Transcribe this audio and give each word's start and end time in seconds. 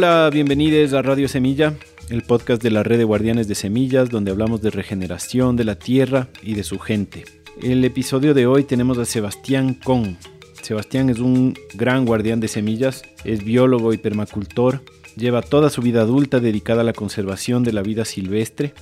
Hola, 0.00 0.30
bienvenidos 0.32 0.92
a 0.92 1.02
Radio 1.02 1.26
Semilla, 1.26 1.74
el 2.08 2.22
podcast 2.22 2.62
de 2.62 2.70
la 2.70 2.84
red 2.84 2.98
de 2.98 3.04
guardianes 3.04 3.48
de 3.48 3.56
semillas, 3.56 4.10
donde 4.10 4.30
hablamos 4.30 4.62
de 4.62 4.70
regeneración 4.70 5.56
de 5.56 5.64
la 5.64 5.74
tierra 5.74 6.28
y 6.40 6.54
de 6.54 6.62
su 6.62 6.78
gente. 6.78 7.24
El 7.60 7.84
episodio 7.84 8.32
de 8.32 8.46
hoy 8.46 8.62
tenemos 8.62 8.98
a 8.98 9.04
Sebastián 9.04 9.74
Con. 9.74 10.16
Sebastián 10.62 11.10
es 11.10 11.18
un 11.18 11.58
gran 11.74 12.06
guardián 12.06 12.38
de 12.38 12.46
semillas, 12.46 13.02
es 13.24 13.42
biólogo 13.42 13.92
y 13.92 13.98
permacultor, 13.98 14.84
lleva 15.16 15.42
toda 15.42 15.68
su 15.68 15.82
vida 15.82 16.02
adulta 16.02 16.38
dedicada 16.38 16.82
a 16.82 16.84
la 16.84 16.92
conservación 16.92 17.64
de 17.64 17.72
la 17.72 17.82
vida 17.82 18.04
silvestre, 18.04 18.74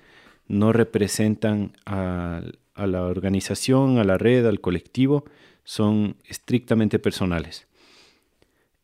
no 0.49 0.73
representan 0.73 1.73
a, 1.87 2.43
a 2.75 2.87
la 2.87 3.03
organización, 3.03 3.99
a 3.99 4.05
la 4.05 4.19
red, 4.19 4.45
al 4.47 4.61
colectivo, 4.61 5.25
son 5.65 6.17
estrictamente 6.27 6.99
personales. 6.99 7.69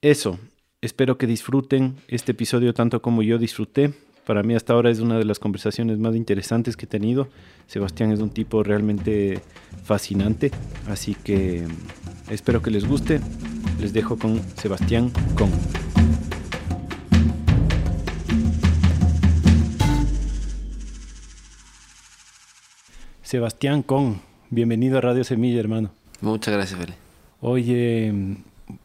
Eso, 0.01 0.39
espero 0.81 1.19
que 1.19 1.27
disfruten 1.27 1.97
este 2.07 2.33
episodio 2.33 2.73
tanto 2.73 3.03
como 3.03 3.23
yo 3.23 3.39
disfruté. 3.39 3.95
Para 4.29 4.43
mí 4.43 4.55
hasta 4.55 4.75
ahora 4.75 4.91
es 4.91 5.01
una 5.01 5.17
de 5.17 5.25
las 5.25 5.39
conversaciones 5.39 5.98
más 5.98 6.15
interesantes 6.15 6.77
que 6.77 6.84
he 6.84 6.87
tenido. 6.87 7.29
Sebastián 7.67 8.12
es 8.12 8.21
un 8.21 8.29
tipo 8.29 8.62
realmente 8.62 9.41
fascinante, 9.85 10.51
así 10.87 11.15
que 11.15 11.67
espero 12.29 12.61
que 12.61 12.70
les 12.70 12.87
guste. 12.87 13.20
Les 13.81 13.95
dejo 13.95 14.19
con 14.19 14.43
Sebastián 14.59 15.11
Con. 15.35 15.48
Sebastián 23.23 23.83
Con, 23.83 24.20
bienvenido 24.51 24.98
a 24.98 25.01
Radio 25.01 25.25
Semilla, 25.25 25.58
hermano. 25.58 25.91
Muchas 26.20 26.52
gracias, 26.52 26.79
Feli. 26.79 26.92
Oye, 27.41 28.36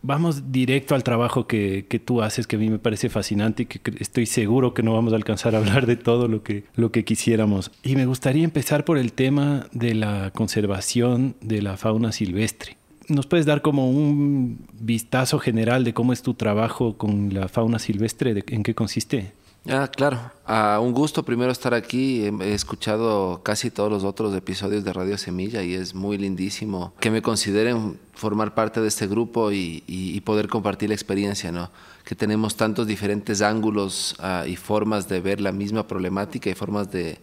vamos 0.02 0.52
directo 0.52 0.96
al 0.96 1.04
trabajo 1.04 1.48
que, 1.48 1.86
que, 1.88 2.00
tú 2.00 2.22
haces, 2.22 2.48
que 2.48 2.56
a 2.56 2.60
mí 2.60 2.70
me 2.70 2.80
parece 2.80 3.10
fascinante 3.10 3.64
y 3.64 3.66
que 3.66 3.82
estoy 4.00 4.26
seguro 4.26 4.74
que 4.74 4.84
no 4.84 4.94
vamos 4.94 5.14
a 5.14 5.16
alcanzar 5.16 5.56
a 5.56 5.60
hablar 5.60 5.86
de 5.86 5.96
todo 5.96 6.28
lo 6.28 6.44
que, 6.44 6.66
lo 6.76 6.92
que 6.92 7.06
quisiéramos. 7.06 7.72
Y 7.84 7.96
me 7.96 8.06
gustaría 8.06 8.44
empezar 8.44 8.86
por 8.86 8.98
el 8.98 9.14
tema 9.14 9.68
de 9.72 9.96
la 9.96 10.32
conservación 10.32 11.36
de 11.42 11.62
la 11.62 11.78
fauna 11.78 12.12
silvestre. 12.12 12.78
¿Nos 13.10 13.28
puedes 13.28 13.46
dar 13.46 13.62
como 13.62 13.90
un 13.90 14.66
vistazo 14.80 15.38
general 15.40 15.84
de 15.84 15.94
cómo 15.94 16.14
es 16.14 16.22
tu 16.22 16.36
trabajo 16.36 16.98
con 16.98 17.34
la 17.34 17.50
fauna 17.50 17.80
silvestre? 17.80 18.44
¿En 18.48 18.64
qué 18.64 18.74
consiste? 18.74 19.34
Ah, 19.70 19.88
claro. 19.88 20.20
Ah, 20.46 20.80
un 20.82 20.94
gusto 20.94 21.24
primero 21.24 21.52
estar 21.52 21.74
aquí. 21.74 22.26
He 22.42 22.54
escuchado 22.54 23.42
casi 23.44 23.72
todos 23.72 23.90
los 23.90 24.04
otros 24.04 24.36
episodios 24.36 24.84
de 24.84 24.92
Radio 24.92 25.18
Semilla 25.18 25.64
y 25.64 25.74
es 25.74 25.96
muy 25.96 26.18
lindísimo 26.18 26.94
que 27.00 27.10
me 27.12 27.22
consideren 27.22 27.98
formar 28.14 28.54
parte 28.54 28.82
de 28.82 28.88
este 28.90 29.08
grupo 29.08 29.52
y, 29.52 29.84
y, 29.88 30.16
y 30.16 30.22
poder 30.22 30.48
compartir 30.50 30.90
la 30.90 30.96
experiencia, 30.96 31.52
¿no? 31.52 31.72
Que 32.04 32.16
tenemos 32.16 32.58
tantos 32.58 32.88
diferentes 32.88 33.42
ángulos 33.42 34.16
ah, 34.20 34.44
y 34.46 34.58
formas 34.58 35.08
de 35.08 35.22
ver 35.22 35.40
la 35.40 35.54
misma 35.54 35.88
problemática 35.88 36.50
y 36.50 36.56
formas 36.56 36.92
de, 36.92 37.20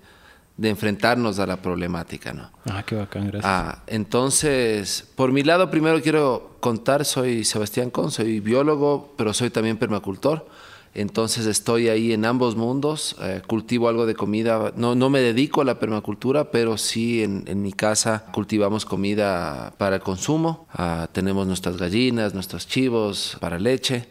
de 0.56 0.68
enfrentarnos 0.70 1.38
a 1.38 1.46
la 1.46 1.56
problemática, 1.60 2.32
¿no? 2.32 2.50
Ah, 2.66 2.82
qué 2.86 2.94
bacán, 2.94 3.26
gracias. 3.28 3.44
Ah, 3.46 3.82
entonces, 3.86 5.06
por 5.14 5.32
mi 5.32 5.42
lado, 5.42 5.70
primero 5.70 6.00
quiero 6.00 6.56
contar, 6.60 7.04
soy 7.04 7.44
Sebastián 7.44 7.90
Con, 7.90 8.10
soy 8.10 8.40
biólogo, 8.40 9.12
pero 9.16 9.34
soy 9.34 9.50
también 9.50 9.76
permacultor. 9.76 10.46
Entonces 10.92 11.46
estoy 11.46 11.88
ahí 11.88 12.12
en 12.12 12.24
ambos 12.24 12.56
mundos, 12.56 13.14
eh, 13.22 13.42
cultivo 13.46 13.88
algo 13.88 14.06
de 14.06 14.16
comida, 14.16 14.72
no, 14.76 14.96
no 14.96 15.08
me 15.08 15.20
dedico 15.20 15.60
a 15.60 15.64
la 15.64 15.78
permacultura, 15.78 16.50
pero 16.50 16.76
sí 16.78 17.22
en, 17.22 17.62
mi 17.62 17.72
casa 17.72 18.24
cultivamos 18.32 18.84
comida 18.84 19.72
para 19.78 19.96
el 19.96 20.02
consumo, 20.02 20.66
uh, 20.76 21.06
tenemos 21.12 21.46
nuestras 21.46 21.76
gallinas, 21.76 22.34
nuestros 22.34 22.66
chivos 22.66 23.36
para 23.38 23.60
leche. 23.60 24.08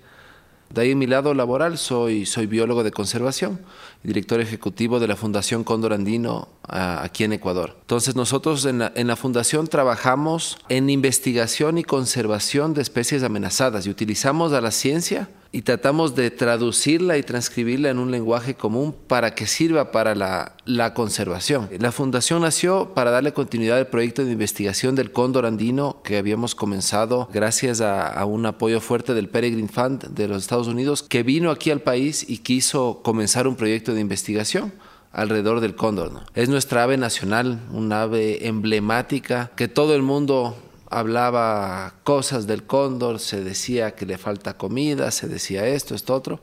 De 0.69 0.81
ahí 0.81 0.91
en 0.91 0.99
mi 0.99 1.07
lado 1.07 1.33
laboral 1.33 1.77
soy, 1.77 2.25
soy 2.25 2.45
biólogo 2.45 2.83
de 2.83 2.91
conservación, 2.91 3.59
director 4.03 4.39
ejecutivo 4.39 4.99
de 4.99 5.07
la 5.07 5.15
Fundación 5.15 5.63
Cóndor 5.65 5.93
Andino 5.93 6.47
uh, 6.69 7.01
aquí 7.01 7.25
en 7.25 7.33
Ecuador. 7.33 7.75
Entonces 7.81 8.15
nosotros 8.15 8.65
en 8.65 9.07
la 9.07 9.15
fundación 9.17 9.67
trabajamos 9.67 10.59
en 10.69 10.89
investigación 10.89 11.77
y 11.77 11.83
conservación 11.83 12.73
de 12.73 12.83
especies 12.83 13.23
amenazadas 13.23 13.85
y 13.85 13.89
utilizamos 13.89 14.53
a 14.53 14.61
la 14.61 14.71
ciencia 14.71 15.27
y 15.51 15.63
tratamos 15.63 16.15
de 16.15 16.29
traducirla 16.29 17.17
y 17.17 17.23
transcribirla 17.23 17.89
en 17.89 17.97
un 17.97 18.11
lenguaje 18.11 18.53
común 18.53 18.95
para 19.07 19.33
que 19.33 19.47
sirva 19.47 19.91
para 19.91 20.13
la, 20.13 20.55
la, 20.65 20.93
conservación. 20.93 21.69
La 21.79 21.91
fundación 21.91 22.43
nació 22.43 22.93
para 22.93 23.11
darle 23.11 23.33
continuidad 23.33 23.79
al 23.79 23.87
proyecto 23.87 24.23
de 24.23 24.31
investigación 24.31 24.95
del 24.95 25.11
cóndor 25.11 25.45
andino 25.45 26.01
que 26.03 26.17
habíamos 26.17 26.53
comenzado 26.53 27.29
gracias 27.33 27.81
a, 27.81 28.23
un 28.25 28.45
apoyo 28.45 28.79
fuerte 28.79 29.13
del 29.13 29.29
Peregrine 29.29 29.69
Fund 29.69 30.09
de 30.09 30.27
los 30.27 30.43
Estados 30.43 30.67
Unidos 30.67 31.03
que 31.03 31.23
vino 31.23 31.49
aquí 31.49 31.71
al 31.71 31.81
país 31.81 32.25
y 32.27 32.39
quiso 32.39 33.01
comenzar 33.03 33.47
un 33.47 33.55
proyecto 33.55 33.93
de 33.93 34.01
investigación 34.01 34.73
alrededor 35.11 35.61
del 35.61 35.75
cóndor. 35.75 36.11
¿no? 36.11 36.23
Es 36.35 36.49
nuestra 36.49 36.83
ave 36.83 36.97
nacional, 36.97 37.59
una 37.71 38.03
ave 38.03 38.47
emblemática 38.47 39.51
que 39.55 39.67
todo 39.67 39.95
el 39.95 40.03
mundo 40.03 40.55
hablaba 40.89 41.93
cosas 42.03 42.47
del 42.47 42.63
cóndor, 42.63 43.19
se 43.19 43.43
decía 43.43 43.95
que 43.95 44.05
le 44.05 44.17
falta 44.17 44.57
comida, 44.57 45.11
se 45.11 45.27
decía 45.27 45.67
esto, 45.67 45.95
esto, 45.95 46.15
otro, 46.15 46.39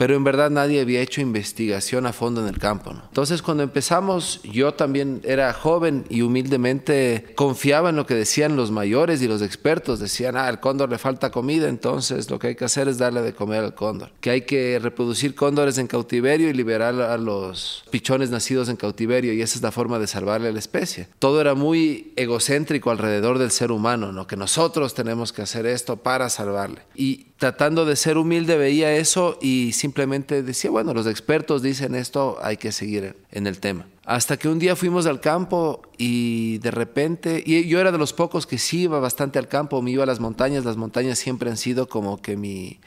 pero 0.00 0.16
en 0.16 0.24
verdad 0.24 0.48
nadie 0.48 0.80
había 0.80 1.02
hecho 1.02 1.20
investigación 1.20 2.06
a 2.06 2.14
fondo 2.14 2.40
en 2.40 2.48
el 2.48 2.58
campo. 2.58 2.90
¿no? 2.90 3.02
Entonces 3.08 3.42
cuando 3.42 3.62
empezamos, 3.62 4.40
yo 4.44 4.72
también 4.72 5.20
era 5.24 5.52
joven 5.52 6.06
y 6.08 6.22
humildemente 6.22 7.34
confiaba 7.34 7.90
en 7.90 7.96
lo 7.96 8.06
que 8.06 8.14
decían 8.14 8.56
los 8.56 8.70
mayores 8.70 9.20
y 9.20 9.28
los 9.28 9.42
expertos. 9.42 10.00
Decían, 10.00 10.38
ah, 10.38 10.46
al 10.46 10.58
cóndor 10.58 10.88
le 10.88 10.96
falta 10.96 11.30
comida, 11.30 11.68
entonces 11.68 12.30
lo 12.30 12.38
que 12.38 12.46
hay 12.46 12.54
que 12.54 12.64
hacer 12.64 12.88
es 12.88 12.96
darle 12.96 13.20
de 13.20 13.34
comer 13.34 13.62
al 13.62 13.74
cóndor. 13.74 14.10
Que 14.22 14.30
hay 14.30 14.40
que 14.46 14.78
reproducir 14.78 15.34
cóndores 15.34 15.76
en 15.76 15.86
cautiverio 15.86 16.48
y 16.48 16.54
liberar 16.54 16.98
a 16.98 17.18
los 17.18 17.84
pichones 17.90 18.30
nacidos 18.30 18.70
en 18.70 18.76
cautiverio 18.76 19.34
y 19.34 19.42
esa 19.42 19.56
es 19.56 19.62
la 19.62 19.70
forma 19.70 19.98
de 19.98 20.06
salvarle 20.06 20.48
a 20.48 20.52
la 20.52 20.60
especie. 20.60 21.08
Todo 21.18 21.42
era 21.42 21.54
muy 21.54 22.14
egocéntrico 22.16 22.90
alrededor 22.90 23.36
del 23.36 23.50
ser 23.50 23.70
humano, 23.70 24.12
¿no? 24.12 24.26
que 24.26 24.38
nosotros 24.38 24.94
tenemos 24.94 25.34
que 25.34 25.42
hacer 25.42 25.66
esto 25.66 25.98
para 25.98 26.30
salvarle. 26.30 26.80
Y 26.94 27.26
tratando 27.36 27.84
de 27.84 27.96
ser 27.96 28.16
humilde 28.16 28.56
veía 28.56 28.96
eso 28.96 29.38
y 29.42 29.72
simplemente 29.72 29.89
decía, 29.92 30.70
bueno, 30.70 30.94
los 30.94 31.06
expertos 31.06 31.62
dicen 31.62 31.94
esto, 31.94 32.38
hay 32.42 32.56
que 32.56 32.72
seguir 32.72 33.16
en 33.30 33.46
el 33.46 33.60
tema. 33.60 33.86
Hasta 34.04 34.36
que 34.36 34.48
un 34.48 34.58
día 34.58 34.76
fuimos 34.76 35.06
al 35.06 35.20
campo 35.20 35.82
y 35.96 36.58
de 36.58 36.70
repente, 36.70 37.42
y 37.44 37.66
yo 37.68 37.78
era 37.80 37.92
de 37.92 37.98
los 37.98 38.12
pocos 38.12 38.46
que 38.46 38.58
sí 38.58 38.82
iba 38.82 38.98
bastante 38.98 39.38
al 39.38 39.48
campo, 39.48 39.82
me 39.82 39.90
iba 39.92 40.02
a 40.02 40.06
las 40.06 40.20
montañas, 40.20 40.64
las 40.64 40.76
montañas 40.76 41.18
siempre 41.18 41.50
han 41.50 41.56
sido 41.56 41.88
como 41.88 42.20
que 42.20 42.36
mi, 42.36 42.80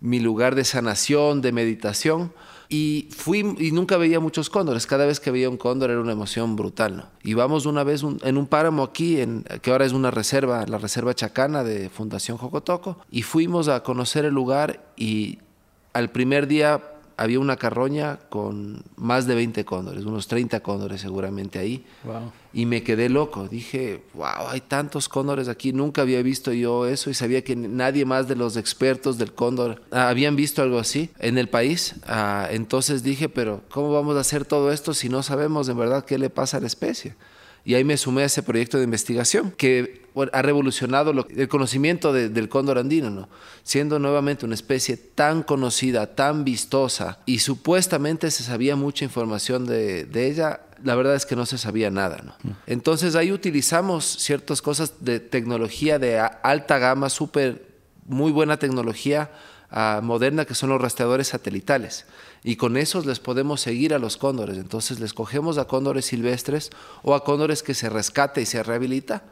mi 0.00 0.20
lugar 0.20 0.54
de 0.54 0.64
sanación, 0.64 1.40
de 1.40 1.52
meditación. 1.52 2.32
Y 2.68 3.08
fui 3.16 3.40
y 3.58 3.70
nunca 3.70 3.96
veía 3.96 4.18
muchos 4.18 4.50
cóndores. 4.50 4.86
Cada 4.86 5.06
vez 5.06 5.20
que 5.20 5.30
veía 5.30 5.48
un 5.48 5.56
cóndor 5.56 5.90
era 5.90 6.00
una 6.00 6.12
emoción 6.12 6.56
brutal. 6.56 6.96
¿no? 6.96 7.04
Y 7.22 7.34
vamos 7.34 7.64
una 7.64 7.84
vez 7.84 8.02
en 8.02 8.36
un 8.36 8.46
páramo 8.46 8.82
aquí, 8.82 9.20
en, 9.20 9.44
que 9.62 9.70
ahora 9.70 9.84
es 9.84 9.92
una 9.92 10.10
reserva, 10.10 10.66
la 10.66 10.78
reserva 10.78 11.14
Chacana 11.14 11.62
de 11.62 11.88
Fundación 11.88 12.38
Jocotoco. 12.38 12.98
Y 13.10 13.22
fuimos 13.22 13.68
a 13.68 13.82
conocer 13.82 14.24
el 14.24 14.34
lugar 14.34 14.92
y 14.96 15.38
al 15.96 16.10
primer 16.10 16.46
día 16.46 16.82
había 17.16 17.40
una 17.40 17.56
carroña 17.56 18.18
con 18.28 18.82
más 18.96 19.26
de 19.26 19.34
20 19.34 19.64
cóndores, 19.64 20.04
unos 20.04 20.28
30 20.28 20.60
cóndores 20.60 21.00
seguramente 21.00 21.58
ahí. 21.58 21.86
Y 22.52 22.66
me 22.66 22.82
quedé 22.82 23.08
loco. 23.08 23.48
Dije, 23.48 24.02
wow, 24.12 24.48
hay 24.48 24.60
tantos 24.60 25.08
cóndores 25.08 25.48
aquí. 25.48 25.72
Nunca 25.72 26.02
había 26.02 26.20
visto 26.20 26.52
yo 26.52 26.86
eso 26.86 27.08
y 27.08 27.14
sabía 27.14 27.42
que 27.42 27.56
nadie 27.56 28.04
más 28.04 28.28
de 28.28 28.36
los 28.36 28.58
expertos 28.58 29.16
del 29.16 29.32
cóndor 29.32 29.82
habían 29.90 30.36
visto 30.36 30.60
algo 30.60 30.78
así 30.78 31.08
en 31.18 31.38
el 31.38 31.48
país. 31.48 31.94
Ah, 32.06 32.48
entonces 32.50 33.02
dije, 33.02 33.30
pero 33.30 33.62
¿cómo 33.70 33.90
vamos 33.92 34.18
a 34.18 34.20
hacer 34.20 34.44
todo 34.44 34.70
esto 34.70 34.92
si 34.92 35.08
no 35.08 35.22
sabemos 35.22 35.70
en 35.70 35.78
verdad 35.78 36.04
qué 36.04 36.18
le 36.18 36.28
pasa 36.28 36.58
a 36.58 36.60
la 36.60 36.66
especie? 36.66 37.14
Y 37.66 37.74
ahí 37.74 37.82
me 37.82 37.96
sumé 37.96 38.22
a 38.22 38.26
ese 38.26 38.44
proyecto 38.44 38.78
de 38.78 38.84
investigación 38.84 39.50
que 39.50 40.06
ha 40.32 40.40
revolucionado 40.40 41.12
el 41.28 41.48
conocimiento 41.48 42.12
del 42.12 42.48
cóndor 42.48 42.78
andino, 42.78 43.10
¿no? 43.10 43.28
siendo 43.64 43.98
nuevamente 43.98 44.46
una 44.46 44.54
especie 44.54 44.96
tan 44.96 45.42
conocida, 45.42 46.14
tan 46.14 46.44
vistosa 46.44 47.18
y 47.26 47.40
supuestamente 47.40 48.30
se 48.30 48.44
sabía 48.44 48.76
mucha 48.76 49.04
información 49.04 49.66
de, 49.66 50.06
ella, 50.14 50.60
la 50.84 50.94
verdad 50.94 51.16
es 51.16 51.26
que 51.26 51.34
no 51.34 51.44
se 51.44 51.58
sabía 51.58 51.90
nada. 51.90 52.22
¿no? 52.24 52.34
Mm. 52.44 52.54
Entonces 52.68 53.16
ahí 53.16 53.32
utilizamos 53.32 54.04
ciertas 54.04 54.62
cosas 54.62 55.04
de 55.04 55.18
tecnología 55.18 55.98
de 55.98 56.20
alta 56.20 56.78
gama, 56.78 57.10
súper, 57.10 57.66
muy 58.06 58.30
buena 58.30 58.58
tecnología 58.58 59.32
ah, 59.70 60.00
moderna 60.02 60.44
que 60.44 60.54
son 60.54 60.70
los 60.70 60.80
rastreadores 60.80 61.28
satelitales 61.28 62.06
y 62.44 62.56
con 62.56 62.76
esos 62.76 63.06
les 63.06 63.20
podemos 63.20 63.60
seguir 63.60 63.94
a 63.94 63.98
los 63.98 64.16
cóndores. 64.16 64.58
Entonces 64.58 65.00
les 65.00 65.12
cogemos 65.12 65.58
a 65.58 65.66
cóndores 65.66 66.06
silvestres 66.06 66.70
o 67.02 67.14
a 67.14 67.24
cóndores 67.24 67.62
que 67.62 67.74
se 67.74 67.88
rescate 67.88 68.42
y 68.42 68.46
se 68.46 68.62
rehabilita 68.62 69.24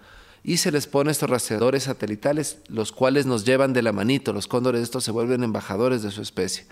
y 0.43 0.59
se 0.59 0.71
les 0.71 0.87
pone 0.87 1.11
estos 1.11 1.31
rastreadores 1.31 1.85
satelitales, 1.85 2.59
los 2.69 2.93
cuales 2.93 3.25
nos 3.25 3.45
llevan 3.45 3.73
de 3.73 3.83
la 3.83 3.93
manito. 3.93 4.33
Los 4.33 4.47
cóndores 4.47 4.83
estos 4.83 5.05
se 5.05 5.11
vuelven 5.11 5.43
embajadores 5.43 6.03
de 6.03 6.11
su 6.11 6.23
especie 6.23 6.67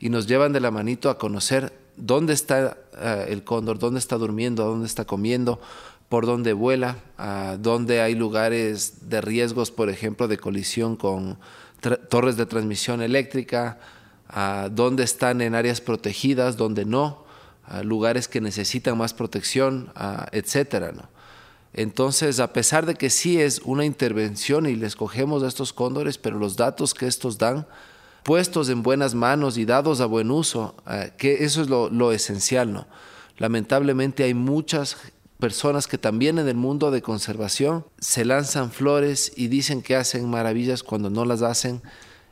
y 0.00 0.08
nos 0.08 0.26
llevan 0.26 0.52
de 0.52 0.60
la 0.60 0.70
manito 0.70 1.10
a 1.10 1.18
conocer 1.18 1.72
dónde 1.96 2.32
está 2.32 2.76
eh, 2.98 3.26
el 3.28 3.44
cóndor, 3.44 3.78
dónde 3.78 4.00
está 4.00 4.16
durmiendo, 4.18 4.64
dónde 4.64 4.86
está 4.86 5.04
comiendo, 5.04 5.60
por 6.08 6.26
dónde 6.26 6.52
vuela, 6.52 6.98
dónde 7.60 8.02
hay 8.02 8.14
lugares 8.14 9.08
de 9.08 9.22
riesgos, 9.22 9.70
por 9.70 9.88
ejemplo, 9.88 10.28
de 10.28 10.36
colisión 10.36 10.94
con 10.94 11.38
torres 12.08 12.36
de 12.36 12.46
transmisión 12.46 13.02
eléctrica, 13.02 13.78
dónde 14.70 15.04
están 15.04 15.40
en 15.40 15.54
áreas 15.54 15.80
protegidas, 15.80 16.56
dónde 16.56 16.84
no, 16.84 17.24
lugares 17.82 18.28
que 18.28 18.40
necesitan 18.40 18.96
más 18.96 19.14
protección, 19.14 19.92
etcétera, 20.32 20.92
¿no? 20.92 21.10
Entonces, 21.74 22.38
a 22.38 22.52
pesar 22.52 22.84
de 22.84 22.94
que 22.96 23.08
sí 23.08 23.40
es 23.40 23.60
una 23.64 23.86
intervención 23.86 24.66
y 24.66 24.76
les 24.76 24.94
cogemos 24.94 25.42
a 25.42 25.48
estos 25.48 25.72
cóndores, 25.72 26.18
pero 26.18 26.38
los 26.38 26.56
datos 26.56 26.92
que 26.92 27.06
estos 27.06 27.38
dan, 27.38 27.66
puestos 28.22 28.68
en 28.68 28.82
buenas 28.82 29.14
manos 29.14 29.56
y 29.56 29.64
dados 29.64 30.00
a 30.00 30.06
buen 30.06 30.30
uso, 30.30 30.74
eh, 30.88 31.12
que 31.16 31.44
eso 31.44 31.62
es 31.62 31.68
lo, 31.68 32.12
esencial. 32.12 32.86
Lamentablemente 33.38 34.24
hay 34.24 34.34
muchas 34.34 34.96
personas 35.42 35.88
que 35.88 35.98
también 35.98 36.38
en 36.38 36.46
el 36.46 36.54
mundo 36.54 36.92
de 36.92 37.02
conservación 37.02 37.84
se 37.98 38.24
lanzan 38.24 38.70
flores 38.70 39.32
y 39.34 39.48
dicen 39.48 39.82
que 39.82 39.96
hacen 39.96 40.30
maravillas 40.30 40.84
cuando 40.84 41.10
no 41.10 41.24
las 41.24 41.42
hacen 41.42 41.82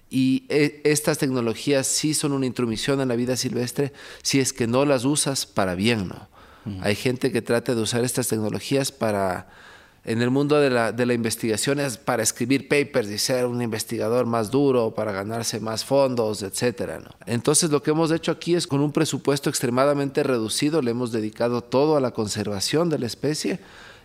y 0.08 0.44
e, 0.48 0.80
estas 0.84 1.18
tecnologías 1.18 1.88
sí 1.88 2.14
son 2.14 2.30
una 2.30 2.46
intromisión 2.46 3.00
en 3.00 3.08
la 3.08 3.16
vida 3.16 3.34
silvestre 3.34 3.92
si 4.22 4.38
es 4.38 4.52
que 4.52 4.68
no 4.68 4.84
las 4.84 5.04
usas 5.04 5.44
para 5.44 5.74
bien, 5.74 6.06
¿no? 6.06 6.28
Hay 6.82 6.94
gente 6.94 7.32
que 7.32 7.42
trata 7.42 7.74
de 7.74 7.82
usar 7.82 8.04
estas 8.04 8.28
tecnologías 8.28 8.92
para, 8.92 9.48
en 10.04 10.22
el 10.22 10.30
mundo 10.30 10.58
de 10.58 10.70
la, 10.70 10.92
de 10.92 11.04
la 11.04 11.14
investigación, 11.14 11.78
es 11.78 11.98
para 11.98 12.22
escribir 12.22 12.68
papers 12.68 13.10
y 13.10 13.18
ser 13.18 13.46
un 13.46 13.60
investigador 13.60 14.26
más 14.26 14.50
duro, 14.50 14.94
para 14.94 15.12
ganarse 15.12 15.60
más 15.60 15.84
fondos, 15.84 16.42
etc. 16.42 17.02
Entonces 17.26 17.70
lo 17.70 17.82
que 17.82 17.90
hemos 17.90 18.10
hecho 18.10 18.32
aquí 18.32 18.54
es 18.54 18.66
con 18.66 18.80
un 18.80 18.92
presupuesto 18.92 19.50
extremadamente 19.50 20.22
reducido, 20.22 20.80
le 20.80 20.92
hemos 20.92 21.12
dedicado 21.12 21.62
todo 21.62 21.96
a 21.96 22.00
la 22.00 22.12
conservación 22.12 22.88
de 22.88 22.98
la 22.98 23.06
especie 23.06 23.60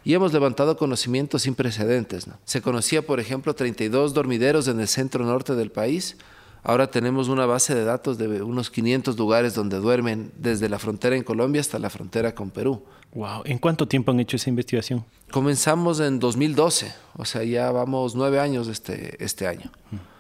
y 0.06 0.14
hemos 0.14 0.32
levantado 0.32 0.78
conocimientos 0.78 1.42
sin 1.42 1.56
precedentes. 1.56 2.28
Se 2.46 2.62
conocía, 2.62 3.02
por 3.02 3.20
ejemplo, 3.20 3.56
32 3.56 4.14
dormideros 4.14 4.68
en 4.68 4.80
el 4.80 4.88
centro 4.88 5.26
norte 5.26 5.56
del 5.56 5.72
país. 5.72 6.18
Ahora 6.62 6.92
tenemos 6.92 7.28
una 7.28 7.48
base 7.48 7.74
de 7.74 7.86
datos 7.86 8.18
de 8.18 8.42
unos 8.44 8.70
500 8.70 9.18
lugares 9.18 9.56
donde 9.56 9.78
duermen 9.78 10.32
desde 10.38 10.70
la 10.70 10.78
frontera 10.78 11.16
en 11.16 11.24
Colombia 11.24 11.62
hasta 11.62 11.80
la 11.80 11.90
frontera 11.90 12.36
con 12.36 12.52
Perú. 12.52 12.84
Wow. 13.16 13.44
¿En 13.46 13.58
cuánto 13.58 13.88
tiempo 13.88 14.12
han 14.12 14.20
hecho 14.20 14.36
esa 14.36 14.50
investigación? 14.50 15.06
Comenzamos 15.32 16.02
en 16.02 16.20
2012, 16.20 16.94
o 17.16 17.26
sea, 17.26 17.44
ya 17.44 17.72
vamos 17.72 18.14
nueve 18.14 18.40
años 18.40 18.68
este, 18.68 19.24
este 19.24 19.48
año. 19.48 19.72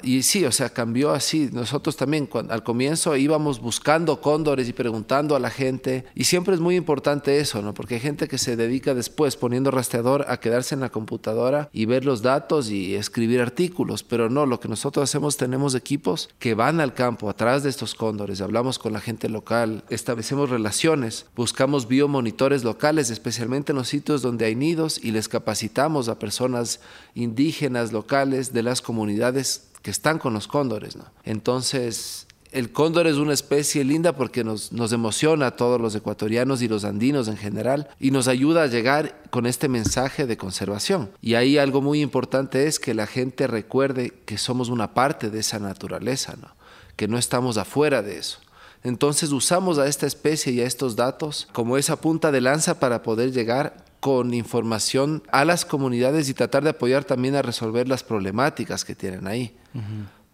Y 0.06 0.22
sí, 0.22 0.46
o 0.46 0.52
sea, 0.52 0.70
cambió 0.70 1.12
así. 1.12 1.50
Nosotros 1.52 1.98
también 1.98 2.30
al 2.50 2.64
comienzo 2.64 3.16
íbamos 3.16 3.60
buscando 3.60 4.22
cóndores 4.22 4.70
y 4.70 4.74
preguntando 4.74 5.36
a 5.36 5.40
la 5.40 5.50
gente. 5.50 6.06
Y 6.14 6.26
siempre 6.26 6.54
es 6.54 6.60
muy 6.62 6.76
importante 6.76 7.40
eso, 7.40 7.64
¿no? 7.64 7.74
Porque 7.74 7.96
hay 7.96 8.02
gente 8.02 8.28
que 8.28 8.38
se 8.38 8.56
dedica 8.56 8.94
después 8.94 9.36
poniendo 9.36 9.72
rastreador 9.72 10.26
a 10.28 10.40
quedarse 10.40 10.76
en 10.76 10.82
la 10.82 10.92
computadora 10.92 11.70
y 11.74 11.86
ver 11.86 12.06
los 12.06 12.22
datos 12.22 12.70
y 12.70 12.94
escribir 12.94 13.42
artículos. 13.42 14.04
Pero 14.04 14.30
no, 14.30 14.46
lo 14.46 14.60
que 14.60 14.68
nosotros 14.68 15.10
hacemos, 15.10 15.38
tenemos 15.38 15.74
equipos 15.74 16.30
que 16.38 16.54
van 16.54 16.80
al 16.80 16.94
campo 16.94 17.28
atrás 17.28 17.64
de 17.64 17.70
estos 17.72 17.96
cóndores. 17.96 18.42
Hablamos 18.42 18.78
con 18.78 18.94
la 18.94 19.02
gente 19.02 19.28
local, 19.28 19.86
establecemos 19.90 20.52
relaciones, 20.52 21.26
buscamos 21.36 21.88
biomonitores 21.88 22.64
locales, 22.64 22.85
especialmente 23.10 23.72
en 23.72 23.78
los 23.78 23.88
sitios 23.88 24.22
donde 24.22 24.46
hay 24.46 24.56
nidos 24.56 25.00
y 25.04 25.12
les 25.12 25.28
capacitamos 25.28 26.08
a 26.08 26.20
personas 26.20 26.80
indígenas 27.16 27.92
locales 27.92 28.54
de 28.54 28.64
las 28.64 28.82
comunidades 28.82 29.64
que 29.82 29.92
están 29.92 30.20
con 30.20 30.34
los 30.34 30.48
cóndores. 30.48 30.96
¿no? 30.96 31.06
Entonces, 31.24 32.28
el 32.52 32.72
cóndor 32.72 33.08
es 33.08 33.18
una 33.18 33.34
especie 33.34 33.84
linda 33.84 34.14
porque 34.16 34.44
nos, 34.44 34.72
nos, 34.72 34.92
emociona 34.94 35.48
a 35.48 35.56
todos 35.56 35.82
los 35.82 35.96
ecuatorianos 35.96 36.62
y 36.62 36.68
los 36.68 36.86
andinos 36.86 37.28
en 37.28 37.38
general 37.38 37.90
y 38.00 38.12
nos 38.12 38.28
ayuda 38.28 38.64
a 38.64 38.68
llegar 38.68 39.22
con 39.30 39.46
este 39.46 39.68
mensaje 39.68 40.26
de 40.26 40.38
conservación. 40.38 41.10
Y 41.22 41.34
ahí 41.34 41.58
algo 41.58 41.82
muy 41.82 42.02
importante 42.02 42.68
es 42.68 42.80
que 42.80 42.94
la 42.94 43.08
gente 43.08 43.48
recuerde 43.48 44.14
que 44.26 44.38
somos 44.38 44.70
una 44.70 44.94
parte 44.94 45.30
de 45.30 45.40
esa 45.40 45.60
naturaleza, 45.60 46.36
¿no? 46.42 46.56
que 46.96 47.08
no 47.08 47.18
estamos 47.18 47.58
afuera 47.58 48.02
de 48.02 48.20
eso. 48.20 48.40
Entonces 48.86 49.32
usamos 49.32 49.78
a 49.78 49.88
esta 49.88 50.08
especie 50.08 50.54
y 50.54 50.62
a 50.62 50.66
estos 50.66 50.96
datos 50.96 51.50
como 51.52 51.76
esa 51.76 52.00
punta 52.00 52.32
de 52.32 52.40
lanza 52.40 52.80
para 52.80 53.04
poder 53.04 53.34
llegar 53.34 53.84
con 54.00 54.34
información 54.34 55.24
a 55.32 55.44
las 55.44 55.66
comunidades 55.66 56.30
y 56.30 56.34
tratar 56.34 56.64
de 56.64 56.70
apoyar 56.70 57.04
también 57.04 57.36
a 57.36 57.42
resolver 57.42 57.90
las 57.90 58.04
problemáticas 58.04 58.86
que 58.86 58.96
tienen 58.96 59.28
ahí 59.28 59.54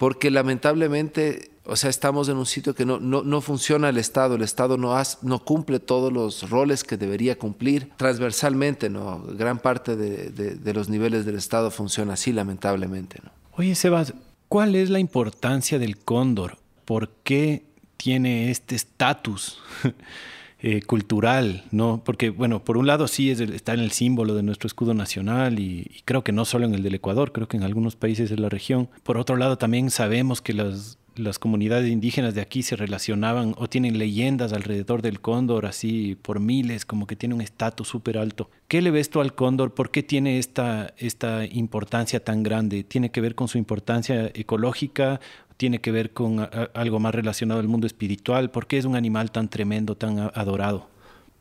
porque 0.01 0.31
lamentablemente, 0.31 1.51
o 1.63 1.75
sea, 1.75 1.91
estamos 1.91 2.27
en 2.27 2.37
un 2.37 2.47
sitio 2.47 2.73
que 2.73 2.87
no, 2.87 2.99
no, 2.99 3.41
funciona 3.41 3.87
el 3.89 3.99
Estado, 3.99 4.33
el 4.33 4.41
Estado 4.41 4.75
no, 4.75 4.99
no 5.21 5.45
cumple 5.45 5.79
todos 5.79 6.11
los 6.11 6.49
roles 6.49 6.83
que 6.83 6.97
debería 6.97 7.37
cumplir 7.37 7.91
transversalmente, 7.97 8.89
¿no? 8.89 9.21
Gran 9.37 9.59
parte 9.59 9.95
de, 9.95 10.31
de, 10.31 10.73
los 10.73 10.89
niveles 10.89 11.23
del 11.23 11.35
Estado 11.35 11.69
funciona 11.69 12.13
así, 12.13 12.33
lamentablemente, 12.33 13.19
¿no? 13.23 13.29
Oye, 13.51 13.75
Sebas, 13.75 14.15
¿cuál 14.47 14.73
es 14.73 14.89
la 14.89 14.97
importancia 14.97 15.77
del 15.77 15.99
cóndor? 15.99 16.57
¿Por 16.83 17.11
qué 17.23 17.70
tiene 18.01 18.49
este 18.49 18.75
estatus? 18.75 19.59
Eh, 20.63 20.83
cultural, 20.83 21.63
¿no? 21.71 22.03
Porque, 22.05 22.29
bueno, 22.29 22.63
por 22.63 22.77
un 22.77 22.85
lado 22.85 23.07
sí 23.07 23.31
es 23.31 23.39
está 23.39 23.73
en 23.73 23.79
el 23.79 23.89
símbolo 23.89 24.35
de 24.35 24.43
nuestro 24.43 24.67
escudo 24.67 24.93
nacional 24.93 25.57
y, 25.57 26.03
creo 26.05 26.23
que 26.23 26.31
no 26.31 26.45
solo 26.45 26.67
en 26.67 26.75
el 26.75 26.83
del 26.83 26.93
Ecuador, 26.93 27.31
creo 27.31 27.47
que 27.47 27.57
en 27.57 27.63
algunos 27.63 27.95
países 27.95 28.29
de 28.29 28.37
la 28.37 28.47
región. 28.47 28.87
Por 29.01 29.17
otro 29.17 29.37
lado, 29.37 29.57
también 29.57 29.89
sabemos 29.89 30.39
que 30.39 30.53
las, 30.53 30.99
las 31.15 31.39
comunidades 31.39 31.89
indígenas 31.89 32.35
de 32.35 32.41
aquí 32.41 32.61
se 32.61 32.75
relacionaban 32.75 33.55
o 33.57 33.69
tienen 33.69 33.97
leyendas 33.97 34.53
alrededor 34.53 35.01
del 35.01 35.19
cóndor 35.19 35.65
así 35.65 36.15
por 36.21 36.39
miles, 36.39 36.85
como 36.85 37.07
que 37.07 37.15
tiene 37.15 37.33
un 37.33 37.41
estatus 37.41 37.87
súper 37.87 38.19
alto. 38.19 38.51
¿Qué 38.67 38.83
le 38.83 38.91
ves 38.91 39.09
tú 39.09 39.19
al 39.19 39.33
cóndor? 39.33 39.73
¿Por 39.73 39.89
qué 39.89 40.03
tiene 40.03 40.37
esta, 40.37 40.93
esta 40.97 41.43
importancia 41.45 42.23
tan 42.23 42.43
grande? 42.43 42.83
¿Tiene 42.83 43.09
que 43.09 43.21
ver 43.21 43.33
con 43.33 43.47
su 43.47 43.57
importancia 43.57 44.29
ecológica 44.35 45.19
tiene 45.61 45.79
que 45.79 45.91
ver 45.91 46.11
con 46.11 46.49
algo 46.73 46.99
más 46.99 47.13
relacionado 47.13 47.59
al 47.59 47.67
mundo 47.67 47.85
espiritual? 47.85 48.49
¿Por 48.49 48.65
qué 48.65 48.79
es 48.79 48.85
un 48.85 48.95
animal 48.95 49.29
tan 49.29 49.47
tremendo, 49.47 49.95
tan 49.95 50.17
adorado? 50.33 50.90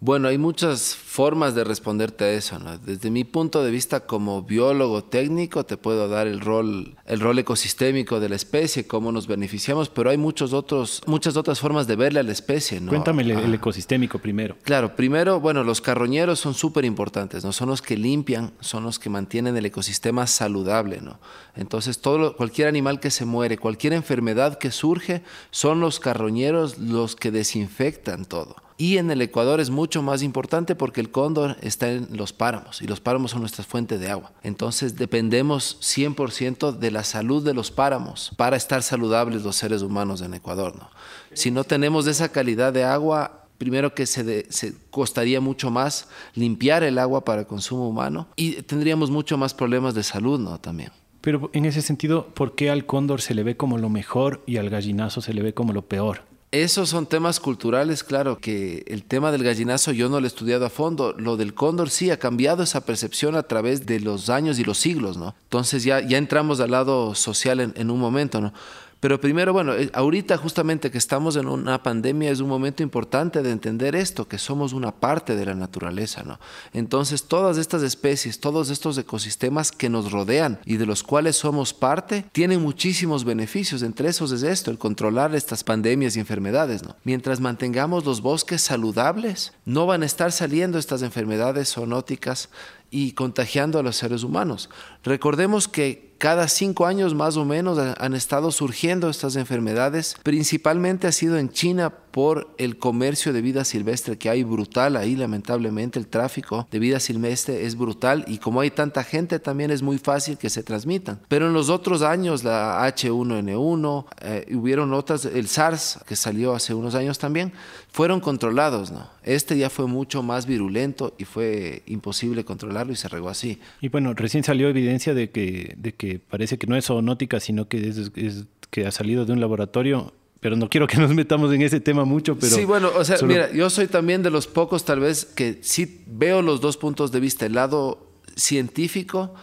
Bueno, 0.02 0.28
hay 0.28 0.38
muchas 0.38 0.96
formas 0.96 1.54
de 1.54 1.62
responderte 1.62 2.24
a 2.24 2.30
eso. 2.30 2.58
Desde 2.86 3.10
mi 3.10 3.24
punto 3.24 3.62
de 3.62 3.70
vista 3.70 4.00
como 4.00 4.42
biólogo 4.42 5.04
técnico 5.04 5.66
te 5.66 5.76
puedo 5.76 6.08
dar 6.08 6.26
el 6.26 6.40
rol, 6.40 6.96
el 7.04 7.20
rol 7.20 7.38
ecosistémico 7.38 8.18
de 8.18 8.30
la 8.30 8.36
especie, 8.36 8.86
cómo 8.86 9.12
nos 9.12 9.26
beneficiamos, 9.26 9.90
pero 9.90 10.08
hay 10.08 10.16
muchos 10.16 10.54
otros, 10.54 11.02
muchas 11.04 11.36
otras 11.36 11.60
formas 11.60 11.86
de 11.86 11.96
verle 11.96 12.20
a 12.20 12.22
la 12.22 12.32
especie. 12.32 12.80
Cuéntame 12.80 13.24
el, 13.24 13.52
ecosistémico 13.52 14.18
primero. 14.18 14.56
Claro, 14.62 14.96
primero, 14.96 15.38
bueno, 15.38 15.64
los 15.64 15.82
carroñeros 15.82 16.40
son 16.40 16.54
súper 16.54 16.86
importantes, 16.86 17.44
¿no? 17.44 17.52
son 17.52 17.68
los 17.68 17.82
que 17.82 17.98
limpian, 17.98 18.52
son 18.60 18.84
los 18.84 18.98
que 18.98 19.10
mantienen 19.10 19.54
el 19.58 19.66
ecosistema 19.66 20.26
saludable. 20.26 21.02
¿no? 21.02 21.20
Entonces, 21.56 22.00
todo, 22.00 22.36
cualquier 22.36 22.68
animal 22.68 23.00
que 23.00 23.10
se 23.10 23.26
muere, 23.26 23.58
cualquier 23.58 23.92
enfermedad 23.92 24.56
que 24.56 24.70
surge, 24.70 25.22
son 25.50 25.80
los 25.80 26.00
carroñeros 26.00 26.78
los 26.78 27.16
que 27.16 27.30
desinfectan 27.30 28.24
todo 28.24 28.56
Y 28.80 28.96
en 28.96 29.10
el 29.10 29.20
Ecuador 29.20 29.60
es 29.60 29.68
mucho 29.68 30.00
más 30.00 30.22
importante 30.22 30.74
porque 30.74 31.02
el 31.02 31.10
cóndor 31.10 31.58
está 31.60 31.92
en 31.92 32.08
los 32.16 32.32
páramos 32.32 32.80
y 32.80 32.86
los 32.86 32.98
páramos 32.98 33.32
son 33.32 33.40
nuestra 33.40 33.62
fuente 33.62 33.98
de 33.98 34.10
agua. 34.10 34.32
Entonces 34.42 34.96
dependemos 34.96 35.76
100% 35.82 36.78
de 36.78 36.90
la 36.90 37.04
salud 37.04 37.44
de 37.44 37.52
los 37.52 37.70
páramos 37.70 38.32
para 38.38 38.56
estar 38.56 38.82
saludables 38.82 39.42
los 39.42 39.56
seres 39.56 39.82
humanos 39.82 40.22
en 40.22 40.32
Ecuador. 40.32 40.74
¿no? 40.76 40.88
Si 41.34 41.50
no 41.50 41.64
tenemos 41.64 42.06
esa 42.06 42.30
calidad 42.30 42.72
de 42.72 42.84
agua, 42.84 43.44
primero 43.58 43.94
que 43.94 44.06
se, 44.06 44.46
costaría 44.88 45.42
mucho 45.42 45.70
más 45.70 46.08
limpiar 46.34 46.82
el 46.82 46.98
agua 46.98 47.22
para 47.22 47.44
consumo 47.44 47.86
humano 47.86 48.28
y 48.34 48.62
tendríamos 48.62 49.10
mucho 49.10 49.36
más 49.36 49.52
problemas 49.52 49.92
de 49.92 50.04
salud, 50.04 50.40
¿no? 50.40 50.58
También. 50.58 50.90
Pero 51.20 51.50
en 51.52 51.66
ese 51.66 51.82
sentido, 51.82 52.28
¿por 52.28 52.54
qué 52.54 52.70
al 52.70 52.86
cóndor 52.86 53.20
se 53.20 53.34
le 53.34 53.42
ve 53.42 53.58
como 53.58 53.76
lo 53.76 53.90
mejor 53.90 54.42
y 54.46 54.56
al 54.56 54.70
gallinazo 54.70 55.20
se 55.20 55.34
le 55.34 55.42
ve 55.42 55.52
como 55.52 55.74
lo 55.74 55.82
peor? 55.82 56.29
Esos 56.52 56.88
son 56.88 57.06
temas 57.06 57.38
culturales, 57.38 58.02
claro, 58.02 58.40
que 58.40 58.82
el 58.88 59.04
tema 59.04 59.30
del 59.30 59.44
gallinazo 59.44 59.92
yo 59.92 60.08
no 60.08 60.18
lo 60.18 60.26
he 60.26 60.28
estudiado 60.28 60.66
a 60.66 60.70
fondo. 60.70 61.14
Lo 61.16 61.36
del 61.36 61.54
cóndor 61.54 61.90
sí 61.90 62.10
ha 62.10 62.18
cambiado 62.18 62.64
esa 62.64 62.84
percepción 62.84 63.36
a 63.36 63.44
través 63.44 63.86
de 63.86 64.00
los 64.00 64.28
años 64.30 64.58
y 64.58 64.64
los 64.64 64.76
siglos, 64.76 65.16
¿no? 65.16 65.36
Entonces 65.44 65.84
ya, 65.84 66.00
ya 66.00 66.18
entramos 66.18 66.58
al 66.58 66.72
lado 66.72 67.14
social 67.14 67.60
en, 67.60 67.72
en 67.76 67.88
un 67.88 68.00
momento, 68.00 68.40
¿no? 68.40 68.52
Pero 69.00 69.18
primero, 69.18 69.54
bueno, 69.54 69.74
eh, 69.74 69.90
ahorita 69.94 70.36
justamente 70.36 70.90
que 70.90 70.98
estamos 70.98 71.36
en 71.36 71.48
una 71.48 71.82
pandemia 71.82 72.30
es 72.30 72.40
un 72.40 72.48
momento 72.48 72.82
importante 72.82 73.42
de 73.42 73.50
entender 73.50 73.96
esto, 73.96 74.28
que 74.28 74.36
somos 74.36 74.74
una 74.74 74.92
parte 74.92 75.34
de 75.34 75.46
la 75.46 75.54
naturaleza, 75.54 76.22
¿no? 76.22 76.38
Entonces, 76.74 77.24
todas 77.24 77.56
estas 77.56 77.82
especies, 77.82 78.40
todos 78.40 78.68
estos 78.68 78.98
ecosistemas 78.98 79.72
que 79.72 79.88
nos 79.88 80.12
rodean 80.12 80.60
y 80.66 80.76
de 80.76 80.84
los 80.84 81.02
cuales 81.02 81.36
somos 81.36 81.72
parte, 81.72 82.26
tienen 82.32 82.60
muchísimos 82.60 83.24
beneficios. 83.24 83.82
Entre 83.82 84.08
esos 84.10 84.32
es 84.32 84.42
esto, 84.42 84.70
el 84.70 84.78
controlar 84.78 85.34
estas 85.34 85.64
pandemias 85.64 86.16
y 86.16 86.20
enfermedades, 86.20 86.82
¿no? 86.82 86.94
Mientras 87.02 87.40
mantengamos 87.40 88.04
los 88.04 88.20
bosques 88.20 88.60
saludables, 88.60 89.54
no 89.64 89.86
van 89.86 90.02
a 90.02 90.06
estar 90.06 90.30
saliendo 90.30 90.78
estas 90.78 91.00
enfermedades 91.00 91.72
zoonóticas 91.72 92.50
y 92.90 93.12
contagiando 93.12 93.78
a 93.78 93.82
los 93.82 93.96
seres 93.96 94.22
humanos. 94.22 94.68
Recordemos 95.04 95.68
que 95.68 96.10
cada 96.18 96.48
cinco 96.48 96.84
años 96.84 97.14
más 97.14 97.38
o 97.38 97.46
menos 97.46 97.78
han 97.78 98.14
estado 98.14 98.50
surgiendo 98.52 99.08
estas 99.08 99.36
enfermedades. 99.36 100.16
Principalmente 100.22 101.06
ha 101.06 101.12
sido 101.12 101.38
en 101.38 101.48
China 101.48 101.94
por 102.10 102.52
el 102.58 102.76
comercio 102.78 103.32
de 103.32 103.42
vida 103.42 103.64
silvestre 103.64 104.18
que 104.18 104.30
hay 104.30 104.42
brutal 104.42 104.96
ahí, 104.96 105.16
lamentablemente 105.16 105.98
el 105.98 106.06
tráfico 106.06 106.66
de 106.70 106.78
vida 106.78 107.00
silvestre 107.00 107.66
es 107.66 107.76
brutal 107.76 108.24
y 108.26 108.38
como 108.38 108.60
hay 108.60 108.70
tanta 108.70 109.04
gente 109.04 109.38
también 109.38 109.70
es 109.70 109.82
muy 109.82 109.98
fácil 109.98 110.38
que 110.38 110.50
se 110.50 110.62
transmitan. 110.62 111.20
Pero 111.28 111.46
en 111.46 111.52
los 111.52 111.68
otros 111.68 112.02
años, 112.02 112.44
la 112.44 112.86
H1N1, 112.86 114.06
eh, 114.22 114.46
hubieron 114.54 114.92
otras, 114.92 115.24
el 115.24 115.48
SARS 115.48 116.00
que 116.06 116.16
salió 116.16 116.54
hace 116.54 116.74
unos 116.74 116.94
años 116.94 117.18
también, 117.18 117.52
fueron 117.92 118.20
controlados, 118.20 118.90
¿no? 118.90 119.08
Este 119.22 119.58
ya 119.58 119.70
fue 119.70 119.86
mucho 119.86 120.22
más 120.22 120.46
virulento 120.46 121.14
y 121.18 121.24
fue 121.24 121.82
imposible 121.86 122.44
controlarlo 122.44 122.92
y 122.92 122.96
se 122.96 123.08
regó 123.08 123.28
así. 123.28 123.60
Y 123.80 123.88
bueno, 123.88 124.14
recién 124.14 124.44
salió 124.44 124.68
evidencia 124.68 125.14
de 125.14 125.30
que, 125.30 125.74
de 125.76 125.92
que 125.94 126.18
parece 126.18 126.58
que 126.58 126.66
no 126.66 126.76
es 126.76 126.86
zoonótica, 126.86 127.40
sino 127.40 127.68
que 127.68 127.88
es, 127.88 128.10
es 128.14 128.46
que 128.70 128.86
ha 128.86 128.92
salido 128.92 129.26
de 129.26 129.32
un 129.32 129.40
laboratorio 129.40 130.14
pero 130.40 130.56
no 130.56 130.68
quiero 130.68 130.86
que 130.86 130.96
nos 130.96 131.14
metamos 131.14 131.52
en 131.52 131.62
ese 131.62 131.80
tema 131.80 132.04
mucho, 132.04 132.36
pero... 132.38 132.56
Sí, 132.56 132.64
bueno, 132.64 132.90
o 132.96 133.04
sea, 133.04 133.18
mira, 133.22 133.52
yo 133.52 133.68
soy 133.68 133.86
también 133.86 134.22
de 134.22 134.30
los 134.30 134.46
pocos 134.46 134.84
tal 134.84 135.00
vez 135.00 135.26
que 135.26 135.58
sí 135.62 136.02
veo 136.06 136.40
los 136.40 136.62
dos 136.62 136.78
puntos 136.78 137.12
de 137.12 137.20
vista. 137.20 137.44
El 137.44 137.54
lado 137.54 138.06
científico, 138.36 139.34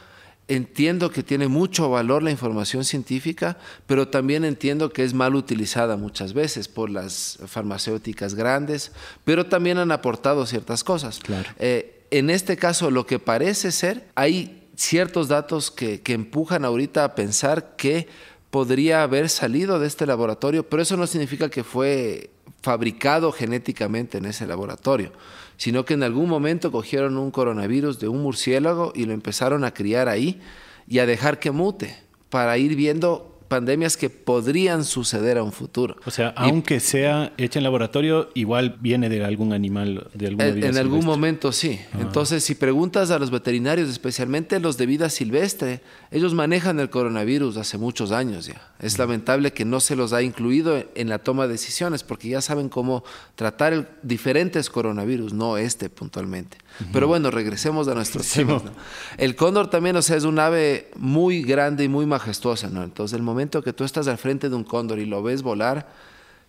entiendo 0.47 1.11
que 1.11 1.21
tiene 1.21 1.47
mucho 1.47 1.89
valor 1.89 2.23
la 2.23 2.31
información 2.31 2.83
científica, 2.83 3.57
pero 3.85 4.07
también 4.07 4.43
entiendo 4.43 4.91
que 4.91 5.03
es 5.03 5.13
mal 5.13 5.35
utilizada 5.35 5.97
muchas 5.97 6.33
veces 6.33 6.67
por 6.67 6.89
las 6.89 7.37
farmacéuticas 7.45 8.33
grandes, 8.33 8.91
pero 9.23 9.45
también 9.45 9.77
han 9.77 9.91
aportado 9.91 10.47
ciertas 10.47 10.83
cosas. 10.83 11.19
Claro. 11.19 11.47
Eh, 11.59 12.05
en 12.09 12.31
este 12.31 12.57
caso, 12.57 12.89
lo 12.89 13.05
que 13.05 13.19
parece 13.19 13.71
ser, 13.71 14.07
hay 14.15 14.63
ciertos 14.75 15.27
datos 15.27 15.69
que, 15.69 16.01
que 16.01 16.13
empujan 16.13 16.65
ahorita 16.65 17.03
a 17.03 17.13
pensar 17.13 17.75
que 17.75 18.07
podría 18.49 19.03
haber 19.03 19.29
salido 19.29 19.79
de 19.79 19.87
este 19.87 20.05
laboratorio, 20.05 20.67
pero 20.67 20.81
eso 20.81 20.97
no 20.97 21.07
significa 21.07 21.49
que 21.49 21.63
fue 21.63 22.29
fabricado 22.61 23.31
genéticamente 23.31 24.17
en 24.17 24.25
ese 24.25 24.47
laboratorio, 24.47 25.11
sino 25.57 25.85
que 25.85 25.93
en 25.93 26.03
algún 26.03 26.29
momento 26.29 26.71
cogieron 26.71 27.17
un 27.17 27.31
coronavirus 27.31 27.99
de 27.99 28.07
un 28.07 28.21
murciélago 28.21 28.93
y 28.95 29.05
lo 29.05 29.13
empezaron 29.13 29.63
a 29.63 29.73
criar 29.73 30.07
ahí 30.07 30.41
y 30.87 30.99
a 30.99 31.05
dejar 31.05 31.39
que 31.39 31.51
mute 31.51 31.97
para 32.29 32.57
ir 32.57 32.75
viendo 32.75 33.37
pandemias 33.47 33.97
que 33.97 34.09
podrían 34.09 34.83
suceder 34.83 35.37
a 35.37 35.43
un 35.43 35.51
futuro. 35.51 35.95
O 36.05 36.11
sea, 36.11 36.29
aunque 36.35 36.79
sea 36.79 37.33
hecha 37.37 37.59
en 37.59 37.63
laboratorio, 37.63 38.29
igual 38.33 38.77
viene 38.79 39.09
de 39.09 39.23
algún 39.23 39.53
animal, 39.53 40.07
de 40.13 40.27
alguna 40.27 40.47
En, 40.47 40.63
en 40.63 40.77
algún 40.77 41.05
momento 41.05 41.51
sí. 41.51 41.79
Ah. 41.93 41.99
Entonces, 42.01 42.43
si 42.43 42.55
preguntas 42.55 43.11
a 43.11 43.19
los 43.19 43.31
veterinarios, 43.31 43.89
especialmente 43.89 44.59
los 44.59 44.77
de 44.77 44.85
vida 44.85 45.09
silvestre, 45.09 45.81
ellos 46.11 46.33
manejan 46.33 46.79
el 46.79 46.89
coronavirus 46.89 47.57
hace 47.57 47.77
muchos 47.77 48.11
años 48.11 48.45
ya. 48.47 48.61
Es 48.79 48.99
lamentable 48.99 49.53
que 49.53 49.65
no 49.65 49.79
se 49.79 49.95
los 49.95 50.13
ha 50.13 50.21
incluido 50.21 50.83
en 50.95 51.09
la 51.09 51.19
toma 51.19 51.47
de 51.47 51.53
decisiones, 51.53 52.03
porque 52.03 52.29
ya 52.29 52.41
saben 52.41 52.69
cómo 52.69 53.03
tratar 53.35 53.73
el, 53.73 53.87
diferentes 54.03 54.69
coronavirus, 54.69 55.33
no 55.33 55.57
este 55.57 55.89
puntualmente. 55.89 56.57
Uh 56.79 56.83
-huh. 56.83 56.87
Pero 56.93 57.07
bueno, 57.07 57.31
regresemos 57.31 57.87
a 57.87 57.95
nuestros 57.95 58.25
sí, 58.25 58.39
temas. 58.39 58.63
¿no? 58.63 58.71
El 59.17 59.35
cóndor 59.35 59.69
también, 59.69 59.95
o 59.95 60.01
sea, 60.01 60.15
es 60.15 60.23
un 60.23 60.37
ave 60.37 60.89
muy 60.95 61.41
grande 61.41 61.83
y 61.83 61.87
muy 61.87 62.05
majestuosa, 62.05 62.69
¿no? 62.69 62.83
Entonces, 62.83 63.15
el 63.15 63.23
momento 63.23 63.37
que 63.63 63.74
tú 63.74 63.84
estás 63.84 64.08
al 64.08 64.17
frente 64.17 64.50
de 64.50 64.56
un 64.56 64.63
cóndor 64.63 65.00
y 65.00 65.06
lo 65.06 65.22
ves 65.24 65.41
volar, 65.41 65.88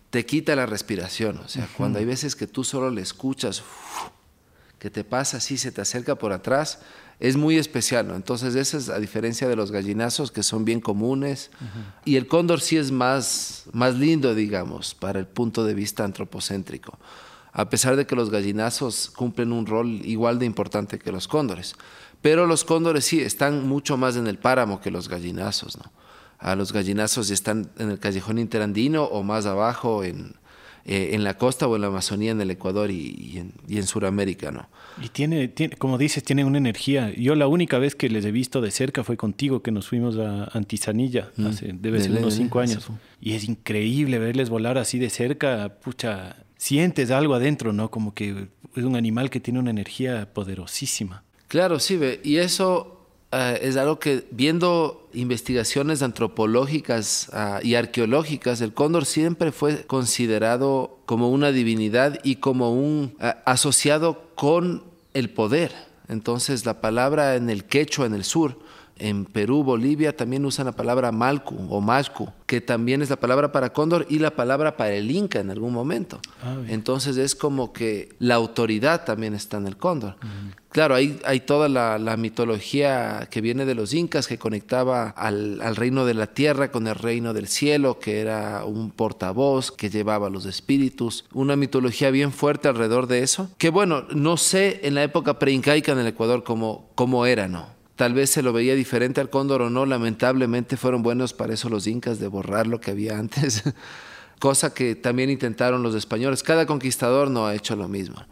te 0.09 0.25
quita 0.25 0.55
la 0.55 0.65
respiración. 0.65 1.37
O 1.39 1.47
sea, 1.47 1.63
uh 1.63 1.67
-huh. 1.67 1.77
cuando 1.77 1.99
hay 1.99 2.05
veces 2.05 2.35
que 2.35 2.47
tú 2.47 2.63
solo 2.63 2.89
le 2.89 3.01
escuchas, 3.01 3.59
uff, 3.61 4.09
que 4.79 4.89
te 4.89 5.03
pasa 5.03 5.37
así, 5.37 5.57
se 5.57 5.71
te 5.71 5.81
acerca 5.81 6.15
por 6.15 6.31
atrás, 6.31 6.79
es 7.19 7.35
muy 7.35 7.57
especial, 7.57 8.07
¿no? 8.07 8.15
Entonces, 8.15 8.55
esa 8.55 8.77
es 8.77 8.89
a 8.89 8.97
diferencia 8.97 9.47
de 9.47 9.55
los 9.55 9.71
gallinazos 9.71 10.31
que 10.31 10.41
son 10.41 10.63
bien 10.63 10.79
comunes. 10.79 11.51
Uh 11.59 11.63
-huh. 11.63 11.69
Y 12.05 12.15
el 12.15 12.27
cóndor 12.27 12.61
sí 12.61 12.77
es 12.77 12.91
más, 12.91 13.65
más 13.73 13.95
lindo, 13.95 14.33
digamos, 14.33 14.95
para 14.95 15.19
el 15.19 15.25
punto 15.27 15.65
de 15.65 15.73
vista 15.73 16.03
antropocéntrico. 16.05 16.97
A 17.51 17.69
pesar 17.69 17.95
de 17.95 18.05
que 18.05 18.15
los 18.15 18.29
gallinazos 18.29 19.09
cumplen 19.09 19.51
un 19.51 19.65
rol 19.65 19.87
igual 20.05 20.39
de 20.39 20.45
importante 20.45 20.97
que 20.97 21.11
los 21.11 21.27
cóndores. 21.27 21.75
Pero 22.21 22.45
los 22.45 22.63
cóndores 22.63 23.05
sí 23.05 23.21
están 23.21 23.67
mucho 23.67 23.97
más 23.97 24.15
en 24.15 24.27
el 24.27 24.37
páramo 24.37 24.79
que 24.79 24.91
los 24.91 25.07
gallinazos, 25.09 25.77
¿no? 25.77 25.91
A 26.39 26.55
los 26.55 26.71
gallinazos 26.73 27.29
están 27.31 27.69
en 27.77 27.91
el 27.91 27.99
callejón 27.99 28.39
interandino 28.39 29.03
o 29.03 29.23
más 29.23 29.45
abajo 29.45 30.03
en, 30.03 30.35
eh, 30.85 31.09
en 31.13 31.23
la 31.23 31.37
costa 31.37 31.67
o 31.67 31.75
en 31.75 31.81
la 31.81 31.87
Amazonía, 31.87 32.31
en 32.31 32.41
el 32.41 32.49
Ecuador 32.49 32.89
y, 32.89 33.15
y 33.19 33.37
en, 33.37 33.53
y 33.67 33.77
en 33.77 33.85
Sudamérica, 33.85 34.49
¿no? 34.49 34.69
Y 35.03 35.09
tiene, 35.09 35.47
tiene, 35.49 35.75
como 35.75 35.97
dices, 35.97 36.23
tiene 36.23 36.45
una 36.45 36.57
energía. 36.57 37.13
Yo 37.15 37.35
la 37.35 37.47
única 37.47 37.77
vez 37.77 37.93
que 37.93 38.09
les 38.09 38.25
he 38.25 38.31
visto 38.31 38.61
de 38.61 38.71
cerca 38.71 39.03
fue 39.03 39.17
contigo, 39.17 39.61
que 39.61 39.71
nos 39.71 39.87
fuimos 39.87 40.17
a 40.17 40.45
Antizanilla, 40.45 41.31
mm. 41.35 41.45
hace, 41.45 41.71
debe 41.73 42.01
ser 42.01 42.11
unos 42.11 42.33
cinco 42.33 42.59
años. 42.59 42.87
Y 43.21 43.33
es 43.33 43.47
increíble 43.47 44.17
verles 44.17 44.49
volar 44.49 44.77
así 44.77 44.97
de 44.97 45.09
cerca, 45.09 45.75
pucha, 45.81 46.37
sientes 46.57 47.11
algo 47.11 47.35
adentro, 47.35 47.73
¿no? 47.73 47.91
Como 47.91 48.13
que 48.13 48.47
es 48.75 48.83
un 48.83 48.95
animal 48.95 49.29
que 49.29 49.39
tiene 49.39 49.59
una 49.59 49.69
energía 49.71 50.33
poderosísima. 50.33 51.23
Claro, 51.49 51.79
sí, 51.79 51.97
ve. 51.97 52.21
y 52.23 52.37
eso 52.37 52.98
Uh, 53.31 53.53
es 53.61 53.77
algo 53.77 53.99
que 53.99 54.27
viendo 54.31 55.07
investigaciones 55.13 56.01
antropológicas 56.01 57.29
uh, 57.31 57.63
y 57.63 57.75
arqueológicas, 57.75 58.59
el 58.61 58.73
cóndor 58.73 59.05
siempre 59.05 59.51
fue 59.51 59.85
considerado 59.85 60.97
como 61.05 61.29
una 61.29 61.51
divinidad 61.51 62.19
y 62.23 62.37
como 62.37 62.73
un 62.73 63.15
uh, 63.19 63.25
asociado 63.45 64.31
con 64.33 64.83
el 65.13 65.29
poder. 65.29 65.71
Entonces 66.07 66.65
la 66.65 66.81
palabra 66.81 67.35
en 67.35 67.51
el 67.51 67.65
quechua 67.65 68.07
en 68.07 68.15
el 68.15 68.23
sur 68.23 68.57
en 68.99 69.25
Perú, 69.25 69.63
Bolivia 69.63 70.15
también 70.15 70.45
usan 70.45 70.65
la 70.65 70.73
palabra 70.73 71.11
malcu 71.11 71.55
o 71.69 71.81
mascu, 71.81 72.29
que 72.45 72.61
también 72.61 73.01
es 73.01 73.09
la 73.09 73.15
palabra 73.15 73.51
para 73.51 73.71
cóndor 73.71 74.05
y 74.09 74.19
la 74.19 74.31
palabra 74.31 74.75
para 74.75 74.93
el 74.93 75.09
inca 75.09 75.39
en 75.39 75.49
algún 75.49 75.71
momento. 75.71 76.19
Ah, 76.43 76.57
Entonces 76.67 77.15
es 77.17 77.33
como 77.35 77.71
que 77.71 78.09
la 78.19 78.35
autoridad 78.35 79.05
también 79.05 79.33
está 79.33 79.57
en 79.57 79.67
el 79.67 79.77
cóndor. 79.77 80.15
Uh 80.21 80.25
-huh. 80.25 80.58
Claro, 80.71 80.93
hay, 80.93 81.39
toda 81.47 81.67
la, 81.67 81.97
la, 81.97 82.15
mitología 82.15 83.27
que 83.31 83.41
viene 83.41 83.65
de 83.65 83.73
los 83.73 83.93
incas 83.95 84.27
que 84.27 84.37
conectaba 84.37 85.09
al, 85.09 85.59
al, 85.61 85.75
reino 85.75 86.05
de 86.05 86.13
la 86.13 86.27
tierra 86.27 86.69
con 86.69 86.85
el 86.85 86.93
reino 86.93 87.33
del 87.33 87.47
cielo, 87.47 87.97
que 87.97 88.19
era 88.19 88.63
un 88.65 88.91
portavoz 88.91 89.71
que 89.71 89.89
llevaba 89.89 90.29
los 90.29 90.45
espíritus. 90.45 91.25
Una 91.33 91.55
mitología 91.55 92.11
bien 92.11 92.31
fuerte 92.31 92.67
alrededor 92.67 93.07
de 93.07 93.23
eso. 93.23 93.49
Que 93.57 93.69
bueno, 93.69 94.03
no 94.13 94.37
sé 94.37 94.81
en 94.83 94.93
la 94.93 95.01
época 95.01 95.39
preincaica 95.39 95.93
en 95.93 95.99
el 95.99 96.07
Ecuador 96.07 96.43
cómo, 96.43 96.91
cómo 96.93 97.25
era, 97.25 97.47
¿no? 97.47 97.79
tal 97.95 98.13
vez 98.13 98.29
se 98.29 98.41
lo 98.41 98.53
veía 98.53 98.75
diferente 98.75 99.19
al 99.19 99.29
cóndor 99.29 99.61
o 99.61 99.69
no, 99.69 99.85
lamentablemente 99.85 100.77
fueron 100.77 101.03
buenos 101.03 101.33
para 101.33 101.53
eso 101.53 101.67
los 101.67 101.85
incas 101.85 102.17
de 102.17 102.29
borrar 102.29 102.65
lo 102.65 102.79
que 102.79 102.91
había 102.91 103.19
antes, 103.19 103.61
cosa 104.39 104.73
que 104.73 104.95
también 104.95 105.29
intentaron 105.29 105.83
los 105.83 105.95
españoles. 105.95 106.41
Cada 106.41 106.65
conquistador 106.65 107.29
no 107.29 107.45
ha 107.45 107.55
hecho 107.55 107.75
lo 107.75 107.89
mismo. 107.89 108.23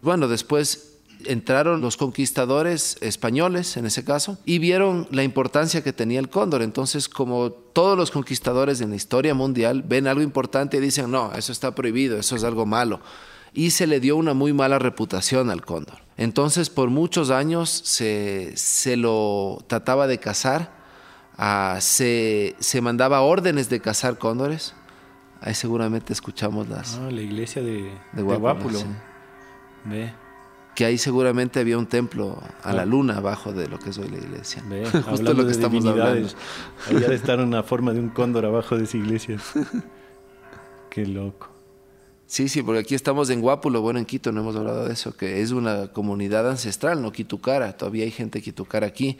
Bueno, 0.00 0.28
después 0.28 0.91
entraron 1.26 1.80
los 1.80 1.96
conquistadores 1.96 2.98
españoles, 3.00 3.76
en 3.76 3.86
ese 3.86 4.04
caso, 4.04 4.38
y 4.44 4.58
vieron 4.58 5.08
la 5.10 5.22
importancia 5.22 5.82
que 5.82 5.92
tenía 5.92 6.20
el 6.20 6.28
cóndor. 6.28 6.62
Entonces, 6.62 7.08
como 7.08 7.50
todos 7.50 7.96
los 7.96 8.10
conquistadores 8.10 8.80
en 8.80 8.90
la 8.90 8.96
historia 8.96 9.34
mundial 9.34 9.82
ven 9.82 10.06
algo 10.06 10.22
importante 10.22 10.76
y 10.76 10.80
dicen, 10.80 11.10
no, 11.10 11.32
eso 11.34 11.52
está 11.52 11.74
prohibido, 11.74 12.18
eso 12.18 12.36
es 12.36 12.44
algo 12.44 12.66
malo 12.66 13.00
y 13.54 13.70
se 13.70 13.86
le 13.86 14.00
dio 14.00 14.16
una 14.16 14.34
muy 14.34 14.52
mala 14.52 14.78
reputación 14.78 15.50
al 15.50 15.62
cóndor. 15.64 15.98
Entonces, 16.16 16.70
por 16.70 16.90
muchos 16.90 17.30
años 17.30 17.70
se, 17.70 18.52
se 18.56 18.96
lo 18.96 19.58
trataba 19.66 20.06
de 20.06 20.18
cazar, 20.18 20.72
ah, 21.36 21.78
se, 21.80 22.56
se, 22.60 22.80
mandaba 22.80 23.20
órdenes 23.22 23.68
de 23.68 23.80
cazar 23.80 24.18
cóndores. 24.18 24.74
Ahí 25.40 25.54
seguramente 25.54 26.12
escuchamos 26.12 26.68
las... 26.68 26.94
Ah, 26.94 27.10
la 27.10 27.20
iglesia 27.20 27.62
de, 27.62 27.90
de 28.12 28.22
Guápulo. 28.22 28.78
Ve. 29.84 30.14
Que 30.74 30.84
ahí 30.86 30.96
seguramente 30.96 31.60
había 31.60 31.76
un 31.76 31.86
templo 31.86 32.42
a 32.62 32.72
la 32.72 32.82
ah. 32.82 32.86
luna 32.86 33.18
abajo 33.18 33.52
de 33.52 33.68
lo 33.68 33.78
que 33.78 33.90
es 33.90 33.98
hoy 33.98 34.08
la 34.08 34.18
iglesia. 34.18 34.62
Ve, 34.68 34.86
Justo 35.10 35.34
lo 35.34 35.44
que 35.44 35.52
estamos 35.52 35.84
hablando. 35.84 36.28
Había 36.88 37.08
de 37.08 37.14
estar 37.14 37.40
una 37.40 37.62
forma 37.62 37.92
de 37.92 38.00
un 38.00 38.08
cóndor 38.08 38.46
abajo 38.46 38.78
de 38.78 38.84
esa 38.84 38.96
iglesia. 38.96 39.38
Qué 40.90 41.06
loco. 41.06 41.52
Sí, 42.26 42.48
sí, 42.48 42.62
porque 42.62 42.80
aquí 42.80 42.94
estamos 42.94 43.28
en 43.28 43.42
Guápulo, 43.42 43.82
bueno, 43.82 43.98
en 43.98 44.06
Quito 44.06 44.32
no 44.32 44.40
hemos 44.40 44.56
hablado 44.56 44.86
de 44.86 44.94
eso, 44.94 45.14
que 45.14 45.42
es 45.42 45.50
una 45.50 45.88
comunidad 45.88 46.48
ancestral, 46.48 47.02
¿no? 47.02 47.12
Quitucara, 47.12 47.76
todavía 47.76 48.04
hay 48.04 48.10
gente 48.10 48.40
Quitucara 48.40 48.86
aquí. 48.86 49.18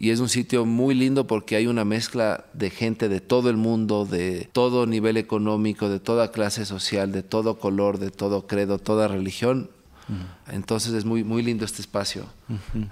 Y 0.00 0.10
es 0.10 0.20
un 0.20 0.28
sitio 0.28 0.64
muy 0.64 0.94
lindo 0.94 1.26
porque 1.26 1.56
hay 1.56 1.66
una 1.66 1.84
mezcla 1.84 2.46
de 2.52 2.70
gente 2.70 3.08
de 3.08 3.20
todo 3.20 3.50
el 3.50 3.56
mundo, 3.56 4.04
de 4.06 4.48
todo 4.52 4.86
nivel 4.86 5.16
económico, 5.16 5.88
de 5.88 5.98
toda 5.98 6.30
clase 6.30 6.64
social, 6.64 7.10
de 7.10 7.24
todo 7.24 7.58
color, 7.58 7.98
de 7.98 8.10
todo 8.10 8.46
credo, 8.46 8.78
toda 8.78 9.08
religión. 9.08 9.70
Entonces 10.48 10.94
es 10.94 11.04
muy, 11.04 11.22
muy 11.22 11.42
lindo 11.42 11.64
este 11.64 11.82
espacio, 11.82 12.26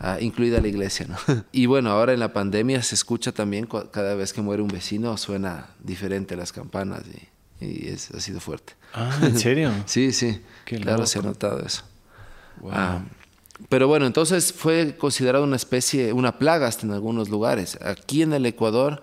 ah, 0.00 0.18
incluida 0.20 0.60
la 0.60 0.68
iglesia. 0.68 1.06
¿no? 1.08 1.16
y 1.52 1.66
bueno, 1.66 1.90
ahora 1.90 2.12
en 2.12 2.20
la 2.20 2.32
pandemia 2.32 2.82
se 2.82 2.94
escucha 2.94 3.32
también 3.32 3.66
cada 3.66 4.14
vez 4.14 4.32
que 4.32 4.42
muere 4.42 4.62
un 4.62 4.68
vecino, 4.68 5.16
suena 5.16 5.68
diferente 5.82 6.36
las 6.36 6.52
campanas. 6.52 7.02
Y, 7.60 7.64
y 7.64 7.88
es, 7.88 8.10
ha 8.10 8.20
sido 8.20 8.40
fuerte. 8.40 8.74
Ah, 8.92 9.18
¿en 9.22 9.38
serio? 9.38 9.72
sí, 9.86 10.12
sí. 10.12 10.40
claro, 10.64 11.06
se 11.06 11.18
ha 11.18 11.22
notado 11.22 11.64
eso. 11.64 11.82
Ah, 12.70 13.00
pero 13.68 13.88
bueno, 13.88 14.06
entonces 14.06 14.52
fue 14.52 14.96
considerado 14.98 15.44
una 15.44 15.56
especie, 15.56 16.12
una 16.12 16.38
plaga 16.38 16.66
hasta 16.66 16.86
en 16.86 16.92
algunos 16.92 17.30
lugares. 17.30 17.78
Aquí 17.80 18.22
en 18.22 18.34
el 18.34 18.44
Ecuador 18.44 19.02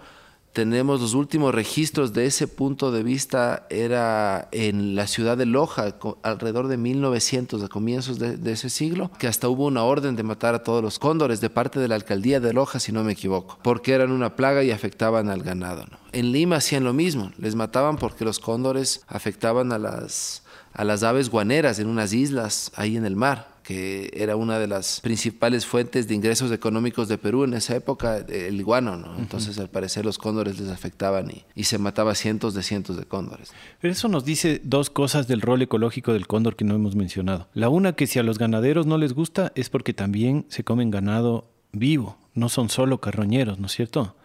tenemos 0.54 1.02
los 1.02 1.16
últimos 1.16 1.54
registros 1.54 2.14
de 2.14 2.28
ese 2.28 2.48
punto 2.48 2.92
de 2.92 3.02
vista 3.02 3.66
era 3.72 4.50
en 4.52 4.96
la 4.96 5.08
ciudad 5.08 5.36
de 5.36 5.48
Loja, 5.48 5.96
alrededor 6.22 6.68
de 6.68 6.78
1900, 6.78 7.64
a 7.64 7.68
comienzos 7.68 8.20
de, 8.20 8.52
ese 8.52 8.70
siglo, 8.70 9.10
que 9.18 9.28
hasta 9.28 9.50
hubo 9.50 9.66
una 9.66 9.84
orden 9.84 10.16
de 10.16 10.22
matar 10.22 10.54
a 10.54 10.62
todos 10.62 10.84
los 10.84 11.00
cóndores 11.00 11.42
de 11.42 11.50
parte 11.50 11.80
de 11.80 11.88
la 11.88 11.96
alcaldía 11.96 12.40
de 12.40 12.54
Loja, 12.54 12.80
si 12.80 12.92
no 12.92 13.04
me 13.04 13.14
equivoco, 13.14 13.58
porque 13.64 13.94
eran 13.94 14.12
una 14.12 14.36
plaga 14.36 14.64
y 14.64 14.70
afectaban 14.70 15.30
al 15.30 15.42
ganado. 15.42 15.86
En 16.12 16.32
Lima 16.32 16.58
hacían 16.58 16.84
lo 16.84 16.94
mismo, 16.94 17.32
les 17.40 17.56
mataban 17.56 17.98
porque 17.98 18.24
los 18.24 18.40
cóndores 18.40 19.02
afectaban 19.08 19.72
a 19.72 19.80
las, 19.80 20.44
a 20.72 20.84
las 20.84 21.02
aves 21.02 21.30
guaneras 21.32 21.80
en 21.80 21.88
unas 21.88 22.14
islas 22.14 22.72
ahí 22.76 22.96
en 22.96 23.06
el 23.06 23.16
mar 23.16 23.53
que 23.64 24.12
era 24.14 24.36
una 24.36 24.60
de 24.60 24.68
las 24.68 25.00
principales 25.00 25.66
fuentes 25.66 26.08
de 26.08 26.16
ingresos 26.16 26.52
económicos 26.52 27.08
de 27.08 27.18
Perú 27.18 27.46
en 27.46 27.54
esa 27.54 27.76
época, 27.76 28.18
el 28.18 28.60
iguano, 28.60 28.98
¿no? 28.98 29.18
Entonces, 29.18 29.58
al 29.58 29.70
parecer, 29.70 30.06
los 30.06 30.18
cóndores 30.18 30.60
les 30.60 30.70
afectaban 30.70 31.32
y, 31.32 31.44
y, 31.56 31.64
se 31.64 31.78
mataba 31.78 32.14
cientos 32.14 32.54
de 32.54 32.62
cientos 32.62 32.98
de 32.98 33.06
cóndores. 33.06 33.52
Pero 33.80 33.94
eso 33.94 34.10
nos 34.10 34.26
dice 34.26 34.62
dos 34.64 34.90
cosas 34.90 35.28
del 35.28 35.42
rol 35.42 35.62
ecológico 35.62 36.14
del 36.14 36.28
cóndor 36.28 36.56
que 36.56 36.66
no 36.66 36.76
hemos 36.76 36.96
mencionado. 36.96 37.48
La 37.54 37.70
una, 37.70 37.94
que 37.94 38.06
si 38.06 38.20
a 38.20 38.24
los 38.24 38.38
ganaderos 38.38 38.86
no 38.86 38.98
les 38.98 39.14
gusta, 39.14 39.54
es 39.56 39.70
porque 39.70 39.94
también 39.94 40.46
se 40.50 40.64
comen 40.64 40.92
ganado 40.92 41.48
vivo, 41.72 42.18
no 42.34 42.50
son 42.50 42.70
solo 42.70 43.00
carroñeros, 43.00 43.60
¿no 43.60 43.68
es 43.68 43.74
cierto? 43.74 44.16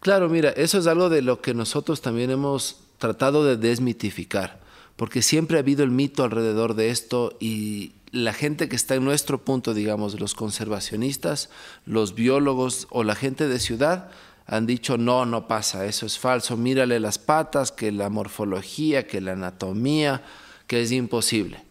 Claro, 0.00 0.28
mira, 0.28 0.50
eso 0.50 0.78
es 0.78 0.86
algo 0.86 1.08
de 1.08 1.22
lo 1.22 1.40
que 1.40 1.54
nosotros 1.54 2.00
también 2.00 2.30
hemos 2.30 2.80
tratado 2.98 3.44
de 3.44 3.56
desmitificar, 3.56 4.60
porque 4.96 5.22
siempre 5.22 5.56
ha 5.56 5.60
habido 5.60 5.84
el 5.84 5.90
mito 5.90 6.24
alrededor 6.24 6.74
de 6.74 6.90
esto 6.90 7.36
y, 7.40 7.92
la 8.16 8.32
gente 8.32 8.68
que 8.68 8.76
está 8.76 8.94
en 8.94 9.04
nuestro 9.04 9.44
punto, 9.44 9.74
digamos, 9.74 10.18
los 10.18 10.34
conservacionistas, 10.34 11.50
los 11.84 12.14
biólogos 12.14 12.88
o 12.90 13.04
la 13.04 13.14
gente 13.14 13.46
de 13.46 13.58
ciudad, 13.58 14.10
han 14.46 14.66
dicho, 14.66 14.96
no, 14.96 15.26
no 15.26 15.48
pasa, 15.48 15.86
eso 15.86 16.06
es 16.06 16.18
falso, 16.18 16.56
mírale 16.56 17.00
las 17.00 17.18
patas, 17.18 17.72
que 17.72 17.92
la 17.92 18.08
morfología, 18.08 19.06
que 19.06 19.20
la 19.20 19.32
anatomía, 19.32 20.22
que 20.66 20.82
es 20.82 20.92
imposible. 20.92 21.64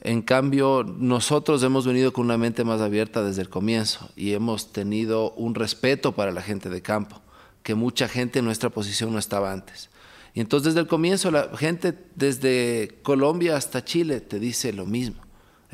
En 0.00 0.22
cambio, 0.22 0.82
nosotros 0.84 1.62
hemos 1.62 1.86
venido 1.86 2.12
con 2.12 2.24
una 2.24 2.38
mente 2.38 2.64
más 2.64 2.80
abierta 2.80 3.22
desde 3.22 3.42
el 3.42 3.48
comienzo 3.48 4.08
y 4.16 4.32
hemos 4.32 4.72
tenido 4.72 5.32
un 5.32 5.54
respeto 5.54 6.12
para 6.12 6.32
la 6.32 6.42
gente 6.42 6.68
de 6.68 6.82
campo, 6.82 7.20
que 7.62 7.74
mucha 7.74 8.08
gente 8.08 8.38
en 8.38 8.44
nuestra 8.44 8.70
posición 8.70 9.12
no 9.12 9.18
estaba 9.18 9.52
antes. 9.52 9.90
Y 10.32 10.40
entonces 10.40 10.74
desde 10.74 10.80
el 10.80 10.86
comienzo 10.86 11.30
la 11.30 11.50
gente 11.56 11.98
desde 12.14 12.98
Colombia 13.02 13.56
hasta 13.56 13.84
Chile 13.84 14.20
te 14.20 14.38
dice 14.38 14.72
lo 14.72 14.86
mismo. 14.86 15.25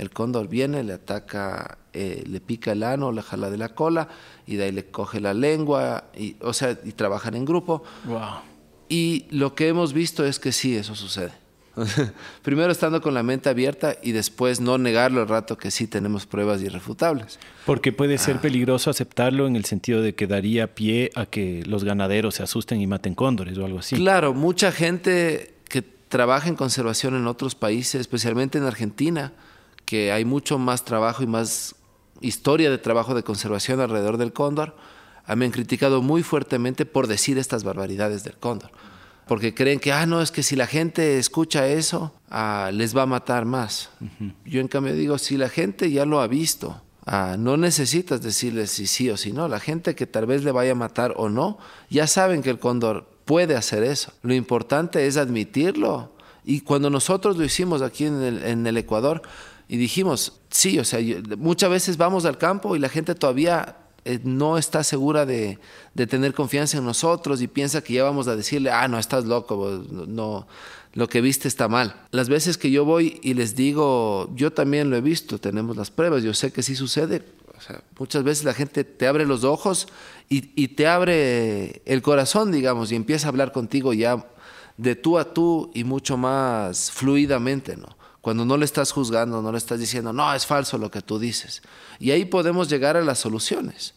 El 0.02 0.10
cóndor 0.10 0.48
viene, 0.48 0.82
le 0.82 0.92
ataca, 0.92 1.78
eh, 1.92 2.24
le 2.26 2.40
pica 2.40 2.72
el 2.72 2.82
ano, 2.82 3.12
le 3.12 3.22
jala 3.22 3.50
de 3.50 3.56
la 3.56 3.70
cola 3.70 4.08
y 4.46 4.56
de 4.56 4.64
ahí 4.64 4.72
le 4.72 4.86
coge 4.86 5.20
la 5.20 5.32
lengua, 5.32 6.04
y, 6.16 6.36
o 6.40 6.52
sea, 6.52 6.78
y 6.84 6.92
trabajan 6.92 7.34
en 7.34 7.44
grupo. 7.44 7.82
Y 8.88 9.26
lo 9.30 9.54
que 9.54 9.68
hemos 9.68 9.92
visto 9.92 10.24
es 10.24 10.38
que 10.38 10.52
sí, 10.52 10.76
eso 10.76 10.94
sucede. 10.94 11.32
Primero 12.42 12.70
estando 12.70 13.00
con 13.00 13.14
la 13.14 13.22
mente 13.22 13.48
abierta 13.48 13.96
y 14.02 14.12
después 14.12 14.60
no 14.60 14.76
negarlo 14.76 15.22
al 15.22 15.28
rato 15.28 15.56
que 15.56 15.70
sí 15.70 15.86
tenemos 15.86 16.26
pruebas 16.26 16.60
irrefutables. 16.60 17.38
Porque 17.64 17.92
puede 17.92 18.18
ser 18.18 18.36
ah. 18.36 18.40
peligroso 18.40 18.90
aceptarlo 18.90 19.46
en 19.46 19.56
el 19.56 19.64
sentido 19.64 20.02
de 20.02 20.14
que 20.14 20.26
daría 20.26 20.74
pie 20.74 21.10
a 21.14 21.26
que 21.26 21.62
los 21.66 21.84
ganaderos 21.84 22.34
se 22.34 22.42
asusten 22.42 22.80
y 22.80 22.86
maten 22.86 23.14
cóndores 23.14 23.56
o 23.58 23.64
algo 23.64 23.78
así. 23.78 23.96
Claro, 23.96 24.34
mucha 24.34 24.72
gente 24.72 25.54
que 25.68 25.82
trabaja 25.82 26.48
en 26.48 26.56
conservación 26.56 27.14
en 27.14 27.26
otros 27.26 27.54
países, 27.54 28.02
especialmente 28.02 28.58
en 28.58 28.64
Argentina, 28.64 29.32
que 29.92 30.10
hay 30.10 30.24
mucho 30.24 30.58
más 30.58 30.86
trabajo 30.86 31.22
y 31.22 31.26
más 31.26 31.74
historia 32.22 32.70
de 32.70 32.78
trabajo 32.78 33.14
de 33.14 33.22
conservación 33.22 33.78
alrededor 33.78 34.16
del 34.16 34.32
cóndor, 34.32 34.74
me 35.36 35.44
han 35.44 35.50
criticado 35.50 36.00
muy 36.00 36.22
fuertemente 36.22 36.86
por 36.86 37.08
decir 37.08 37.36
estas 37.36 37.62
barbaridades 37.62 38.24
del 38.24 38.38
cóndor. 38.38 38.70
Porque 39.28 39.52
creen 39.52 39.80
que, 39.80 39.92
ah, 39.92 40.06
no, 40.06 40.22
es 40.22 40.30
que 40.30 40.42
si 40.42 40.56
la 40.56 40.66
gente 40.66 41.18
escucha 41.18 41.68
eso, 41.68 42.14
ah, 42.30 42.70
les 42.72 42.96
va 42.96 43.02
a 43.02 43.06
matar 43.06 43.44
más. 43.44 43.90
Yo 44.46 44.62
en 44.62 44.68
cambio 44.68 44.94
digo, 44.94 45.18
si 45.18 45.36
la 45.36 45.50
gente 45.50 45.90
ya 45.90 46.06
lo 46.06 46.22
ha 46.22 46.26
visto, 46.26 46.80
ah, 47.04 47.36
no 47.38 47.58
necesitas 47.58 48.22
decirles 48.22 48.70
si 48.70 48.86
sí 48.86 49.10
o 49.10 49.18
si 49.18 49.34
no. 49.34 49.46
La 49.46 49.60
gente 49.60 49.94
que 49.94 50.06
tal 50.06 50.24
vez 50.24 50.42
le 50.42 50.52
vaya 50.52 50.72
a 50.72 50.74
matar 50.74 51.12
o 51.18 51.28
no, 51.28 51.58
ya 51.90 52.06
saben 52.06 52.42
que 52.42 52.48
el 52.48 52.58
cóndor 52.58 53.10
puede 53.26 53.56
hacer 53.56 53.82
eso. 53.82 54.10
Lo 54.22 54.32
importante 54.32 55.06
es 55.06 55.18
admitirlo. 55.18 56.12
Y 56.46 56.62
cuando 56.62 56.88
nosotros 56.88 57.36
lo 57.36 57.44
hicimos 57.44 57.82
aquí 57.82 58.06
en 58.06 58.22
el, 58.22 58.42
en 58.42 58.66
el 58.66 58.78
Ecuador, 58.78 59.20
y 59.72 59.78
dijimos, 59.78 60.34
sí, 60.50 60.78
o 60.78 60.84
sea, 60.84 61.00
muchas 61.38 61.70
veces 61.70 61.96
vamos 61.96 62.26
al 62.26 62.36
campo 62.36 62.76
y 62.76 62.78
la 62.78 62.90
gente 62.90 63.14
todavía 63.14 63.78
eh, 64.04 64.20
no 64.22 64.58
está 64.58 64.84
segura 64.84 65.24
de, 65.24 65.58
tener 65.94 66.34
confianza 66.34 66.76
en 66.76 66.84
nosotros 66.84 67.40
y 67.40 67.48
piensa 67.48 67.82
que 67.82 67.94
ya 67.94 68.04
vamos 68.04 68.28
a 68.28 68.36
decirle, 68.36 68.70
ah, 68.70 68.86
no, 68.86 68.98
estás 68.98 69.24
loco, 69.24 69.82
no, 69.88 70.46
lo 70.92 71.08
que 71.08 71.22
viste 71.22 71.48
está 71.48 71.68
mal. 71.68 72.02
Las 72.10 72.28
veces 72.28 72.58
que 72.58 72.70
yo 72.70 72.84
voy 72.84 73.18
y 73.22 73.32
les 73.32 73.56
digo, 73.56 74.28
yo 74.34 74.52
también 74.52 74.90
lo 74.90 74.96
he 74.96 75.00
visto, 75.00 75.38
tenemos 75.38 75.74
las 75.74 75.90
pruebas, 75.90 76.22
yo 76.22 76.34
sé 76.34 76.52
que 76.52 76.62
sí 76.62 76.76
sucede. 76.76 77.22
muchas 77.98 78.24
veces 78.24 78.44
la 78.44 78.52
gente 78.52 78.84
te 78.84 79.06
abre 79.06 79.24
los 79.24 79.42
ojos 79.42 79.88
y, 80.28 80.50
y 80.54 80.68
te 80.68 80.86
abre 80.86 81.80
el 81.86 82.02
corazón, 82.02 82.52
digamos, 82.52 82.92
y 82.92 82.96
empieza 82.96 83.26
a 83.26 83.30
hablar 83.30 83.52
contigo 83.52 83.94
ya 83.94 84.22
de 84.76 84.96
tú 84.96 85.18
a 85.18 85.32
tú 85.32 85.70
y 85.72 85.84
mucho 85.84 86.18
más 86.18 86.90
fluidamente, 86.90 87.78
¿no? 87.78 88.01
Cuando 88.22 88.44
no 88.44 88.56
le 88.56 88.64
estás 88.64 88.92
juzgando, 88.92 89.42
no 89.42 89.50
le 89.50 89.58
estás 89.58 89.80
diciendo, 89.80 90.12
no, 90.12 90.32
es 90.32 90.46
falso 90.46 90.78
lo 90.78 90.90
que 90.90 91.02
tú 91.02 91.18
dices. 91.18 91.60
Y 91.98 92.12
ahí 92.12 92.24
podemos 92.24 92.70
llegar 92.70 92.96
a 92.96 93.02
las 93.02 93.18
soluciones. 93.18 93.94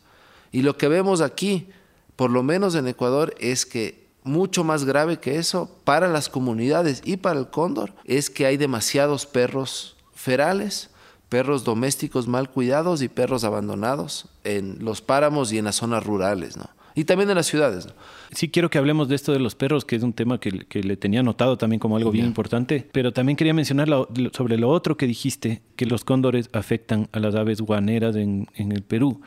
Y 0.52 0.64
lo 0.64 0.78
que 0.78 0.88
vemos 0.88 1.22
aquí, 1.22 1.70
por 2.16 2.32
lo 2.32 2.42
menos 2.42 2.74
en 2.74 2.88
Ecuador, 2.88 3.36
es 3.40 3.68
que 3.68 4.08
mucho 4.24 4.64
más 4.64 4.84
grave 4.84 5.20
que 5.20 5.38
eso 5.38 5.70
para 5.84 6.08
las 6.08 6.28
comunidades 6.28 7.04
y 7.06 7.18
para 7.18 7.40
el 7.40 7.50
cóndor 7.50 7.94
es 8.04 8.32
que 8.32 8.48
hay 8.48 8.58
demasiados 8.58 9.28
perros 9.28 9.96
ferales, 10.16 10.90
perros 11.30 11.64
domésticos 11.64 12.28
mal 12.28 12.50
cuidados 12.50 13.04
y 13.04 13.10
perros 13.10 13.44
abandonados 13.44 14.28
en 14.44 14.84
los 14.84 15.02
páramos 15.02 15.52
y 15.52 15.60
en 15.60 15.66
las 15.66 15.76
zonas 15.76 16.04
rurales, 16.04 16.58
¿no? 16.58 16.75
Y 16.96 17.04
también 17.04 17.30
en 17.30 17.36
las 17.36 17.48
ciudades. 17.48 17.90
Sí, 18.32 18.50
quiero 18.50 18.70
que 18.70 18.78
hablemos 18.78 19.10
de 19.10 19.16
esto 19.16 19.34
de 19.34 19.40
los 19.40 19.54
perros, 19.54 19.84
que 19.84 19.98
es 19.98 20.04
un 20.04 20.14
tema 20.14 20.40
que, 20.40 20.52
le 20.52 20.98
tenía 20.98 21.22
notado 21.24 21.58
también 21.58 21.80
como 21.80 21.98
algo 21.98 22.10
bien 22.10 22.26
importante, 22.26 22.88
pero 22.94 23.12
también 23.12 23.36
quería 23.36 23.54
mencionar 23.54 23.90
sobre 24.32 24.58
lo 24.58 24.70
otro 24.70 24.96
que 24.96 25.06
dijiste, 25.06 25.62
que 25.76 25.86
los 25.86 26.06
cóndores 26.06 26.50
afectan 26.54 27.10
a 27.12 27.20
las 27.20 27.36
aves 27.36 27.60
guaneras 27.60 28.16
en, 28.16 28.48
el 28.56 28.82
Perú. 28.82 29.22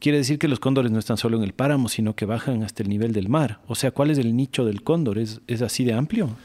Quiere 0.00 0.18
decir 0.18 0.38
que 0.38 0.48
los 0.48 0.60
cóndores 0.60 0.92
no 0.92 0.98
están 0.98 1.16
solo 1.16 1.38
en 1.38 1.44
el 1.44 1.54
páramo, 1.54 1.88
sino 1.88 2.14
que 2.14 2.26
bajan 2.26 2.62
hasta 2.62 2.82
el 2.82 2.90
nivel 2.90 3.12
del 3.12 3.30
mar. 3.30 3.60
O 3.68 3.74
sea, 3.74 3.90
¿cuál 3.90 4.10
es 4.10 4.18
el 4.18 4.36
nicho 4.36 4.66
del 4.66 4.82
cóndor? 4.82 5.18
¿Es, 5.18 5.40
así 5.62 5.84
de 5.84 5.94
amplio? 5.94 6.36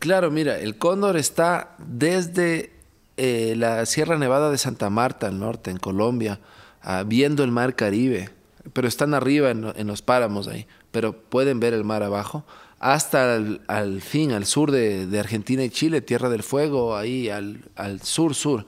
Claro, 0.00 0.30
mira, 0.30 0.58
el 0.58 0.76
cóndor 0.76 1.16
está 1.16 1.76
desde 1.78 2.72
eh, 3.16 3.54
la 3.56 3.86
Sierra 3.86 4.18
Nevada 4.18 4.50
de 4.50 4.58
Santa 4.58 4.90
Marta 4.90 5.28
al 5.28 5.38
norte, 5.38 5.70
en 5.70 5.78
Colombia, 5.78 6.40
ah, 6.82 7.04
viendo 7.06 7.42
el 7.42 7.52
mar 7.52 7.74
Caribe 7.74 8.36
pero 8.76 8.88
están 8.88 9.14
arriba 9.14 9.50
en, 9.50 9.86
los 9.86 10.02
páramos 10.02 10.48
ahí, 10.48 10.66
pero 10.90 11.18
pueden 11.18 11.60
ver 11.60 11.72
el 11.72 11.82
mar 11.82 12.02
abajo, 12.02 12.44
hasta 12.78 13.36
al, 13.36 14.02
fin, 14.02 14.32
al 14.32 14.44
sur 14.44 14.70
de, 14.70 15.18
Argentina 15.18 15.64
y 15.64 15.70
Chile, 15.70 16.02
Tierra 16.02 16.28
del 16.28 16.42
Fuego, 16.42 16.94
ahí 16.94 17.30
al, 17.30 17.62
sur-sur. 18.02 18.66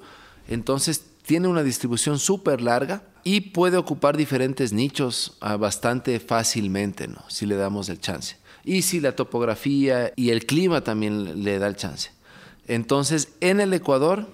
Entonces 0.48 1.04
tiene 1.26 1.46
una 1.46 1.62
distribución 1.62 2.18
súper 2.18 2.62
larga 2.62 3.02
y 3.22 3.52
puede 3.52 3.76
ocupar 3.76 4.16
diferentes 4.16 4.72
nichos 4.72 5.36
ah, 5.42 5.58
bastante 5.58 6.20
fácilmente, 6.20 7.06
¿no? 7.06 7.22
si 7.28 7.44
le 7.44 7.56
damos 7.56 7.90
el 7.90 8.00
chance. 8.00 8.38
Y 8.64 8.80
si 8.80 9.00
la 9.00 9.12
topografía 9.14 10.14
y 10.16 10.30
el 10.30 10.46
clima 10.46 10.80
también 10.80 11.44
le 11.44 11.58
da 11.58 11.66
el 11.66 11.76
chance. 11.76 12.12
Entonces, 12.66 13.28
en 13.42 13.60
el 13.60 13.74
Ecuador 13.74 14.26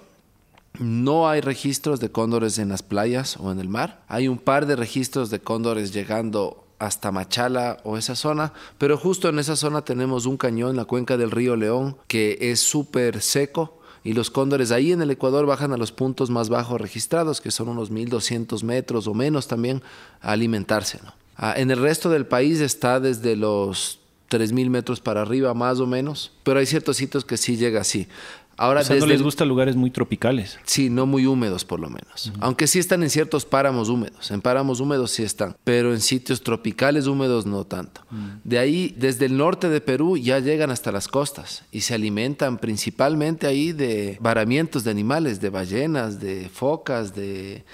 no 0.79 1.29
hay 1.29 1.41
registros 1.41 2.01
de 2.01 2.11
cóndores 2.11 2.59
en 2.59 2.69
las 2.69 2.83
playas 2.83 3.37
o 3.39 3.53
en 3.53 3.61
el 3.61 3.69
mar. 3.69 4.03
Hay 4.09 4.29
un 4.29 4.39
par 4.39 4.67
de 4.67 4.77
registros 4.77 5.31
de 5.31 5.41
cóndores 5.41 5.93
llegando 5.93 6.65
hasta 6.79 7.13
Machala 7.13 7.79
o 7.85 7.97
esa 7.97 8.17
zona, 8.17 8.53
pero 8.79 8.99
justo 8.99 9.29
en 9.29 9.39
esa 9.39 9.57
zona 9.57 9.83
tenemos 9.85 10.27
un 10.27 10.37
cañón, 10.37 10.77
la 10.77 10.85
cuenca 10.85 11.17
del 11.17 11.31
río 11.31 11.57
León, 11.57 11.97
que 12.09 12.39
es 12.41 12.61
súper 12.61 13.23
seco 13.23 13.81
y 14.03 14.13
los 14.13 14.31
cóndores 14.31 14.71
ahí 14.71 14.93
en 14.93 15.01
el 15.01 15.11
Ecuador 15.11 15.47
bajan 15.47 15.73
a 15.73 15.79
los 15.79 15.91
puntos 15.91 16.29
más 16.29 16.51
bajos 16.51 16.81
registrados, 16.81 17.41
que 17.41 17.51
son 17.51 17.69
unos 17.69 17.91
1200 17.91 18.63
metros 18.63 19.07
o 19.07 19.15
menos 19.15 19.49
también, 19.49 19.83
a 20.21 20.33
alimentarse. 20.33 21.01
Ah, 21.37 21.55
en 21.57 21.71
el 21.71 21.81
resto 21.81 22.11
del 22.11 22.27
país 22.27 22.61
está 22.61 23.01
desde 23.01 23.35
los 23.35 24.01
3000 24.29 24.69
metros 24.69 25.01
para 25.01 25.23
arriba, 25.23 25.55
más 25.55 25.81
o 25.81 25.87
menos, 25.87 26.33
pero 26.43 26.59
hay 26.59 26.67
ciertos 26.67 26.99
sitios 26.99 27.25
que 27.25 27.39
sí 27.39 27.57
llega 27.57 27.81
así. 27.81 28.09
Ahora, 28.57 28.83
o 28.83 28.95
no 28.95 29.07
les 29.07 29.23
gustan 29.23 29.49
lugares 29.49 29.77
muy 29.77 29.91
tropicales. 29.91 30.59
Sí, 30.65 30.91
no 30.91 31.07
muy 31.07 31.27
húmedos 31.27 31.65
por 31.65 31.81
lo 31.81 31.89
menos. 31.89 32.33
Aunque 32.41 32.67
sí 32.67 32.79
están 32.79 33.03
en 33.03 33.11
ciertos 33.11 33.45
páramos 33.45 33.89
húmedos. 33.89 34.31
En 34.31 34.41
páramos 34.41 34.81
húmedos 34.81 35.11
sí 35.11 35.23
están, 35.23 35.57
pero 35.65 35.93
en 35.93 36.01
sitios 36.01 36.43
tropicales 36.43 37.07
húmedos 37.07 37.47
no 37.47 37.65
tanto. 37.65 38.03
De 38.45 38.59
ahí, 38.59 38.95
desde 38.97 39.27
el 39.27 39.37
norte 39.37 39.69
de 39.69 39.81
Perú 39.81 40.17
ya 40.17 40.39
llegan 40.39 40.71
hasta 40.71 40.93
las 40.93 41.09
costas 41.09 41.65
y 41.73 41.81
se 41.81 41.95
alimentan 41.95 42.59
principalmente 42.59 43.47
ahí 43.47 43.73
de 43.73 44.19
varamientos 44.21 44.85
de 44.85 44.91
animales, 44.91 45.41
de 45.41 45.51
ballenas, 45.51 46.21
de 46.21 46.49
focas, 46.49 47.15
de, 47.15 47.65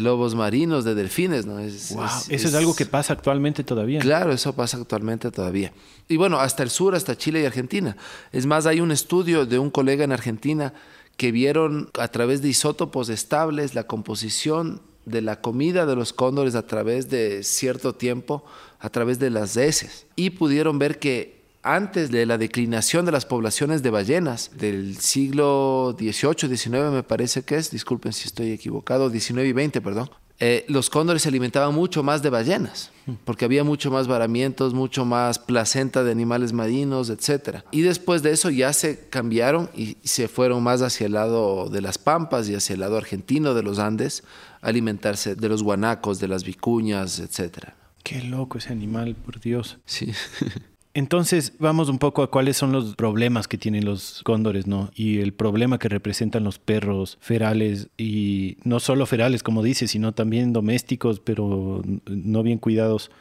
lobos 0.00 0.34
marinos, 0.34 0.84
de 0.84 0.94
delfines. 0.94 1.46
¿no? 1.46 1.58
Es, 1.58 1.90
eso 2.28 2.48
es, 2.48 2.54
algo 2.54 2.76
que 2.76 2.86
pasa 2.86 3.12
actualmente 3.12 3.64
todavía. 3.64 4.00
Claro, 4.00 4.32
eso 4.32 4.52
pasa 4.54 4.76
actualmente 4.76 5.30
todavía. 5.30 5.72
Y 6.08 6.16
bueno, 6.16 6.38
hasta 6.38 6.62
el 6.62 6.70
sur, 6.70 6.94
hasta 6.94 7.16
Chile 7.16 7.42
y 7.42 7.46
Argentina. 7.46 7.96
Es 8.30 8.46
más, 8.46 8.66
hay 8.66 8.80
un 8.80 8.92
estudio 8.92 9.46
de 9.46 9.58
un 9.58 9.70
colega 9.70 10.04
en 10.04 10.12
Argentina 10.12 10.72
que 11.16 11.32
vieron 11.32 11.90
a 11.98 12.08
través 12.08 12.40
de 12.40 12.48
isótopos 12.48 13.08
estables 13.08 13.74
la 13.74 13.84
composición 13.84 14.80
de 15.06 15.22
la 15.22 15.40
comida 15.40 15.86
de 15.86 15.96
los 15.96 16.12
cóndores 16.12 16.54
a 16.54 16.66
través 16.66 17.10
de 17.10 17.42
cierto 17.42 17.94
tiempo, 17.94 18.44
a 18.78 18.90
través 18.90 19.18
de 19.18 19.30
las 19.30 19.56
heces, 19.56 20.06
y 20.16 20.30
pudieron 20.30 20.78
ver 20.78 20.98
que 20.98 21.39
antes 21.62 22.10
de 22.10 22.26
la 22.26 22.38
declinación 22.38 23.04
de 23.04 23.12
las 23.12 23.26
poblaciones 23.26 23.82
de 23.82 23.90
ballenas 23.90 24.50
del 24.56 24.96
siglo 24.96 25.94
XVIII, 25.98 26.56
XIX 26.56 26.90
me 26.92 27.02
parece 27.02 27.42
que 27.42 27.56
es, 27.56 27.70
disculpen 27.70 28.12
si 28.12 28.26
estoy 28.26 28.52
equivocado, 28.52 29.10
XIX 29.10 29.44
y 29.44 29.52
XX, 29.52 29.80
perdón, 29.80 30.10
eh, 30.42 30.64
los 30.68 30.88
cóndores 30.88 31.20
se 31.20 31.28
alimentaban 31.28 31.74
mucho 31.74 32.02
más 32.02 32.22
de 32.22 32.30
ballenas, 32.30 32.90
porque 33.26 33.44
había 33.44 33.62
mucho 33.62 33.90
más 33.90 34.08
varamientos, 34.08 34.72
mucho 34.72 35.04
más 35.04 35.38
placenta 35.38 36.02
de 36.02 36.12
animales 36.12 36.54
marinos, 36.54 37.10
etc. 37.10 37.58
Y 37.70 37.82
después 37.82 38.22
de 38.22 38.30
eso 38.30 38.48
ya 38.48 38.72
se 38.72 39.06
cambiaron 39.10 39.68
y 39.76 39.98
se 40.02 40.28
fueron 40.28 40.62
más 40.62 40.80
hacia 40.80 41.08
el 41.08 41.12
lado 41.12 41.68
de 41.68 41.82
las 41.82 41.98
pampas 41.98 42.48
y 42.48 42.54
hacia 42.54 42.72
el 42.72 42.80
lado 42.80 42.96
argentino 42.96 43.52
de 43.52 43.62
los 43.62 43.78
Andes, 43.78 44.24
a 44.62 44.68
alimentarse 44.68 45.34
de 45.34 45.48
los 45.50 45.62
guanacos, 45.62 46.20
de 46.20 46.28
las 46.28 46.42
vicuñas, 46.42 47.18
etc. 47.18 47.74
Qué 48.02 48.22
loco 48.22 48.56
ese 48.56 48.72
animal, 48.72 49.14
por 49.16 49.40
Dios. 49.40 49.76
Sí. 49.84 50.10
Entonces, 50.92 51.54
vamos 51.60 51.88
un 51.88 51.98
poco 51.98 52.22
a 52.22 52.30
cuáles 52.30 52.56
son 52.56 52.72
los 52.72 52.96
problemas 52.96 53.46
que 53.46 53.56
tienen 53.56 53.84
los 53.84 54.22
cóndores, 54.24 54.66
¿no? 54.66 54.90
Y 54.94 55.18
el 55.20 55.32
problema 55.32 55.78
que 55.78 55.88
representan 55.88 56.42
los 56.42 56.58
perros 56.58 57.16
ferales 57.20 57.90
y 57.96 58.56
no 58.64 58.80
solo 58.80 59.06
ferales, 59.06 59.44
como 59.44 59.62
dice, 59.62 59.86
sino 59.86 60.12
también 60.12 60.52
domésticos, 60.52 61.20
pero 61.20 61.82
no 62.06 62.42
bien 62.42 62.58
cuidados. 62.58 63.12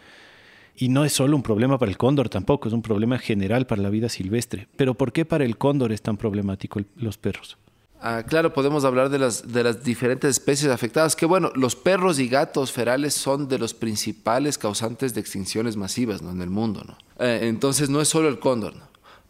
Y 0.75 0.89
no 0.89 1.05
es 1.05 1.13
solo 1.13 1.36
un 1.36 1.43
problema 1.43 1.77
para 1.77 1.91
el 1.91 1.97
cóndor 1.97 2.29
tampoco, 2.29 2.69
es 2.69 2.73
un 2.73 2.82
problema 2.82 3.19
general 3.19 3.67
para 3.67 3.84
la 3.84 3.89
vida 3.89 4.10
silvestre. 4.10 4.67
Pero 4.75 4.95
¿por 4.95 5.12
qué 5.12 5.25
para 5.25 5.45
el 5.45 5.58
cóndor 5.58 5.91
es 5.91 6.01
tan 6.01 6.17
problemático 6.17 6.82
los 6.95 7.19
perros? 7.19 7.58
Ah, 8.01 8.23
claro, 8.25 8.53
podemos 8.53 8.85
hablar 8.85 9.09
de 9.09 9.19
las, 9.19 9.51
de 9.51 9.62
las 9.62 9.83
diferentes 9.83 10.29
especies 10.29 10.71
afectadas, 10.71 11.17
que 11.17 11.25
bueno, 11.25 11.51
los 11.55 11.75
perros 11.75 12.17
y 12.19 12.29
gatos 12.29 12.71
ferales 12.71 13.13
son 13.13 13.49
de 13.49 13.59
los 13.59 13.73
principales 13.73 14.57
causantes 14.57 15.13
de 15.13 15.19
extinciones 15.19 15.75
masivas 15.75 16.21
¿no? 16.21 16.31
en 16.31 16.41
el 16.41 16.49
mundo. 16.49 16.81
¿no? 16.88 16.97
Eh, 17.19 17.39
entonces 17.43 17.89
no 17.89 17.99
es 17.99 18.07
solo 18.07 18.29
el 18.29 18.39
cóndor, 18.39 18.73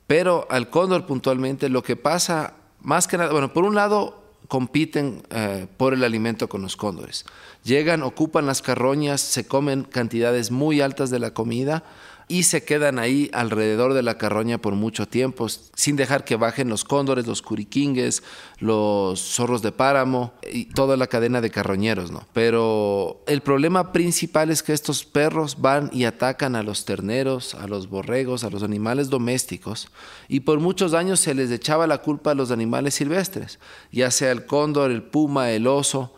pero 0.05 0.47
al 0.51 0.69
cóndor 0.69 1.07
puntualmente 1.07 1.67
lo 1.67 1.81
que 1.81 1.95
pasa, 1.95 2.53
más 2.81 3.07
que 3.07 3.17
nada, 3.17 3.31
bueno, 3.31 3.53
por 3.53 3.63
un 3.63 3.73
lado 3.73 4.21
compiten 4.47 5.23
eh, 5.31 5.67
por 5.77 5.93
el 5.93 6.03
alimento 6.03 6.47
con 6.47 6.61
los 6.61 6.75
cóndores. 6.75 7.25
Llegan, 7.63 8.03
ocupan 8.03 8.45
las 8.45 8.61
carroñas, 8.61 9.21
se 9.21 9.47
comen 9.47 9.83
cantidades 9.83 10.51
muy 10.51 10.81
altas 10.81 11.09
de 11.09 11.19
la 11.19 11.33
comida, 11.33 11.83
y 12.29 12.43
se 12.43 12.63
quedan 12.63 12.99
ahí 12.99 13.29
alrededor 13.33 13.95
de 13.95 14.03
la 14.03 14.19
carroña 14.19 14.59
por 14.59 14.75
mucho 14.75 15.07
tiempo, 15.07 15.47
sin 15.49 15.95
dejar 15.95 16.23
que 16.23 16.35
bajen 16.35 16.69
los 16.69 16.85
cóndores, 16.85 17.25
los 17.25 17.41
curiquingues, 17.41 18.21
los 18.59 19.19
zorros 19.19 19.63
de 19.63 19.71
páramo 19.71 20.33
y 20.49 20.65
toda 20.65 20.95
la 20.95 21.07
cadena 21.07 21.41
de 21.41 21.49
carroñeros, 21.49 22.11
¿no? 22.11 22.27
Pero 22.31 23.23
el 23.25 23.41
problema 23.41 23.91
principal 23.91 24.51
es 24.51 24.61
que 24.61 24.73
estos 24.73 25.05
perros 25.05 25.59
van 25.59 25.89
y 25.91 26.03
atacan 26.03 26.55
a 26.55 26.61
los 26.61 26.85
terneros, 26.85 27.55
a 27.55 27.67
los 27.67 27.89
borregos, 27.89 28.43
a 28.43 28.51
los 28.51 28.61
animales 28.61 29.09
domésticos, 29.09 29.89
y 30.27 30.41
por 30.41 30.59
muchos 30.59 30.93
años 30.93 31.19
se 31.19 31.33
les 31.33 31.49
echaba 31.49 31.87
la 31.87 31.97
culpa 31.97 32.31
a 32.31 32.35
los 32.35 32.51
animales 32.51 32.93
silvestres, 32.93 33.57
ya 33.91 34.11
sea 34.11 34.31
el 34.31 34.45
cóndor, 34.45 34.91
el 34.91 35.01
puma, 35.01 35.49
el 35.49 35.65
oso, 35.65 36.13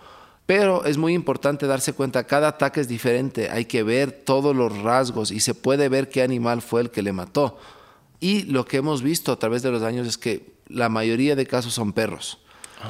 pero 0.53 0.83
es 0.83 0.97
muy 0.97 1.13
importante 1.13 1.65
darse 1.65 1.93
cuenta, 1.93 2.25
cada 2.25 2.49
ataque 2.49 2.81
es 2.81 2.89
diferente, 2.89 3.49
hay 3.49 3.63
que 3.63 3.83
ver 3.83 4.11
todos 4.11 4.53
los 4.53 4.79
rasgos 4.79 5.31
y 5.31 5.39
se 5.39 5.55
puede 5.55 5.87
ver 5.87 6.09
qué 6.09 6.23
animal 6.23 6.61
fue 6.61 6.81
el 6.81 6.91
que 6.91 7.01
le 7.01 7.13
mató. 7.13 7.57
Y 8.19 8.43
lo 8.43 8.65
que 8.65 8.75
hemos 8.75 9.01
visto 9.01 9.31
a 9.31 9.39
través 9.39 9.61
de 9.63 9.71
los 9.71 9.81
años 9.81 10.05
es 10.05 10.17
que 10.17 10.51
la 10.67 10.89
mayoría 10.89 11.37
de 11.37 11.47
casos 11.47 11.73
son 11.73 11.93
perros. 11.93 12.39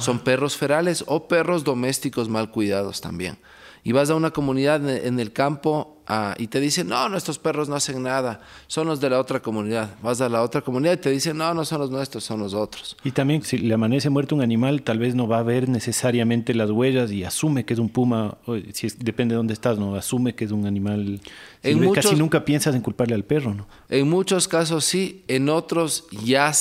Son 0.00 0.16
ah. 0.16 0.24
perros 0.24 0.56
ferales 0.56 1.04
o 1.06 1.28
perros 1.28 1.62
domésticos 1.62 2.28
mal 2.28 2.50
cuidados 2.50 3.00
también 3.00 3.38
y 3.84 3.92
vas 3.92 4.10
a 4.10 4.14
una 4.14 4.30
comunidad 4.30 4.88
en 4.88 5.18
el 5.18 5.32
campo 5.32 5.96
ah, 6.06 6.34
y 6.38 6.46
te 6.46 6.60
dicen, 6.60 6.88
no, 6.88 7.08
nuestros 7.08 7.40
perros 7.40 7.68
no 7.68 7.74
hacen 7.74 8.02
nada, 8.02 8.40
son 8.68 8.86
los 8.86 9.00
de 9.00 9.10
la 9.10 9.18
otra 9.18 9.40
comunidad. 9.40 9.96
Vas 10.02 10.20
a 10.20 10.28
la 10.28 10.42
otra 10.42 10.60
comunidad 10.60 10.94
y 10.94 10.96
te 10.98 11.10
dicen, 11.10 11.36
no, 11.36 11.52
no 11.52 11.64
son 11.64 11.80
los 11.80 11.90
nuestros, 11.90 12.22
son 12.22 12.38
los 12.38 12.54
otros. 12.54 12.96
Y 13.02 13.10
también 13.10 13.42
si 13.42 13.58
le 13.58 13.74
amanece 13.74 14.08
muerto 14.08 14.36
un 14.36 14.42
animal, 14.42 14.82
tal 14.82 14.98
vez 15.00 15.16
no 15.16 15.26
va 15.26 15.38
a 15.38 15.42
ver 15.42 15.68
necesariamente 15.68 16.54
las 16.54 16.70
huellas 16.70 17.10
y 17.10 17.24
asume 17.24 17.64
que 17.64 17.74
es 17.74 17.80
un 17.80 17.88
puma, 17.88 18.38
si 18.72 18.88
depende 18.98 19.32
de 19.32 19.38
dónde 19.38 19.54
estás, 19.54 19.78
no 19.78 19.96
asume 19.96 20.34
que 20.36 20.44
es 20.44 20.52
un 20.52 20.66
animal. 20.66 21.20
En 21.64 21.92
casi 21.92 22.14
nunca 22.14 22.44
piensas 22.44 22.76
en 22.76 22.82
culparle 22.82 23.16
al 23.16 23.24
perro, 23.24 23.52
¿no? 23.52 23.66
En 23.88 24.08
muchos 24.08 24.46
casos 24.46 24.84
sí, 24.84 25.24
en 25.26 25.48
otros 25.48 26.06
ya, 26.24 26.52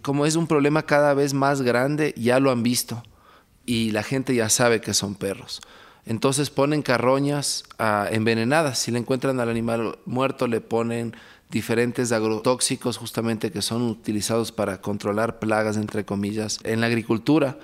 como 0.00 0.24
es 0.24 0.36
un 0.36 0.46
problema 0.46 0.82
cada 0.82 1.12
vez 1.12 1.34
más 1.34 1.60
grande, 1.60 2.14
ya 2.16 2.40
lo 2.40 2.50
han 2.50 2.62
visto 2.62 3.02
y 3.66 3.90
la 3.90 4.02
gente 4.02 4.34
ya 4.34 4.48
sabe 4.48 4.80
que 4.80 4.94
son 4.94 5.14
perros. 5.14 5.60
Entonces 6.06 6.50
ponen 6.50 6.82
carroñas 6.82 7.64
ah, 7.78 8.08
envenenadas. 8.10 8.78
Si 8.78 8.90
le 8.90 8.98
encuentran 8.98 9.40
al 9.40 9.48
animal 9.48 9.98
muerto, 10.06 10.46
le 10.46 10.60
ponen 10.60 11.14
diferentes 11.50 12.12
agrotóxicos 12.12 12.96
justamente 12.96 13.50
que 13.50 13.62
son 13.62 13.82
utilizados 13.82 14.52
para 14.52 14.80
controlar 14.80 15.38
plagas, 15.38 15.76
entre 15.76 16.04
comillas, 16.04 16.58
en 16.64 16.80
la 16.80 16.86
agricultura. 16.86 17.58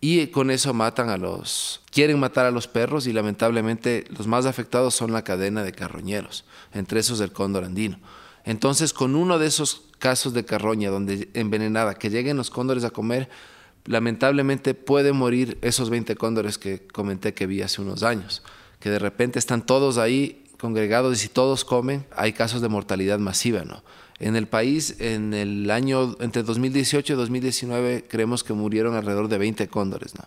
Y 0.00 0.28
con 0.28 0.50
eso 0.50 0.72
matan 0.74 1.08
a 1.08 1.16
los, 1.16 1.82
quieren 1.90 2.20
matar 2.20 2.46
a 2.46 2.52
los 2.52 2.68
perros 2.68 3.08
y 3.08 3.12
lamentablemente 3.12 4.04
los 4.16 4.28
más 4.28 4.46
afectados 4.46 4.94
son 4.94 5.12
la 5.12 5.24
cadena 5.24 5.64
de 5.64 5.72
carroñeros, 5.72 6.44
entre 6.72 7.00
esos 7.00 7.20
el 7.20 7.32
cóndor 7.32 7.64
andino. 7.64 7.98
Entonces 8.44 8.92
con 8.92 9.16
uno 9.16 9.40
de 9.40 9.48
esos 9.48 9.88
casos 9.98 10.34
de 10.34 10.44
carroña 10.44 10.90
donde 10.90 11.28
envenenada, 11.34 11.96
que 11.96 12.10
lleguen 12.10 12.36
los 12.36 12.50
cóndores 12.50 12.84
a 12.84 12.90
comer, 12.90 13.28
lamentablemente 13.88 14.74
puede 14.74 15.12
morir 15.12 15.58
esos 15.62 15.88
20 15.88 16.14
cóndores 16.16 16.58
que 16.58 16.86
comenté 16.86 17.32
que 17.32 17.46
vi 17.46 17.62
hace 17.62 17.80
unos 17.80 18.02
años, 18.02 18.42
que 18.80 18.90
de 18.90 18.98
repente 18.98 19.38
están 19.38 19.64
todos 19.64 19.96
ahí 19.96 20.44
congregados 20.58 21.16
y 21.16 21.20
si 21.20 21.28
todos 21.28 21.64
comen, 21.64 22.04
hay 22.14 22.32
casos 22.32 22.60
de 22.60 22.68
mortalidad 22.68 23.18
masiva, 23.18 23.62
¿no? 23.64 23.82
En 24.18 24.36
el 24.36 24.46
país, 24.46 24.96
en 24.98 25.32
el 25.32 25.70
año 25.70 26.16
entre 26.20 26.42
2018 26.42 27.12
y 27.12 27.16
2019, 27.16 28.04
creemos 28.08 28.44
que 28.44 28.52
murieron 28.52 28.94
alrededor 28.94 29.28
de 29.28 29.38
20 29.38 29.68
cóndores, 29.68 30.14
¿no? 30.16 30.24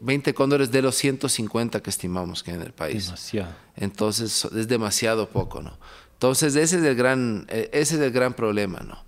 20 0.00 0.34
cóndores 0.34 0.70
de 0.70 0.82
los 0.82 0.94
150 0.96 1.82
que 1.82 1.90
estimamos 1.90 2.42
que 2.42 2.50
hay 2.50 2.58
en 2.58 2.62
el 2.62 2.72
país. 2.72 3.06
Demasiado. 3.06 3.52
Entonces, 3.74 4.44
es 4.44 4.68
demasiado 4.68 5.30
poco, 5.30 5.62
¿no? 5.62 5.78
Entonces, 6.12 6.54
ese 6.56 6.76
es 6.76 6.84
el 6.84 6.94
gran, 6.94 7.46
e, 7.48 7.70
ese 7.72 7.94
es 7.96 8.00
el 8.02 8.12
gran 8.12 8.34
problema, 8.34 8.80
¿no? 8.80 9.02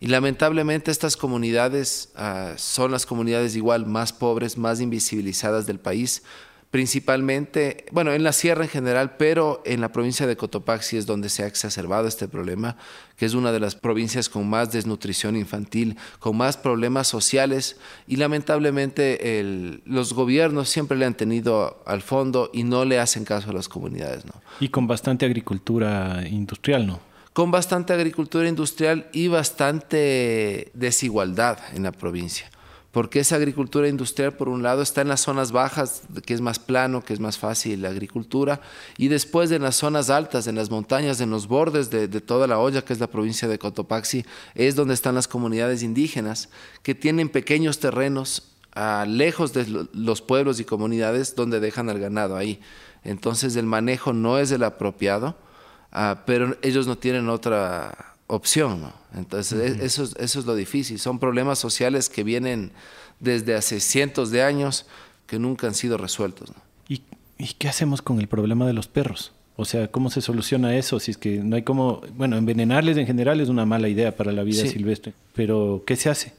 Y 0.00 0.06
lamentablemente 0.06 0.90
estas 0.90 1.16
comunidades 1.16 2.10
ah, 2.14 2.52
son 2.56 2.92
las 2.92 3.04
comunidades 3.04 3.56
igual 3.56 3.86
más 3.86 4.12
pobres, 4.12 4.56
más 4.56 4.80
invisibilizadas 4.80 5.66
del 5.66 5.80
país, 5.80 6.22
principalmente, 6.70 7.86
bueno, 7.92 8.12
en 8.12 8.22
la 8.22 8.32
sierra 8.32 8.64
en 8.64 8.70
general, 8.70 9.16
pero 9.16 9.62
en 9.64 9.80
la 9.80 9.90
provincia 9.90 10.26
de 10.26 10.36
Cotopaxi 10.36 10.98
es 10.98 11.06
donde 11.06 11.30
se 11.30 11.42
ha 11.42 11.46
exacerbado 11.46 12.06
este 12.06 12.28
problema, 12.28 12.76
que 13.16 13.24
es 13.24 13.34
una 13.34 13.52
de 13.52 13.60
las 13.60 13.74
provincias 13.74 14.28
con 14.28 14.48
más 14.48 14.70
desnutrición 14.70 15.34
infantil, 15.34 15.96
con 16.18 16.36
más 16.36 16.58
problemas 16.58 17.08
sociales 17.08 17.78
y 18.06 18.16
lamentablemente 18.16 19.80
los 19.86 20.12
gobiernos 20.12 20.68
siempre 20.68 20.98
le 20.98 21.06
han 21.06 21.14
tenido 21.14 21.82
al 21.86 22.02
fondo 22.02 22.50
y 22.52 22.64
no 22.64 22.84
le 22.84 23.00
hacen 23.00 23.24
caso 23.24 23.50
a 23.50 23.54
las 23.54 23.68
comunidades. 23.68 24.26
¿no? 24.26 24.32
Y 24.60 24.68
con 24.68 24.86
bastante 24.86 25.24
agricultura 25.24 26.22
industrial, 26.28 26.86
¿no? 26.86 27.07
Con 27.38 27.52
bastante 27.52 27.92
agricultura 27.92 28.48
industrial 28.48 29.08
y 29.12 29.28
bastante 29.28 30.72
desigualdad 30.74 31.60
en 31.72 31.84
la 31.84 31.92
provincia 31.92 32.50
porque 32.90 33.20
esa 33.20 33.36
agricultura 33.36 33.86
industrial, 33.86 34.32
por 34.32 34.48
un 34.48 34.64
lado, 34.64 34.82
está 34.82 35.02
en 35.02 35.08
las 35.08 35.20
zonas 35.20 35.52
bajas, 35.52 36.02
que 36.26 36.34
es 36.34 36.40
más 36.40 36.58
plano, 36.58 37.04
que 37.04 37.12
es 37.12 37.20
más 37.20 37.38
fácil 37.38 37.82
la 37.82 37.90
agricultura, 37.90 38.60
y 38.96 39.06
después 39.06 39.52
en 39.52 39.62
las 39.62 39.76
zonas 39.76 40.10
altas, 40.10 40.48
en 40.48 40.56
las 40.56 40.68
montañas, 40.68 41.20
en 41.20 41.30
los 41.30 41.46
bordes 41.46 41.90
de, 41.90 42.08
toda 42.08 42.48
la 42.48 42.58
olla, 42.58 42.82
que 42.82 42.92
es 42.92 42.98
la 42.98 43.06
provincia 43.06 43.46
de 43.46 43.56
Cotopaxi, 43.56 44.24
es 44.56 44.74
donde 44.74 44.94
están 44.94 45.14
las 45.14 45.28
comunidades 45.28 45.84
indígenas, 45.84 46.48
que 46.82 46.96
tienen 46.96 47.28
pequeños 47.28 47.78
terrenos 47.78 48.50
lejos 49.06 49.52
de 49.52 49.86
los 49.92 50.22
pueblos 50.22 50.58
y 50.58 50.64
comunidades 50.64 51.36
donde 51.36 51.60
dejan 51.60 51.88
al 51.88 52.00
ganado 52.00 52.36
ahí. 52.36 52.58
Entonces 53.04 53.54
el 53.54 53.66
manejo 53.66 54.12
no 54.12 54.38
es 54.38 54.50
el 54.50 54.64
apropiado, 54.64 55.36
ah, 55.92 56.22
pero 56.26 56.56
ellos 56.62 56.86
no 56.86 56.96
tienen 56.96 57.28
otra 57.28 58.14
opción. 58.26 58.82
¿no? 58.82 58.92
Entonces, 59.14 59.80
eso, 59.80 60.04
eso 60.18 60.38
es 60.38 60.46
lo 60.46 60.54
difícil. 60.54 60.98
Son 60.98 61.18
problemas 61.18 61.58
sociales 61.58 62.08
que 62.08 62.24
vienen 62.24 62.72
desde 63.20 63.54
hace 63.54 63.80
cientos 63.80 64.30
de 64.30 64.42
años 64.42 64.86
que 65.26 65.38
nunca 65.38 65.66
han 65.66 65.74
sido 65.74 65.96
resueltos. 65.98 66.50
¿Y, 66.88 67.02
¿Y, 67.36 67.54
qué 67.58 67.68
hacemos 67.68 68.00
con 68.00 68.18
el 68.20 68.28
problema 68.28 68.66
de 68.66 68.72
los 68.72 68.88
perros? 68.88 69.32
O 69.56 69.64
sea, 69.64 69.88
¿cómo 69.88 70.08
se 70.08 70.20
soluciona 70.20 70.76
eso? 70.76 71.00
Si 71.00 71.10
es 71.10 71.18
que 71.18 71.38
no 71.42 71.56
hay 71.56 71.62
como, 71.62 72.00
bueno, 72.16 72.36
envenenarles 72.36 72.96
en 72.96 73.06
general 73.06 73.40
es 73.40 73.48
una 73.48 73.66
mala 73.66 73.88
idea 73.88 74.16
para 74.16 74.30
la 74.30 74.44
vida 74.44 74.64
silvestre, 74.64 75.14
pero 75.34 75.82
¿qué 75.84 75.96
se 75.96 76.08
hace? 76.08 76.32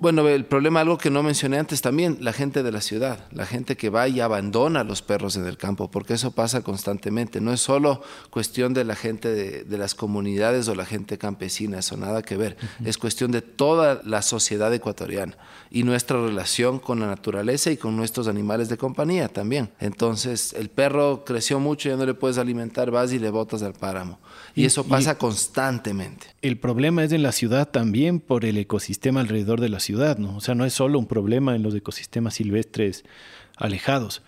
Bueno, 0.00 0.28
el 0.28 0.44
problema, 0.44 0.80
algo 0.80 0.96
que 0.96 1.10
no 1.10 1.24
mencioné 1.24 1.58
antes 1.58 1.82
también, 1.82 2.18
la 2.20 2.32
gente 2.32 2.62
de 2.62 2.70
la 2.70 2.80
ciudad, 2.80 3.26
la 3.32 3.46
gente 3.46 3.76
que 3.76 3.90
va 3.90 4.06
y 4.06 4.20
abandona 4.20 4.80
a 4.80 4.84
los 4.84 5.02
perros 5.02 5.34
en 5.34 5.44
el 5.44 5.56
campo, 5.56 5.90
porque 5.90 6.14
eso 6.14 6.30
pasa 6.30 6.62
constantemente. 6.62 7.40
No 7.40 7.52
es 7.52 7.60
solo 7.60 8.00
cuestión 8.30 8.74
de 8.74 8.84
la 8.84 8.94
gente 8.94 9.28
de, 9.64 9.78
las 9.78 9.96
comunidades 9.96 10.68
o 10.68 10.76
la 10.76 10.86
gente 10.86 11.18
campesina, 11.18 11.80
eso 11.80 11.96
nada 11.96 12.22
que 12.22 12.36
ver. 12.36 12.56
Es 12.84 12.96
cuestión 12.96 13.32
de 13.32 13.42
toda 13.42 14.00
la 14.04 14.22
sociedad 14.22 14.72
ecuatoriana 14.72 15.36
y 15.68 15.82
nuestra 15.82 16.22
relación 16.22 16.78
con 16.78 17.00
la 17.00 17.08
naturaleza 17.08 17.72
y 17.72 17.76
con 17.76 17.96
nuestros 17.96 18.28
animales 18.28 18.68
de 18.68 18.76
compañía 18.76 19.26
también. 19.28 19.70
Entonces, 19.80 20.52
el 20.52 20.68
perro 20.70 21.24
creció 21.24 21.58
mucho, 21.58 21.88
ya 21.88 21.96
no 21.96 22.06
le 22.06 22.14
puedes 22.14 22.38
alimentar, 22.38 22.92
vas 22.92 23.12
y 23.12 23.18
le 23.18 23.30
botas 23.30 23.64
al 23.64 23.72
páramo. 23.72 24.20
Y, 24.58 24.64
eso 24.64 24.84
pasa 24.84 25.18
constantemente. 25.18 26.26
El 26.42 26.58
problema 26.58 27.04
es 27.04 27.12
en 27.12 27.22
la 27.22 27.32
ciudad 27.32 27.68
también 27.68 28.20
por 28.20 28.44
el 28.44 28.56
ecosistema 28.58 29.20
alrededor 29.20 29.60
de 29.60 29.68
la 29.68 29.80
ciudad, 29.80 30.18
¿no? 30.18 30.36
O 30.36 30.40
sea, 30.40 30.54
no 30.54 30.64
es 30.64 30.72
solo 30.72 30.98
un 30.98 31.06
problema 31.06 31.54
en 31.54 31.62
los 31.62 31.74
ecosistemas 31.74 32.34
silvestres 32.34 33.04
alejados, 33.56 34.22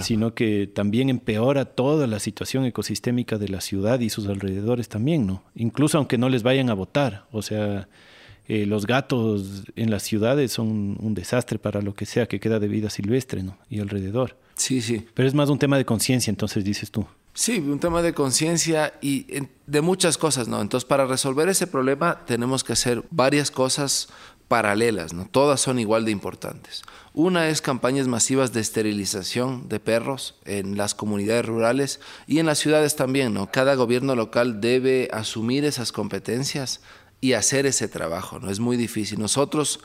sino 0.00 0.34
que 0.34 0.66
también 0.66 1.08
empeora 1.08 1.64
toda 1.64 2.06
la 2.06 2.18
situación 2.18 2.64
ecosistémica 2.64 3.38
de 3.38 3.48
la 3.48 3.60
ciudad 3.60 4.00
y 4.00 4.10
sus 4.10 4.26
alrededores 4.26 4.88
también, 4.88 5.26
¿no? 5.26 5.42
Incluso 5.54 5.98
aunque 5.98 6.18
no 6.18 6.28
les 6.28 6.42
vayan 6.42 6.70
a 6.70 6.74
votar, 6.74 7.26
o 7.30 7.42
sea, 7.42 7.88
eh, 8.48 8.64
los 8.64 8.86
gatos 8.86 9.64
en 9.74 9.90
las 9.90 10.02
ciudades 10.04 10.52
son 10.52 10.96
un 11.00 11.14
desastre 11.14 11.58
para 11.58 11.82
lo 11.82 11.94
que 11.94 12.06
sea 12.06 12.26
que 12.26 12.38
queda 12.38 12.60
de 12.60 12.68
vida 12.68 12.90
silvestre, 12.90 13.42
¿no? 13.42 13.58
Y 13.68 13.80
alrededor. 13.80 14.36
Sí, 14.54 14.80
sí. 14.80 15.04
Pero 15.14 15.28
es 15.28 15.34
más 15.34 15.50
un 15.50 15.58
tema 15.58 15.76
de 15.76 15.84
conciencia, 15.84 16.30
entonces 16.30 16.64
dices 16.64 16.90
tú. 16.90 17.06
Sí, 17.36 17.58
un 17.58 17.78
tema 17.80 18.00
de 18.00 18.14
conciencia 18.14 18.94
y 19.02 19.26
de 19.66 19.80
muchas 19.82 20.16
cosas, 20.16 20.48
¿no? 20.48 20.62
Entonces, 20.62 20.86
para 20.86 21.04
resolver 21.04 21.50
ese 21.50 21.66
problema 21.66 22.24
tenemos 22.24 22.64
que 22.64 22.72
hacer 22.72 23.04
varias 23.10 23.50
cosas 23.50 24.08
paralelas, 24.48 25.12
¿no? 25.12 25.28
Todas 25.30 25.60
son 25.60 25.78
igual 25.78 26.06
de 26.06 26.12
importantes. 26.12 26.82
Una 27.12 27.50
es 27.50 27.60
campañas 27.60 28.08
masivas 28.08 28.54
de 28.54 28.60
esterilización 28.60 29.68
de 29.68 29.80
perros 29.80 30.36
en 30.46 30.78
las 30.78 30.94
comunidades 30.94 31.44
rurales 31.44 32.00
y 32.26 32.38
en 32.38 32.46
las 32.46 32.58
ciudades 32.58 32.96
también, 32.96 33.34
¿no? 33.34 33.50
Cada 33.50 33.74
gobierno 33.74 34.14
local 34.14 34.62
debe 34.62 35.10
asumir 35.12 35.66
esas 35.66 35.92
competencias 35.92 36.80
y 37.20 37.34
hacer 37.34 37.66
ese 37.66 37.86
trabajo, 37.86 38.38
¿no? 38.38 38.50
Es 38.50 38.60
muy 38.60 38.78
difícil. 38.78 39.18
Nosotros 39.18 39.80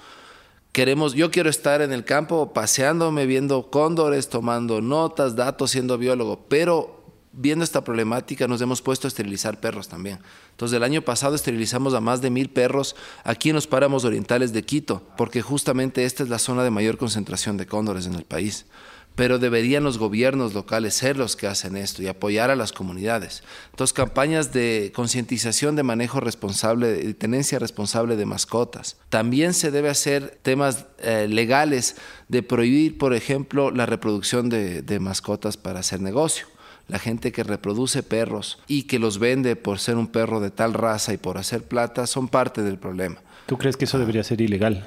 queremos, 0.72 1.16
yo 1.16 1.32
quiero 1.32 1.50
estar 1.50 1.82
en 1.82 1.92
el 1.92 2.06
campo 2.06 2.54
paseándome, 2.54 3.26
viendo 3.26 3.70
cóndores, 3.70 4.30
tomando 4.30 4.80
notas, 4.80 5.36
datos, 5.36 5.72
siendo 5.72 5.98
biólogo, 5.98 6.46
pero 6.48 7.01
viendo 7.34 7.64
esta 7.64 7.84
problemática 7.84 8.48
nos 8.48 8.62
hemos 8.62 8.82
puesto 8.82 9.08
a 9.08 9.10
esterilizar 9.10 9.60
perros 9.60 9.88
también. 9.88 10.20
Entonces 10.52 10.76
el 10.76 10.84
año 10.84 11.02
pasado 11.02 11.36
esterilizamos 11.36 11.94
a 11.94 12.02
más 12.02 12.22
de 12.22 12.30
mil 12.30 12.50
perros 12.50 12.96
aquí 13.24 13.50
en 13.50 13.56
los 13.56 13.68
páramos 13.68 14.06
orientales 14.06 14.54
de 14.54 14.64
Quito, 14.64 15.04
porque 15.18 15.42
justamente 15.42 16.06
esta 16.06 16.24
es 16.24 16.30
la 16.30 16.40
zona 16.40 16.64
de 16.64 16.72
mayor 16.72 16.98
concentración 16.98 17.58
de 17.58 17.68
cóndores 17.68 18.06
en 18.06 18.16
el 18.16 18.26
país. 18.26 18.66
Pero 19.14 19.40
deberían 19.40 19.84
los 19.84 19.98
gobiernos 19.98 20.54
locales 20.54 20.94
ser 20.94 21.18
los 21.18 21.36
que 21.36 21.46
hacen 21.46 21.76
esto 21.76 22.02
y 22.02 22.08
apoyar 22.08 22.50
a 22.50 22.56
las 22.56 22.72
comunidades. 22.72 23.44
Entonces, 23.72 23.92
campañas 23.92 24.54
de 24.54 24.94
concientización 24.96 25.76
de 25.76 25.84
manejo 25.84 26.22
responsable, 26.22 26.88
de 26.88 27.14
tenencia 27.14 27.60
responsable 27.60 28.16
de 28.16 28.26
mascotas. 28.26 28.96
También 29.10 29.54
se 29.54 29.70
debe 29.70 29.90
hacer 29.90 30.40
temas 30.44 30.86
eh, 31.00 31.28
legales 31.30 31.98
de 32.30 32.42
prohibir, 32.42 32.98
por 32.98 33.14
ejemplo, 33.14 33.70
la 33.70 33.86
reproducción 33.86 34.48
de 34.48 35.00
mascotas 35.02 35.58
para 35.58 35.82
hacer 35.82 36.00
negocio 36.00 36.48
la 36.92 37.00
gente 37.00 37.32
que 37.32 37.46
reproduce 37.46 38.04
perros 38.04 38.60
y 38.68 38.84
que 38.84 39.00
los 39.00 39.18
vende 39.18 39.56
por 39.56 39.80
ser 39.80 39.96
un 39.96 40.08
perro 40.08 40.42
de 40.42 40.52
tal 40.52 40.74
raza 40.74 41.14
y 41.14 41.18
por 41.18 41.38
hacer 41.38 41.64
plata 41.64 42.06
son 42.06 42.28
parte 42.28 42.64
del 42.64 42.78
problema. 42.78 43.22
¿Tú 43.46 43.58
crees 43.58 43.78
que 43.78 43.86
eso 43.86 43.98
debería 43.98 44.26
ser 44.26 44.42
ilegal? 44.42 44.86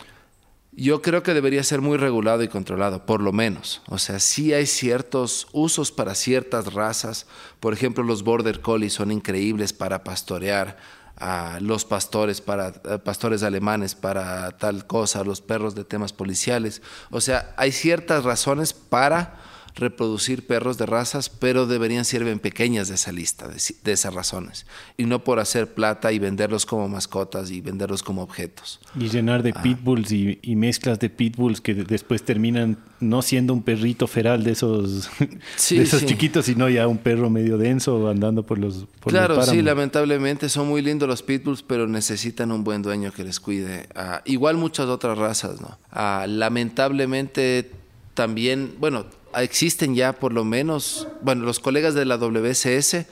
Yo 0.73 1.01
creo 1.01 1.23
que 1.23 1.33
debería 1.33 1.63
ser 1.63 1.81
muy 1.81 1.97
regulado 1.97 2.43
y 2.43 2.49
controlado, 2.49 3.07
por 3.07 3.23
lo 3.23 3.33
menos. 3.33 3.81
O 3.89 3.97
sea, 3.97 4.19
sí 4.19 4.53
hay 4.53 4.67
ciertos 4.67 5.49
usos 5.53 5.93
para 5.93 6.15
ciertas 6.15 6.75
razas. 6.75 7.27
Por 7.59 7.73
ejemplo, 7.73 8.05
los 8.05 8.23
border 8.23 8.61
collies 8.61 8.93
son 8.93 9.11
increíbles 9.11 9.73
para 9.73 10.05
pastorear 10.05 10.77
a 11.17 11.59
los 11.63 11.87
pastores 11.87 12.43
para 12.43 12.69
eh, 12.69 12.99
pastores 13.03 13.43
alemanes 13.43 13.95
para 13.95 14.51
tal 14.59 14.87
cosa, 14.87 15.25
los 15.25 15.41
perros 15.41 15.75
de 15.75 15.85
temas 15.85 16.13
policiales. 16.13 16.83
O 17.11 17.23
sea, 17.23 17.55
hay 17.57 17.73
ciertas 17.73 18.25
razones 18.25 18.75
para 18.75 19.39
reproducir 19.75 20.47
perros 20.47 20.79
de 20.79 20.87
razas, 20.87 21.29
pero 21.29 21.67
deberían 21.67 22.05
ser 22.05 22.23
en 22.23 22.39
pequeñas 22.39 22.89
de 22.89 22.95
esa 22.95 23.11
lista, 23.11 23.49
de, 23.49 23.93
esas 23.93 24.15
razones, 24.15 24.67
y 24.97 25.05
no 25.05 25.25
por 25.25 25.41
hacer 25.41 25.75
plata 25.75 26.13
y 26.13 26.19
venderlos 26.19 26.65
como 26.65 26.89
mascotas 26.89 27.51
y 27.51 27.61
venderlos 27.61 28.03
como 28.03 28.23
objetos. 28.23 28.81
Y 28.99 29.09
llenar 29.09 29.43
de 29.43 29.53
ah. 29.55 29.63
pitbulls 29.63 30.13
y, 30.13 30.39
mezclas 30.55 31.01
de 31.01 31.11
pitbulls 31.11 31.61
que 31.61 31.75
después 31.75 32.23
terminan 32.23 32.79
no 33.01 33.21
siendo 33.21 33.53
un 33.53 33.63
perrito 33.63 34.07
feral 34.07 34.45
de 34.45 34.53
esos, 34.53 35.11
esos 35.71 36.07
chiquitos, 36.07 36.47
sino 36.47 36.69
ya 36.69 36.87
un 36.87 36.99
perro 36.99 37.29
medio 37.29 37.59
denso 37.59 38.09
andando 38.09 38.45
por 38.45 38.59
los 38.59 38.87
por 39.01 39.13
Claro, 39.13 39.43
sí, 39.43 39.61
lamentablemente 39.61 40.49
son 40.49 40.69
muy 40.69 40.83
lindos 40.83 41.09
los 41.09 41.23
pitbulls, 41.23 41.63
pero 41.63 41.89
necesitan 41.89 42.53
un 42.53 42.63
buen 42.63 42.83
dueño 42.83 43.13
que 43.13 43.25
les 43.25 43.41
cuide. 43.41 43.89
Ah, 43.97 44.23
igual 44.25 44.57
muchas 44.57 44.87
otras 44.87 45.19
razas, 45.19 45.61
¿no? 45.61 45.77
Ah, 45.91 46.27
lamentablemente 46.29 47.73
también, 48.15 48.75
bueno, 48.79 49.07
existen 49.37 49.95
ya 49.95 50.13
por 50.13 50.33
lo 50.33 50.45
menos, 50.45 51.09
bueno, 51.23 51.45
los 51.45 51.61
colegas 51.61 51.95
de 51.95 52.05
la 52.05 52.17
WCS 52.19 53.07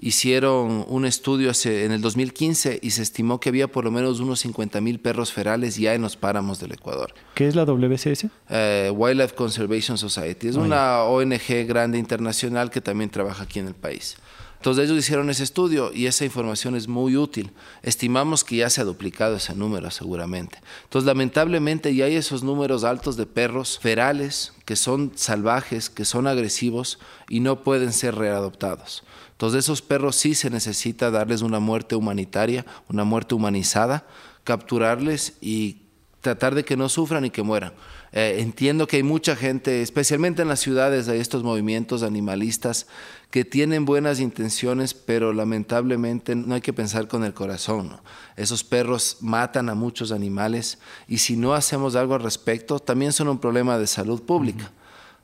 hicieron 0.00 0.84
un 0.88 1.04
estudio 1.04 1.50
en 1.64 1.92
el 1.92 2.00
2015 2.00 2.78
y 2.82 2.90
se 2.90 3.02
estimó 3.02 3.40
que 3.40 3.48
había 3.48 3.68
por 3.68 3.84
lo 3.84 3.90
menos 3.90 4.20
unos 4.20 4.40
50 4.40 4.80
mil 4.80 5.00
perros 5.00 5.32
ferales 5.32 5.76
ya 5.76 5.94
en 5.94 6.02
los 6.02 6.16
páramos 6.16 6.60
del 6.60 6.72
Ecuador. 6.72 7.14
¿Qué 7.34 7.48
es 7.48 7.56
la 7.56 7.64
WCS? 7.64 8.26
Eh, 8.48 8.92
Wildlife 8.94 9.34
Conservation 9.34 9.98
Society. 9.98 10.48
Es 10.48 10.56
una 10.56 11.02
ONG 11.02 11.66
grande 11.66 11.98
internacional 11.98 12.70
que 12.70 12.80
también 12.80 13.10
trabaja 13.10 13.42
aquí 13.44 13.58
en 13.58 13.66
el 13.66 13.74
país. 13.74 14.16
Entonces 14.58 14.84
ellos 14.84 14.98
hicieron 14.98 15.30
ese 15.30 15.44
estudio 15.44 15.92
y 15.94 16.06
esa 16.06 16.24
información 16.24 16.74
es 16.74 16.88
muy 16.88 17.16
útil. 17.16 17.52
Estimamos 17.82 18.42
que 18.42 18.56
ya 18.56 18.70
se 18.70 18.80
ha 18.80 18.84
duplicado 18.84 19.36
ese 19.36 19.54
número 19.54 19.90
seguramente. 19.92 20.58
Entonces 20.82 21.06
lamentablemente 21.06 21.94
ya 21.94 22.06
hay 22.06 22.16
esos 22.16 22.42
números 22.42 22.82
altos 22.82 23.16
de 23.16 23.26
perros 23.26 23.78
ferales 23.78 24.52
que 24.64 24.74
son 24.74 25.12
salvajes, 25.14 25.90
que 25.90 26.04
son 26.04 26.26
agresivos 26.26 26.98
y 27.28 27.38
no 27.38 27.62
pueden 27.62 27.92
ser 27.92 28.16
readoptados. 28.16 29.04
Entonces 29.30 29.64
esos 29.64 29.80
perros 29.80 30.16
sí 30.16 30.34
se 30.34 30.50
necesita 30.50 31.12
darles 31.12 31.42
una 31.42 31.60
muerte 31.60 31.94
humanitaria, 31.94 32.66
una 32.88 33.04
muerte 33.04 33.36
humanizada, 33.36 34.08
capturarles 34.42 35.34
y 35.40 35.82
tratar 36.20 36.56
de 36.56 36.64
que 36.64 36.76
no 36.76 36.88
sufran 36.88 37.24
y 37.24 37.30
que 37.30 37.44
mueran. 37.44 37.74
Eh, 38.20 38.40
entiendo 38.40 38.88
que 38.88 38.96
hay 38.96 39.04
mucha 39.04 39.36
gente, 39.36 39.80
especialmente 39.80 40.42
en 40.42 40.48
las 40.48 40.58
ciudades, 40.58 41.08
hay 41.08 41.20
estos 41.20 41.44
movimientos 41.44 42.02
animalistas 42.02 42.88
que 43.30 43.44
tienen 43.44 43.84
buenas 43.84 44.18
intenciones, 44.18 44.92
pero 44.92 45.32
lamentablemente 45.32 46.34
no 46.34 46.56
hay 46.56 46.60
que 46.60 46.72
pensar 46.72 47.06
con 47.06 47.22
el 47.22 47.32
corazón. 47.32 48.00
Esos 48.34 48.64
perros 48.64 49.18
matan 49.20 49.68
a 49.68 49.76
muchos 49.76 50.10
animales 50.10 50.78
y 51.06 51.18
si 51.18 51.36
no 51.36 51.54
hacemos 51.54 51.94
algo 51.94 52.16
al 52.16 52.24
respecto, 52.24 52.80
también 52.80 53.12
son 53.12 53.28
un 53.28 53.38
problema 53.38 53.78
de 53.78 53.86
salud 53.86 54.20
pública. 54.20 54.72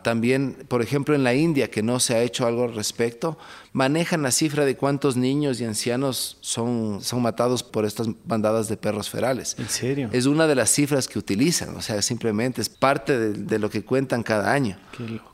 También, 0.04 0.56
por 0.68 0.82
ejemplo, 0.82 1.16
en 1.16 1.24
la 1.24 1.34
India, 1.34 1.68
que 1.68 1.82
no 1.82 1.98
se 1.98 2.14
ha 2.14 2.22
hecho 2.22 2.46
algo 2.46 2.62
al 2.62 2.74
respecto, 2.74 3.36
manejan 3.72 4.22
la 4.22 4.30
cifra 4.30 4.64
de 4.64 4.76
cuántos 4.76 5.16
niños 5.16 5.60
y 5.60 5.64
ancianos 5.64 6.36
son, 6.40 7.00
son 7.02 7.22
matados 7.22 7.64
por 7.64 7.84
estas 7.84 8.08
bandadas 8.24 8.68
de 8.68 8.76
perros 8.76 9.10
ferales. 9.10 9.56
¿En 9.58 9.68
serio? 9.68 10.10
Es 10.12 10.26
una 10.26 10.46
de 10.46 10.54
las 10.54 10.70
cifras 10.70 11.08
que 11.08 11.18
utilizan, 11.18 11.74
o 11.74 11.82
sea, 11.82 12.00
simplemente 12.02 12.60
es 12.60 12.68
parte 12.68 13.18
de, 13.18 13.58
lo 13.58 13.68
que 13.68 13.82
cuentan 13.82 14.22
cada 14.22 14.52
año. 14.52 14.78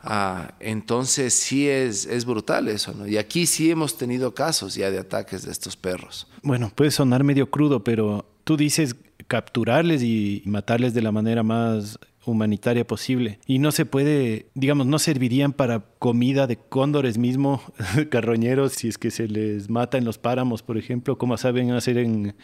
Ah, 0.02 0.54
entonces 0.60 1.34
sí 1.34 1.68
es, 1.68 2.06
es 2.06 2.24
brutal 2.24 2.68
eso, 2.68 2.94
¿no? 2.94 3.06
Y 3.06 3.18
aquí 3.18 3.44
sí 3.44 3.70
hemos 3.70 3.98
tenido 3.98 4.32
casos 4.32 4.74
ya 4.74 4.90
de 4.90 4.98
ataques 4.98 5.42
de 5.44 5.52
estos 5.52 5.76
perros. 5.76 6.26
Bueno, 6.42 6.72
puede 6.74 6.90
sonar 6.90 7.24
medio 7.24 7.50
crudo, 7.50 7.84
pero 7.84 8.24
tú 8.44 8.56
dices 8.56 8.96
capturarles 9.26 10.02
y 10.02 10.42
matarles 10.46 10.94
de 10.94 11.02
la 11.02 11.12
manera 11.12 11.42
más 11.42 11.98
humanitaria 12.30 12.86
posible. 12.86 13.38
Y 13.46 13.58
no 13.58 13.72
se 13.72 13.86
puede, 13.86 14.46
digamos, 14.54 14.86
no 14.86 14.98
servirían 14.98 15.52
para 15.52 15.80
comida 15.98 16.46
de 16.46 16.56
cóndores 16.56 17.18
mismo, 17.18 17.62
carroñeros, 18.10 18.72
si 18.72 18.88
es 18.88 18.98
que 18.98 19.10
se 19.10 19.28
les 19.28 19.70
mata 19.70 19.98
en 19.98 20.04
los 20.04 20.18
páramos, 20.18 20.62
por 20.62 20.78
ejemplo, 20.78 21.18
como 21.18 21.36
saben 21.36 21.70
hacer 21.72 21.98
en, 21.98 22.34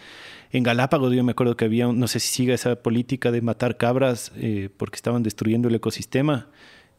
en 0.52 0.62
Galápagos. 0.62 1.12
Yo 1.14 1.24
me 1.24 1.32
acuerdo 1.32 1.56
que 1.56 1.64
había, 1.64 1.86
no 1.86 2.08
sé 2.08 2.20
si 2.20 2.28
siga 2.28 2.54
esa 2.54 2.76
política 2.76 3.30
de 3.30 3.40
matar 3.40 3.76
cabras 3.76 4.32
eh, 4.36 4.68
porque 4.76 4.96
estaban 4.96 5.22
destruyendo 5.22 5.68
el 5.68 5.74
ecosistema 5.74 6.48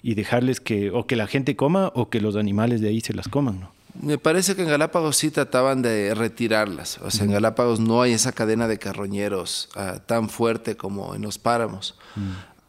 y 0.01 0.15
dejarles 0.15 0.61
que 0.61 0.91
o 0.91 1.07
que 1.07 1.15
la 1.15 1.27
gente 1.27 1.55
coma 1.55 1.91
o 1.95 2.09
que 2.09 2.21
los 2.21 2.35
animales 2.35 2.81
de 2.81 2.89
ahí 2.89 3.01
se 3.01 3.13
las 3.13 3.27
coman, 3.27 3.59
¿no? 3.59 3.77
Me 4.01 4.17
parece 4.17 4.55
que 4.55 4.61
en 4.61 4.67
Galápagos 4.67 5.17
sí 5.17 5.31
trataban 5.31 5.81
de 5.81 6.13
retirarlas. 6.13 6.99
O 7.01 7.09
sea, 7.09 7.25
en 7.25 7.31
Galápagos 7.31 7.79
no 7.79 8.01
hay 8.01 8.13
esa 8.13 8.31
cadena 8.31 8.67
de 8.67 8.77
carroñeros 8.77 9.69
ah, 9.75 9.99
tan 10.05 10.29
fuerte 10.29 10.77
como 10.77 11.15
en 11.15 11.23
los 11.23 11.39
páramos. 11.39 11.97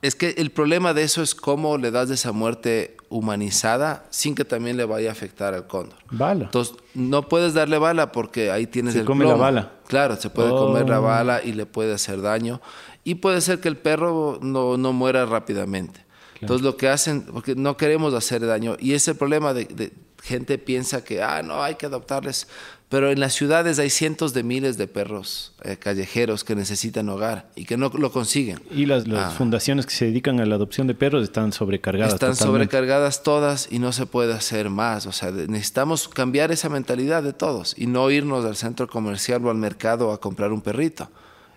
Es 0.00 0.14
que 0.14 0.34
el 0.38 0.50
problema 0.50 0.94
de 0.94 1.02
eso 1.02 1.22
es 1.22 1.34
cómo 1.34 1.76
le 1.76 1.90
das 1.90 2.11
esa 2.11 2.32
muerte 2.32 2.96
humanizada 3.08 4.06
sin 4.11 4.34
que 4.34 4.44
también 4.44 4.76
le 4.76 4.84
vaya 4.84 5.08
a 5.08 5.12
afectar 5.12 5.54
al 5.54 5.66
cóndor. 5.66 5.98
Bala. 6.11 6.44
Entonces, 6.44 6.76
no 6.94 7.28
puedes 7.28 7.54
darle 7.54 7.78
bala 7.78 8.12
porque 8.12 8.50
ahí 8.50 8.66
tienes 8.66 8.94
se 8.94 9.00
el 9.00 9.06
come 9.06 9.24
la 9.24 9.34
bala. 9.34 9.72
Claro, 9.88 10.16
se 10.16 10.30
puede 10.30 10.50
comer 10.50 10.88
la 10.88 11.00
oh. 11.00 11.04
bala 11.04 11.42
y 11.42 11.52
le 11.52 11.66
puede 11.66 11.94
hacer 11.94 12.22
daño. 12.22 12.61
Y 13.02 13.16
puede 13.16 13.40
ser 13.40 13.61
que 13.61 13.68
el 13.68 13.76
perro 13.76 14.38
no, 14.40 14.76
no 14.76 14.92
muera 14.92 15.26
rápidamente. 15.26 16.04
Entonces, 16.40 16.64
lo 16.64 16.76
que 16.76 16.88
hacen, 16.88 17.22
porque 17.22 17.56
no 17.56 17.76
queremos 17.76 18.14
hacer 18.14 18.46
daño. 18.46 18.76
Y 18.78 18.92
ese 18.92 19.14
problema 19.16 19.52
de, 19.52 19.64
de 19.64 19.92
gente 20.22 20.59
piensa 20.59 21.04
que, 21.04 21.22
ah, 21.22 21.42
no, 21.42 21.62
hay 21.62 21.76
que 21.76 21.87
adoptarles. 21.87 22.46
Pero 22.88 23.11
en 23.11 23.20
las 23.20 23.35
ciudades 23.35 23.78
hay 23.78 23.90
cientos 23.90 24.33
de 24.33 24.42
miles 24.42 24.78
de 24.78 24.87
perros 24.87 25.52
eh, 25.62 25.76
callejeros 25.76 26.42
que 26.42 26.54
necesitan 26.54 27.07
hogar 27.11 27.50
y 27.54 27.66
que 27.66 27.76
no 27.76 27.90
lo 27.90 28.11
consiguen. 28.11 28.61
Y 28.70 28.87
las, 28.87 29.04
ah. 29.14 29.31
fundaciones 29.37 29.85
que 29.85 29.92
se 29.92 30.07
dedican 30.07 30.40
a 30.40 30.46
la 30.46 30.54
adopción 30.54 30.87
de 30.87 30.94
perros 30.94 31.22
están 31.22 31.52
sobrecargadas. 31.52 32.14
Están 32.14 32.35
sobrecargadas 32.35 33.22
todas 33.22 33.68
y 33.70 33.78
no 33.78 33.92
se 33.92 34.07
puede 34.07 34.33
hacer 34.33 34.70
más. 34.70 35.04
O 35.04 35.12
sea, 35.12 35.31
necesitamos 35.31 36.09
cambiar 36.09 36.50
esa 36.50 36.70
mentalidad 36.70 37.22
de 37.22 37.35
todos 37.35 37.74
y 37.76 37.87
no 37.87 38.11
irnos 38.11 38.46
al 38.46 38.57
centro 38.57 38.88
comercial 38.88 39.44
o 39.44 39.50
al 39.50 39.57
mercado 39.57 40.11
a 40.11 40.20
comprar 40.20 40.52
un 40.52 40.62
perrito 40.62 41.11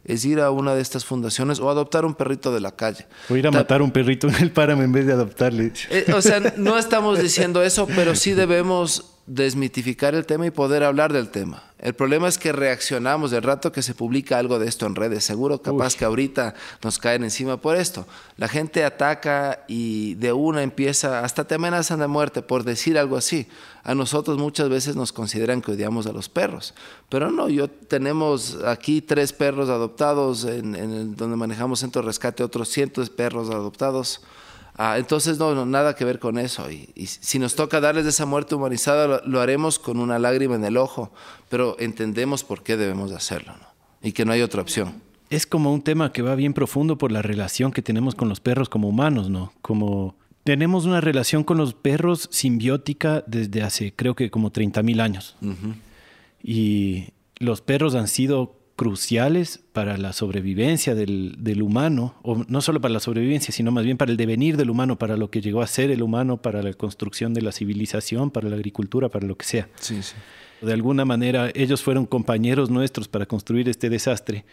es 0.05 0.25
ir 0.25 0.39
a 0.39 0.51
una 0.51 0.73
de 0.73 0.81
estas 0.81 1.05
fundaciones 1.05 1.59
o 1.59 1.69
adoptar 1.69 2.05
un 2.05 2.15
perrito 2.15 2.53
de 2.53 2.59
la 2.59 2.71
calle. 2.71 3.05
O 3.29 3.35
ir 3.35 3.47
a 3.47 3.51
matar 3.51 3.81
un 3.81 3.91
perrito 3.91 4.27
en 4.27 4.35
el 4.35 4.51
páramo 4.51 4.83
en 4.83 4.91
vez 4.91 5.05
de 5.05 5.13
adoptarle. 5.13 5.71
Eh, 5.89 6.05
o 6.13 6.21
sea, 6.21 6.39
no 6.57 6.77
estamos 6.77 7.21
diciendo 7.21 7.61
eso, 7.63 7.87
pero 7.95 8.15
sí 8.15 8.31
debemos 8.31 9.11
desmitificar 9.34 10.13
el 10.13 10.26
tema 10.26 10.46
y 10.46 10.52
poder 10.52 10.84
hablar 10.84 11.13
del 11.13 11.30
tema. 11.30 11.63
El 11.80 11.94
problema 11.94 12.28
es 12.28 12.38
que 12.38 12.52
reaccionamos 12.52 13.32
del 13.32 13.44
rato 13.44 13.72
que 13.72 13.82
se 13.82 13.96
publica 13.96 14.38
algo 14.38 14.60
de 14.60 14.67
esto 14.67 14.86
en 14.86 14.94
redes. 14.94 15.24
Seguro 15.24 15.62
capaz 15.62 15.96
que 15.96 16.04
ahorita 16.04 16.54
nos 16.84 17.00
caen 17.00 17.24
encima 17.24 17.56
por 17.56 17.78
esto. 17.78 18.06
La 18.36 18.50
gente 18.50 18.84
ataca 18.84 19.63
y 19.70 20.15
de 20.15 20.34
una 20.34 20.63
empieza, 20.63 21.24
hasta 21.24 21.46
te 21.46 21.56
amenazan 21.56 22.00
de 22.00 22.08
muerte 22.08 22.41
por 22.41 22.65
decir 22.65 23.00
algo 23.00 23.15
así. 23.15 23.48
A 23.84 23.96
nosotros 23.96 24.38
muchas 24.38 24.67
veces 24.67 24.98
nos 24.98 25.13
consideran 25.13 25.62
que 25.62 25.72
odiamos 25.72 26.08
a 26.08 26.12
los 26.12 26.28
perros. 26.28 26.74
Pero 27.08 27.32
no, 27.32 27.48
yo 27.48 27.70
tenemos 27.70 28.58
aquí 28.65 29.02
tres 29.02 29.32
perros 29.32 29.70
adoptados 29.70 30.44
en, 30.44 30.76
en 30.76 31.15
donde 31.15 31.38
manejamos 31.38 31.80
centro 31.80 32.02
de 32.02 32.08
rescate, 32.08 32.44
otros 32.44 32.67
cientos 32.67 33.10
de 33.10 33.15
perros 33.15 33.50
adoptados. 33.50 34.22
Ah, 34.84 34.98
entonces, 34.98 35.38
no, 35.38 35.63
nada 35.63 35.94
que 35.94 36.04
ver 36.06 36.17
con 36.17 36.39
eso. 36.39 36.72
Y, 36.72 36.89
si 37.06 37.38
nos 37.38 37.54
toca 37.56 37.80
darles 37.80 38.08
esa 38.08 38.26
muerte 38.26 38.56
humanizada, 38.56 39.22
lo, 39.24 39.39
haremos 39.39 39.78
con 39.78 40.00
una 40.00 40.17
lágrima 40.17 40.56
en 40.56 40.65
el 40.65 40.76
ojo, 40.76 41.12
pero 41.50 41.76
entendemos 41.78 42.44
por 42.44 42.63
qué 42.63 42.78
debemos 42.78 43.12
hacerlo 43.12 43.54
y 44.02 44.12
que 44.12 44.26
no 44.26 44.32
hay 44.32 44.41
otra 44.41 44.60
opción. 44.63 45.04
Es 45.30 45.46
como 45.46 45.72
un 45.72 45.84
tema 45.84 46.12
que 46.12 46.24
va 46.24 46.34
bien 46.34 46.56
profundo 46.56 46.98
por 46.98 47.12
la 47.12 47.22
relación 47.22 47.72
que 47.72 47.84
tenemos 47.84 48.15
con 48.15 48.28
los 48.28 48.39
perros 48.39 48.70
como 48.70 48.89
humanos, 48.89 49.30
¿no? 49.30 49.54
Como 49.62 50.15
tenemos 50.44 50.86
una 50.86 51.00
relación 51.00 51.44
con 51.44 51.60
los 51.60 51.76
perros 51.76 52.28
simbiótica 52.32 53.24
desde 53.28 53.62
hace 53.62 53.94
creo 53.94 54.15
que 54.15 54.32
como 54.32 54.52
30 54.52 54.82
mil 54.82 55.00
años. 55.00 55.36
Y 56.41 57.10
los 57.38 57.62
perros 57.62 57.94
han 57.94 58.08
sido 58.08 58.56
cruciales 58.82 59.60
para 59.74 59.96
la 60.00 60.12
sobrevivencia 60.12 60.96
del, 60.96 61.36
del, 61.38 61.62
humano, 61.62 62.15
o 62.24 62.44
no 62.48 62.62
solo 62.62 62.82
para 62.82 62.91
la 62.91 63.00
sobrevivencia, 63.00 63.54
sino 63.54 63.70
más 63.70 63.86
bien 63.86 63.96
para 63.96 64.10
el 64.10 64.17
devenir 64.17 64.58
del 64.58 64.72
humano, 64.72 64.98
para 64.98 65.17
lo 65.17 65.30
que 65.30 65.39
llegó 65.39 65.62
a 65.62 65.67
ser 65.67 65.91
el 65.91 66.02
humano, 66.02 66.41
para 66.41 66.63
la 66.63 66.74
construcción 66.74 67.36
de 67.36 67.44
la 67.44 67.52
civilización, 67.52 68.32
para 68.32 68.50
la 68.50 68.56
agricultura, 68.56 69.08
para 69.10 69.28
lo 69.28 69.38
que 69.38 69.46
sea. 69.46 69.70
Sí, 69.76 70.02
sí. 70.02 70.15
De 70.63 70.74
alguna 70.74 71.06
manera 71.06 71.52
ellos 71.54 71.84
fueron 71.84 72.08
compañeros 72.08 72.72
nuestros 72.72 73.08
para 73.08 73.28
construir 73.28 73.70
este 73.70 73.88
desastre 73.91 74.46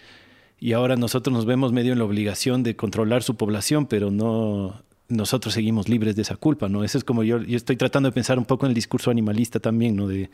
y 0.60 0.74
ahora 0.74 0.96
nosotros 0.96 1.32
nos 1.32 1.46
vemos 1.46 1.72
medio 1.72 1.94
en 1.94 1.98
la 1.98 2.04
obligación 2.04 2.62
de 2.62 2.76
controlar 2.76 3.22
su 3.22 3.34
población, 3.36 3.86
pero 3.86 4.10
no, 4.10 4.82
nosotros 5.08 5.54
seguimos 5.54 5.88
libres 5.88 6.16
de 6.16 6.22
esa 6.22 6.36
culpa, 6.36 6.68
¿no? 6.68 6.84
Eso 6.84 6.98
es 6.98 7.04
como 7.04 7.22
yo, 7.22 7.38
yo 7.38 7.56
estoy 7.56 7.76
tratando 7.76 8.10
de 8.10 8.12
pensar 8.12 8.38
un 8.38 8.44
poco 8.44 8.66
en 8.66 8.70
el 8.70 8.74
discurso 8.74 9.10
animalista 9.10 9.58
también, 9.58 9.96
¿no? 9.96 10.06
De, 10.06 10.30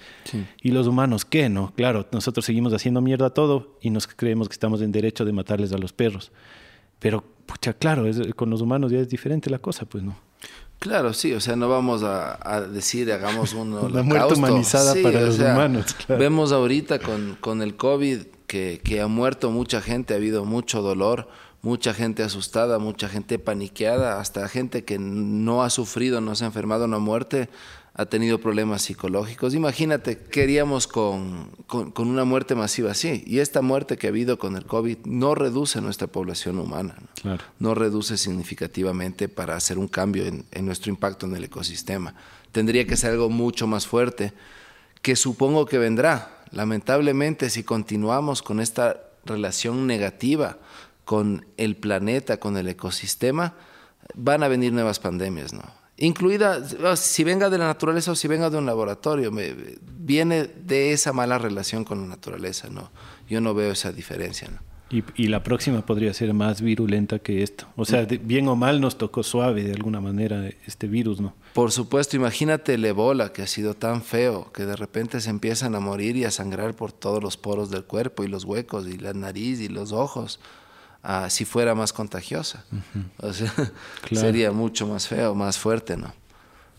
¿Y 0.62 0.70
los 0.72 0.88
humanos 0.88 1.24
qué, 1.24 1.48
no? 1.48 1.72
Claro, 1.76 2.06
nosotros 2.10 2.44
seguimos 2.44 2.72
haciendo 2.72 3.00
mierda 3.00 3.30
todo 3.30 3.78
y 3.80 3.90
nos 3.90 4.08
creemos 4.08 4.48
que 4.48 4.54
estamos 4.54 4.82
en 4.82 4.90
derecho 4.90 5.24
de 5.24 5.32
matarles 5.32 5.72
a 5.72 5.78
los 5.78 5.92
perros. 5.92 6.32
Pero, 6.98 7.22
pucha, 7.46 7.72
claro, 7.74 8.04
con 8.34 8.50
los 8.50 8.60
humanos 8.60 8.90
ya 8.90 8.98
es 8.98 9.08
diferente 9.08 9.48
la 9.48 9.58
cosa, 9.58 9.84
pues, 9.84 10.02
¿no? 10.02 10.16
Claro, 10.80 11.14
sí, 11.14 11.32
o 11.32 11.40
sea, 11.40 11.54
no 11.54 11.68
vamos 11.68 12.02
a, 12.02 12.60
decir, 12.62 13.10
hagamos 13.12 13.54
un 13.54 13.70
La 13.94 14.02
muerte 14.02 14.34
humanizada 14.34 14.94
para 15.02 15.20
los 15.20 15.38
humanos, 15.38 15.96
Vemos 16.08 16.52
ahorita 16.52 16.98
con, 16.98 17.36
con 17.40 17.62
el 17.62 17.76
COVID 17.76 18.22
que, 18.48 18.80
que 18.82 19.00
ha 19.00 19.06
muerto 19.06 19.50
mucha 19.50 19.80
gente, 19.80 20.14
ha 20.14 20.16
habido 20.16 20.44
mucho 20.44 20.82
dolor, 20.82 21.28
mucha 21.64 21.94
gente 21.94 22.22
asustada, 22.22 22.78
mucha 22.78 23.08
gente 23.08 23.38
paniqueada, 23.38 24.20
hasta 24.20 24.46
gente 24.48 24.84
que 24.84 24.98
no 24.98 25.62
ha 25.62 25.70
sufrido, 25.70 26.20
no 26.20 26.34
se 26.34 26.44
ha 26.44 26.48
enfermado, 26.48 26.86
no 26.86 26.96
ha 26.96 27.00
muerte, 27.00 27.48
ha 27.94 28.04
tenido 28.04 28.38
problemas 28.38 28.82
psicológicos. 28.82 29.54
Imagínate, 29.54 30.18
queríamos 30.18 30.86
con, 30.86 31.48
con, 31.66 32.06
una 32.06 32.24
muerte 32.24 32.54
masiva 32.54 32.90
así. 32.90 33.24
Y 33.26 33.38
esta 33.38 33.62
muerte 33.62 33.96
que 33.96 34.08
ha 34.08 34.10
habido 34.10 34.38
con 34.38 34.56
el 34.56 34.66
COVID 34.66 34.98
no 35.06 35.34
reduce 35.34 35.80
nuestra 35.80 36.06
población 36.06 36.58
humana, 36.58 36.96
no, 37.58 37.74
reduce 37.74 38.18
significativamente 38.18 39.30
para 39.30 39.56
hacer 39.56 39.78
un 39.78 39.88
cambio 39.88 40.26
en, 40.26 40.44
en 40.50 40.66
nuestro 40.66 40.90
impacto 40.90 41.24
en 41.24 41.34
el 41.34 41.44
ecosistema. 41.44 42.14
Tendría 42.52 42.86
que 42.86 42.98
ser 42.98 43.12
algo 43.12 43.30
mucho 43.30 43.66
más 43.66 43.86
fuerte, 43.86 44.34
que 45.00 45.16
supongo 45.16 45.64
que 45.64 45.78
vendrá. 45.78 46.44
Lamentablemente, 46.50 47.48
si 47.48 47.62
continuamos 47.62 48.42
con 48.42 48.60
esta 48.60 49.00
relación 49.24 49.86
negativa, 49.86 50.58
con 51.04 51.46
el 51.56 51.76
planeta, 51.76 52.38
con 52.38 52.56
el 52.56 52.68
ecosistema, 52.68 53.54
van 54.14 54.42
a 54.42 54.48
venir 54.48 54.72
nuevas 54.72 54.98
pandemias, 54.98 55.52
¿no? 55.52 55.62
Incluida, 55.96 56.96
si 56.96 57.22
venga 57.22 57.50
de 57.50 57.58
la 57.58 57.66
naturaleza 57.66 58.12
o 58.12 58.14
si 58.16 58.26
venga 58.26 58.50
de 58.50 58.58
un 58.58 58.66
laboratorio, 58.66 59.30
viene 59.96 60.44
de 60.44 60.92
esa 60.92 61.12
mala 61.12 61.38
relación 61.38 61.84
con 61.84 62.00
la 62.00 62.08
naturaleza, 62.08 62.68
¿no? 62.68 62.90
Yo 63.28 63.40
no 63.40 63.54
veo 63.54 63.70
esa 63.70 63.92
diferencia, 63.92 64.48
¿no? 64.48 64.58
Y, 64.90 65.26
la 65.26 65.42
próxima 65.42 65.84
podría 65.84 66.12
ser 66.14 66.34
más 66.34 66.60
virulenta 66.60 67.18
que 67.18 67.42
esto. 67.42 67.66
O 67.74 67.84
sea, 67.84 68.04
bien 68.04 68.46
o 68.46 68.54
mal 68.54 68.80
nos 68.80 68.96
tocó 68.96 69.24
suave 69.24 69.64
de 69.64 69.72
alguna 69.72 70.00
manera 70.00 70.48
este 70.66 70.86
virus, 70.86 71.20
¿no? 71.20 71.34
Por 71.52 71.72
supuesto, 71.72 72.16
imagínate 72.16 72.74
el 72.74 72.84
ébola 72.84 73.32
que 73.32 73.42
ha 73.42 73.46
sido 73.48 73.74
tan 73.74 74.02
feo, 74.02 74.52
que 74.52 74.66
de 74.66 74.76
repente 74.76 75.20
se 75.20 75.30
empiezan 75.30 75.74
a 75.74 75.80
morir 75.80 76.16
y 76.16 76.24
a 76.24 76.30
sangrar 76.30 76.74
por 76.74 76.92
todos 76.92 77.22
los 77.22 77.36
poros 77.36 77.70
del 77.70 77.84
cuerpo 77.84 78.22
y 78.22 78.28
los 78.28 78.44
huecos 78.44 78.86
y 78.86 78.98
la 78.98 79.14
nariz 79.14 79.60
y 79.60 79.68
los 79.68 79.90
ojos 79.90 80.38
si 81.28 81.44
fuera 81.44 81.74
más 81.74 81.92
contagiosa. 81.92 82.64
o 83.18 83.32
sea, 83.32 83.52
sería 84.12 84.52
mucho 84.52 84.86
más 84.86 85.06
feo, 85.08 85.34
más 85.34 85.58
fuerte, 85.58 85.96
¿no? 85.96 86.12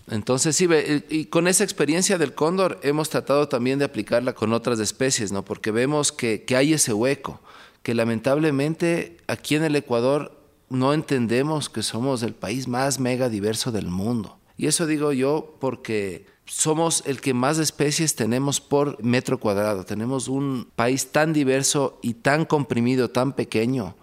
Entonces, 0.08 0.56
sí, 0.56 0.68
y 1.10 1.26
con 1.26 1.48
esa 1.48 1.64
experiencia 1.64 2.18
del 2.18 2.36
cóndor 2.36 2.80
hemos 2.84 3.10
tratado 3.10 3.48
también 3.48 3.80
de 3.80 3.86
aplicarla 3.86 4.34
con 4.34 4.54
otras 4.54 4.80
especies, 4.80 5.32
¿no? 5.32 5.44
Porque 5.44 5.72
vemos 5.72 6.12
que, 6.12 6.44
que 6.44 6.56
hay 6.56 6.74
ese 6.74 6.94
hueco, 6.94 7.42
que 7.82 7.96
lamentablemente 7.96 9.18
aquí 9.28 9.56
en 9.56 9.64
el 9.64 9.76
Ecuador 9.76 10.40
no 10.70 10.94
entendemos 10.94 11.70
que 11.70 11.82
somos 11.82 12.22
el 12.22 12.34
país 12.34 12.68
más 12.68 13.00
mega 13.00 13.30
diverso 13.30 13.72
del 13.72 13.88
mundo. 13.88 14.38
Y 14.58 14.68
eso 14.68 14.86
digo 14.86 15.12
yo 15.12 15.56
porque 15.60 16.28
somos 16.46 17.04
el 17.06 17.20
que 17.20 17.34
más 17.34 17.58
especies 17.58 18.16
tenemos 18.16 18.62
por 18.62 19.04
metro 19.04 19.40
cuadrado. 19.40 19.86
Tenemos 19.86 20.28
un 20.28 20.70
país 20.76 21.12
tan 21.12 21.34
diverso 21.34 22.00
y 22.02 22.16
tan 22.16 22.46
comprimido, 22.46 23.10
tan 23.10 23.34
pequeño, 23.34 23.96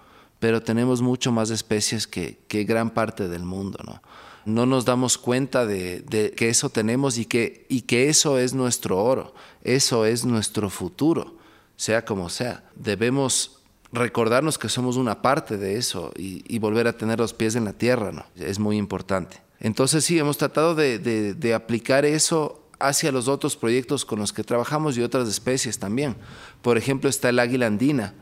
pero 0.42 0.60
tenemos 0.60 1.00
mucho 1.02 1.30
más 1.30 1.50
especies 1.50 2.08
que, 2.08 2.36
gran 2.50 2.90
parte 2.90 3.28
del 3.28 3.44
mundo, 3.44 3.78
¿no? 3.86 4.02
no 4.44 4.66
nos 4.66 4.84
damos 4.84 5.16
cuenta 5.16 5.66
de, 5.66 6.34
que 6.36 6.48
eso 6.48 6.68
tenemos 6.68 7.16
y 7.16 7.26
que, 7.26 7.64
y 7.68 7.82
que 7.82 8.08
eso 8.08 8.40
es 8.40 8.52
nuestro 8.52 8.98
oro, 8.98 9.36
eso 9.62 10.04
es 10.04 10.24
nuestro 10.24 10.68
futuro, 10.68 11.36
sea 11.76 12.04
como 12.04 12.28
sea. 12.28 12.64
Debemos 12.74 13.60
recordarnos 13.92 14.58
que 14.58 14.68
somos 14.68 14.96
una 14.96 15.22
parte 15.22 15.58
de 15.58 15.76
eso 15.76 16.12
y, 16.16 16.58
volver 16.58 16.88
a 16.88 16.96
tener 16.96 17.20
los 17.20 17.34
pies 17.34 17.54
en 17.54 17.64
la 17.64 17.74
tierra, 17.74 18.10
¿no? 18.10 18.26
Es 18.34 18.58
muy 18.58 18.78
importante. 18.78 19.40
Entonces 19.60 20.04
sí, 20.04 20.18
hemos 20.18 20.38
tratado 20.38 20.74
de, 20.74 20.98
de 20.98 21.54
aplicar 21.54 22.04
eso 22.04 22.66
hacia 22.80 23.12
los 23.12 23.28
otros 23.28 23.56
proyectos 23.56 24.04
con 24.04 24.18
los 24.18 24.32
que 24.32 24.42
trabajamos 24.42 24.98
y 24.98 25.02
otras 25.02 25.28
especies 25.28 25.78
también. 25.78 26.16
Por 26.62 26.78
ejemplo, 26.78 27.08
está 27.08 27.28
el 27.28 27.38
águila 27.38 27.66
andina, 27.66 28.14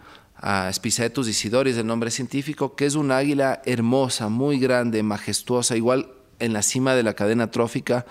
a 0.42 0.72
Spisaetus 0.72 1.28
isidoris, 1.28 1.76
el 1.76 1.86
nombre 1.86 2.10
científico, 2.10 2.74
que 2.74 2.86
es 2.86 2.94
un 2.94 3.12
águila 3.12 3.60
hermosa, 3.66 4.28
muy 4.30 4.58
grande, 4.58 5.02
majestuosa, 5.02 5.76
igual 5.76 6.12
en 6.38 6.54
la 6.54 6.62
cima 6.62 6.94
de 6.94 7.02
la 7.02 7.14
cadena 7.14 7.50
trófica, 7.50 8.06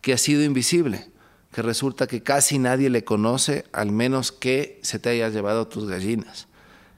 que 0.00 0.12
ha 0.12 0.18
sido 0.18 0.42
invisible, 0.42 1.06
que 1.52 1.62
resulta 1.62 2.08
que 2.08 2.22
casi 2.22 2.58
nadie 2.58 2.90
le 2.90 3.04
conoce, 3.04 3.64
al 3.72 3.92
menos 3.92 4.32
que 4.32 4.80
se 4.82 4.98
te 4.98 5.10
haya 5.10 5.28
llevado 5.28 5.68
tus 5.68 5.88
gallinas, 5.88 6.48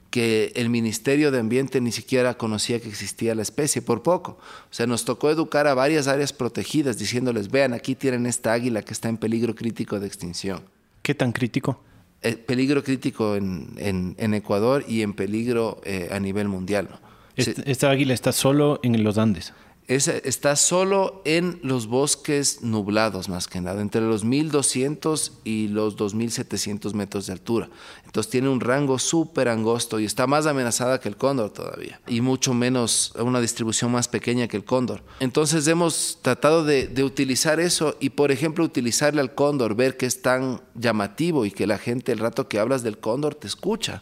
que 0.09 0.51
el 0.55 0.69
Ministerio 0.69 1.29
de 1.29 1.39
Ambiente 1.39 1.79
ni 1.79 1.91
siquiera 1.91 2.35
conocía 2.35 2.79
que 2.79 2.89
existía 2.89 3.35
la 3.35 3.41
especie, 3.43 3.83
por 3.83 4.01
poco. 4.01 4.39
O 4.71 4.73
sea, 4.73 4.87
nos 4.87 5.05
tocó 5.05 5.29
educar 5.29 5.67
a 5.67 5.75
varias 5.75 6.07
áreas 6.07 6.33
protegidas, 6.33 6.97
diciéndoles, 6.97 7.51
vean, 7.51 7.73
aquí 7.73 7.93
tienen 7.93 8.25
esta 8.25 8.53
águila 8.53 8.81
que 8.81 8.93
está 8.93 9.07
en 9.09 9.17
peligro 9.17 9.53
crítico 9.53 9.99
de 9.99 10.07
extinción. 10.07 10.61
¿Qué 11.03 11.13
tan 11.13 11.31
crítico? 11.31 11.79
Eh, 12.23 12.37
peligro 12.37 12.83
crítico 12.83 13.35
en, 13.35 13.73
en, 13.77 14.33
Ecuador 14.33 14.85
y 14.87 15.01
en 15.01 15.13
peligro 15.13 15.81
eh, 15.83 16.07
a 16.11 16.19
nivel 16.19 16.47
mundial. 16.47 16.87
esta 17.35 17.89
águila 17.89 18.13
está 18.13 18.31
solo 18.31 18.79
en 18.81 19.03
los 19.03 19.17
Andes 19.17 19.53
está 19.87 20.55
solo 20.55 21.21
en 21.25 21.59
los 21.63 21.87
bosques 21.87 22.61
nublados, 22.61 23.29
más 23.29 23.47
que 23.47 23.61
nada, 23.61 23.81
entre 23.81 24.01
los 24.01 24.23
1200 24.23 25.39
y 25.43 25.67
los 25.67 25.97
2700 25.97 26.93
metros 26.93 27.27
de 27.27 27.33
altura. 27.33 27.69
Entonces 28.05 28.31
tiene 28.31 28.49
un 28.49 28.61
rango 28.61 28.99
súper 28.99 29.49
angosto 29.49 29.99
y 29.99 30.05
está 30.05 30.27
más 30.27 30.45
amenazada 30.45 30.99
que 30.99 31.09
el 31.09 31.17
cóndor 31.17 31.51
todavía, 31.51 31.99
y 32.07 32.21
mucho 32.21 32.53
menos, 32.53 33.13
una 33.17 33.41
distribución 33.41 33.91
más 33.91 34.07
pequeña 34.07 34.47
que 34.47 34.57
el 34.57 34.65
cóndor. 34.65 35.03
Entonces 35.19 35.67
hemos 35.67 36.19
tratado 36.21 36.63
de, 36.63 36.87
de 36.87 37.03
utilizar 37.03 37.59
eso 37.59 37.97
y, 37.99 38.11
por 38.11 38.31
ejemplo, 38.31 38.63
utilizarle 38.63 39.21
al 39.21 39.35
cóndor, 39.35 39.75
ver 39.75 39.97
que 39.97 40.05
es 40.05 40.21
tan 40.21 40.61
llamativo 40.75 41.45
y 41.45 41.51
que 41.51 41.67
la 41.67 41.77
gente, 41.77 42.11
el 42.11 42.19
rato 42.19 42.47
que 42.47 42.59
hablas 42.59 42.83
del 42.83 42.99
cóndor, 42.99 43.35
te 43.35 43.47
escucha 43.47 44.01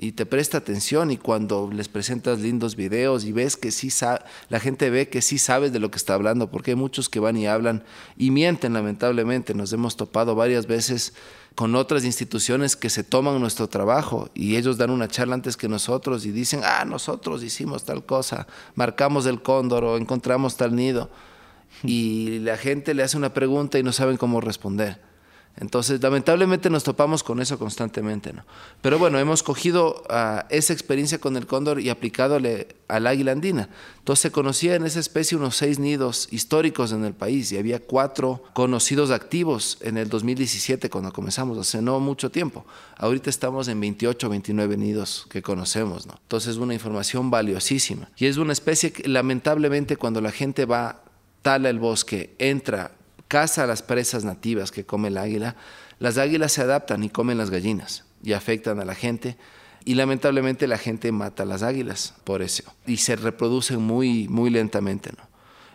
y 0.00 0.12
te 0.12 0.26
presta 0.26 0.58
atención 0.58 1.10
y 1.10 1.16
cuando 1.16 1.68
les 1.72 1.88
presentas 1.88 2.38
lindos 2.38 2.76
videos 2.76 3.24
y 3.24 3.32
ves 3.32 3.56
que 3.56 3.72
sí 3.72 3.90
la 4.48 4.60
gente 4.60 4.90
ve 4.90 5.08
que 5.08 5.20
sí 5.20 5.38
sabes 5.38 5.72
de 5.72 5.80
lo 5.80 5.90
que 5.90 5.96
está 5.96 6.14
hablando, 6.14 6.52
porque 6.52 6.70
hay 6.70 6.76
muchos 6.76 7.08
que 7.08 7.18
van 7.18 7.36
y 7.36 7.48
hablan 7.48 7.82
y 8.16 8.30
mienten 8.30 8.74
lamentablemente. 8.74 9.54
Nos 9.54 9.72
hemos 9.72 9.96
topado 9.96 10.36
varias 10.36 10.66
veces 10.68 11.14
con 11.56 11.74
otras 11.74 12.04
instituciones 12.04 12.76
que 12.76 12.90
se 12.90 13.02
toman 13.02 13.40
nuestro 13.40 13.68
trabajo 13.68 14.30
y 14.34 14.54
ellos 14.54 14.78
dan 14.78 14.90
una 14.90 15.08
charla 15.08 15.34
antes 15.34 15.56
que 15.56 15.68
nosotros 15.68 16.24
y 16.24 16.30
dicen, 16.30 16.60
ah, 16.62 16.84
nosotros 16.84 17.42
hicimos 17.42 17.82
tal 17.84 18.06
cosa, 18.06 18.46
marcamos 18.76 19.26
el 19.26 19.42
cóndor 19.42 19.82
o 19.82 19.96
encontramos 19.96 20.56
tal 20.56 20.76
nido. 20.76 21.10
Y 21.82 22.38
la 22.38 22.56
gente 22.56 22.94
le 22.94 23.02
hace 23.02 23.16
una 23.16 23.34
pregunta 23.34 23.80
y 23.80 23.82
no 23.82 23.92
saben 23.92 24.16
cómo 24.16 24.40
responder. 24.40 25.07
Entonces, 25.60 26.00
lamentablemente 26.00 26.70
nos 26.70 26.84
topamos 26.84 27.24
con 27.24 27.40
eso 27.40 27.58
constantemente, 27.58 28.32
¿no? 28.32 28.44
Pero 28.80 28.98
bueno, 28.98 29.18
hemos 29.18 29.42
cogido 29.42 30.04
ah, 30.08 30.46
esa 30.50 30.72
experiencia 30.72 31.18
con 31.18 31.36
el 31.36 31.46
cóndor 31.46 31.80
y 31.80 31.88
aplicadole 31.88 32.76
al 32.86 33.06
águila 33.06 33.32
andina. 33.32 33.68
Entonces, 33.98 34.22
se 34.22 34.30
conocía 34.30 34.76
en 34.76 34.86
esa 34.86 35.00
especie 35.00 35.36
unos 35.36 35.56
seis 35.56 35.80
nidos 35.80 36.28
históricos 36.30 36.92
en 36.92 37.04
el 37.04 37.12
país 37.12 37.50
y 37.50 37.58
había 37.58 37.80
cuatro 37.80 38.44
conocidos 38.52 39.10
activos 39.10 39.78
en 39.80 39.98
el 39.98 40.08
2017 40.08 40.90
cuando 40.90 41.12
comenzamos, 41.12 41.58
hace 41.58 41.82
no 41.82 41.98
mucho 41.98 42.30
tiempo. 42.30 42.64
Ahorita 42.96 43.28
estamos 43.28 43.66
en 43.66 43.80
28, 43.80 44.28
29 44.28 44.76
nidos 44.76 45.26
que 45.28 45.42
conocemos, 45.42 46.06
¿no? 46.06 46.14
Entonces, 46.22 46.50
es 46.50 46.56
una 46.58 46.74
información 46.74 47.30
valiosísima. 47.30 48.10
Y 48.16 48.26
es 48.26 48.36
una 48.36 48.52
especie 48.52 48.92
que, 48.92 49.08
lamentablemente, 49.08 49.96
cuando 49.96 50.20
la 50.20 50.30
gente 50.30 50.66
va, 50.66 51.02
tala 51.42 51.68
el 51.68 51.80
bosque, 51.80 52.34
entra 52.38 52.92
caza 53.28 53.64
a 53.64 53.66
las 53.66 53.82
presas 53.82 54.24
nativas 54.24 54.72
que 54.72 54.84
come 54.84 55.08
el 55.08 55.18
águila, 55.18 55.56
las 55.98 56.18
águilas 56.18 56.52
se 56.52 56.62
adaptan 56.62 57.04
y 57.04 57.10
comen 57.10 57.38
las 57.38 57.50
gallinas 57.50 58.04
y 58.22 58.32
afectan 58.32 58.80
a 58.80 58.84
la 58.84 58.94
gente. 58.94 59.36
Y 59.84 59.94
lamentablemente 59.94 60.66
la 60.66 60.78
gente 60.78 61.12
mata 61.12 61.44
a 61.44 61.46
las 61.46 61.62
águilas 61.62 62.14
por 62.24 62.42
eso. 62.42 62.64
Y 62.86 62.98
se 62.98 63.16
reproducen 63.16 63.80
muy, 63.80 64.28
muy 64.28 64.50
lentamente. 64.50 65.10
¿no? 65.16 65.28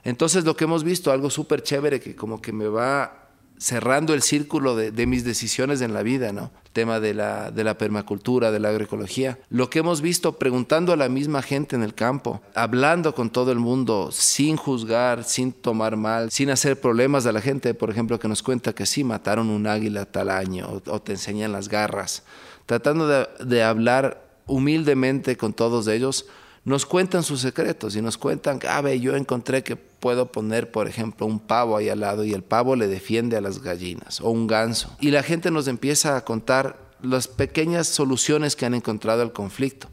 Entonces 0.04 0.44
lo 0.44 0.56
que 0.56 0.66
hemos 0.66 0.84
visto, 0.84 1.12
algo 1.12 1.30
súper 1.30 1.64
chévere 1.64 2.00
que 2.00 2.16
como 2.16 2.42
que 2.42 2.52
me 2.52 2.68
va 2.68 3.23
cerrando 3.64 4.14
el 4.14 4.22
círculo 4.22 4.76
de, 4.76 5.06
mis 5.08 5.24
decisiones 5.24 5.80
en 5.80 5.94
la 5.94 6.04
vida, 6.04 6.34
¿no? 6.34 6.52
El 6.66 6.72
tema 6.72 7.00
de 7.00 7.14
la, 7.14 7.50
de 7.50 7.64
la 7.64 7.78
permacultura, 7.78 8.52
de 8.52 8.60
la 8.60 8.68
agroecología. 8.70 9.40
Lo 9.50 9.70
que 9.70 9.80
hemos 9.80 10.02
visto 10.02 10.38
preguntando 10.38 10.92
a 10.92 10.98
la 10.98 11.08
misma 11.08 11.42
gente 11.42 11.78
en 11.78 11.82
el 11.82 11.94
campo, 11.94 12.42
hablando 12.56 13.16
con 13.16 13.30
todo 13.30 13.54
el 13.54 13.60
mundo, 13.60 14.10
sin 14.12 14.58
juzgar, 14.58 15.24
sin 15.24 15.54
tomar 15.54 15.96
mal, 15.96 16.30
sin 16.30 16.50
hacer 16.50 16.82
problemas 16.82 17.26
a 17.26 17.32
la 17.32 17.40
gente, 17.40 17.74
por 17.74 17.90
ejemplo, 17.90 18.20
que 18.20 18.28
nos 18.28 18.44
cuenta 18.44 18.74
que 18.74 18.86
sí, 18.86 19.06
mataron 19.06 19.50
un 19.50 19.66
águila 19.66 20.04
tal 20.04 20.30
año 20.30 20.82
o, 20.86 21.02
te 21.02 21.14
enseñan 21.14 21.54
las 21.54 21.70
garras. 21.70 22.24
Tratando 22.66 23.08
de, 23.08 23.30
de 23.46 23.64
hablar 23.64 24.28
humildemente 24.46 25.38
con 25.38 25.54
todos 25.54 25.88
ellos, 25.88 26.26
nos 26.66 26.86
cuentan 26.86 27.24
sus 27.24 27.42
secretos 27.42 27.96
y 27.96 28.02
nos 28.02 28.18
cuentan 28.18 28.60
ah, 28.68 28.82
ve, 28.82 29.00
yo 29.00 29.16
encontré 29.16 29.64
que 29.64 29.76
puedo 30.04 30.34
poner, 30.34 30.70
por 30.70 30.90
ejemplo, 30.90 31.26
un 31.26 31.40
pavo 31.40 31.78
ahí 31.78 31.88
al 31.88 32.02
lado 32.02 32.26
y 32.26 32.34
el 32.34 32.44
pavo 32.44 32.76
le 32.76 32.90
defiende 32.90 33.38
a 33.38 33.42
las 33.42 33.62
gallinas 33.62 34.20
o 34.20 34.32
un 34.32 34.48
ganso. 34.48 34.94
Y 35.00 35.12
la 35.12 35.24
gente 35.24 35.50
nos 35.50 35.70
empieza 35.70 36.18
a 36.18 36.26
contar 36.26 36.78
las 37.02 37.30
pequeñas 37.30 37.88
soluciones 37.88 38.58
que 38.58 38.66
han 38.66 38.74
encontrado 38.74 39.22
al 39.22 39.32
conflicto. 39.32 39.88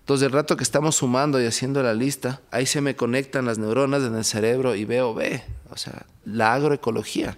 Entonces, 0.00 0.26
el 0.26 0.32
rato 0.32 0.58
que 0.58 0.64
estamos 0.64 0.96
sumando 0.96 1.40
y 1.40 1.46
haciendo 1.46 1.82
la 1.82 1.94
lista, 1.94 2.42
ahí 2.50 2.66
se 2.66 2.82
me 2.82 2.94
conectan 2.94 3.46
las 3.46 3.56
neuronas 3.56 4.02
en 4.02 4.14
el 4.14 4.26
cerebro 4.26 4.74
y 4.74 4.84
veo, 4.84 5.14
ve, 5.14 5.42
o 5.70 5.78
sea, 5.78 6.04
la 6.26 6.52
agroecología 6.52 7.34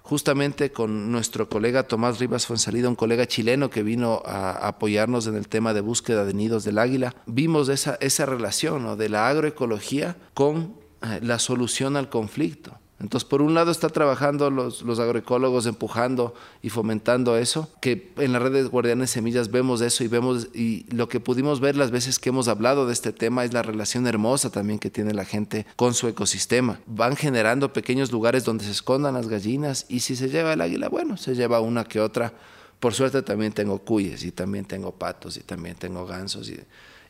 justamente 0.00 0.70
con 0.72 1.12
nuestro 1.12 1.50
colega 1.50 1.82
Tomás 1.82 2.20
Rivas 2.20 2.46
Fuensalida, 2.46 2.88
un 2.88 2.94
colega 2.94 3.26
chileno 3.26 3.68
que 3.68 3.82
vino 3.82 4.22
a 4.24 4.66
apoyarnos 4.66 5.26
en 5.26 5.34
el 5.34 5.48
tema 5.48 5.74
de 5.74 5.82
búsqueda 5.82 6.24
de 6.24 6.32
nidos 6.32 6.64
del 6.64 6.78
águila, 6.78 7.14
vimos 7.26 7.68
esa, 7.68 7.98
esa 8.00 8.24
relación 8.24 8.96
de 8.96 9.08
la 9.10 9.28
agroecología 9.28 10.16
con 10.32 10.85
la 11.22 11.38
solución 11.38 11.96
al 11.96 12.08
conflicto. 12.08 12.78
Entonces, 12.98 13.28
por 13.28 13.42
un 13.42 13.52
lado 13.52 13.70
está 13.70 13.90
trabajando 13.90 14.50
los, 14.50 14.80
los, 14.80 14.98
agroecólogos 14.98 15.66
empujando 15.66 16.34
y 16.62 16.70
fomentando 16.70 17.36
eso, 17.36 17.70
que 17.82 18.12
en 18.16 18.32
la 18.32 18.38
red 18.38 18.52
de 18.52 18.62
Guardianes 18.62 19.10
Semillas 19.10 19.50
vemos 19.50 19.82
eso 19.82 20.02
y 20.02 20.08
vemos, 20.08 20.48
y 20.54 20.86
lo 20.94 21.06
que 21.06 21.20
pudimos 21.20 21.60
ver 21.60 21.76
las 21.76 21.90
veces 21.90 22.18
que 22.18 22.30
hemos 22.30 22.48
hablado 22.48 22.86
de 22.86 22.94
este 22.94 23.12
tema 23.12 23.44
es 23.44 23.52
la 23.52 23.62
relación 23.62 24.06
hermosa 24.06 24.50
también 24.50 24.78
que 24.78 24.88
tiene 24.88 25.12
la 25.12 25.26
gente 25.26 25.66
con 25.76 25.92
su 25.92 26.08
ecosistema. 26.08 26.80
Van 26.86 27.16
generando 27.16 27.74
pequeños 27.74 28.12
lugares 28.12 28.44
donde 28.44 28.64
se 28.64 28.70
escondan 28.70 29.12
las 29.12 29.28
gallinas 29.28 29.84
y 29.90 30.00
si 30.00 30.16
se 30.16 30.30
lleva 30.30 30.54
el 30.54 30.62
águila, 30.62 30.88
bueno, 30.88 31.18
se 31.18 31.34
lleva 31.34 31.60
una 31.60 31.84
que 31.84 32.00
otra. 32.00 32.32
Por 32.80 32.94
suerte 32.94 33.20
también 33.22 33.52
tengo 33.52 33.78
cuyes 33.78 34.24
y 34.24 34.32
también 34.32 34.64
tengo 34.64 34.92
patos 34.92 35.36
y 35.36 35.40
también 35.40 35.76
tengo 35.76 36.06
gansos 36.06 36.48
y 36.48 36.58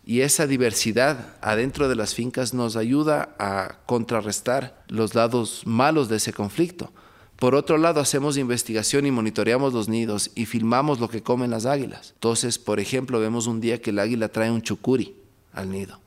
y 0.06 0.20
esa 0.20 0.46
diversidad 0.46 1.34
adentro 1.42 1.88
de 1.88 1.96
las 1.96 2.14
fincas 2.14 2.54
nos 2.54 2.76
ayuda 2.76 3.34
a 3.40 3.80
contrarrestar 3.86 4.84
los 4.86 5.16
lados 5.16 5.62
malos 5.66 6.08
de 6.08 6.16
ese 6.16 6.32
conflicto. 6.32 6.92
Por 7.34 7.56
otro 7.56 7.76
lado, 7.76 8.00
hacemos 8.00 8.38
investigación 8.38 9.04
y 9.04 9.10
monitoreamos 9.10 9.74
los 9.74 9.88
nidos 9.88 10.30
y 10.36 10.46
filmamos 10.46 11.00
lo 11.00 11.08
que 11.08 11.24
comen 11.24 11.50
las 11.50 11.66
águilas. 11.66 12.12
Entonces, 12.14 12.58
por 12.60 12.78
ejemplo, 12.78 13.18
vemos 13.18 13.48
un 13.48 13.60
día 13.60 13.82
que 13.82 13.90
el 13.90 13.98
águila 13.98 14.28
trae 14.28 14.50
un 14.50 14.62
chucuri 14.62 15.16
al 15.52 15.70
nido 15.70 15.98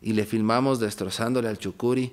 y 0.00 0.12
le 0.12 0.26
filmamos 0.26 0.78
destrozándole 0.78 1.48
al 1.48 1.58
chucuri, 1.58 2.12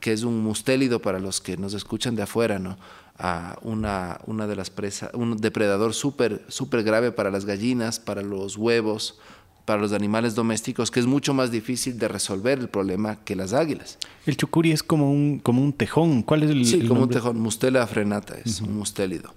que 0.00 0.12
es 0.12 0.24
un 0.24 0.42
mustélido 0.42 1.00
para 1.00 1.20
los 1.20 1.40
que 1.40 1.56
nos 1.56 1.72
escuchan 1.72 2.16
de 2.16 2.22
afuera, 2.22 2.58
¿no? 2.58 2.76
a 3.18 3.58
una, 3.62 4.20
una 4.26 4.46
de 4.46 4.56
las 4.56 4.70
presas, 4.70 5.10
un 5.14 5.36
depredador 5.36 5.94
súper 5.94 6.44
super 6.48 6.82
grave 6.82 7.12
para 7.12 7.30
las 7.30 7.44
gallinas, 7.44 8.00
para 8.00 8.22
los 8.22 8.56
huevos, 8.56 9.18
para 9.64 9.80
los 9.80 9.92
animales 9.92 10.34
domésticos 10.34 10.90
que 10.90 11.00
es 11.00 11.06
mucho 11.06 11.32
más 11.34 11.50
difícil 11.50 11.98
de 11.98 12.08
resolver 12.08 12.58
el 12.58 12.68
problema 12.68 13.16
que 13.24 13.34
las 13.34 13.52
águilas. 13.52 13.98
El 14.26 14.36
chucuri 14.36 14.72
es 14.72 14.82
como 14.82 15.10
un, 15.10 15.38
como 15.38 15.62
un 15.62 15.72
tejón. 15.72 16.22
¿Cuál 16.22 16.42
es 16.42 16.50
el 16.50 16.66
Sí, 16.66 16.86
como 16.86 17.02
un 17.02 17.10
tejón. 17.10 17.38
Mustela 17.38 17.86
frenata 17.86 18.36
es 18.44 18.60
un 18.60 18.76
mustélido. 18.76 19.34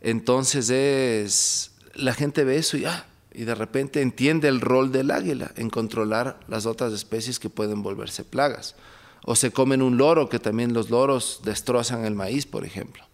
entonces 0.00 0.70
es... 0.70 1.72
La 1.94 2.14
gente 2.14 2.44
ve 2.44 2.58
eso 2.58 2.76
y, 2.76 2.84
ah, 2.84 3.06
y 3.32 3.44
de 3.44 3.54
repente 3.54 4.02
entiende 4.02 4.48
el 4.48 4.60
rol 4.60 4.92
del 4.92 5.10
águila 5.10 5.52
en 5.56 5.70
controlar 5.70 6.38
las 6.48 6.66
otras 6.66 6.92
especies 6.92 7.38
que 7.38 7.50
pueden 7.50 7.82
volverse 7.82 8.24
plagas. 8.24 8.76
O 9.24 9.34
se 9.34 9.50
comen 9.50 9.82
un 9.82 9.96
loro, 9.96 10.28
que 10.28 10.38
también 10.38 10.72
los 10.72 10.90
loros 10.90 11.40
destrozan 11.44 12.04
el 12.04 12.14
maíz, 12.14 12.46
por 12.46 12.64
ejemplo. 12.64 13.07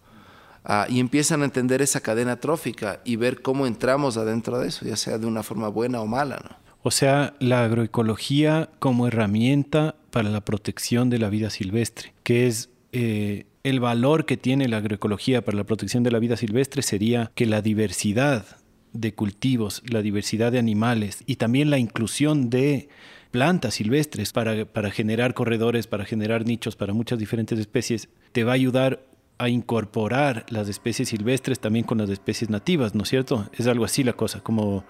Ah, 0.65 0.87
y 0.89 0.99
empiezan 0.99 1.43
a 1.43 1.45
entender 1.45 1.81
esa 1.81 2.01
cadena 2.01 2.37
trófica 2.37 2.99
y 3.05 3.17
ver 3.17 3.41
cómo 3.41 3.67
entramos 3.67 4.17
adentro 4.17 4.59
de 4.59 4.69
eso, 4.69 4.85
ya 4.85 4.95
sea 4.95 5.19
de 5.19 5.27
una 5.27 5.43
forma 5.43 5.67
buena 5.69 6.01
o 6.01 6.07
mala. 6.07 6.41
¿no? 6.43 6.55
O 6.81 6.91
sea, 6.91 7.33
la 7.39 7.63
agroecología 7.63 8.69
como 8.79 9.07
herramienta 9.07 9.95
para 10.09 10.29
la 10.29 10.41
protección 10.41 11.09
de 11.09 11.19
la 11.19 11.29
vida 11.29 11.49
silvestre, 11.49 12.13
que 12.23 12.47
es 12.47 12.69
eh, 12.91 13.45
el 13.63 13.79
valor 13.79 14.25
que 14.25 14.37
tiene 14.37 14.67
la 14.67 14.77
agroecología 14.77 15.43
para 15.43 15.57
la 15.57 15.63
protección 15.63 16.03
de 16.03 16.11
la 16.11 16.19
vida 16.19 16.37
silvestre 16.37 16.83
sería 16.83 17.31
que 17.33 17.47
la 17.47 17.61
diversidad 17.61 18.45
de 18.93 19.13
cultivos, 19.15 19.83
la 19.87 20.01
diversidad 20.01 20.51
de 20.51 20.59
animales 20.59 21.23
y 21.25 21.37
también 21.37 21.69
la 21.69 21.79
inclusión 21.79 22.49
de 22.49 22.89
plantas 23.31 23.73
silvestres 23.73 24.31
para, 24.31 24.65
para 24.65 24.91
generar 24.91 25.33
corredores, 25.33 25.87
para 25.87 26.05
generar 26.05 26.45
nichos 26.45 26.75
para 26.75 26.93
muchas 26.93 27.19
diferentes 27.19 27.59
especies, 27.59 28.09
te 28.31 28.43
va 28.43 28.51
a 28.51 28.55
ayudar 28.55 29.03
a 29.37 29.49
incorporar 29.49 30.45
las 30.49 30.69
especies 30.69 31.09
silvestres 31.09 31.59
también 31.59 31.85
con 31.85 31.97
las 31.97 32.09
especies 32.09 32.49
nativas, 32.49 32.95
¿no 32.95 33.03
es 33.03 33.09
cierto? 33.09 33.49
Es 33.53 33.67
algo 33.67 33.85
así 33.85 34.03
la 34.03 34.13
cosa, 34.13 34.39
como 34.41 34.83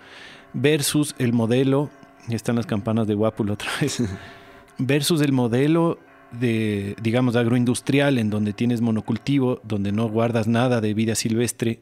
versus 0.53 1.15
el 1.17 1.33
modelo, 1.33 1.89
están 2.29 2.55
las 2.55 2.65
campanas 2.65 3.07
de 3.07 3.15
Guapulo 3.15 3.53
otra 3.53 3.69
vez, 3.81 4.03
versus 4.77 5.21
el 5.21 5.31
modelo 5.31 5.99
de, 6.31 6.95
digamos, 7.01 7.35
agroindustrial 7.35 8.17
en 8.17 8.29
donde 8.29 8.53
tienes 8.53 8.81
monocultivo, 8.81 9.61
donde 9.63 9.91
no 9.91 10.09
guardas 10.09 10.47
nada 10.47 10.81
de 10.81 10.93
vida 10.93 11.15
silvestre 11.15 11.79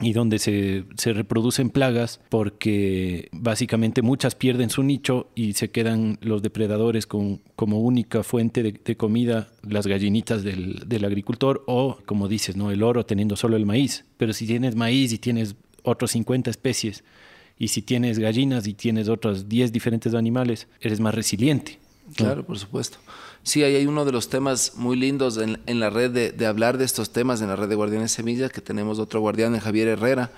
y 0.00 0.12
donde 0.12 0.38
se, 0.38 0.84
reproducen 1.12 1.70
plagas 1.70 2.20
porque 2.28 3.28
básicamente 3.32 4.02
muchas 4.02 4.34
pierden 4.34 4.68
su 4.68 4.82
nicho 4.82 5.28
y 5.34 5.54
se 5.54 5.70
quedan 5.70 6.18
los 6.20 6.42
depredadores 6.42 7.06
con, 7.06 7.40
como 7.56 7.80
única 7.80 8.22
fuente 8.22 8.62
de, 8.62 8.96
comida 8.96 9.48
las 9.62 9.86
gallinitas 9.86 10.42
del, 10.42 10.82
del, 10.86 11.04
agricultor 11.04 11.64
o 11.66 11.98
como 12.04 12.28
dices, 12.28 12.56
¿no? 12.56 12.70
el 12.70 12.82
oro 12.82 13.06
teniendo 13.06 13.36
solo 13.36 13.56
el 13.56 13.64
maíz. 13.64 14.04
Pero 14.18 14.34
si 14.34 14.46
tienes 14.46 14.76
maíz 14.76 15.12
y 15.12 15.18
tienes 15.18 15.56
otros 15.82 16.10
50 16.10 16.50
especies 16.50 17.02
y 17.58 17.68
si 17.68 17.80
tienes 17.80 18.18
gallinas 18.18 18.66
y 18.66 18.74
tienes 18.74 19.08
otros 19.08 19.48
10 19.48 19.72
diferentes 19.72 20.14
animales, 20.14 20.68
eres 20.80 21.00
más 21.00 21.14
resiliente. 21.14 21.78
Claro, 22.14 22.44
por 22.44 22.58
supuesto. 22.58 22.98
Sí, 23.46 23.62
ahí 23.62 23.76
hay 23.76 23.86
uno 23.86 24.04
de 24.04 24.10
los 24.10 24.28
temas 24.28 24.72
muy 24.74 24.96
lindos 24.96 25.38
en, 25.38 25.78
la 25.78 25.88
red 25.88 26.32
de, 26.34 26.46
hablar 26.46 26.78
de 26.78 26.84
estos 26.84 27.10
temas, 27.10 27.40
en 27.40 27.46
la 27.46 27.54
red 27.54 27.68
de 27.68 27.76
Guardianes 27.76 28.10
Semillas, 28.10 28.50
que 28.50 28.60
tenemos 28.60 28.98
otro 28.98 29.20
guardián, 29.20 29.56
Javier 29.60 29.86
Herrera, 29.86 30.32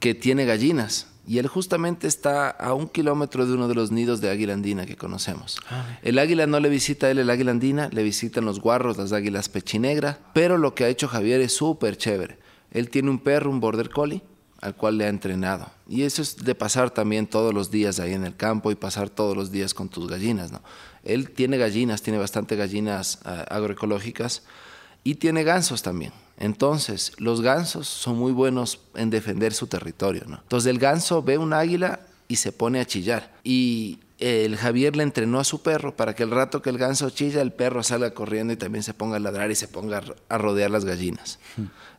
que 0.00 0.14
tiene 0.14 0.46
gallinas. 0.46 1.08
Y 1.26 1.36
él 1.36 1.46
justamente 1.46 2.06
está 2.06 2.48
a 2.48 2.72
un 2.72 2.88
kilómetro 2.88 3.44
de 3.44 3.52
uno 3.52 3.68
de 3.68 3.74
los 3.74 3.90
nidos 3.90 4.22
de 4.22 4.30
águila 4.30 4.54
andina 4.54 4.86
que 4.86 4.96
conocemos. 4.96 5.58
Ah, 5.68 5.98
el 6.00 6.18
águila 6.18 6.46
no 6.46 6.58
le 6.58 6.70
visita 6.70 7.06
a 7.06 7.10
él 7.10 7.18
el 7.18 7.28
águila 7.28 7.50
andina, 7.50 7.90
le 7.92 8.02
visitan 8.02 8.46
los 8.46 8.60
guarros, 8.60 8.96
las 8.96 9.12
águilas 9.12 9.50
pechinegra, 9.50 10.20
pero 10.32 10.56
lo 10.56 10.74
que 10.74 10.84
ha 10.84 10.88
hecho 10.88 11.06
Javier 11.06 11.42
es 11.42 11.54
súper 11.54 11.98
chévere. 11.98 12.38
Él 12.70 12.88
tiene 12.88 13.10
un 13.10 13.18
perro, 13.18 13.50
un 13.50 13.60
border 13.60 13.90
collie, 13.90 14.22
al 14.62 14.74
cual 14.74 14.96
le 14.96 15.04
ha 15.04 15.08
entrenado. 15.08 15.66
Y 15.86 16.04
eso 16.04 16.22
es 16.22 16.42
de 16.42 16.54
pasar 16.54 16.90
también 16.90 17.26
todos 17.26 17.52
los 17.52 17.70
días 17.70 18.00
ahí 18.00 18.14
en 18.14 18.24
el 18.24 18.34
campo 18.34 18.70
y 18.70 18.74
pasar 18.74 19.10
todos 19.10 19.36
los 19.36 19.52
días 19.52 19.74
con 19.74 19.90
tus 19.90 20.08
gallinas, 20.08 20.50
¿no? 20.50 20.62
Él 21.04 21.30
tiene 21.30 21.58
gallinas, 21.58 22.02
tiene 22.02 22.18
bastante 22.18 22.56
gallinas 22.56 23.20
ah, 23.24 23.44
agroecológicas 23.48 24.42
y 25.04 25.16
tiene 25.16 25.44
gansos 25.44 25.82
también. 25.82 26.12
Entonces, 26.36 27.12
los 27.18 27.42
gansos 27.42 27.86
son 27.88 28.16
muy 28.16 28.32
buenos 28.32 28.80
en 28.94 29.10
defender 29.10 29.54
su 29.54 29.66
territorio, 29.66 30.24
¿no? 30.26 30.38
Entonces, 30.42 30.70
el 30.70 30.78
ganso 30.78 31.22
ve 31.22 31.38
un 31.38 31.52
águila 31.52 32.00
y 32.26 32.36
se 32.36 32.50
pone 32.50 32.80
a 32.80 32.86
chillar. 32.86 33.32
Y 33.44 34.00
el 34.18 34.56
Javier 34.56 34.96
le 34.96 35.02
entrenó 35.02 35.38
a 35.38 35.44
su 35.44 35.62
perro 35.62 35.96
para 35.96 36.14
que 36.14 36.22
el 36.22 36.30
rato 36.30 36.62
que 36.62 36.70
el 36.70 36.78
ganso 36.78 37.10
chilla, 37.10 37.42
el 37.42 37.52
perro 37.52 37.82
salga 37.82 38.14
corriendo 38.14 38.52
y 38.52 38.56
también 38.56 38.82
se 38.82 38.94
ponga 38.94 39.16
a 39.16 39.20
ladrar 39.20 39.50
y 39.50 39.54
se 39.54 39.68
ponga 39.68 40.02
a 40.28 40.38
rodear 40.38 40.70
las 40.70 40.84
gallinas. 40.84 41.38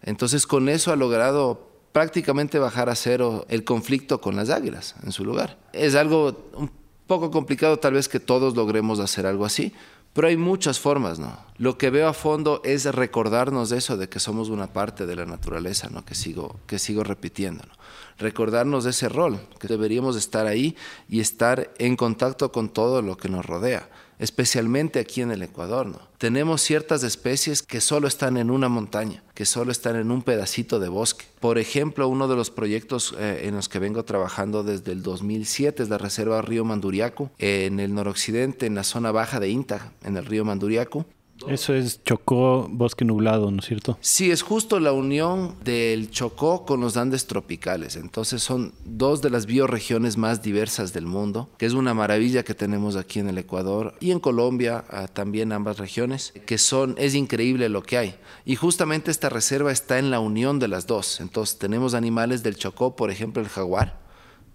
Entonces, 0.02 0.48
con 0.48 0.68
eso 0.68 0.92
ha 0.92 0.96
logrado 0.96 1.70
prácticamente 1.92 2.60
bajar 2.60 2.90
a 2.90 2.96
cero 2.96 3.46
el 3.48 3.64
conflicto 3.64 4.20
con 4.20 4.36
las 4.36 4.50
águilas 4.50 4.96
en 5.04 5.14
su 5.14 5.24
lugar. 5.24 5.58
Es 5.72 5.96
algo 5.96 6.50
un 6.56 6.70
poco 7.08 7.32
complicado 7.32 7.78
tal 7.78 7.94
vez 7.94 8.08
que 8.08 8.20
todos 8.20 8.56
logremos 8.56 9.00
hacer 9.00 9.26
algo 9.26 9.46
así, 9.46 9.74
pero 10.14 10.30
hay 10.30 10.38
muchas 10.38 10.80
formas, 10.80 11.20
¿no? 11.20 11.38
Lo 11.58 11.78
que 11.78 11.90
veo 11.90 12.08
a 12.08 12.14
fondo 12.14 12.62
es 12.64 12.86
recordarnos 12.86 13.70
de 13.70 13.80
eso, 13.80 13.98
de 13.98 14.08
que 14.08 14.22
somos 14.22 14.50
una 14.50 14.68
parte 14.68 15.06
de 15.06 15.16
la 15.16 15.26
naturaleza, 15.26 15.90
¿no? 15.90 16.06
Que 16.06 16.16
sigo, 16.16 16.60
que 16.68 16.80
sigo 16.80 17.04
repitiendo, 17.04 17.64
¿no? 17.68 17.74
Recordarnos 18.18 18.86
de 18.86 18.92
ese 18.92 19.10
rol, 19.10 19.40
que 19.60 19.68
deberíamos 19.68 20.16
estar 20.16 20.48
ahí 20.48 20.78
y 21.10 21.20
estar 21.20 21.74
en 21.80 21.98
contacto 21.98 22.54
con 22.54 22.70
todo 22.70 23.02
lo 23.02 23.18
que 23.18 23.28
nos 23.28 23.46
rodea 23.46 23.90
especialmente 24.20 25.00
aquí 25.00 25.22
en 25.22 25.32
el 25.32 25.42
Ecuador. 25.42 25.88
¿no? 25.88 26.00
Tenemos 26.18 26.62
ciertas 26.62 27.04
especies 27.04 27.62
que 27.62 27.82
solo 27.82 28.08
están 28.08 28.38
en 28.38 28.50
una 28.50 28.70
montaña, 28.70 29.24
que 29.34 29.46
solo 29.46 29.72
están 29.72 29.96
en 29.96 30.12
un 30.12 30.22
pedacito 30.22 30.80
de 30.80 30.90
bosque. 30.90 31.26
Por 31.40 31.58
ejemplo, 31.58 32.08
uno 32.08 32.28
de 32.28 32.36
los 32.36 32.52
proyectos 32.52 33.16
eh, 33.20 33.42
en 33.44 33.56
los 33.56 33.70
que 33.70 33.80
vengo 33.80 34.04
trabajando 34.06 34.64
desde 34.64 34.92
el 34.92 35.04
2007 35.04 35.84
es 35.84 35.90
la 35.90 35.98
Reserva 35.98 36.42
Río 36.42 36.66
Manduriaco, 36.66 37.32
en 37.38 37.80
el 37.80 37.94
noroccidente, 37.94 38.66
en 38.66 38.76
la 38.76 38.84
zona 38.84 39.12
baja 39.12 39.40
de 39.40 39.50
Inta, 39.50 39.92
en 40.04 40.18
el 40.18 40.26
río 40.26 40.46
Manduriaco. 40.46 41.06
Eso 41.48 41.74
es 41.74 42.04
Chocó, 42.04 42.68
bosque 42.70 43.06
nublado, 43.06 43.52
¿no 43.52 43.60
es 43.60 43.66
cierto? 43.66 43.98
Sí, 44.02 44.32
es 44.32 44.42
justo 44.42 44.80
la 44.80 44.92
unión 44.92 45.56
del 45.64 46.10
Chocó 46.10 46.66
con 46.66 46.82
los 46.82 46.98
Andes 46.98 47.28
tropicales. 47.28 47.96
Entonces 47.96 48.42
son 48.42 48.74
dos 48.84 49.22
de 49.22 49.30
las 49.30 49.46
bioregiones 49.46 50.18
más 50.18 50.42
diversas 50.42 50.94
del 50.94 51.06
mundo, 51.06 51.50
que 51.58 51.66
es 51.66 51.74
una 51.74 51.94
maravilla 51.94 52.44
que 52.44 52.56
tenemos 52.56 52.96
aquí 52.96 53.20
en 53.20 53.30
el 53.30 53.38
Ecuador 53.38 53.94
y 54.00 54.12
en 54.12 54.20
Colombia, 54.20 54.86
ah, 54.90 55.08
también 55.08 55.52
ambas 55.52 55.78
regiones, 55.78 56.34
que 56.46 56.58
son, 56.58 56.96
es 56.98 57.14
increíble 57.16 57.70
lo 57.70 57.84
que 57.84 57.98
hay. 57.98 58.16
Y 58.46 58.56
justamente 58.56 59.12
esta 59.12 59.30
reserva 59.30 59.72
está 59.72 60.00
en 60.00 60.12
la 60.12 60.20
unión 60.20 60.60
de 60.60 60.68
las 60.68 60.88
dos. 60.88 61.22
Entonces 61.22 61.58
tenemos 61.58 61.94
animales 61.94 62.44
del 62.44 62.56
Chocó, 62.56 62.96
por 62.96 63.12
ejemplo 63.12 63.42
el 63.42 63.50
jaguar, 63.50 64.05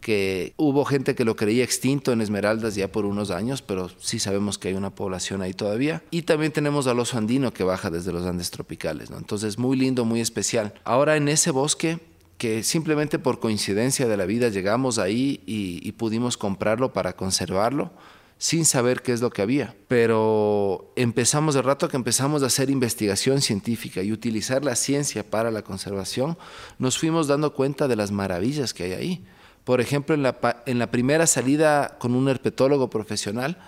que 0.00 0.54
hubo 0.56 0.84
gente 0.84 1.14
que 1.14 1.24
lo 1.24 1.36
creía 1.36 1.64
extinto 1.64 2.12
en 2.12 2.20
Esmeraldas 2.20 2.74
ya 2.74 2.90
por 2.90 3.04
unos 3.04 3.30
años, 3.30 3.62
pero 3.62 3.90
sí 3.98 4.18
sabemos 4.18 4.58
que 4.58 4.68
hay 4.68 4.74
una 4.74 4.90
población 4.90 5.42
ahí 5.42 5.52
todavía. 5.52 6.02
Y 6.10 6.22
también 6.22 6.52
tenemos 6.52 6.86
al 6.86 6.98
oso 6.98 7.18
andino 7.18 7.52
que 7.52 7.64
baja 7.64 7.90
desde 7.90 8.12
los 8.12 8.26
Andes 8.26 8.50
tropicales, 8.50 9.10
¿no? 9.10 9.18
Entonces, 9.18 9.58
muy 9.58 9.76
lindo, 9.76 10.04
muy 10.04 10.20
especial. 10.20 10.74
Ahora 10.84 11.16
en 11.16 11.28
ese 11.28 11.50
bosque 11.50 11.98
que 12.40 12.62
simplemente 12.62 13.18
por 13.18 13.38
coincidencia 13.38 14.08
de 14.08 14.16
la 14.16 14.24
vida 14.24 14.48
llegamos 14.48 14.98
ahí 14.98 15.42
y, 15.44 15.92
pudimos 15.92 16.38
comprarlo 16.38 16.94
para 16.94 17.12
conservarlo 17.12 17.90
sin 18.38 18.64
saber 18.64 19.02
qué 19.02 19.12
es 19.12 19.20
lo 19.20 19.28
que 19.28 19.42
había. 19.42 19.76
Pero 19.88 20.90
empezamos, 20.96 21.54
de 21.54 21.60
rato 21.60 21.90
que 21.90 21.98
empezamos 21.98 22.42
a 22.42 22.46
hacer 22.46 22.70
investigación 22.70 23.42
científica 23.42 24.02
y 24.02 24.10
utilizar 24.10 24.64
la 24.64 24.74
ciencia 24.74 25.28
para 25.28 25.50
la 25.50 25.60
conservación, 25.60 26.38
nos 26.78 26.98
fuimos 26.98 27.28
dando 27.28 27.52
cuenta 27.52 27.88
de 27.88 27.96
las 27.96 28.10
maravillas 28.10 28.72
que 28.72 28.84
hay 28.84 28.92
ahí. 28.92 29.24
Por 29.64 29.80
ejemplo, 29.80 30.14
en 30.14 30.22
la, 30.22 30.62
en 30.66 30.78
la 30.78 30.90
primera 30.90 31.26
salida 31.26 31.96
con 31.98 32.14
un 32.14 32.28
herpetólogo 32.28 32.90
profesional, 32.90 33.58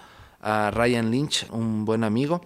a 0.41 0.71
Ryan 0.73 1.11
Lynch, 1.11 1.47
un 1.51 1.85
buen 1.85 2.03
amigo, 2.05 2.43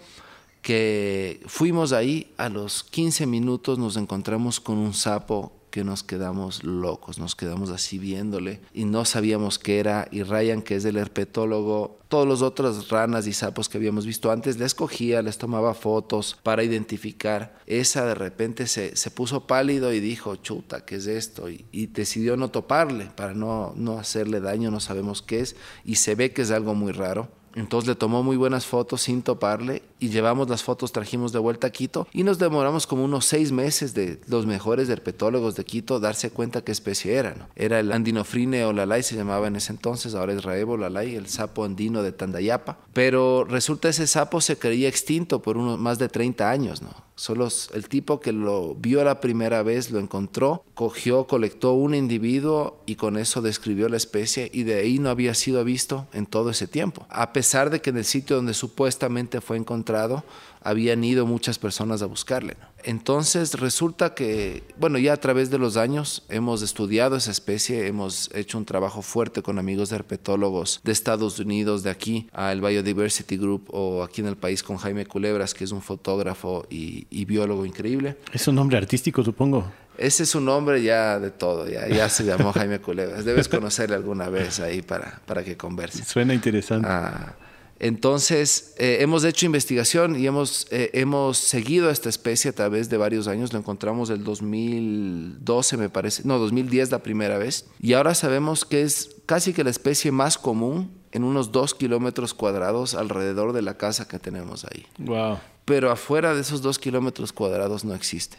que 0.61 1.41
fuimos 1.47 1.93
ahí, 1.93 2.35
a 2.37 2.49
los 2.49 2.85
15 2.85 3.27
minutos 3.27 3.79
nos 3.79 3.97
encontramos 3.97 4.61
con 4.61 4.79
un 4.79 4.95
sapo 4.95 5.56
nos 5.85 6.03
quedamos 6.03 6.65
locos, 6.65 7.19
nos 7.19 7.35
quedamos 7.35 7.71
así 7.71 7.99
viéndole 7.99 8.61
y 8.73 8.85
no 8.85 9.05
sabíamos 9.05 9.59
qué 9.59 9.79
era. 9.79 10.09
Y 10.11 10.23
Ryan, 10.23 10.63
que 10.63 10.77
es 10.77 10.85
el 10.85 10.97
herpetólogo, 10.97 11.99
todos 12.09 12.27
los 12.27 12.43
otros 12.43 12.89
ranas 12.89 13.27
y 13.27 13.33
sapos 13.33 13.69
que 13.69 13.79
habíamos 13.79 14.07
visto 14.07 14.31
antes, 14.31 14.59
les 14.59 14.75
cogía, 14.75 15.23
les 15.23 15.39
tomaba 15.39 15.75
fotos 15.75 16.39
para 16.43 16.63
identificar. 16.63 17.59
Esa 17.67 18.05
de 18.07 18.15
repente 18.15 18.67
se, 18.67 18.97
se 18.97 19.11
puso 19.11 19.47
pálido 19.47 19.93
y 19.93 20.01
dijo, 20.01 20.37
chuta, 20.37 20.85
¿qué 20.85 20.97
es 20.97 21.07
esto? 21.07 21.49
Y, 21.51 21.67
y, 21.73 21.87
decidió 21.87 22.37
no 22.37 22.51
toparle 22.51 23.07
para 23.17 23.35
no, 23.35 23.73
no 23.77 23.99
hacerle 23.99 24.41
daño, 24.41 24.71
no 24.71 24.81
sabemos 24.81 25.23
qué 25.23 25.41
es. 25.41 25.57
Y 25.85 25.97
se 25.97 26.15
ve 26.15 26.33
que 26.33 26.43
es 26.43 26.51
algo 26.51 26.75
muy 26.75 26.93
raro. 26.93 27.29
Entonces 27.57 27.89
le 27.89 27.95
tomó 27.95 28.23
muy 28.23 28.37
buenas 28.37 28.67
fotos 28.67 29.01
sin 29.01 29.23
toparle 29.23 29.83
y 29.99 30.11
llevamos 30.11 30.49
las 30.49 30.63
fotos, 30.63 30.93
trajimos 30.93 31.33
de 31.33 31.39
vuelta 31.39 31.69
a 31.69 31.71
Quito 31.71 32.07
y 32.13 32.23
nos 32.23 32.39
demoramos 32.39 32.87
como 32.87 33.03
unos 33.03 33.25
seis 33.25 33.51
meses 33.51 33.95
de 33.95 34.21
los 34.29 34.45
mejores 34.45 34.91
herpetólogos 34.91 35.57
de 35.57 35.65
Quito 35.65 35.99
darse 35.99 36.31
cuenta 36.31 36.63
qué 36.63 36.71
especie 36.71 37.15
era. 37.15 37.35
¿no? 37.35 37.49
Era 37.57 37.81
el 37.81 37.93
andinofrine 37.93 38.67
o 38.67 38.75
lalay, 38.75 39.03
se 39.03 39.17
llamaba 39.17 39.47
en 39.47 39.57
ese 39.57 39.73
entonces, 39.73 40.15
ahora 40.15 40.35
es 40.35 40.45
raebo 40.45 40.77
lalay, 40.77 41.17
el 41.17 41.29
sapo 41.29 41.65
andino 41.65 42.03
de 42.03 42.13
Tandayapa. 42.13 42.77
Pero 42.93 43.45
resulta 43.45 43.89
ese 43.89 44.07
sapo 44.07 44.43
se 44.43 44.59
creía 44.59 44.89
extinto 44.89 45.41
por 45.41 45.57
unos 45.57 45.79
más 45.79 45.99
de 45.99 46.11
30 46.11 46.51
años, 46.51 46.83
¿no? 46.83 47.06
Solo 47.19 47.49
el 47.73 47.89
tipo 47.89 48.21
que 48.21 48.31
lo 48.31 48.75
vio 48.75 49.03
la 49.03 49.23
primera 49.23 49.63
vez 49.63 49.91
lo 49.91 49.99
encontró, 49.99 50.65
cogió, 50.75 51.27
colectó 51.27 51.73
un 51.73 51.95
individuo 51.95 52.83
y 52.85 52.97
con 52.97 53.17
eso 53.17 53.41
describió 53.41 53.89
la 53.89 53.97
especie 53.97 54.51
y 54.53 54.65
de 54.65 54.75
ahí 54.81 54.99
no 54.99 55.09
había 55.09 55.33
sido 55.33 55.65
visto 55.65 56.07
en 56.13 56.27
todo 56.27 56.51
ese 56.51 56.69
tiempo. 56.69 57.07
A 57.09 57.33
pesar 57.33 57.71
de 57.71 57.81
que 57.81 57.89
en 57.89 57.97
el 57.97 58.05
sitio 58.05 58.37
donde 58.37 58.53
supuestamente 58.53 59.41
fue 59.41 59.57
encontrado 59.57 60.25
habían 60.67 61.05
ido 61.05 61.27
muchas 61.27 61.59
personas 61.59 62.03
a 62.03 62.07
buscarle. 62.07 62.57
Entonces 62.83 63.55
resulta 63.55 64.15
que, 64.15 64.65
bueno, 64.79 64.99
ya 64.99 65.13
a 65.13 65.17
través 65.17 65.49
de 65.49 65.59
los 65.59 65.77
años 65.77 66.25
hemos 66.29 66.63
estudiado 66.63 67.17
esa 67.17 67.31
especie, 67.31 67.87
hemos 67.87 68.31
hecho 68.35 68.59
un 68.59 68.65
trabajo 68.65 69.01
fuerte 69.01 69.43
con 69.43 69.61
amigos 69.61 69.93
herpetólogos 69.93 70.81
de 70.83 70.91
Estados 70.93 71.39
Unidos, 71.39 71.85
de 71.85 71.91
aquí, 71.91 72.29
al 72.33 72.61
Biodiversity 72.61 73.37
Group 73.37 73.69
o 73.69 74.03
aquí 74.03 74.21
en 74.21 74.27
el 74.27 74.37
país 74.37 74.65
con 74.65 74.77
Jaime 74.77 75.07
Culebras, 75.07 75.55
que 75.55 75.63
es 75.63 75.71
un 75.71 75.83
fotógrafo 75.83 76.67
y, 76.69 77.25
biólogo 77.27 77.65
increíble. 77.65 78.17
Es 78.33 78.47
un 78.49 78.57
nombre 78.57 78.77
artístico, 78.77 79.23
supongo. 79.23 79.71
Ese 79.99 80.25
es 80.25 80.35
un 80.35 80.45
nombre 80.45 80.83
ya 80.83 81.19
de 81.19 81.31
todo, 81.31 81.69
ya, 81.69 81.89
ya 81.89 82.09
se 82.09 82.25
llamó 82.25 82.53
Jaime 82.53 82.81
Culebras. 82.81 83.25
Debes 83.25 83.49
conocerle 83.49 83.97
alguna 83.97 84.29
vez 84.29 84.61
ahí 84.61 84.83
para, 84.83 85.21
para 85.27 85.43
que 85.43 85.57
converse. 85.57 86.05
Suena 86.05 86.35
interesante. 86.35 86.87
Ah, 86.89 87.35
Entonces, 87.79 88.75
eh, 88.79 88.99
hemos 89.01 89.25
hecho 89.25 89.47
investigación 89.47 90.19
y 90.19 90.27
hemos, 90.27 90.67
eh, 90.71 90.91
hemos 90.95 91.37
seguido 91.37 91.89
a 91.89 91.93
esta 91.93 92.09
especie 92.09 92.51
a 92.51 92.55
través 92.55 92.89
de 92.89 92.97
varios 92.97 93.29
años. 93.29 93.53
Lo 93.53 93.59
encontramos 93.59 94.09
el 94.11 94.25
2012, 94.25 95.77
me 95.77 95.89
parece, 95.89 96.23
no, 96.25 96.39
2010 96.39 96.91
la 96.91 97.01
primera 97.01 97.37
vez. 97.39 97.67
Y 97.81 97.93
ahora 97.93 98.15
sabemos 98.15 98.65
que 98.65 98.83
es 98.83 99.17
casi 99.27 99.53
que 99.53 99.65
la 99.65 99.71
especie 99.71 100.11
más 100.11 100.39
común 100.39 100.91
en 101.13 101.25
unos 101.25 101.53
dos 101.53 101.75
kilómetros 101.75 102.35
cuadrados 102.35 102.95
alrededor 102.95 103.53
de 103.53 103.63
la 103.63 103.77
casa 103.77 104.09
que 104.09 104.19
tenemos 104.19 104.65
ahí. 104.65 104.87
Wow. 104.99 105.39
Pero 105.65 105.91
afuera 105.91 106.35
de 106.35 106.41
esos 106.41 106.63
dos 106.63 106.79
kilómetros 106.79 107.33
cuadrados 107.33 107.85
no 107.85 107.95
existe. 107.95 108.39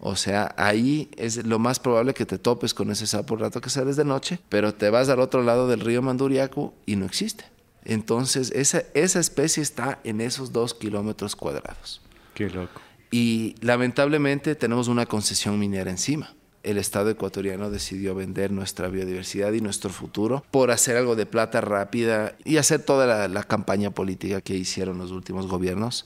O 0.00 0.14
sea, 0.14 0.54
ahí 0.56 1.10
es 1.16 1.44
lo 1.44 1.58
más 1.58 1.80
probable 1.80 2.14
que 2.14 2.24
te 2.24 2.38
topes 2.38 2.72
con 2.72 2.90
ese 2.90 3.06
sapo 3.06 3.34
el 3.34 3.40
rato 3.40 3.60
que 3.60 3.68
sales 3.68 3.96
de 3.96 4.04
noche, 4.04 4.38
pero 4.48 4.72
te 4.72 4.90
vas 4.90 5.08
al 5.08 5.18
otro 5.18 5.42
lado 5.42 5.66
del 5.66 5.80
río 5.80 6.02
Manduriaco 6.02 6.72
y 6.86 6.94
no 6.94 7.04
existe. 7.04 7.44
Entonces, 7.88 8.52
esa, 8.54 8.84
esa 8.94 9.18
especie 9.18 9.62
está 9.62 9.98
en 10.04 10.20
esos 10.20 10.52
dos 10.52 10.74
kilómetros 10.74 11.34
cuadrados. 11.34 12.00
Qué 12.34 12.48
loco. 12.48 12.80
Y 13.10 13.56
lamentablemente 13.60 14.54
tenemos 14.54 14.86
una 14.86 15.06
concesión 15.06 15.58
minera 15.58 15.90
encima 15.90 16.34
el 16.70 16.78
Estado 16.78 17.10
ecuatoriano 17.10 17.70
decidió 17.70 18.14
vender 18.14 18.52
nuestra 18.52 18.88
biodiversidad 18.88 19.52
y 19.52 19.60
nuestro 19.60 19.90
futuro 19.90 20.44
por 20.50 20.70
hacer 20.70 20.96
algo 20.96 21.16
de 21.16 21.24
plata 21.24 21.60
rápida 21.60 22.34
y 22.44 22.58
hacer 22.58 22.82
toda 22.82 23.28
la, 23.28 23.42
campaña 23.44 23.90
política 23.90 24.42
que 24.42 24.54
hicieron 24.54 24.98
los 24.98 25.10
últimos 25.10 25.46
gobiernos. 25.46 26.04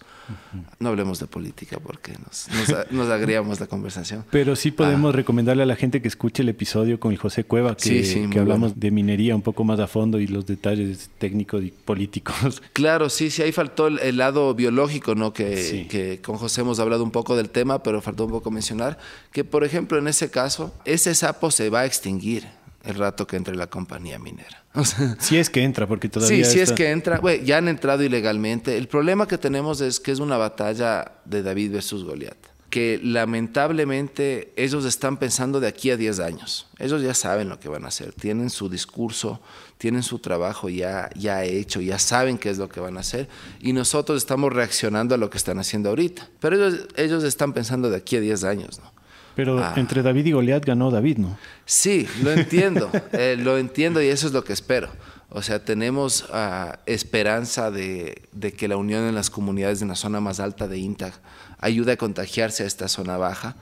No 0.78 0.90
hablemos 0.90 1.18
de 1.18 1.26
política 1.26 1.78
porque 1.82 2.12
nos, 2.12 2.46
nos, 2.90 3.08
agriamos 3.08 3.58
la 3.58 3.66
conversación. 3.66 4.24
Pero 4.30 4.54
sí 4.54 4.70
podemos 4.70 5.12
ah. 5.12 5.16
recomendarle 5.16 5.64
a 5.64 5.66
la 5.66 5.74
gente 5.74 6.00
que 6.00 6.08
escuche 6.08 6.42
el 6.42 6.48
episodio 6.48 7.00
con 7.00 7.10
el 7.10 7.18
José 7.18 7.42
Cueva, 7.42 7.76
que, 7.76 8.28
que 8.30 8.38
hablamos 8.38 8.78
de 8.78 8.90
minería 8.92 9.34
un 9.34 9.42
poco 9.42 9.64
más 9.64 9.80
a 9.80 9.88
fondo 9.88 10.20
y 10.20 10.28
los 10.28 10.46
detalles 10.46 11.10
técnicos 11.18 11.64
y 11.64 11.70
políticos. 11.70 12.62
Claro, 12.72 13.10
sí, 13.10 13.30
sí, 13.30 13.42
ahí 13.42 13.52
faltó 13.52 13.86
el, 13.86 14.16
lado 14.16 14.54
biológico, 14.54 15.14
¿no? 15.14 15.32
Que, 15.32 15.86
que 15.90 16.20
con 16.20 16.36
José 16.36 16.62
hemos 16.62 16.80
hablado 16.80 17.04
un 17.04 17.10
poco 17.10 17.36
del 17.36 17.50
tema, 17.50 17.82
pero 17.82 18.00
faltó 18.00 18.24
un 18.24 18.30
poco 18.30 18.50
mencionar 18.50 18.98
que, 19.32 19.44
por 19.44 19.64
ejemplo, 19.64 19.98
en 19.98 20.08
ese 20.08 20.30
caso, 20.30 20.51
ese 20.84 21.14
sapo 21.14 21.50
se 21.50 21.70
va 21.70 21.80
a 21.80 21.86
extinguir 21.86 22.46
el 22.84 22.94
rato 22.96 23.26
que 23.26 23.36
entre 23.36 23.55
la 23.55 23.68
compañía 23.68 24.18
minera. 24.18 24.64
si 25.18 25.36
es 25.36 25.50
que 25.50 25.62
entra, 25.62 25.86
porque 25.86 26.09
todavía. 26.09 26.44
Sí, 26.44 26.50
si 26.50 26.61
es 26.61 26.72
que 26.72 26.90
entra. 26.90 27.20
ya 27.44 27.59
han 27.59 27.68
entrado 27.68 28.03
ilegalmente. 28.03 28.76
El 28.76 28.88
problema 28.88 29.28
que 29.28 29.38
tenemos 29.38 29.80
es 29.80 30.00
que 30.00 30.12
es 30.12 30.18
una 30.18 30.36
batalla 30.36 31.12
de 31.24 31.42
David 31.42 31.72
versus 31.72 32.05
Goliat. 32.05 32.36
Que 32.70 32.98
lamentablemente 33.03 34.55
ellos 34.57 34.86
están 34.86 35.18
pensando 35.18 35.61
de 35.61 35.68
aquí 35.68 35.90
a 35.90 35.98
10 35.98 36.20
años. 36.20 36.68
Ellos 36.78 37.03
ya 37.03 37.12
saben 37.12 37.50
lo 37.50 37.61
que 37.61 37.68
van 37.68 37.84
a 37.84 37.88
hacer. 37.88 38.14
Tienen 38.14 38.48
su 38.48 38.70
discurso, 38.70 39.42
tienen 39.76 40.03
su 40.03 40.20
trabajo 40.20 40.70
ya, 40.70 41.11
ya 41.14 41.44
hecho, 41.44 41.82
ya 41.82 41.98
saben 41.98 42.38
qué 42.38 42.48
es 42.48 42.57
lo 42.57 42.70
que 42.70 42.80
van 42.80 42.96
a 42.96 43.00
hacer. 43.00 43.28
Y 43.61 43.74
nosotros 43.74 44.16
estamos 44.16 44.50
reaccionando 44.55 45.14
a 45.14 45.18
lo 45.18 45.28
que 45.28 45.36
están 45.36 45.59
haciendo 45.59 45.90
ahorita. 45.90 46.30
Pero 46.40 46.57
ellos, 46.57 46.88
ellos 46.96 47.24
están 47.24 47.53
pensando 47.53 47.90
de 47.90 47.98
aquí 47.98 48.16
a 48.16 48.20
10 48.20 48.44
años, 48.44 48.80
¿no? 48.82 49.01
Pero 49.34 49.58
ah. 49.62 49.74
entre 49.76 50.02
David 50.02 50.26
y 50.26 50.32
Goliat 50.32 50.64
ganó 50.64 50.90
David, 50.90 51.18
¿no? 51.18 51.38
Sí, 51.64 52.06
lo 52.22 52.30
entiendo, 52.32 52.90
eh, 53.12 53.36
lo 53.38 53.58
entiendo 53.58 54.02
y 54.02 54.08
eso 54.08 54.26
es 54.26 54.32
lo 54.32 54.44
que 54.44 54.52
espero. 54.52 54.88
O 55.34 55.40
sea, 55.40 55.64
tenemos 55.64 56.26
uh, 56.28 56.72
esperanza 56.84 57.70
de, 57.70 58.22
de, 58.32 58.52
que 58.52 58.68
la 58.68 58.76
unión 58.76 59.04
en 59.04 59.14
las 59.14 59.30
comunidades 59.30 59.80
de 59.80 59.86
la 59.86 59.94
zona 59.94 60.20
más 60.20 60.40
alta 60.40 60.68
de 60.68 60.78
INTA 60.78 61.14
ayude 61.58 61.92
a 61.92 61.96
contagiarse 61.96 62.64
a 62.64 62.66
esta 62.66 62.88
zona 62.88 63.16
baja. 63.16 63.56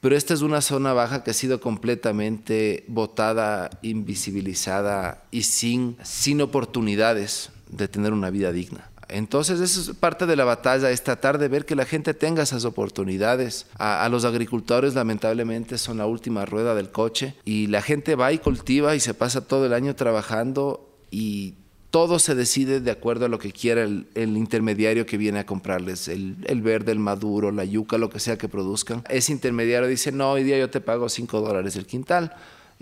Pero 0.00 0.16
esta 0.16 0.34
es 0.34 0.42
una 0.42 0.60
zona 0.60 0.92
baja 0.92 1.22
que 1.22 1.30
ha 1.30 1.34
sido 1.34 1.60
completamente 1.60 2.84
votada, 2.88 3.70
invisibilizada 3.80 5.22
y 5.30 5.44
sin, 5.44 5.96
sin 6.02 6.42
oportunidades 6.42 7.50
de 7.70 7.88
tener 7.88 8.12
una 8.12 8.30
vida 8.30 8.52
digna. 8.52 8.90
Entonces, 9.14 9.60
eso 9.60 9.92
es 9.92 9.96
parte 9.96 10.26
de 10.26 10.34
la 10.34 10.44
batalla, 10.44 10.90
es 10.90 11.04
tratar 11.04 11.38
de 11.38 11.46
ver 11.46 11.64
que 11.64 11.76
la 11.76 11.84
gente 11.84 12.14
tenga 12.14 12.42
esas 12.42 12.64
oportunidades. 12.64 13.66
A, 13.78 14.08
los 14.08 14.24
agricultores, 14.24 14.94
lamentablemente, 14.94 15.78
son 15.78 15.98
la 15.98 16.06
última 16.06 16.44
rueda 16.44 16.74
del 16.74 16.90
coche 16.90 17.36
y 17.44 17.68
la 17.68 17.80
gente 17.80 18.16
va 18.16 18.32
y 18.32 18.38
cultiva 18.38 18.96
y 18.96 19.00
se 19.00 19.14
pasa 19.14 19.46
todo 19.46 19.66
el 19.66 19.72
año 19.72 19.94
trabajando 19.94 20.90
y 21.12 21.54
todo 21.90 22.18
se 22.18 22.34
decide 22.34 22.80
de 22.80 22.90
acuerdo 22.90 23.26
a 23.26 23.28
lo 23.28 23.38
que 23.38 23.52
quiera 23.52 23.84
el, 23.84 24.08
intermediario 24.16 25.06
que 25.06 25.16
viene 25.16 25.38
a 25.38 25.46
comprarles, 25.46 26.08
el, 26.08 26.36
el, 26.46 26.60
verde, 26.60 26.90
el 26.90 26.98
maduro, 26.98 27.52
la 27.52 27.64
yuca, 27.64 27.98
lo 27.98 28.10
que 28.10 28.18
sea 28.18 28.36
que 28.36 28.48
produzcan. 28.48 29.04
Ese 29.08 29.30
intermediario 29.30 29.88
dice, 29.88 30.10
no, 30.10 30.32
hoy 30.32 30.42
día 30.42 30.58
yo 30.58 30.70
te 30.70 30.80
pago 30.80 31.08
5 31.08 31.40
dólares 31.40 31.76
el 31.76 31.86
quintal 31.86 32.34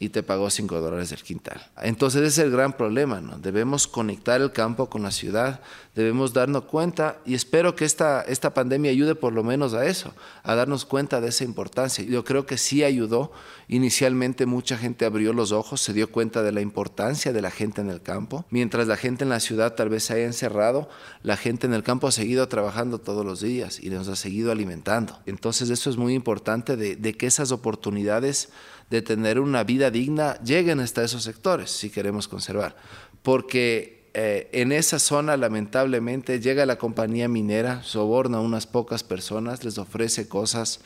y 0.02 0.08
te 0.08 0.24
pagó 0.24 0.50
5 0.50 0.80
dólares 0.80 1.12
el 1.12 1.22
quintal. 1.22 1.64
Entonces 1.80 2.22
ese 2.22 2.28
es 2.28 2.46
el 2.46 2.50
gran 2.50 2.72
problema, 2.72 3.20
¿no? 3.20 3.38
Debemos 3.38 3.86
conectar 3.86 4.40
el 4.40 4.50
campo 4.50 4.90
con 4.90 5.04
la 5.04 5.12
ciudad, 5.12 5.60
debemos 5.94 6.32
darnos 6.32 6.64
cuenta 6.64 7.18
y 7.24 7.34
espero 7.34 7.76
que 7.76 7.84
esta, 7.84 8.22
esta 8.22 8.52
pandemia 8.52 8.90
ayude 8.90 9.14
por 9.14 9.32
lo 9.32 9.44
menos 9.44 9.74
a 9.74 9.86
eso, 9.86 10.12
a 10.42 10.56
darnos 10.56 10.84
cuenta 10.86 11.20
de 11.20 11.28
esa 11.28 11.44
importancia. 11.44 12.04
Yo 12.04 12.24
creo 12.24 12.46
que 12.46 12.58
sí 12.58 12.82
ayudó. 12.82 13.30
Inicialmente 13.68 14.44
mucha 14.44 14.76
gente 14.76 15.04
abrió 15.04 15.32
los 15.32 15.52
ojos, 15.52 15.80
se 15.80 15.92
dio 15.92 16.10
cuenta 16.10 16.42
de 16.42 16.50
la 16.50 16.62
importancia 16.62 17.32
de 17.32 17.40
la 17.40 17.52
gente 17.52 17.80
en 17.80 17.88
el 17.88 18.02
campo. 18.02 18.44
Mientras 18.50 18.88
la 18.88 18.96
gente 18.96 19.22
en 19.22 19.30
la 19.30 19.38
ciudad 19.38 19.76
tal 19.76 19.88
vez 19.88 20.02
se 20.02 20.14
haya 20.14 20.24
encerrado, 20.24 20.88
la 21.22 21.36
gente 21.36 21.68
en 21.68 21.74
el 21.74 21.84
campo 21.84 22.08
ha 22.08 22.12
seguido 22.12 22.48
trabajando 22.48 22.98
todos 22.98 23.24
los 23.24 23.40
días 23.40 23.78
y 23.78 23.88
nos 23.90 24.08
ha 24.08 24.16
seguido 24.16 24.50
alimentando. 24.50 25.20
Entonces 25.26 25.70
eso 25.70 25.90
es 25.90 25.96
muy 25.96 26.14
importante 26.14 26.76
de, 26.76 26.96
de 26.96 27.16
que 27.16 27.28
esas 27.28 27.52
oportunidades 27.52 28.48
de 28.92 29.00
tener 29.00 29.40
una 29.40 29.64
vida 29.64 29.90
digna 29.90 30.38
lleguen 30.44 30.78
hasta 30.78 31.02
esos 31.02 31.22
sectores 31.22 31.70
si 31.70 31.88
queremos 31.88 32.28
conservar. 32.28 32.76
Porque 33.22 34.10
eh, 34.12 34.50
en 34.52 34.70
esa 34.70 34.98
zona 34.98 35.38
lamentablemente 35.38 36.40
llega 36.40 36.66
la 36.66 36.76
compañía 36.76 37.26
minera, 37.26 37.82
soborna 37.84 38.36
a 38.36 38.40
unas 38.42 38.66
pocas 38.66 39.02
personas, 39.02 39.64
les 39.64 39.78
ofrece 39.78 40.28
cosas 40.28 40.80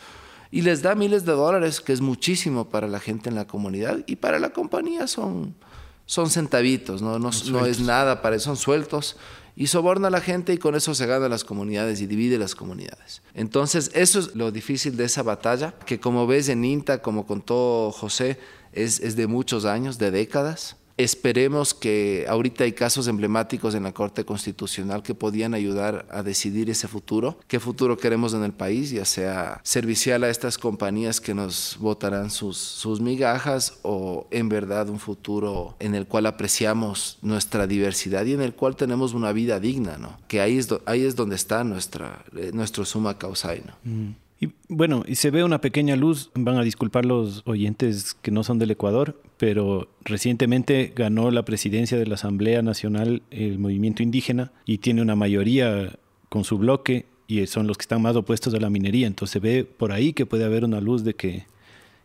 y 0.52 0.62
les 0.62 0.82
da 0.82 0.94
miles 0.94 1.24
de 1.24 1.32
dólares, 1.32 1.80
que 1.80 1.92
es 1.92 2.00
muchísimo 2.00 2.70
para 2.70 2.86
la 2.86 3.00
gente 3.00 3.28
en 3.28 3.34
la 3.34 3.48
comunidad 3.48 3.98
y 4.06 4.14
para 4.14 4.38
la 4.38 4.50
compañía 4.50 5.08
son, 5.08 5.56
son 6.04 6.30
centavitos, 6.30 7.02
no, 7.02 7.18
no, 7.18 7.30
no 7.50 7.66
es 7.66 7.80
nada, 7.80 8.22
para, 8.22 8.38
son 8.38 8.56
sueltos 8.56 9.16
y 9.56 9.68
soborna 9.68 10.08
a 10.08 10.10
la 10.10 10.20
gente 10.20 10.52
y 10.52 10.58
con 10.58 10.74
eso 10.74 10.94
se 10.94 11.06
gana 11.06 11.30
las 11.30 11.42
comunidades 11.42 12.02
y 12.02 12.06
divide 12.06 12.38
las 12.38 12.54
comunidades. 12.54 13.22
Entonces, 13.32 13.90
eso 13.94 14.18
es 14.18 14.34
lo 14.36 14.52
difícil 14.52 14.96
de 14.98 15.04
esa 15.04 15.22
batalla, 15.22 15.74
que 15.86 15.98
como 15.98 16.26
ves 16.26 16.50
en 16.50 16.62
INTA, 16.62 17.00
como 17.00 17.26
contó 17.26 17.90
José, 17.90 18.38
es, 18.72 19.00
es 19.00 19.16
de 19.16 19.26
muchos 19.26 19.64
años, 19.64 19.98
de 19.98 20.10
décadas. 20.10 20.76
Esperemos 20.96 21.74
que 21.74 22.24
ahorita 22.28 22.64
hay 22.64 22.72
casos 22.72 23.06
emblemáticos 23.06 23.74
en 23.74 23.82
la 23.82 23.92
Corte 23.92 24.24
Constitucional 24.24 25.02
que 25.02 25.14
podían 25.14 25.52
ayudar 25.52 26.06
a 26.10 26.22
decidir 26.22 26.70
ese 26.70 26.88
futuro, 26.88 27.38
qué 27.48 27.60
futuro 27.60 27.98
queremos 27.98 28.32
en 28.32 28.42
el 28.42 28.52
país, 28.52 28.90
ya 28.90 29.04
sea 29.04 29.60
servicial 29.62 30.24
a 30.24 30.30
estas 30.30 30.56
compañías 30.56 31.20
que 31.20 31.34
nos 31.34 31.76
votarán 31.80 32.30
sus, 32.30 32.56
sus 32.56 33.00
migajas 33.00 33.78
o 33.82 34.26
en 34.30 34.48
verdad 34.48 34.88
un 34.88 34.98
futuro 34.98 35.76
en 35.80 35.94
el 35.94 36.06
cual 36.06 36.26
apreciamos 36.26 37.18
nuestra 37.20 37.66
diversidad 37.66 38.24
y 38.24 38.32
en 38.32 38.40
el 38.40 38.54
cual 38.54 38.74
tenemos 38.74 39.12
una 39.12 39.32
vida 39.32 39.60
digna, 39.60 39.98
¿no? 39.98 40.18
Que 40.28 40.40
ahí 40.40 40.56
es, 40.56 40.68
ahí 40.86 41.04
es 41.04 41.14
donde 41.14 41.36
está 41.36 41.62
nuestra, 41.62 42.24
eh, 42.36 42.52
nuestro 42.54 42.84
suma 42.86 43.18
causa, 43.18 43.54
¿no? 43.54 43.74
Mm. 43.84 44.25
Y 44.38 44.50
bueno, 44.68 45.02
y 45.06 45.14
se 45.14 45.30
ve 45.30 45.44
una 45.44 45.60
pequeña 45.60 45.96
luz, 45.96 46.30
van 46.34 46.58
a 46.58 46.62
disculpar 46.62 47.06
los 47.06 47.42
oyentes 47.46 48.14
que 48.20 48.30
no 48.30 48.44
son 48.44 48.58
del 48.58 48.70
Ecuador, 48.70 49.18
pero 49.38 49.88
recientemente 50.04 50.92
ganó 50.94 51.30
la 51.30 51.44
presidencia 51.44 51.98
de 51.98 52.06
la 52.06 52.16
Asamblea 52.16 52.60
Nacional 52.60 53.22
el 53.30 53.58
movimiento 53.58 54.02
indígena 54.02 54.52
y 54.66 54.78
tiene 54.78 55.00
una 55.00 55.16
mayoría 55.16 55.98
con 56.28 56.44
su 56.44 56.58
bloque 56.58 57.06
y 57.26 57.46
son 57.46 57.66
los 57.66 57.78
que 57.78 57.82
están 57.82 58.02
más 58.02 58.14
opuestos 58.14 58.52
a 58.52 58.60
la 58.60 58.68
minería. 58.68 59.06
Entonces 59.06 59.32
se 59.32 59.38
ve 59.40 59.64
por 59.64 59.92
ahí 59.92 60.12
que 60.12 60.26
puede 60.26 60.44
haber 60.44 60.64
una 60.64 60.80
luz 60.80 61.02
de 61.02 61.14
que... 61.14 61.46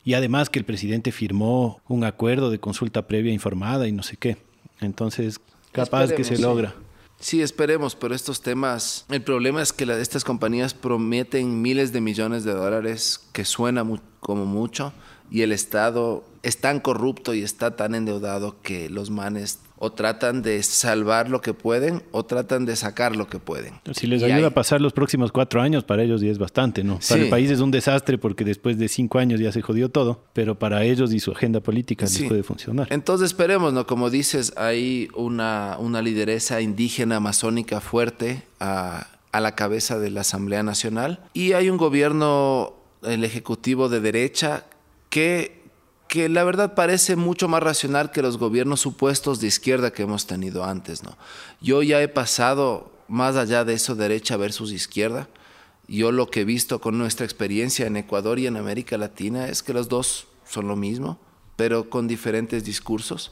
Y 0.04 0.14
además 0.16 0.50
que 0.50 0.58
el 0.58 0.66
presidente 0.66 1.12
firmó 1.12 1.80
un 1.88 2.04
acuerdo 2.06 2.50
de 2.50 2.60
consulta 2.60 3.08
previa 3.08 3.34
informada 3.34 3.88
y 3.88 3.92
no 3.92 4.02
sé 4.02 4.18
qué. 4.18 4.38
Entonces, 4.80 5.40
capaz 5.72 6.12
que 6.14 6.24
se 6.24 6.40
logra. 6.40 6.74
Sí, 7.22 7.44
esperemos, 7.44 7.96
pero 7.96 8.16
estos 8.16 8.42
temas, 8.42 9.06
el 9.10 9.22
problema 9.22 9.62
es 9.62 9.72
que 9.72 9.84
estas 9.84 10.24
compañías 10.24 10.74
prometen 10.74 11.62
miles 11.62 11.94
de 11.94 12.02
millones 12.02 12.44
de 12.44 12.54
dólares, 12.54 13.22
que 13.32 13.46
suena 13.46 13.86
como 14.20 14.46
mucho, 14.46 14.92
y 15.30 15.44
el 15.44 15.52
Estado 15.52 16.24
es 16.42 16.60
tan 16.60 16.80
corrupto 16.80 17.36
y 17.36 17.44
está 17.44 17.76
tan 17.76 17.94
endeudado 17.94 18.60
que 18.64 18.90
los 18.90 19.12
manes 19.12 19.60
o 19.84 19.92
tratan 19.92 20.44
de 20.44 20.62
salvar 20.62 21.28
lo 21.28 21.42
que 21.42 21.56
pueden 21.56 22.04
o 22.12 22.24
tratan 22.24 22.68
de 22.68 22.76
sacar 22.76 23.16
lo 23.16 23.28
que 23.28 23.40
pueden. 23.40 23.74
Si 23.96 24.06
les 24.06 24.22
ayuda 24.22 24.50
a 24.50 24.52
pasar 24.52 24.80
los 24.80 24.94
próximos 24.94 25.32
cuatro 25.32 25.60
años, 25.60 25.84
para 25.84 26.04
ellos 26.04 26.22
ya 26.22 26.30
es 26.30 26.38
bastante, 26.38 26.84
¿no? 26.84 27.00
Para 27.10 27.24
el 27.24 27.30
país 27.30 27.50
es 27.50 27.62
un 27.62 27.72
desastre 27.72 28.20
porque 28.20 28.44
después 28.44 28.78
de 28.78 28.88
cinco 28.88 29.18
años 29.18 29.40
ya 29.40 29.52
se 29.52 29.64
jodió 29.64 29.90
todo, 29.90 30.24
pero 30.34 30.54
para 30.54 30.84
ellos 30.84 31.12
y 31.12 31.20
su 31.20 31.32
agenda 31.32 31.62
política 31.62 32.06
les 32.06 32.22
puede 32.22 32.44
funcionar. 32.44 32.86
Entonces 32.92 33.26
esperemos, 33.26 33.74
¿no? 33.74 33.88
Como 33.88 34.12
dices, 34.12 34.54
hay 34.56 35.08
una, 35.16 35.78
una 35.80 36.04
lideresa 36.04 36.62
indígena 36.62 37.16
amazónica 37.16 37.82
fuerte 37.82 38.44
a, 38.60 39.08
a 39.32 39.40
la 39.40 39.56
cabeza 39.56 39.98
de 39.98 40.12
la 40.12 40.22
Asamblea 40.22 40.62
Nacional 40.62 41.22
y 41.34 41.54
hay 41.54 41.72
un 41.72 41.78
gobierno, 41.78 42.76
el 43.02 43.24
Ejecutivo 43.24 43.90
de 43.90 44.00
derecha, 44.00 44.64
que 45.10 45.61
que 46.12 46.28
la 46.28 46.44
verdad 46.44 46.74
parece 46.76 47.16
mucho 47.16 47.48
más 47.48 47.64
racional 47.64 48.12
que 48.12 48.22
los 48.22 48.38
gobiernos 48.38 48.82
supuestos 48.82 49.40
de 49.40 49.48
izquierda 49.48 49.94
que 49.94 50.04
hemos 50.04 50.28
tenido 50.28 50.66
antes. 50.66 51.04
¿no? 51.04 51.18
Yo 51.62 51.84
ya 51.84 52.02
he 52.02 52.10
pasado 52.10 52.92
más 53.08 53.38
allá 53.38 53.64
de 53.64 53.76
eso, 53.76 53.96
derecha 53.96 54.36
versus 54.36 54.74
izquierda. 54.74 55.30
Yo 55.88 56.12
lo 56.12 56.30
que 56.30 56.42
he 56.42 56.44
visto 56.46 56.82
con 56.82 56.98
nuestra 56.98 57.26
experiencia 57.26 57.88
en 57.88 57.96
Ecuador 57.96 58.40
y 58.40 58.48
en 58.48 58.58
América 58.58 58.98
Latina 58.98 59.48
es 59.48 59.64
que 59.64 59.72
los 59.72 59.88
dos 59.88 60.28
son 60.46 60.68
lo 60.68 60.76
mismo, 60.76 61.18
pero 61.56 61.90
con 61.90 62.10
diferentes 62.10 62.66
discursos 62.66 63.32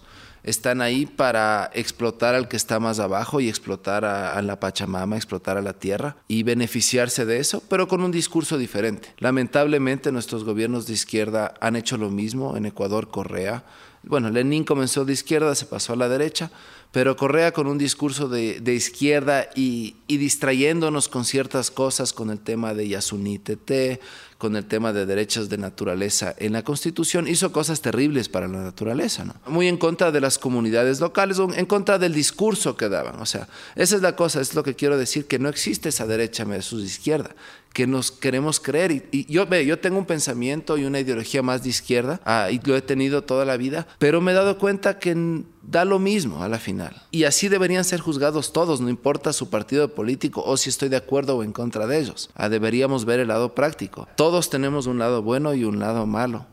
están 0.49 0.81
ahí 0.81 1.05
para 1.05 1.69
explotar 1.73 2.35
al 2.35 2.47
que 2.47 2.57
está 2.57 2.79
más 2.79 2.99
abajo 2.99 3.39
y 3.39 3.49
explotar 3.49 4.05
a, 4.05 4.41
la 4.41 4.59
Pachamama, 4.59 5.15
explotar 5.15 5.57
a 5.57 5.61
la 5.61 5.73
tierra 5.73 6.17
y 6.27 6.43
beneficiarse 6.43 7.25
de 7.25 7.39
eso, 7.39 7.61
pero 7.69 7.87
con 7.87 8.01
un 8.01 8.11
discurso 8.11 8.57
diferente. 8.57 9.13
Lamentablemente 9.19 10.11
nuestros 10.11 10.43
gobiernos 10.43 10.87
de 10.87 10.93
izquierda 10.93 11.53
han 11.61 11.75
hecho 11.75 11.97
lo 11.97 12.09
mismo 12.09 12.57
en 12.57 12.65
Ecuador, 12.65 13.09
Correa. 13.09 13.63
Bueno, 14.03 14.29
Lenin 14.29 14.63
comenzó 14.63 15.05
de 15.05 15.13
izquierda, 15.13 15.53
se 15.55 15.65
pasó 15.65 15.93
a 15.93 15.97
la 15.97 16.07
derecha, 16.07 16.51
pero 16.91 17.15
Correa 17.15 17.51
con 17.51 17.67
un 17.67 17.77
discurso 17.77 18.27
de, 18.27 18.73
izquierda 18.73 19.49
y, 19.55 19.95
y, 20.07 20.17
distrayéndonos 20.17 21.07
con 21.07 21.23
ciertas 21.23 21.69
cosas, 21.69 22.13
con 22.13 22.31
el 22.31 22.39
tema 22.39 22.73
de 22.73 22.87
Yasuní 22.87 23.37
Tete, 23.37 23.99
con 24.39 24.55
el 24.55 24.65
tema 24.65 24.91
de 24.91 25.05
derechos 25.05 25.49
de 25.49 25.59
naturaleza 25.59 26.33
en 26.37 26.53
la 26.53 26.63
Constitución, 26.63 27.27
hizo 27.27 27.51
cosas 27.51 27.81
terribles 27.81 28.27
para 28.27 28.47
la 28.47 28.63
naturaleza. 28.63 29.35
Muy 29.45 29.67
en 29.67 29.77
contra 29.77 30.11
de 30.11 30.21
las 30.21 30.39
comunidades 30.39 30.99
locales, 30.99 31.37
en 31.39 31.65
contra 31.67 31.99
del 31.99 32.13
discurso 32.13 32.75
que 32.75 32.89
daban. 32.89 33.19
O 33.19 33.25
sea, 33.27 33.47
esa 33.75 33.95
es 33.95 34.01
la 34.01 34.15
cosa, 34.15 34.41
es 34.41 34.55
lo 34.55 34.63
que 34.63 34.75
quiero 34.75 34.97
decir, 34.97 35.27
que 35.27 35.37
no 35.37 35.49
existe 35.49 35.89
esa 35.89 36.07
derecha 36.07 36.43
versus 36.45 36.83
izquierda 36.83 37.35
que 37.73 37.87
nos 37.87 38.11
queremos 38.11 38.59
creer. 38.59 39.07
Y, 39.11 39.31
yo, 39.31 39.45
ve, 39.45 39.65
yo 39.65 39.79
tengo 39.79 39.97
un 39.97 40.05
pensamiento 40.05 40.77
y 40.77 40.85
una 40.85 40.99
ideología 40.99 41.41
más 41.41 41.63
de 41.63 41.69
izquierda, 41.69 42.19
ah, 42.25 42.49
y 42.51 42.59
lo 42.63 42.75
he 42.75 42.81
tenido 42.81 43.23
toda 43.23 43.45
la 43.45 43.57
vida, 43.57 43.87
pero 43.99 44.21
me 44.21 44.31
he 44.31 44.35
dado 44.35 44.57
cuenta 44.57 44.99
que 44.99 45.43
da 45.61 45.85
lo 45.85 45.99
mismo 45.99 46.43
a 46.43 46.49
la 46.49 46.57
final. 46.57 47.03
Y 47.11 47.23
así 47.25 47.47
deberían 47.47 47.83
ser 47.83 47.99
juzgados 47.99 48.53
todos, 48.53 48.81
no 48.81 48.89
importa 48.89 49.33
su 49.33 49.49
partido 49.49 49.93
político 49.93 50.43
o 50.45 50.57
si 50.57 50.69
estoy 50.69 50.89
de 50.89 50.97
acuerdo 50.97 51.37
o 51.37 51.43
en 51.43 51.51
contra 51.51 51.87
de 51.87 51.99
ellos. 51.99 52.29
Ah, 52.35 52.49
deberíamos 52.49 53.05
ver 53.05 53.19
el 53.19 53.27
lado 53.27 53.53
práctico. 53.53 54.07
Todos 54.15 54.49
tenemos 54.49 54.87
un 54.87 54.99
lado 54.99 55.21
bueno 55.21 55.53
y 55.53 55.63
un 55.63 55.79
lado 55.79 56.05
malo. 56.05 56.45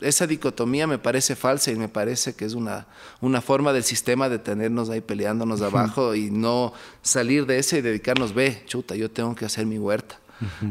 Esa 0.00 0.26
dicotomía 0.26 0.86
me 0.86 0.98
parece 0.98 1.36
falsa 1.36 1.70
y 1.70 1.76
me 1.76 1.88
parece 1.88 2.34
que 2.34 2.44
es 2.44 2.52
una, 2.52 2.86
una 3.22 3.40
forma 3.40 3.72
del 3.72 3.82
sistema 3.82 4.28
de 4.28 4.38
tenernos 4.38 4.90
ahí 4.90 5.00
peleándonos 5.00 5.62
abajo 5.62 6.14
y 6.14 6.30
no 6.30 6.74
salir 7.00 7.46
de 7.46 7.58
ese 7.58 7.78
y 7.78 7.80
dedicarnos, 7.80 8.34
ve, 8.34 8.62
chuta, 8.66 8.94
yo 8.94 9.10
tengo 9.10 9.34
que 9.34 9.46
hacer 9.46 9.64
mi 9.64 9.78
huerta 9.78 10.18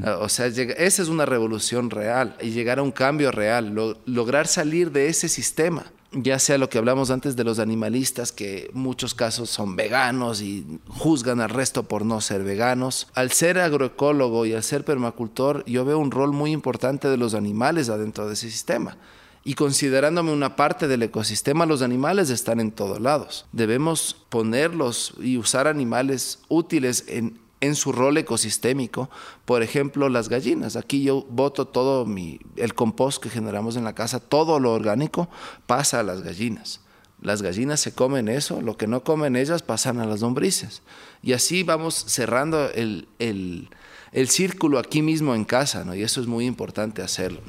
Ah, 0.04 0.18
o 0.22 0.30
sea, 0.30 0.46
esa 0.48 1.02
es 1.02 1.08
una 1.08 1.26
revolución 1.26 1.90
real 1.90 2.36
y 2.42 2.52
llegar 2.52 2.80
a 2.80 2.84
un 2.84 2.92
cambio 2.92 3.32
real, 3.32 3.74
lograr 4.06 4.48
salir 4.48 4.92
de 4.92 5.08
ese 5.08 5.28
sistema 5.28 5.92
ya 6.16 6.40
sea 6.40 6.58
lo 6.58 6.70
que 6.70 6.78
hablamos 6.78 7.12
antes 7.12 7.36
de 7.36 7.44
los 7.44 7.60
animalistas, 7.60 8.32
que 8.32 8.70
muchos 8.74 9.14
casos 9.14 9.50
son 9.50 9.76
veganos 9.76 10.42
y 10.42 10.80
juzgan 10.88 11.42
al 11.42 11.50
resto 11.50 11.84
por 11.84 12.06
no 12.06 12.22
ser 12.22 12.44
veganos. 12.44 13.08
Al 13.14 13.32
ser 13.32 13.60
agroecólogo 13.60 14.46
y 14.46 14.54
al 14.54 14.64
ser 14.64 14.86
permacultor, 14.86 15.64
yo 15.66 15.84
veo 15.86 16.00
un 16.00 16.12
rol 16.12 16.32
muy 16.32 16.52
importante 16.52 17.10
de 17.10 17.18
los 17.18 17.34
animales 17.34 17.90
adentro 17.90 18.28
de 18.28 18.34
ese 18.34 18.50
sistema. 18.50 18.98
Y 19.44 19.54
considerándome 19.54 20.32
una 20.32 20.56
parte 20.56 20.88
del 20.88 21.04
ecosistema, 21.04 21.68
los 21.68 21.84
animales 21.84 22.30
están 22.30 22.60
en 22.60 22.72
todos 22.72 23.00
lados. 23.00 23.46
Debemos 23.52 24.16
ponerlos 24.30 25.14
y 25.20 25.38
usar 25.38 25.68
animales 25.68 26.40
útiles 26.48 27.04
en, 27.08 27.38
en 27.66 27.76
su 27.76 27.92
rol 27.92 28.18
ecosistémico. 28.18 29.10
Por 29.46 29.64
ejemplo, 29.64 30.10
las 30.10 30.30
gallinas. 30.30 30.76
Aquí 30.76 31.04
yo 31.04 31.26
boto 31.30 31.66
todo 31.66 32.06
mi, 32.06 32.40
el 32.56 32.74
compost 32.74 33.22
que 33.22 33.30
generamos 33.30 33.76
en 33.76 33.84
la 33.84 33.94
casa, 33.94 34.20
todo 34.20 34.60
lo 34.60 34.74
orgánico 34.74 35.30
pasa 35.68 36.00
a 36.00 36.04
las 36.04 36.22
gallinas. 36.22 36.82
Las 37.22 37.42
gallinas 37.42 37.80
se 37.80 37.94
comen 37.94 38.28
eso, 38.28 38.62
lo 38.62 38.78
que 38.78 38.88
no 38.88 39.04
comen 39.04 39.36
ellas 39.36 39.64
pasan 39.64 40.00
a 40.00 40.06
las 40.06 40.22
lombrices. 40.22 40.82
Y 41.24 41.34
así 41.34 41.64
vamos 41.64 41.96
cerrando 41.96 42.70
el, 42.72 43.08
el, 43.20 43.70
el 44.12 44.30
círculo 44.30 44.80
aquí 44.80 45.02
mismo 45.02 45.34
en 45.34 45.46
casa, 45.46 45.86
¿no? 45.86 45.96
Y 45.96 46.04
eso 46.04 46.22
es 46.22 46.28
muy 46.28 46.46
importante 46.46 47.02
hacerlo, 47.02 47.42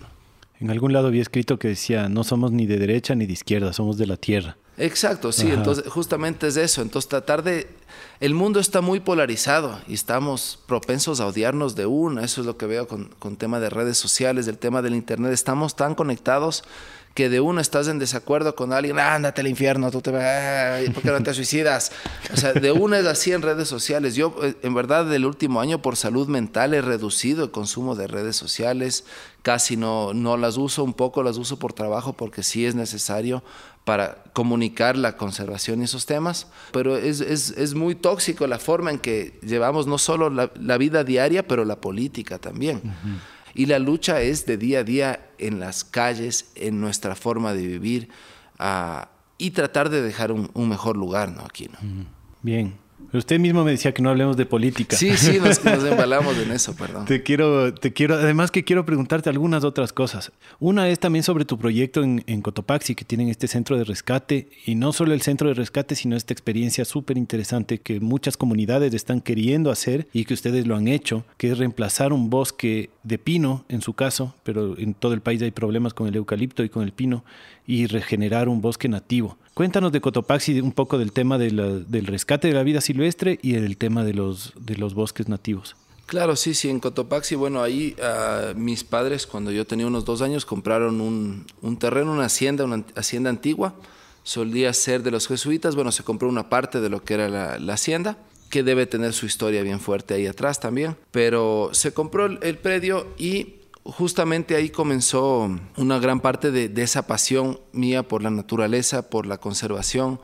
En 0.60 0.70
algún 0.70 0.92
lado 0.92 1.08
había 1.08 1.22
escrito 1.22 1.58
que 1.58 1.68
decía, 1.68 2.08
no 2.08 2.24
somos 2.24 2.52
ni 2.52 2.66
de 2.66 2.78
derecha 2.78 3.14
ni 3.14 3.26
de 3.26 3.32
izquierda, 3.32 3.72
somos 3.72 3.98
de 3.98 4.06
la 4.06 4.16
tierra. 4.16 4.56
Exacto, 4.78 5.32
sí, 5.32 5.50
entonces 5.50 5.86
justamente 5.88 6.46
es 6.46 6.56
eso, 6.56 6.82
entonces 6.82 7.08
tratar 7.08 7.42
de... 7.42 7.68
El 8.20 8.34
mundo 8.34 8.60
está 8.60 8.80
muy 8.80 9.00
polarizado 9.00 9.78
y 9.88 9.94
estamos 9.94 10.58
propensos 10.66 11.20
a 11.20 11.26
odiarnos 11.26 11.76
de 11.76 11.86
una, 11.86 12.24
eso 12.24 12.42
es 12.42 12.46
lo 12.46 12.56
que 12.56 12.66
veo 12.66 12.86
con, 12.86 13.06
con 13.18 13.36
tema 13.36 13.58
de 13.58 13.70
redes 13.70 13.96
sociales, 13.96 14.44
del 14.44 14.58
tema 14.58 14.82
del 14.82 14.94
Internet, 14.94 15.32
estamos 15.32 15.76
tan 15.76 15.94
conectados 15.94 16.62
que 17.16 17.30
de 17.30 17.40
uno 17.40 17.62
estás 17.62 17.88
en 17.88 17.98
desacuerdo 17.98 18.54
con 18.54 18.74
alguien, 18.74 18.98
ándate 18.98 19.40
al 19.40 19.48
infierno, 19.48 19.90
tú 19.90 20.02
te 20.02 20.10
vas, 20.10 20.82
¿por 20.90 21.02
qué 21.02 21.10
no 21.10 21.22
te 21.22 21.32
suicidas? 21.32 21.90
O 22.32 22.36
sea, 22.36 22.52
de 22.52 22.72
una 22.72 22.98
es 22.98 23.06
así 23.06 23.32
en 23.32 23.40
redes 23.40 23.68
sociales. 23.68 24.14
Yo, 24.14 24.36
eh, 24.42 24.54
en 24.62 24.74
verdad, 24.74 25.06
del 25.06 25.24
último 25.24 25.62
año 25.62 25.80
por 25.80 25.96
salud 25.96 26.28
mental 26.28 26.74
he 26.74 26.82
reducido 26.82 27.44
el 27.44 27.50
consumo 27.50 27.96
de 27.96 28.06
redes 28.06 28.36
sociales, 28.36 29.04
casi 29.40 29.78
no, 29.78 30.12
no 30.12 30.36
las 30.36 30.58
uso, 30.58 30.84
un 30.84 30.92
poco 30.92 31.22
las 31.22 31.38
uso 31.38 31.58
por 31.58 31.72
trabajo 31.72 32.12
porque 32.12 32.42
sí 32.42 32.66
es 32.66 32.74
necesario 32.74 33.42
para 33.86 34.24
comunicar 34.32 34.96
la 34.96 35.16
conservación 35.16 35.80
y 35.80 35.84
esos 35.84 36.06
temas, 36.06 36.48
pero 36.72 36.96
es, 36.96 37.20
es, 37.20 37.50
es 37.50 37.74
muy 37.76 37.94
tóxico 37.94 38.48
la 38.48 38.58
forma 38.58 38.90
en 38.90 38.98
que 38.98 39.38
llevamos 39.42 39.86
no 39.86 39.96
solo 39.96 40.28
la, 40.28 40.50
la 40.60 40.76
vida 40.76 41.04
diaria, 41.04 41.46
pero 41.46 41.64
la 41.64 41.80
política 41.80 42.40
también. 42.40 42.82
Y 43.54 43.66
la 43.66 43.78
lucha 43.78 44.22
es 44.22 44.44
de 44.44 44.56
día 44.56 44.80
a 44.80 44.82
día 44.82 45.30
en 45.38 45.60
las 45.60 45.84
calles, 45.84 46.50
en 46.56 46.80
nuestra 46.80 47.14
forma 47.14 47.54
de 47.54 47.64
vivir 47.64 48.08
uh, 48.58 49.06
y 49.38 49.52
tratar 49.52 49.88
de 49.88 50.02
dejar 50.02 50.32
un, 50.32 50.50
un, 50.52 50.68
mejor 50.68 50.96
lugar 50.96 51.30
¿no? 51.30 51.42
aquí. 51.42 51.68
¿no? 51.68 52.06
Bien, 52.42 52.76
usted 53.12 53.38
mismo 53.38 53.64
me 53.64 53.72
decía 53.72 53.92
que 53.92 54.02
no 54.02 54.10
hablemos 54.10 54.36
de 54.36 54.46
política. 54.46 54.96
Sí, 54.96 55.16
sí, 55.16 55.38
nos, 55.38 55.64
nos 55.64 55.84
embalamos 55.90 56.36
en 56.38 56.52
eso, 56.52 56.74
perdón. 56.74 57.04
Te 57.04 57.22
quiero, 57.22 57.74
te 57.74 57.92
quiero, 57.92 58.14
además 58.14 58.50
que 58.50 58.64
quiero 58.64 58.84
preguntarte 58.84 59.30
algunas 59.30 59.64
otras 59.64 59.92
cosas. 59.92 60.32
Una 60.58 60.88
es 60.88 60.98
también 60.98 61.22
sobre 61.22 61.44
tu 61.44 61.58
proyecto 61.58 62.02
en, 62.02 62.24
en 62.26 62.42
Cotopaxi, 62.42 62.94
que 62.94 63.04
tienen 63.04 63.28
este 63.28 63.48
centro 63.48 63.76
de 63.76 63.84
rescate, 63.84 64.48
y 64.64 64.74
no 64.74 64.92
solo 64.92 65.14
el 65.14 65.22
centro 65.22 65.48
de 65.48 65.54
rescate, 65.54 65.94
sino 65.94 66.16
esta 66.16 66.32
experiencia 66.32 66.84
súper 66.84 67.18
interesante 67.18 67.78
que 67.78 68.00
muchas 68.00 68.36
comunidades 68.36 68.94
están 68.94 69.20
queriendo 69.20 69.70
hacer 69.70 70.08
y 70.12 70.24
que 70.24 70.34
ustedes 70.34 70.66
lo 70.66 70.76
han 70.76 70.88
hecho, 70.88 71.24
que 71.36 71.50
es 71.50 71.58
reemplazar 71.58 72.12
un 72.12 72.30
bosque 72.30 72.90
de 73.02 73.18
pino, 73.18 73.64
en 73.68 73.82
su 73.82 73.94
caso, 73.94 74.34
pero 74.42 74.76
en 74.78 74.94
todo 74.94 75.12
el 75.12 75.20
país 75.20 75.40
hay 75.42 75.50
problemas 75.50 75.94
con 75.94 76.08
el 76.08 76.16
eucalipto 76.16 76.64
y 76.64 76.68
con 76.68 76.82
el 76.82 76.92
pino, 76.92 77.24
y 77.66 77.86
regenerar 77.86 78.48
un 78.48 78.60
bosque 78.60 78.88
nativo. 78.88 79.36
Cuéntanos 79.56 79.90
de 79.90 80.02
Cotopaxi 80.02 80.60
un 80.60 80.72
poco 80.72 80.98
del 80.98 81.12
tema 81.12 81.38
del 81.38 82.06
rescate 82.06 82.48
de 82.48 82.52
la 82.52 82.62
vida 82.62 82.82
silvestre 82.82 83.38
y 83.40 83.54
el 83.54 83.78
tema 83.78 84.04
de 84.04 84.12
los, 84.12 84.52
de 84.60 84.76
los 84.76 84.92
bosques 84.92 85.30
nativos. 85.30 85.76
Claro, 86.04 86.36
sí, 86.36 86.52
sí, 86.52 86.68
en 86.68 86.78
Cotopaxi, 86.78 87.36
bueno, 87.36 87.62
ahí 87.62 87.96
uh, 87.98 88.54
mis 88.54 88.84
padres, 88.84 89.26
cuando 89.26 89.50
yo 89.50 89.66
tenía 89.66 89.86
unos 89.86 90.04
dos 90.04 90.20
años, 90.20 90.44
compraron 90.44 91.00
un, 91.00 91.46
un, 91.62 91.78
terreno, 91.78 92.12
una 92.12 92.26
hacienda, 92.26 92.64
una 92.64 92.84
hacienda 92.96 93.30
antigua, 93.30 93.74
solía 94.24 94.74
ser 94.74 95.02
de 95.02 95.10
los 95.10 95.26
jesuitas, 95.26 95.74
bueno, 95.74 95.90
se 95.90 96.04
compró 96.04 96.28
una 96.28 96.50
parte 96.50 96.82
de 96.82 96.90
lo 96.90 97.02
que 97.02 97.14
era 97.14 97.30
la, 97.30 97.58
la 97.58 97.72
hacienda, 97.72 98.18
que 98.50 98.62
debe 98.62 98.84
tener 98.84 99.14
su 99.14 99.24
historia 99.24 99.62
bien 99.62 99.80
fuerte 99.80 100.12
ahí 100.12 100.26
atrás 100.26 100.60
también, 100.60 100.98
pero 101.12 101.70
se 101.72 101.94
compró 101.94 102.26
el 102.26 102.58
predio 102.58 103.06
y 103.16 103.55
justamente 103.92 104.56
ahí 104.56 104.70
comenzó 104.70 105.50
una 105.76 105.98
gran 105.98 106.20
parte 106.20 106.50
de, 106.50 106.82
esa 106.82 107.06
pasión 107.06 107.60
mía 107.72 108.06
por 108.06 108.22
la 108.22 108.30
naturaleza, 108.30 109.08
por 109.10 109.26
la 109.26 109.38
conservación, 109.38 110.20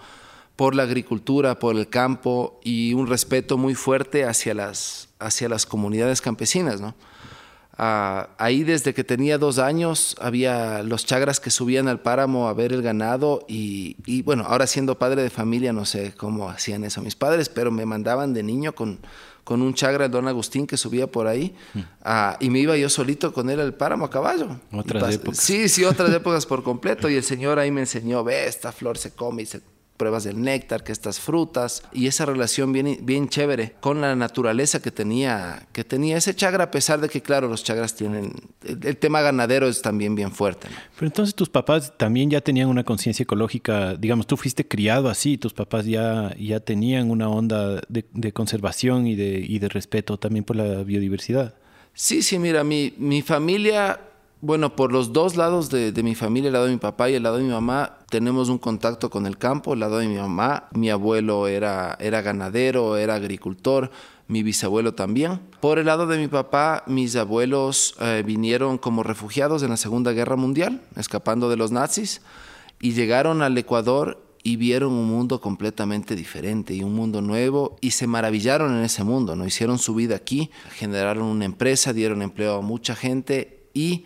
por 0.57 0.75
la 0.75 0.83
agricultura, 0.83 1.59
por 1.59 1.77
el 1.77 1.89
campo 1.89 2.61
y 2.63 2.95
un 2.95 3.07
respeto 3.07 3.57
muy 3.59 3.75
fuerte 3.75 4.25
hacia 4.25 4.55
las, 4.55 5.09
hacia 5.19 5.49
las 5.49 5.67
comunidades 5.67 6.21
campesinas. 6.21 6.81
¿no? 6.81 6.95
Ah, 7.79 8.31
ahí 8.39 8.65
desde 8.65 8.95
que 8.95 9.05
tenía 9.05 9.39
dos 9.39 9.59
años 9.59 10.17
había 10.21 10.83
los 10.83 11.07
chagras 11.07 11.41
que 11.41 11.51
subían 11.51 11.89
al 11.89 12.01
páramo 12.01 12.49
a 12.49 12.53
ver 12.53 12.73
el 12.73 12.83
ganado 12.83 13.45
y, 13.49 13.97
y, 14.05 14.23
bueno, 14.23 14.45
ahora 14.47 14.67
siendo 14.67 14.99
padre 14.99 15.23
de 15.23 15.31
familia 15.31 15.73
no 15.73 15.85
sé 15.87 16.15
cómo 16.15 16.51
hacían 16.51 16.85
eso 16.85 17.01
mis 17.01 17.17
padres, 17.17 17.49
pero 17.49 17.71
me 17.71 17.87
mandaban 17.87 18.35
de 18.35 18.43
niño 18.43 18.75
con 18.75 19.01
con 19.45 19.63
un 19.63 19.75
chagra, 19.75 20.09
don 20.09 20.29
Agustín, 20.29 20.67
que 20.67 20.77
subía 20.77 21.07
por 21.07 21.27
ahí, 21.27 21.55
mm. 21.75 21.81
ah, 22.03 22.37
y 22.41 22.51
me 22.51 22.61
iba 22.61 22.77
yo 22.77 22.89
solito 22.89 23.33
con 23.33 23.51
él 23.51 23.61
al 23.61 23.75
páramo 23.75 24.05
a 24.05 24.11
caballo. 24.11 24.61
Otras 24.73 25.15
épocas. 25.15 25.39
Sí, 25.39 25.69
sí, 25.69 25.85
otras 25.85 26.13
épocas 26.15 26.47
por 26.47 26.63
completo. 26.63 27.09
Y 27.09 27.17
el 27.17 27.25
señor 27.25 27.59
ahí 27.59 27.71
me 27.71 27.81
enseñó, 27.81 28.23
ve, 28.23 28.47
esta 28.47 28.73
flor 28.73 28.99
se 28.99 29.13
come 29.13 29.43
y 29.43 29.47
se 29.47 29.61
pruebas 30.03 30.25
del 30.25 30.43
néctar, 30.43 30.83
que 30.83 30.91
estas 30.91 31.21
frutas, 31.21 31.85
y 31.93 32.09
esa 32.09 32.27
relación 32.27 32.73
bien, 32.73 32.99
bien 33.03 33.29
chévere 33.29 33.77
con 33.79 34.01
la 34.01 34.17
naturaleza 34.17 34.83
que 34.83 34.91
tenía, 34.91 35.69
que 35.71 35.85
tenía 35.85 36.17
ese 36.17 36.35
chagra, 36.35 36.65
a 36.65 36.71
pesar 36.73 37.01
de 37.01 37.09
que, 37.09 37.23
claro, 37.23 37.47
los 37.47 37.63
chagras 37.63 37.95
tienen, 37.95 38.33
el, 38.67 38.97
tema 38.97 39.21
ganadero 39.21 39.69
es 39.69 39.81
también 39.81 40.17
bien 40.17 40.33
fuerte. 40.33 40.67
Pero 40.97 41.07
entonces 41.07 41.37
tus 41.37 41.49
papás 41.49 41.97
también 41.97 42.31
ya 42.31 42.41
tenían 42.41 42.69
una 42.69 42.83
conciencia 42.83 43.23
ecológica, 43.23 43.95
digamos, 43.95 44.27
tú 44.27 44.37
fuiste 44.37 44.67
criado 44.67 45.09
así, 45.09 45.39
tus 45.39 45.53
papás 45.53 45.87
ya, 45.87 46.35
ya 46.37 46.59
tenían 46.59 47.09
una 47.09 47.29
onda 47.29 47.81
de, 47.89 48.05
de 48.13 48.33
conservación 48.33 49.07
y 49.07 49.15
de, 49.15 49.39
y 49.39 49.61
de 49.61 49.69
respeto 49.69 50.19
también 50.19 50.45
por 50.45 50.57
la 50.57 50.83
biodiversidad. 50.83 51.55
Sí, 51.95 52.23
sí, 52.23 52.41
mira, 52.41 52.65
mi, 52.65 52.93
mi 52.99 53.23
familia 53.23 54.01
Bueno, 54.45 54.75
por 54.75 54.91
los 54.91 55.13
dos 55.13 55.37
lados 55.37 55.71
de, 55.71 55.93
mi 56.03 56.17
familia, 56.17 56.49
el 56.49 56.55
lado 56.55 56.65
de 56.65 56.73
mi 56.73 56.79
papá 56.79 57.09
y 57.09 57.15
el 57.15 57.23
lado 57.23 57.37
de 57.37 57.45
mi 57.45 57.51
mamá, 57.51 57.99
tenemos 58.11 58.49
un 58.49 58.59
contacto 58.59 59.09
con 59.09 59.25
el 59.27 59.39
campo. 59.39 59.73
El 59.73 59.79
lado 59.79 59.99
de 59.99 60.09
mi 60.09 60.17
mamá, 60.17 60.65
mi 60.73 60.91
abuelo 60.91 61.47
era, 61.47 61.97
era 62.01 62.23
ganadero, 62.23 62.97
era 62.97 63.15
agricultor, 63.15 63.93
mi 64.27 64.43
bisabuelo 64.43 64.95
también. 64.95 65.39
Por 65.61 65.79
el 65.79 65.87
lado 65.87 66.09
de 66.09 66.19
mi 66.19 66.27
papá, 66.27 66.83
mis 66.89 67.15
abuelos 67.15 67.95
eh, 68.01 68.25
vinieron 68.27 68.79
como 68.79 69.05
refugiados 69.05 69.63
en 69.63 69.71
la 69.71 69.77
Segunda 69.77 70.11
Guerra 70.11 70.35
Mundial, 70.35 70.83
escapando 70.97 71.49
de 71.49 71.57
los 71.57 71.71
nazis, 71.71 72.21
y 72.81 72.95
llegaron 72.95 73.43
al 73.43 73.57
Ecuador 73.57 74.27
y 74.43 74.57
vieron 74.57 74.93
un 74.93 75.07
mundo 75.07 75.41
completamente 75.41 76.17
diferente 76.17 76.75
y 76.75 76.83
un 76.83 76.95
mundo 76.95 77.23
nuevo 77.23 77.77
y 77.81 77.93
se 77.93 78.09
maravillaron 78.09 78.77
en 78.77 78.83
ese 78.83 79.05
mundo, 79.05 79.37
¿no? 79.37 79.47
Hicieron 79.47 79.79
su 79.79 79.95
vida 79.95 80.17
aquí, 80.17 80.51
generaron 80.73 81.27
una 81.27 81.45
empresa, 81.45 81.93
dieron 81.93 82.23
empleo 82.23 82.57
a 82.57 82.61
mucha 82.61 82.97
gente 82.97 83.69
y 83.73 84.05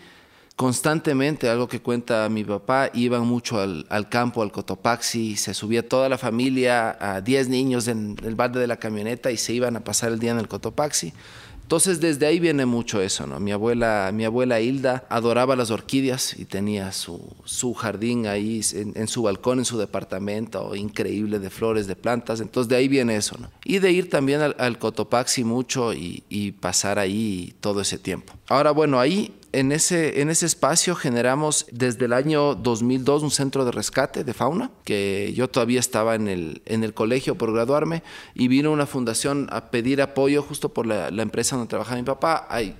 constantemente, 0.57 1.51
algo 1.51 1.69
que 1.69 1.81
cuenta 1.81 2.29
mi 2.31 2.43
papá, 2.43 2.91
iban 2.95 3.27
mucho 3.27 3.61
al, 3.61 4.09
campo, 4.09 4.43
al 4.43 4.51
Cotopaxi, 4.51 5.37
se 5.37 5.53
subía 5.53 5.87
toda 5.87 6.09
la 6.09 6.17
familia, 6.17 6.97
a 6.99 7.21
10 7.21 7.51
niños 7.51 7.87
en 7.89 8.17
el 8.25 8.35
balde 8.35 8.59
de 8.59 8.67
la 8.67 8.79
camioneta 8.79 9.31
y 9.31 9.37
se 9.37 9.53
iban 9.53 9.77
a 9.77 9.81
pasar 9.81 10.13
el 10.13 10.19
día 10.19 10.33
en 10.33 10.39
el 10.39 10.49
Cotopaxi. 10.49 11.13
Entonces 11.61 12.01
desde 12.01 12.27
ahí 12.27 12.39
viene 12.39 12.65
mucho 12.65 13.03
eso, 13.03 13.27
¿no? 13.27 13.41
Mi 13.41 13.51
abuela, 13.51 14.13
mi 14.15 14.25
abuela 14.25 14.61
Hilda 14.61 15.05
adoraba 15.09 15.57
las 15.57 15.73
orquídeas 15.73 16.39
y 16.39 16.45
tenía 16.45 16.93
su, 16.93 17.21
su 17.45 17.75
jardín 17.75 18.29
ahí 18.29 18.61
en, 18.73 19.09
su 19.09 19.23
balcón, 19.23 19.59
en 19.59 19.65
su 19.65 19.77
departamento, 19.77 20.77
increíble 20.77 21.41
de 21.41 21.51
flores, 21.51 21.89
de 21.89 21.97
plantas. 21.97 22.41
Entonces 22.41 22.69
de 22.69 22.77
ahí 22.77 22.87
viene 22.87 23.17
eso, 23.17 23.37
¿no? 23.41 23.51
Y 23.65 23.81
de 23.81 23.91
ir 23.91 24.09
también 24.09 24.43
al, 24.43 24.55
al 24.61 24.79
Cotopaxi 24.79 25.43
mucho 25.43 25.93
y 25.93 26.55
pasar 26.61 27.01
ahí 27.01 27.53
todo 27.61 27.81
ese 27.81 27.99
tiempo. 27.99 28.33
Ahora, 28.49 28.71
bueno, 28.71 29.01
ahí 29.01 29.35
en 29.53 29.73
ese, 29.73 30.21
en 30.21 30.31
ese 30.31 30.47
espacio 30.47 30.95
generamos 30.95 31.67
desde 31.73 32.05
el 32.05 32.13
año 32.13 32.55
2002 32.55 33.23
un 33.23 33.31
centro 33.31 33.65
de 33.65 33.73
rescate 33.73 34.23
de 34.23 34.35
fauna, 34.35 34.71
que 34.85 35.33
yo 35.35 35.49
todavía 35.49 35.81
estaba 35.81 36.15
en 36.15 36.29
el, 36.29 36.63
en 36.67 36.85
el 36.85 36.95
colegio 36.95 37.37
por 37.37 37.53
graduarme 37.53 38.03
y 38.35 38.49
vino 38.49 38.71
una 38.71 38.87
fundación 38.87 39.49
a 39.51 39.71
pedir 39.71 40.03
apoyo 40.03 40.43
justo 40.43 40.69
por 40.69 40.87
la, 40.87 41.09
empresa 41.09 41.57
donde 41.57 41.71
trabajaba 41.71 41.97
mi 41.97 42.05
papá. 42.05 42.47
Hay 42.51 42.77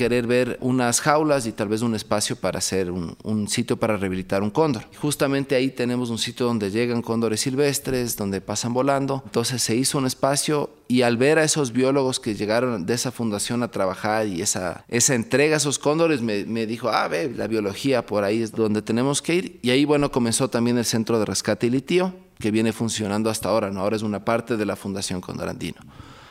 querer 0.00 0.26
ver 0.26 0.56
unas 0.62 1.02
jaulas 1.02 1.44
y 1.44 1.52
tal 1.52 1.68
vez 1.68 1.82
un 1.82 1.94
espacio 1.94 2.34
para 2.34 2.56
hacer 2.56 2.90
un, 2.90 3.18
un, 3.22 3.48
sitio 3.48 3.76
para 3.76 3.98
rehabilitar 3.98 4.42
un 4.42 4.48
cóndor. 4.48 4.84
Justamente 4.96 5.54
ahí 5.54 5.68
tenemos 5.68 6.08
un 6.08 6.16
sitio 6.16 6.46
donde 6.46 6.70
llegan 6.70 7.02
cóndores 7.02 7.42
silvestres, 7.42 8.16
donde 8.16 8.40
pasan 8.40 8.72
volando. 8.72 9.20
Entonces 9.26 9.62
se 9.62 9.76
hizo 9.76 9.98
un 9.98 10.06
espacio 10.06 10.70
y 10.88 11.02
al 11.02 11.18
ver 11.18 11.38
a 11.38 11.44
esos 11.44 11.72
biólogos 11.72 12.18
que 12.18 12.34
llegaron 12.34 12.86
de 12.86 12.94
esa 12.94 13.10
fundación 13.10 13.62
a 13.62 13.70
trabajar 13.70 14.26
y 14.26 14.40
esa, 14.40 14.86
esa 14.88 15.14
entrega 15.14 15.56
a 15.56 15.58
esos 15.58 15.78
cóndores, 15.78 16.22
me, 16.22 16.46
me 16.46 16.66
dijo, 16.66 16.88
ah, 16.88 17.06
ve, 17.06 17.30
la 17.36 17.46
biología 17.46 18.06
por 18.06 18.24
ahí 18.24 18.40
es 18.40 18.52
donde 18.52 18.80
tenemos 18.80 19.20
que 19.20 19.34
ir. 19.34 19.58
Y 19.60 19.68
ahí, 19.68 19.84
bueno, 19.84 20.10
comenzó 20.10 20.48
también 20.48 20.78
el 20.78 20.86
Centro 20.86 21.18
de 21.18 21.26
Rescate 21.26 21.66
y 21.66 21.70
Litio, 21.70 22.14
que 22.38 22.50
viene 22.50 22.72
funcionando 22.72 23.28
hasta 23.28 23.50
ahora, 23.50 23.70
¿no? 23.70 23.80
Ahora 23.80 23.96
es 23.96 24.02
una 24.02 24.24
parte 24.24 24.56
de 24.56 24.64
la 24.64 24.76
Fundación 24.76 25.20
Cóndor 25.20 25.50
Andino. 25.50 25.82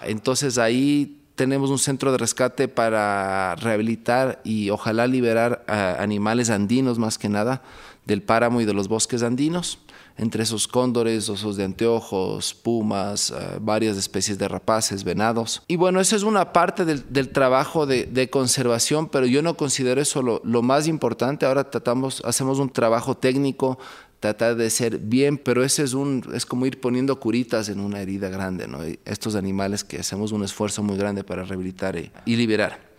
Entonces 0.01 0.57
ahí 0.57 1.18
tenemos 1.39 1.69
un 1.69 1.79
centro 1.79 2.11
de 2.11 2.17
rescate 2.17 2.67
para 2.67 3.55
rehabilitar 3.55 4.41
y 4.43 4.71
ojalá 4.71 5.07
liberar 5.07 5.63
a 5.69 6.03
animales 6.03 6.49
andinos 6.49 6.99
más 6.99 7.17
que 7.17 7.29
nada 7.29 7.61
del 8.05 8.21
páramo 8.21 8.59
y 8.59 8.65
de 8.65 8.73
los 8.73 8.89
bosques 8.89 9.23
andinos, 9.23 9.79
entre 10.17 10.43
esos 10.43 10.67
cóndores, 10.67 11.29
osos 11.29 11.55
de 11.55 11.63
anteojos, 11.63 12.53
pumas, 12.53 13.31
eh, 13.31 13.57
varias 13.61 13.95
especies 13.95 14.37
de 14.37 14.49
rapaces, 14.49 15.05
venados. 15.05 15.63
Y 15.69 15.77
bueno, 15.77 16.01
esa 16.01 16.17
es 16.17 16.23
una 16.23 16.51
parte 16.51 16.83
del, 16.83 17.29
trabajo 17.29 17.85
de, 17.85 18.29
conservación, 18.29 19.07
pero 19.07 19.25
yo 19.25 19.41
no 19.41 19.55
considero 19.55 20.01
eso 20.01 20.21
lo, 20.21 20.41
lo 20.43 20.61
más 20.61 20.87
importante. 20.87 21.45
Ahora 21.45 21.71
tratamos, 21.71 22.21
hacemos 22.25 22.59
un 22.59 22.69
trabajo 22.69 23.15
técnico 23.15 23.79
tratar 24.19 24.55
de 24.55 24.69
ser 24.69 24.97
bien, 24.97 25.37
pero 25.37 25.63
ese 25.63 25.83
es 25.83 25.93
un 25.93 26.23
es 26.33 26.45
como 26.45 26.65
ir 26.65 26.79
poniendo 26.79 27.19
curitas 27.19 27.69
en 27.69 27.79
una 27.79 28.01
herida 28.01 28.29
grande, 28.29 28.67
¿no? 28.67 28.79
estos 29.05 29.35
animales 29.35 29.83
que 29.83 29.99
hacemos 29.99 30.31
un 30.31 30.43
esfuerzo 30.43 30.83
muy 30.83 30.97
grande 30.97 31.23
para 31.23 31.43
rehabilitar 31.43 31.95
y, 32.25 32.35
liberar. 32.35 32.89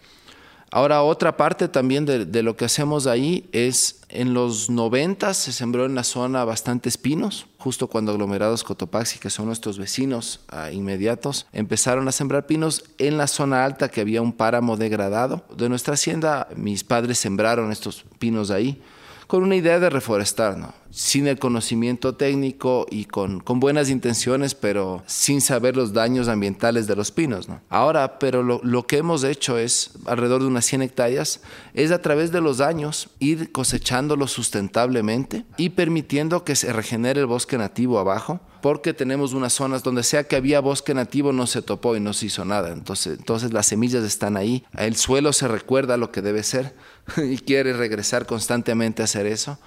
Ahora, 0.72 1.02
otra 1.02 1.36
parte 1.36 1.66
también 1.66 2.06
de, 2.06 2.42
lo 2.44 2.56
que 2.56 2.64
hacemos 2.64 3.08
ahí 3.08 3.48
es 3.50 4.02
en 4.08 4.34
los 4.34 4.70
90 4.70 5.34
se 5.34 5.52
sembró 5.52 5.84
en 5.84 5.96
la 5.96 6.04
zona 6.04 6.44
bastantes 6.44 6.96
pinos, 6.96 7.46
justo 7.58 7.88
cuando 7.88 8.12
aglomerados 8.12 8.62
Cotopaxi, 8.62 9.18
que 9.18 9.30
son 9.30 9.46
nuestros 9.46 9.78
vecinos 9.78 10.40
ah, 10.48 10.70
inmediatos, 10.70 11.46
empezaron 11.52 12.06
a 12.06 12.12
sembrar 12.12 12.46
pinos 12.46 12.84
en 12.98 13.18
la 13.18 13.26
zona 13.26 13.64
alta 13.64 13.88
que 13.88 14.00
había 14.00 14.22
un 14.22 14.32
páramo 14.32 14.76
degradado. 14.76 15.44
De 15.56 15.68
nuestra 15.68 15.94
hacienda, 15.94 16.46
mis 16.54 16.84
padres 16.84 17.18
sembraron 17.18 17.72
estos 17.72 18.04
pinos 18.20 18.52
ahí 18.52 18.80
con 19.30 19.44
una 19.44 19.54
idea 19.54 19.78
de 19.78 19.88
reforestar, 19.90 20.58
¿no? 20.58 20.74
sin 20.90 21.28
el 21.28 21.38
conocimiento 21.38 22.16
técnico 22.16 22.84
y 22.90 23.04
con, 23.04 23.38
con, 23.38 23.60
buenas 23.60 23.88
intenciones, 23.88 24.56
pero 24.56 25.04
sin 25.06 25.40
saber 25.40 25.76
los 25.76 25.92
daños 25.92 26.26
ambientales 26.26 26.88
de 26.88 26.96
los 26.96 27.12
pinos. 27.12 27.48
¿no? 27.48 27.60
Ahora, 27.68 28.18
pero 28.18 28.42
lo, 28.42 28.60
lo, 28.64 28.88
que 28.88 28.96
hemos 28.96 29.22
hecho 29.22 29.56
es, 29.56 29.92
alrededor 30.04 30.40
de 30.40 30.48
unas 30.48 30.64
100 30.64 30.82
hectáreas, 30.82 31.42
es 31.74 31.92
a 31.92 32.02
través 32.02 32.32
de 32.32 32.40
los 32.40 32.60
años 32.60 33.08
ir 33.20 33.52
cosechándolo 33.52 34.26
sustentablemente 34.26 35.44
y 35.56 35.68
permitiendo 35.68 36.42
que 36.42 36.56
se 36.56 36.72
regenere 36.72 37.20
el 37.20 37.26
bosque 37.26 37.56
nativo 37.56 38.00
abajo, 38.00 38.40
porque 38.60 38.94
tenemos 38.94 39.32
unas 39.32 39.52
zonas 39.52 39.82
donde 39.82 40.02
sea 40.02 40.24
que 40.24 40.36
había 40.36 40.60
bosque 40.60 40.94
nativo 40.94 41.32
no 41.32 41.46
se 41.46 41.62
topó 41.62 41.96
y 41.96 42.00
no 42.00 42.12
se 42.12 42.26
hizo 42.26 42.44
nada. 42.44 42.70
Entonces, 42.70 43.18
entonces 43.18 43.52
las 43.52 43.66
semillas 43.66 44.04
están 44.04 44.36
ahí, 44.36 44.64
el 44.76 44.96
suelo 44.96 45.32
se 45.32 45.48
recuerda 45.48 45.96
lo 45.96 46.12
que 46.12 46.22
debe 46.22 46.42
ser 46.42 46.74
y 47.16 47.38
quiere 47.38 47.72
regresar 47.72 48.26
constantemente 48.26 49.02
a 49.02 49.04
hacer 49.04 49.26
eso. 49.26 49.58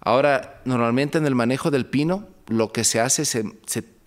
Ahora, 0.00 0.60
normalmente 0.64 1.18
en 1.18 1.26
el 1.26 1.34
manejo 1.34 1.70
del 1.70 1.86
pino, 1.86 2.26
lo 2.46 2.72
que 2.72 2.84
se 2.84 3.00
hace, 3.00 3.24
se, 3.24 3.44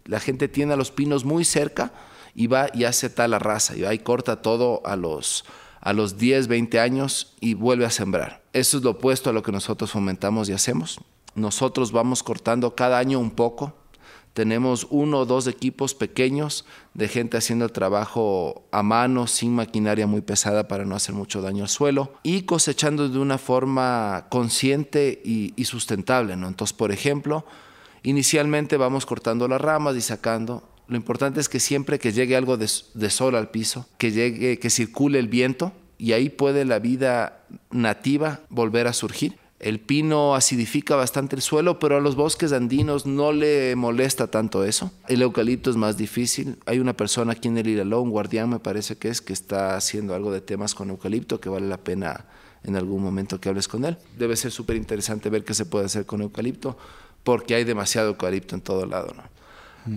la 0.05 0.19
gente 0.19 0.47
tiene 0.47 0.73
a 0.73 0.77
los 0.77 0.91
pinos 0.91 1.23
muy 1.23 1.45
cerca 1.45 1.91
y 2.35 2.47
va 2.47 2.67
y 2.73 2.85
hace 2.85 3.09
tal 3.09 3.39
raza, 3.39 3.75
y 3.75 3.81
va 3.81 3.93
y 3.93 3.99
corta 3.99 4.41
todo 4.41 4.81
a 4.85 4.95
los, 4.95 5.45
a 5.81 5.93
los 5.93 6.17
10, 6.17 6.47
20 6.47 6.79
años 6.79 7.35
y 7.39 7.53
vuelve 7.53 7.85
a 7.85 7.91
sembrar. 7.91 8.41
Eso 8.53 8.77
es 8.77 8.83
lo 8.83 8.91
opuesto 8.91 9.29
a 9.29 9.33
lo 9.33 9.43
que 9.43 9.51
nosotros 9.51 9.91
fomentamos 9.91 10.49
y 10.49 10.53
hacemos. 10.53 10.99
Nosotros 11.35 11.91
vamos 11.91 12.23
cortando 12.23 12.75
cada 12.75 12.99
año 12.99 13.19
un 13.19 13.31
poco, 13.31 13.75
tenemos 14.33 14.87
uno 14.89 15.19
o 15.19 15.25
dos 15.25 15.45
equipos 15.47 15.93
pequeños 15.93 16.65
de 16.95 17.07
gente 17.07 17.37
haciendo 17.37 17.65
el 17.65 17.71
trabajo 17.71 18.65
a 18.71 18.81
mano, 18.81 19.27
sin 19.27 19.53
maquinaria 19.53 20.07
muy 20.07 20.21
pesada 20.21 20.67
para 20.67 20.85
no 20.85 20.95
hacer 20.95 21.13
mucho 21.13 21.41
daño 21.41 21.63
al 21.63 21.69
suelo 21.69 22.13
y 22.23 22.41
cosechando 22.41 23.09
de 23.09 23.19
una 23.19 23.37
forma 23.37 24.25
consciente 24.29 25.21
y, 25.23 25.53
sustentable. 25.65 26.35
¿no? 26.35 26.47
Entonces, 26.47 26.75
por 26.75 26.91
ejemplo, 26.91 27.45
inicialmente 28.01 28.75
vamos 28.77 29.05
cortando 29.05 29.47
las 29.47 29.61
ramas 29.61 29.95
y 29.95 30.01
sacando. 30.01 30.67
Lo 30.87 30.97
importante 30.97 31.39
es 31.39 31.47
que 31.47 31.59
siempre 31.59 31.99
que 31.99 32.11
llegue 32.11 32.35
algo 32.35 32.57
de, 32.57 32.69
de 32.95 33.09
sol 33.09 33.35
al 33.35 33.49
piso, 33.51 33.87
que 33.97 34.11
llegue, 34.11 34.57
que 34.57 34.69
circule 34.69 35.19
el 35.19 35.27
viento 35.27 35.71
y 35.97 36.13
ahí 36.13 36.29
puede 36.29 36.65
la 36.65 36.79
vida 36.79 37.45
nativa 37.71 38.41
volver 38.49 38.87
a 38.87 38.93
surgir 38.93 39.42
el 39.63 39.79
pino 39.79 40.35
acidifica 40.35 40.97
bastante 40.97 41.37
el 41.37 41.41
suelo, 41.41 41.79
pero 41.79 41.95
a 41.95 42.01
los 42.01 42.15
bosques 42.15 42.51
andinos 42.51 43.05
no 43.05 43.31
le 43.31 43.75
molesta 43.77 44.27
tanto 44.27 44.65
eso. 44.65 44.91
El 45.07 45.21
eucalipto 45.21 45.69
es 45.69 45.77
más 45.77 45.95
difícil. 45.95 46.57
Hay 46.65 46.79
una 46.79 46.93
persona 46.93 47.31
aquí 47.31 47.47
en 47.47 47.57
el 47.57 47.67
Iraló, 47.67 48.01
un 48.01 48.09
guardián 48.09 48.49
me 48.49 48.59
parece 48.59 48.97
que 48.97 49.07
es, 49.07 49.21
que 49.21 49.31
está 49.31 49.77
haciendo 49.77 50.15
algo 50.15 50.33
de 50.33 50.41
temas 50.41 50.75
con 50.75 50.89
eucalipto 50.89 51.39
que 51.39 51.47
vale 51.47 51.67
la 51.67 51.77
pena 51.77 52.25
en 52.65 52.75
algún 52.75 53.01
momento 53.01 53.39
que 53.39 53.47
hables 53.47 53.69
con 53.69 53.85
él. 53.85 53.97
Debe 54.17 54.35
ser 54.35 54.51
súper 54.51 54.75
interesante 54.75 55.29
ver 55.29 55.45
qué 55.45 55.53
se 55.53 55.65
puede 55.65 55.85
hacer 55.85 56.05
con 56.05 56.21
eucalipto, 56.21 56.77
porque 57.23 57.55
hay 57.55 57.63
demasiado 57.63 58.09
eucalipto 58.09 58.55
en 58.55 58.61
todo 58.61 58.85
lado. 58.85 59.13
¿no? 59.15 59.23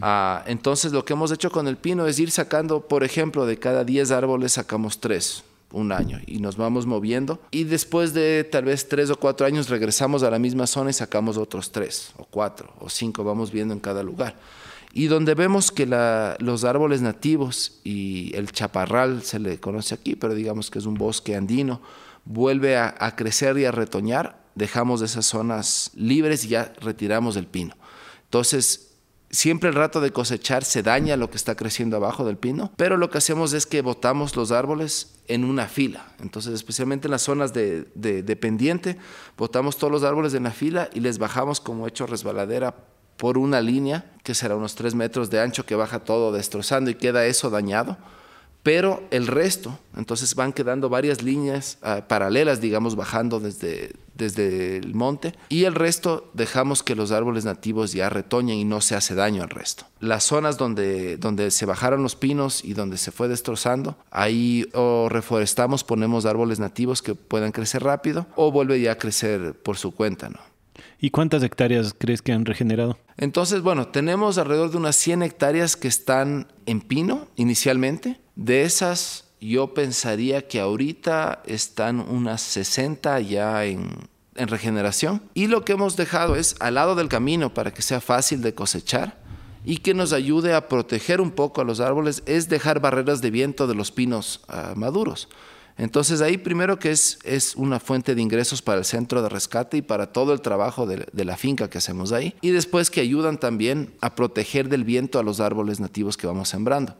Ah, 0.01 0.45
entonces 0.47 0.93
lo 0.93 1.05
que 1.05 1.15
hemos 1.15 1.33
hecho 1.33 1.51
con 1.51 1.67
el 1.67 1.77
pino 1.77 2.07
es 2.07 2.21
ir 2.21 2.31
sacando, 2.31 2.87
por 2.87 3.03
ejemplo, 3.03 3.47
de 3.47 3.59
cada 3.59 3.83
10 3.83 4.13
árboles 4.13 4.53
sacamos 4.53 5.01
3 5.01 5.43
un 5.73 5.93
año 5.93 6.21
y 6.27 6.39
nos 6.39 6.57
vamos 6.57 6.87
moviendo 6.87 7.41
y 7.51 7.65
después 7.65 8.15
de 8.15 8.45
tal 8.45 8.65
vez 8.65 8.89
tres 8.89 9.11
o 9.11 9.17
cuatro 9.17 9.47
años 9.47 9.69
regresamos 9.69 10.23
a 10.23 10.31
la 10.31 10.39
misma 10.39 10.67
zona 10.67 10.91
y 10.91 10.93
sacamos 10.93 11.37
otros 11.37 11.73
tres 11.73 12.13
o 12.17 12.25
cuatro 12.25 12.73
o 12.79 12.89
cinco, 12.89 13.25
vamos 13.25 13.51
viendo 13.51 13.75
en 13.75 13.81
cada 13.81 14.03
lugar. 14.03 14.37
Y 14.93 15.09
donde 15.09 15.35
vemos 15.35 15.71
que 15.71 15.85
los 16.39 16.65
árboles 16.65 17.03
nativos 17.03 17.81
y 17.85 18.35
el 18.35 18.51
chaparral 18.51 19.23
se 19.23 19.39
le 19.39 19.61
conoce 19.61 19.95
aquí, 19.95 20.17
pero 20.17 20.35
digamos 20.35 20.71
que 20.71 20.79
es 20.79 20.87
un 20.87 20.95
bosque 20.95 21.37
andino, 21.37 21.83
vuelve 22.25 22.79
a, 22.79 22.95
a 22.99 23.15
crecer 23.15 23.59
y 23.59 23.67
a 23.67 23.73
retoñar, 23.73 24.43
dejamos 24.55 25.03
esas 25.03 25.27
zonas 25.27 25.91
libres 25.95 26.47
y 26.47 26.49
ya 26.49 26.73
retiramos 26.81 27.37
el 27.37 27.47
pino. 27.47 27.75
Entonces, 28.25 28.86
Siempre 29.37 29.69
el 29.69 29.75
rato 29.75 30.01
de 30.01 30.13
cosechar 30.13 30.65
se 30.65 30.83
daña 30.83 31.15
lo 31.19 31.29
que 31.29 31.37
está 31.37 31.57
creciendo 31.57 31.99
abajo 31.99 32.25
del 32.25 32.39
pino, 32.39 32.73
pero 32.79 32.97
lo 32.97 33.11
que 33.11 33.19
hacemos 33.19 33.53
es 33.53 33.67
que 33.67 33.83
botamos 33.83 34.35
los 34.35 34.51
árboles 34.51 35.21
en 35.29 35.45
una 35.45 35.67
fila. 35.67 36.07
Entonces, 36.21 36.55
especialmente 36.55 37.07
en 37.07 37.11
las 37.11 37.21
zonas 37.21 37.53
de, 37.53 38.39
pendiente, 38.41 38.97
botamos 39.37 39.77
todos 39.77 39.93
los 39.93 40.05
árboles 40.05 40.33
en 40.33 40.45
la 40.45 40.53
fila 40.53 40.89
y 40.95 41.01
les 41.01 41.19
bajamos 41.19 41.61
como 41.61 41.87
hecho 41.87 42.07
resbaladera 42.07 42.77
por 43.19 43.37
una 43.37 43.61
línea, 43.61 44.11
que 44.25 44.35
será 44.35 44.57
unos 44.57 44.75
tres 44.75 44.95
metros 44.95 45.29
de 45.29 45.39
ancho, 45.39 45.67
que 45.67 45.75
baja 45.75 45.99
todo 45.99 46.33
destrozando 46.33 46.91
y 46.91 46.95
queda 46.95 47.27
eso 47.27 47.51
dañado 47.51 47.99
pero 48.67 49.05
el 49.13 49.29
resto, 49.29 49.79
entonces 49.97 50.35
van 50.35 50.53
quedando 50.53 50.89
varias 50.89 51.23
líneas 51.23 51.79
ah, 51.83 52.03
paralelas, 52.09 52.61
digamos, 52.61 52.97
bajando 52.97 53.39
desde, 53.39 53.93
desde 54.17 54.79
el 54.79 54.93
monte, 54.93 55.37
y 55.49 55.67
el 55.67 55.75
resto 55.77 56.33
dejamos 56.35 56.83
que 56.83 56.97
los 56.97 57.13
árboles 57.13 57.45
nativos 57.45 57.93
ya 57.93 58.09
retoñen 58.09 58.59
y 58.59 58.65
no 58.65 58.81
se 58.81 58.97
hace 58.97 59.15
daño 59.15 59.45
al 59.45 59.51
resto. 59.51 59.85
Las 60.01 60.25
zonas 60.25 60.59
donde, 60.59 61.17
donde 61.17 61.53
se 61.53 61.65
bajaron 61.65 62.03
los 62.03 62.17
pinos 62.17 62.65
y 62.65 62.75
donde 62.75 62.99
se 62.99 63.13
fue 63.13 63.29
destrozando, 63.29 63.97
ahí 64.11 64.67
o 64.75 65.09
reforestamos, 65.09 65.85
ponemos 65.85 66.27
árboles 66.27 66.59
nativos 66.59 67.03
que 67.03 67.15
puedan 67.15 67.53
crecer 67.53 67.85
rápido, 67.85 68.27
o 68.35 68.51
vuelve 68.51 68.81
ya 68.81 68.91
a 68.91 68.99
crecer 68.99 69.55
por 69.55 69.77
su 69.77 69.93
cuenta, 69.93 70.29
¿no? 70.29 70.41
¿Y 70.99 71.11
cuántas 71.11 71.43
hectáreas 71.43 71.95
crees 71.97 72.23
que 72.23 72.33
han 72.33 72.45
regenerado? 72.45 72.99
Entonces, 73.17 73.63
bueno, 73.63 73.89
tenemos 73.89 74.39
alrededor 74.39 74.71
de 74.71 74.79
unas 74.79 74.97
100 74.97 75.23
hectáreas 75.23 75.77
que 75.77 75.89
están 75.89 76.49
en 76.67 76.81
pino 76.81 77.29
inicialmente. 77.37 78.21
De 78.35 78.63
esas, 78.63 79.25
yo 79.41 79.75
pensaría 79.75 80.49
que 80.49 80.61
ahorita 80.61 81.43
están 81.47 82.01
unas 82.01 82.41
60 82.43 83.21
ya 83.21 83.65
en, 83.65 83.91
en 84.37 84.49
regeneración. 84.49 85.23
Y 85.35 85.49
lo 85.49 85.65
que 85.65 85.73
hemos 85.73 85.97
dejado 85.97 86.37
es 86.37 86.57
al 86.61 86.75
lado 86.75 86.95
del 86.95 87.09
camino 87.09 87.53
para 87.53 87.73
que 87.73 87.83
sea 87.83 88.01
fácil 88.01 88.43
de 88.43 88.55
cosechar 88.55 89.19
y 89.65 89.79
que 89.79 89.95
nos 89.95 90.13
ayude 90.13 90.55
a 90.55 90.69
proteger 90.69 91.21
un 91.21 91.33
poco 91.33 91.61
a 91.61 91.65
los 91.65 91.81
árboles 91.81 92.23
es 92.27 92.49
dejar 92.49 92.81
barreras 92.81 93.21
de 93.21 93.31
viento 93.31 93.67
de 93.67 93.75
los 93.75 93.91
pinos 93.91 94.41
ah, 94.49 94.75
maduros. 94.77 95.29
Entonces 95.79 96.21
ahí 96.21 96.39
primero 96.39 96.79
que 96.79 96.91
es, 96.91 97.19
es 97.25 97.55
una 97.55 97.81
fuente 97.81 98.15
de 98.15 98.23
ingresos 98.23 98.63
para 98.63 98.79
el 98.79 98.85
centro 98.85 99.23
de 99.23 99.29
rescate 99.29 99.77
y 99.77 99.83
para 99.83 100.13
todo 100.13 100.33
el 100.33 100.41
trabajo 100.41 100.87
de, 100.87 101.07
la 101.25 101.37
finca 101.37 101.69
que 101.69 101.79
hacemos 101.79 102.13
ahí. 102.13 102.35
Y 102.41 102.51
después 102.51 102.91
que 102.91 103.01
ayudan 103.01 103.39
también 103.39 103.93
a 104.01 104.15
proteger 104.15 104.69
del 104.69 104.85
viento 104.85 105.19
a 105.19 105.23
los 105.23 105.41
árboles 105.41 105.81
nativos 105.81 106.17
que 106.17 106.27
vamos 106.27 106.49
sembrando. 106.49 106.97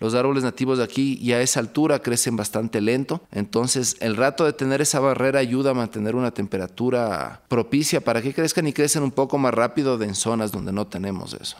Los 0.00 0.14
árboles 0.14 0.44
nativos 0.44 0.78
de 0.78 0.84
aquí 0.84 1.18
ya 1.18 1.36
a 1.36 1.42
esa 1.42 1.58
altura 1.58 2.00
crecen 2.00 2.36
bastante 2.36 2.80
lento, 2.80 3.20
entonces 3.32 3.96
el 3.98 4.14
rato 4.14 4.44
de 4.44 4.52
tener 4.52 4.80
esa 4.80 5.00
barrera 5.00 5.40
ayuda 5.40 5.72
a 5.72 5.74
mantener 5.74 6.14
una 6.14 6.30
temperatura 6.30 7.42
propicia 7.48 8.00
para 8.00 8.22
que 8.22 8.32
crezcan 8.32 8.68
y 8.68 8.72
crecen 8.72 9.02
un 9.02 9.10
poco 9.10 9.38
más 9.38 9.52
rápido 9.52 9.98
de 9.98 10.06
en 10.06 10.14
zonas 10.14 10.52
donde 10.52 10.72
no 10.72 10.86
tenemos 10.86 11.34
eso. 11.34 11.56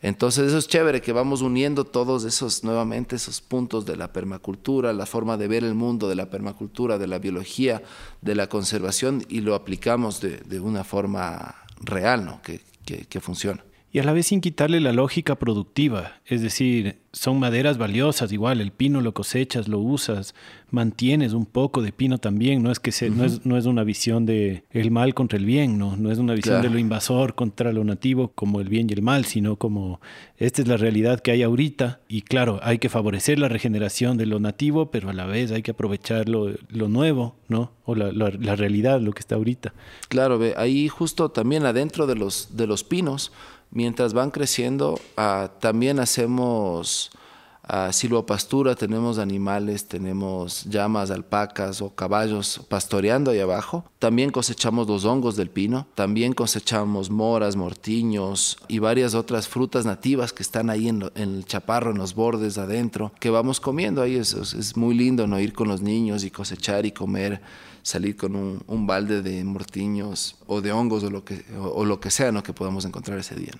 Entonces 0.00 0.48
eso 0.48 0.58
es 0.58 0.68
chévere 0.68 1.00
que 1.00 1.12
vamos 1.12 1.42
uniendo 1.42 1.84
todos 1.84 2.24
esos 2.24 2.62
nuevamente 2.62 3.16
esos 3.16 3.40
puntos 3.40 3.84
de 3.84 3.96
la 3.96 4.12
permacultura, 4.12 4.92
la 4.92 5.06
forma 5.06 5.36
de 5.36 5.48
ver 5.48 5.64
el 5.64 5.74
mundo 5.74 6.08
de 6.08 6.14
la 6.14 6.30
permacultura, 6.30 6.98
de 6.98 7.08
la 7.08 7.18
biología, 7.18 7.82
de 8.20 8.34
la 8.36 8.48
conservación 8.48 9.24
y 9.28 9.40
lo 9.40 9.54
aplicamos 9.56 10.20
de, 10.20 10.36
de 10.38 10.60
una 10.60 10.84
forma 10.84 11.56
real, 11.80 12.24
¿no? 12.24 12.40
que, 12.42 12.60
que, 12.84 13.06
que 13.06 13.20
funciona 13.20 13.64
y 13.98 14.00
a 14.00 14.04
la 14.04 14.12
vez 14.12 14.28
sin 14.28 14.40
quitarle 14.40 14.78
la 14.78 14.92
lógica 14.92 15.40
productiva. 15.40 16.20
Es 16.24 16.40
decir, 16.40 16.98
son 17.12 17.40
maderas 17.40 17.78
valiosas, 17.78 18.30
igual 18.30 18.60
el 18.60 18.70
pino 18.70 19.00
lo 19.00 19.12
cosechas, 19.12 19.66
lo 19.66 19.80
usas, 19.80 20.36
mantienes 20.70 21.32
un 21.32 21.46
poco 21.46 21.82
de 21.82 21.90
pino 21.90 22.18
también, 22.18 22.62
no 22.62 22.70
es 22.70 22.78
que 22.78 22.92
se, 22.92 23.10
no, 23.10 23.24
es, 23.24 23.44
no 23.44 23.56
es 23.56 23.66
una 23.66 23.82
visión 23.82 24.24
de 24.24 24.62
el 24.70 24.92
mal 24.92 25.14
contra 25.14 25.36
el 25.36 25.44
bien, 25.44 25.78
no, 25.78 25.96
no 25.96 26.12
es 26.12 26.18
una 26.18 26.34
visión 26.34 26.62
de 26.62 26.70
lo 26.70 26.78
invasor 26.78 27.34
contra 27.34 27.72
lo 27.72 27.82
nativo 27.82 28.30
como 28.36 28.60
el 28.60 28.68
bien 28.68 28.86
y 28.88 28.92
el 28.92 29.02
mal, 29.02 29.24
sino 29.24 29.56
como 29.56 30.00
esta 30.36 30.62
es 30.62 30.68
la 30.68 30.76
realidad 30.76 31.18
que 31.18 31.32
hay 31.32 31.42
ahorita 31.42 32.00
y 32.06 32.22
claro, 32.22 32.60
hay 32.62 32.78
que 32.78 32.88
favorecer 32.88 33.40
la 33.40 33.48
regeneración 33.48 34.16
de 34.16 34.26
lo 34.26 34.38
nativo, 34.38 34.92
pero 34.92 35.10
a 35.10 35.12
la 35.12 35.26
vez 35.26 35.50
hay 35.50 35.62
que 35.62 35.72
aprovechar 35.72 36.28
lo, 36.28 36.52
lo 36.68 36.88
nuevo, 36.88 37.34
¿no? 37.48 37.72
O 37.84 37.94
la, 37.94 38.12
la, 38.12 38.30
la, 38.38 38.54
realidad, 38.54 39.00
lo 39.00 39.12
que 39.12 39.20
está 39.20 39.36
ahorita. 39.36 39.72
Claro, 40.08 40.38
ve, 40.38 40.52
ahí 40.58 40.88
justo 40.88 41.30
también 41.30 41.64
adentro 41.64 42.06
de 42.06 42.16
los, 42.16 42.54
de 42.54 42.66
los 42.66 42.84
pinos, 42.84 43.32
mientras 43.70 44.12
van 44.12 44.30
creciendo, 44.30 44.98
uh, 45.16 45.48
también 45.60 46.00
hacemos 46.00 47.10
uh, 47.68 47.92
silvopastura, 47.92 48.74
tenemos 48.74 49.18
animales, 49.18 49.86
tenemos 49.86 50.64
llamas, 50.64 51.10
alpacas 51.10 51.82
o 51.82 51.94
caballos 51.94 52.60
pastoreando 52.68 53.30
ahí 53.30 53.40
abajo. 53.40 53.84
También 53.98 54.30
cosechamos 54.30 54.86
los 54.86 55.04
hongos 55.04 55.36
del 55.36 55.50
pino, 55.50 55.86
también 55.94 56.32
cosechamos 56.32 57.10
moras, 57.10 57.56
mortiños 57.56 58.56
y 58.68 58.78
varias 58.78 59.14
otras 59.14 59.48
frutas 59.48 59.84
nativas 59.84 60.32
que 60.32 60.42
están 60.42 60.70
ahí 60.70 60.88
en, 60.88 61.00
lo, 61.00 61.12
en 61.14 61.34
el 61.36 61.44
chaparro, 61.44 61.90
en 61.90 61.98
los 61.98 62.14
bordes 62.14 62.58
adentro, 62.58 63.12
que 63.20 63.30
vamos 63.30 63.60
comiendo 63.60 64.02
ahí. 64.02 64.16
Es, 64.16 64.32
es 64.32 64.76
muy 64.76 64.94
lindo 64.94 65.26
no 65.26 65.38
ir 65.38 65.52
con 65.52 65.68
los 65.68 65.82
niños 65.82 66.24
y 66.24 66.30
cosechar 66.30 66.86
y 66.86 66.92
comer 66.92 67.40
salir 67.88 68.16
con 68.16 68.36
un, 68.36 68.86
balde 68.86 69.22
de 69.22 69.42
mortiños 69.44 70.36
o 70.46 70.60
de 70.60 70.72
hongos 70.72 71.02
o 71.04 71.10
lo 71.10 71.24
que, 71.24 71.42
o, 71.58 71.86
lo 71.86 72.00
que 72.00 72.10
sea 72.10 72.30
que 72.42 72.52
podamos 72.52 72.84
encontrar 72.84 73.18
ese 73.18 73.34
día. 73.34 73.52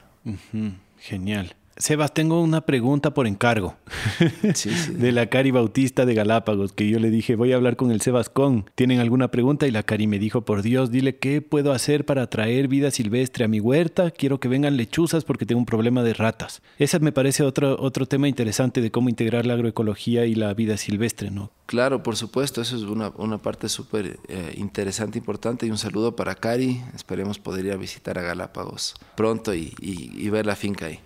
Genial. 0.98 1.56
Sebas, 1.78 2.12
tengo 2.12 2.42
una 2.42 2.62
pregunta 2.62 3.14
por 3.14 3.28
encargo 3.28 3.76
sí, 4.54 4.70
sí. 4.70 4.92
de 4.94 5.12
la 5.12 5.28
Cari 5.28 5.52
Bautista 5.52 6.06
de 6.06 6.14
Galápagos, 6.14 6.72
que 6.72 6.88
yo 6.88 6.98
le 6.98 7.08
dije, 7.08 7.36
voy 7.36 7.52
a 7.52 7.56
hablar 7.56 7.76
con 7.76 7.92
el 7.92 8.00
Sebas 8.00 8.28
Con. 8.28 8.68
¿Tienen 8.74 8.98
alguna 8.98 9.30
pregunta? 9.30 9.66
Y 9.66 9.70
la 9.70 9.84
Cari 9.84 10.08
me 10.08 10.18
dijo, 10.18 10.40
por 10.42 10.62
Dios, 10.62 10.90
dile 10.90 11.18
qué 11.18 11.40
puedo 11.40 11.72
hacer 11.72 12.04
para 12.04 12.28
traer 12.28 12.66
vida 12.66 12.90
silvestre 12.90 13.44
a 13.44 13.48
mi 13.48 13.60
huerta. 13.60 14.10
Quiero 14.10 14.40
que 14.40 14.48
vengan 14.48 14.76
lechuzas 14.76 15.24
porque 15.24 15.46
tengo 15.46 15.60
un 15.60 15.66
problema 15.66 16.02
de 16.02 16.14
ratas. 16.14 16.62
Ese 16.78 16.98
me 16.98 17.12
parece 17.12 17.44
otro, 17.44 17.76
otro 17.78 18.06
tema 18.06 18.26
interesante 18.26 18.80
de 18.80 18.90
cómo 18.90 19.08
integrar 19.08 19.46
la 19.46 19.54
agroecología 19.54 20.26
y 20.26 20.34
la 20.34 20.52
vida 20.54 20.76
silvestre, 20.76 21.30
¿no? 21.30 21.52
Claro, 21.66 22.02
por 22.02 22.16
supuesto, 22.16 22.60
eso 22.60 22.76
es 22.76 22.82
una, 22.82 23.12
una 23.16 23.38
parte 23.38 23.68
súper 23.68 24.18
eh, 24.26 24.54
interesante, 24.56 25.18
importante. 25.18 25.66
Y 25.66 25.70
un 25.70 25.78
saludo 25.78 26.16
para 26.16 26.34
Cari. 26.34 26.80
Esperemos 26.96 27.38
poder 27.38 27.66
ir 27.66 27.72
a 27.72 27.76
visitar 27.76 28.18
a 28.18 28.22
Galápagos 28.22 28.94
pronto 29.14 29.54
y, 29.54 29.74
y, 29.80 30.10
y 30.16 30.30
ver 30.30 30.46
la 30.46 30.56
finca 30.56 30.86
ahí. 30.86 31.00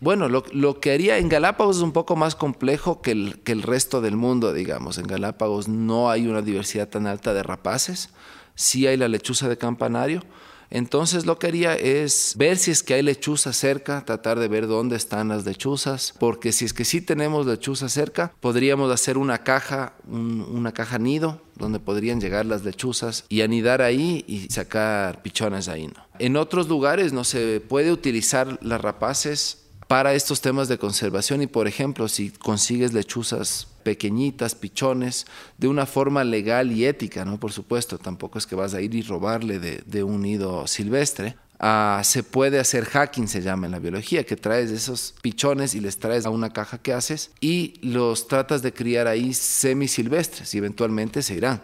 Bueno, 0.00 0.28
lo, 0.28 0.80
que 0.80 0.92
haría 0.92 1.18
en 1.18 1.28
Galápagos 1.28 1.76
es 1.76 1.82
un 1.82 1.92
poco 1.92 2.16
más 2.16 2.34
complejo 2.34 3.02
que 3.02 3.10
el, 3.10 3.38
que 3.44 3.52
el, 3.52 3.62
resto 3.62 4.00
del 4.00 4.16
mundo, 4.16 4.54
digamos. 4.54 4.96
En 4.96 5.06
Galápagos 5.06 5.68
no 5.68 6.10
hay 6.10 6.26
una 6.26 6.40
diversidad 6.40 6.88
tan 6.88 7.06
alta 7.06 7.34
de 7.34 7.42
rapaces, 7.42 8.08
sí 8.54 8.86
hay 8.86 8.96
la 8.96 9.08
lechuza 9.08 9.48
de 9.48 9.58
campanario. 9.58 10.22
Entonces 10.70 11.26
lo 11.26 11.38
que 11.38 11.48
haría 11.48 11.74
es 11.74 12.34
ver 12.36 12.56
si 12.56 12.70
es 12.70 12.84
que 12.84 12.94
hay 12.94 13.02
lechuza 13.02 13.52
cerca, 13.52 14.04
tratar 14.04 14.38
de 14.38 14.46
ver 14.46 14.68
dónde 14.68 14.96
están 14.96 15.28
las 15.28 15.44
lechuzas, 15.44 16.14
porque 16.18 16.52
si 16.52 16.64
es 16.64 16.72
que 16.72 16.84
sí 16.84 17.00
tenemos 17.00 17.44
lechuza 17.44 17.88
cerca, 17.88 18.32
podríamos 18.40 18.90
hacer 18.92 19.18
una 19.18 19.38
caja, 19.38 19.94
un, 20.08 20.40
una 20.40 20.72
caja 20.72 20.98
nido, 20.98 21.42
donde 21.56 21.80
podrían 21.80 22.20
llegar 22.20 22.46
las 22.46 22.64
lechuzas 22.64 23.24
y 23.28 23.42
anidar 23.42 23.82
ahí 23.82 24.24
y 24.28 24.48
sacar 24.50 25.22
pichones 25.22 25.68
ahí. 25.68 25.88
¿no? 25.88 25.94
En 26.20 26.36
otros 26.36 26.68
lugares 26.68 27.12
no 27.12 27.24
se 27.24 27.60
puede 27.60 27.90
utilizar 27.90 28.58
las 28.62 28.80
rapaces 28.80 29.59
para 29.90 30.14
estos 30.14 30.40
temas 30.40 30.68
de 30.68 30.78
conservación 30.78 31.42
y 31.42 31.48
por 31.48 31.66
ejemplo 31.66 32.06
si 32.06 32.30
consigues 32.30 32.92
lechuzas 32.92 33.66
pequeñitas, 33.82 34.54
pichones, 34.54 35.26
de 35.58 35.66
una 35.66 35.84
forma 35.84 36.22
legal 36.22 36.70
y 36.70 36.86
ética, 36.86 37.24
¿no? 37.24 37.40
Por 37.40 37.50
supuesto, 37.50 37.98
tampoco 37.98 38.38
es 38.38 38.46
que 38.46 38.54
vas 38.54 38.72
a 38.74 38.80
ir 38.80 38.94
y 38.94 39.02
robarle 39.02 39.58
de, 39.58 40.02
un 40.04 40.22
nido 40.22 40.68
silvestre. 40.68 41.34
Uh, 41.60 42.04
se 42.04 42.22
puede 42.22 42.60
hacer 42.60 42.84
hacking, 42.84 43.26
se 43.26 43.42
llama 43.42 43.66
en 43.66 43.72
la 43.72 43.80
biología, 43.80 44.24
que 44.24 44.36
traes 44.36 44.70
esos 44.70 45.16
pichones 45.22 45.74
y 45.74 45.80
les 45.80 45.98
traes 45.98 46.24
a 46.24 46.30
una 46.30 46.52
caja 46.52 46.78
que 46.78 46.92
haces 46.92 47.32
y 47.40 47.74
los 47.82 48.28
tratas 48.28 48.62
de 48.62 48.72
criar 48.72 49.08
ahí 49.08 49.34
semisilvestres 49.34 50.54
y 50.54 50.58
eventualmente 50.58 51.20
se 51.20 51.34
irán, 51.34 51.62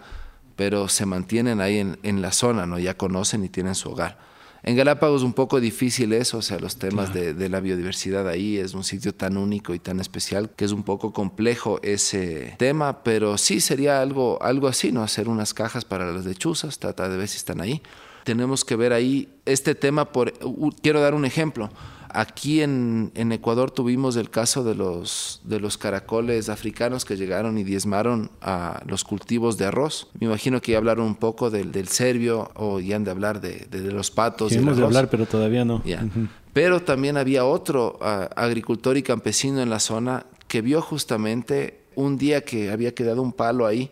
pero 0.56 0.88
se 0.88 1.06
mantienen 1.06 1.60
ahí 1.60 1.78
en, 1.78 1.96
en 2.02 2.22
la 2.22 2.32
zona, 2.32 2.66
¿no? 2.66 2.80
Ya 2.80 2.96
conocen 2.96 3.44
y 3.44 3.48
tienen 3.48 3.76
su 3.76 3.88
hogar. 3.90 4.25
En 4.66 4.74
Galápagos 4.74 5.22
un 5.22 5.32
poco 5.32 5.60
difícil 5.60 6.12
eso, 6.12 6.38
o 6.38 6.42
sea, 6.42 6.58
los 6.58 6.76
temas 6.76 7.10
claro. 7.10 7.26
de, 7.26 7.34
de, 7.34 7.48
la 7.48 7.60
biodiversidad 7.60 8.28
ahí 8.28 8.56
es 8.56 8.74
un 8.74 8.82
sitio 8.82 9.14
tan 9.14 9.36
único 9.36 9.74
y 9.74 9.78
tan 9.78 10.00
especial 10.00 10.50
que 10.50 10.64
es 10.64 10.72
un 10.72 10.82
poco 10.82 11.12
complejo 11.12 11.78
ese 11.84 12.56
tema, 12.58 13.04
pero 13.04 13.38
sí 13.38 13.60
sería 13.60 14.02
algo, 14.02 14.42
algo 14.42 14.66
así, 14.66 14.90
¿no? 14.90 15.04
Hacer 15.04 15.28
unas 15.28 15.54
cajas 15.54 15.84
para 15.84 16.10
las 16.10 16.24
lechuzas, 16.24 16.80
tratar 16.80 17.12
de 17.12 17.16
ver 17.16 17.28
si 17.28 17.36
están 17.36 17.60
ahí. 17.60 17.80
Tenemos 18.24 18.64
que 18.64 18.74
ver 18.74 18.92
ahí 18.92 19.28
este 19.44 19.76
tema 19.76 20.10
por... 20.10 20.34
Uh, 20.42 20.72
quiero 20.82 21.00
dar 21.00 21.14
un 21.14 21.24
ejemplo. 21.24 21.70
Aquí 22.10 22.62
en, 22.62 23.12
en, 23.14 23.32
Ecuador 23.32 23.70
tuvimos 23.70 24.16
el 24.16 24.30
caso 24.30 24.64
de 24.64 24.74
los, 24.74 25.40
de 25.44 25.60
los 25.60 25.76
caracoles 25.76 26.48
africanos 26.48 27.04
que 27.04 27.16
llegaron 27.16 27.58
y 27.58 27.64
diezmaron 27.64 28.30
a 28.40 28.82
los 28.86 29.04
cultivos 29.04 29.58
de 29.58 29.66
arroz. 29.66 30.08
Me 30.18 30.26
imagino 30.26 30.60
que 30.60 30.72
ya 30.72 30.78
hablaron 30.78 31.06
un 31.06 31.16
poco 31.16 31.50
del, 31.50 31.72
del 31.72 31.88
serbio 31.88 32.50
o 32.54 32.80
ya 32.80 32.96
han 32.96 33.04
de 33.04 33.10
hablar 33.10 33.40
de, 33.40 33.66
de, 33.70 33.82
de 33.82 33.92
los 33.92 34.10
patos. 34.10 34.50
Queremos 34.50 34.76
de 34.76 34.84
hablar, 34.84 35.10
pero 35.10 35.26
todavía 35.26 35.64
no. 35.64 35.82
Yeah. 35.82 36.04
Uh 36.04 36.06
-huh. 36.06 36.28
Pero 36.52 36.80
también 36.80 37.18
había 37.18 37.44
otro 37.44 37.98
uh, 38.00 38.32
agricultor 38.34 38.96
y 38.96 39.02
campesino 39.02 39.60
en 39.60 39.68
la 39.68 39.78
zona 39.78 40.24
que 40.48 40.62
vio 40.62 40.80
justamente 40.80 41.82
un 41.96 42.16
día 42.16 42.42
que 42.42 42.70
había 42.70 42.94
quedado 42.94 43.20
un 43.20 43.32
palo 43.32 43.66
ahí. 43.66 43.90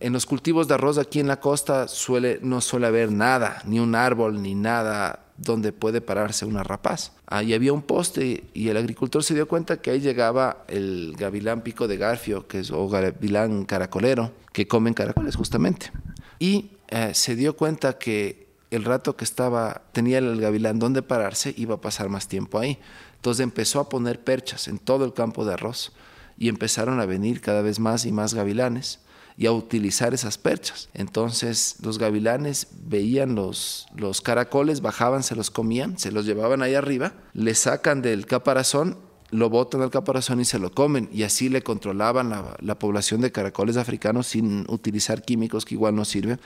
En 0.00 0.12
los 0.12 0.26
cultivos 0.26 0.66
de 0.66 0.74
arroz 0.74 0.98
aquí 0.98 1.20
en 1.20 1.28
la 1.28 1.38
costa 1.38 1.86
suele, 1.88 2.38
no 2.42 2.60
suele 2.60 2.88
haber 2.88 3.12
nada, 3.12 3.62
ni 3.64 3.78
un 3.78 3.94
árbol, 3.94 4.42
ni 4.42 4.54
nada 4.54 5.31
donde 5.36 5.72
puede 5.72 6.00
pararse 6.00 6.44
una 6.44 6.62
rapaz. 6.62 7.12
Ahí 7.26 7.54
había 7.54 7.72
un 7.72 7.82
poste 7.82 8.44
y 8.54 8.68
el 8.68 8.76
agricultor 8.76 9.24
se 9.24 9.34
dio 9.34 9.48
cuenta 9.48 9.80
que 9.80 9.90
ahí 9.90 10.00
llegaba 10.00 10.64
el 10.68 11.14
gavilán 11.18 11.62
pico 11.62 11.88
de 11.88 11.96
garfio, 11.96 12.46
que 12.46 12.60
es, 12.60 12.70
o 12.70 12.88
gavilán 12.88 13.64
caracolero, 13.64 14.32
que 14.52 14.68
comen 14.68 14.94
caracoles 14.94 15.36
justamente. 15.36 15.90
Y 16.38 16.72
eh, 16.88 17.12
se 17.14 17.36
dio 17.36 17.56
cuenta 17.56 17.98
que 17.98 18.48
el 18.70 18.84
rato 18.84 19.16
que 19.16 19.24
estaba, 19.24 19.82
tenía 19.92 20.18
el 20.18 20.40
gavilán 20.40 20.78
donde 20.78 21.02
pararse, 21.02 21.54
iba 21.56 21.76
a 21.76 21.80
pasar 21.80 22.08
más 22.08 22.28
tiempo 22.28 22.58
ahí. 22.58 22.78
Entonces 23.16 23.44
empezó 23.44 23.80
a 23.80 23.88
poner 23.88 24.20
perchas 24.20 24.68
en 24.68 24.78
todo 24.78 25.04
el 25.04 25.12
campo 25.12 25.44
de 25.44 25.54
arroz 25.54 25.92
y 26.38 26.48
empezaron 26.48 26.98
a 27.00 27.06
venir 27.06 27.40
cada 27.40 27.62
vez 27.62 27.78
más 27.78 28.04
y 28.06 28.12
más 28.12 28.34
gavilanes 28.34 29.00
y 29.36 29.46
a 29.46 29.52
utilizar 29.52 30.14
esas 30.14 30.38
perchas. 30.38 30.88
Entonces 30.94 31.76
los 31.82 31.98
gavilanes 31.98 32.68
veían 32.84 33.34
los, 33.34 33.86
los 33.96 34.20
caracoles, 34.20 34.80
bajaban, 34.80 35.22
se 35.22 35.36
los 35.36 35.50
comían, 35.50 35.98
se 35.98 36.12
los 36.12 36.26
llevaban 36.26 36.62
ahí 36.62 36.74
arriba, 36.74 37.14
le 37.34 37.54
sacan 37.54 38.02
del 38.02 38.26
caparazón, 38.26 38.98
lo 39.30 39.48
botan 39.48 39.80
al 39.82 39.90
caparazón 39.90 40.40
y 40.40 40.44
se 40.44 40.58
lo 40.58 40.70
comen. 40.72 41.08
Y 41.12 41.22
así 41.22 41.48
le 41.48 41.62
controlaban 41.62 42.30
la, 42.60 42.78
población 42.78 43.20
de 43.20 43.32
caracoles 43.32 43.76
africanos 43.76 44.26
sin 44.26 44.66
utilizar 44.68 45.22
químicos 45.22 45.64
que 45.64 45.74
igual 45.74 45.94
no 45.94 46.04
sirven. 46.04 46.40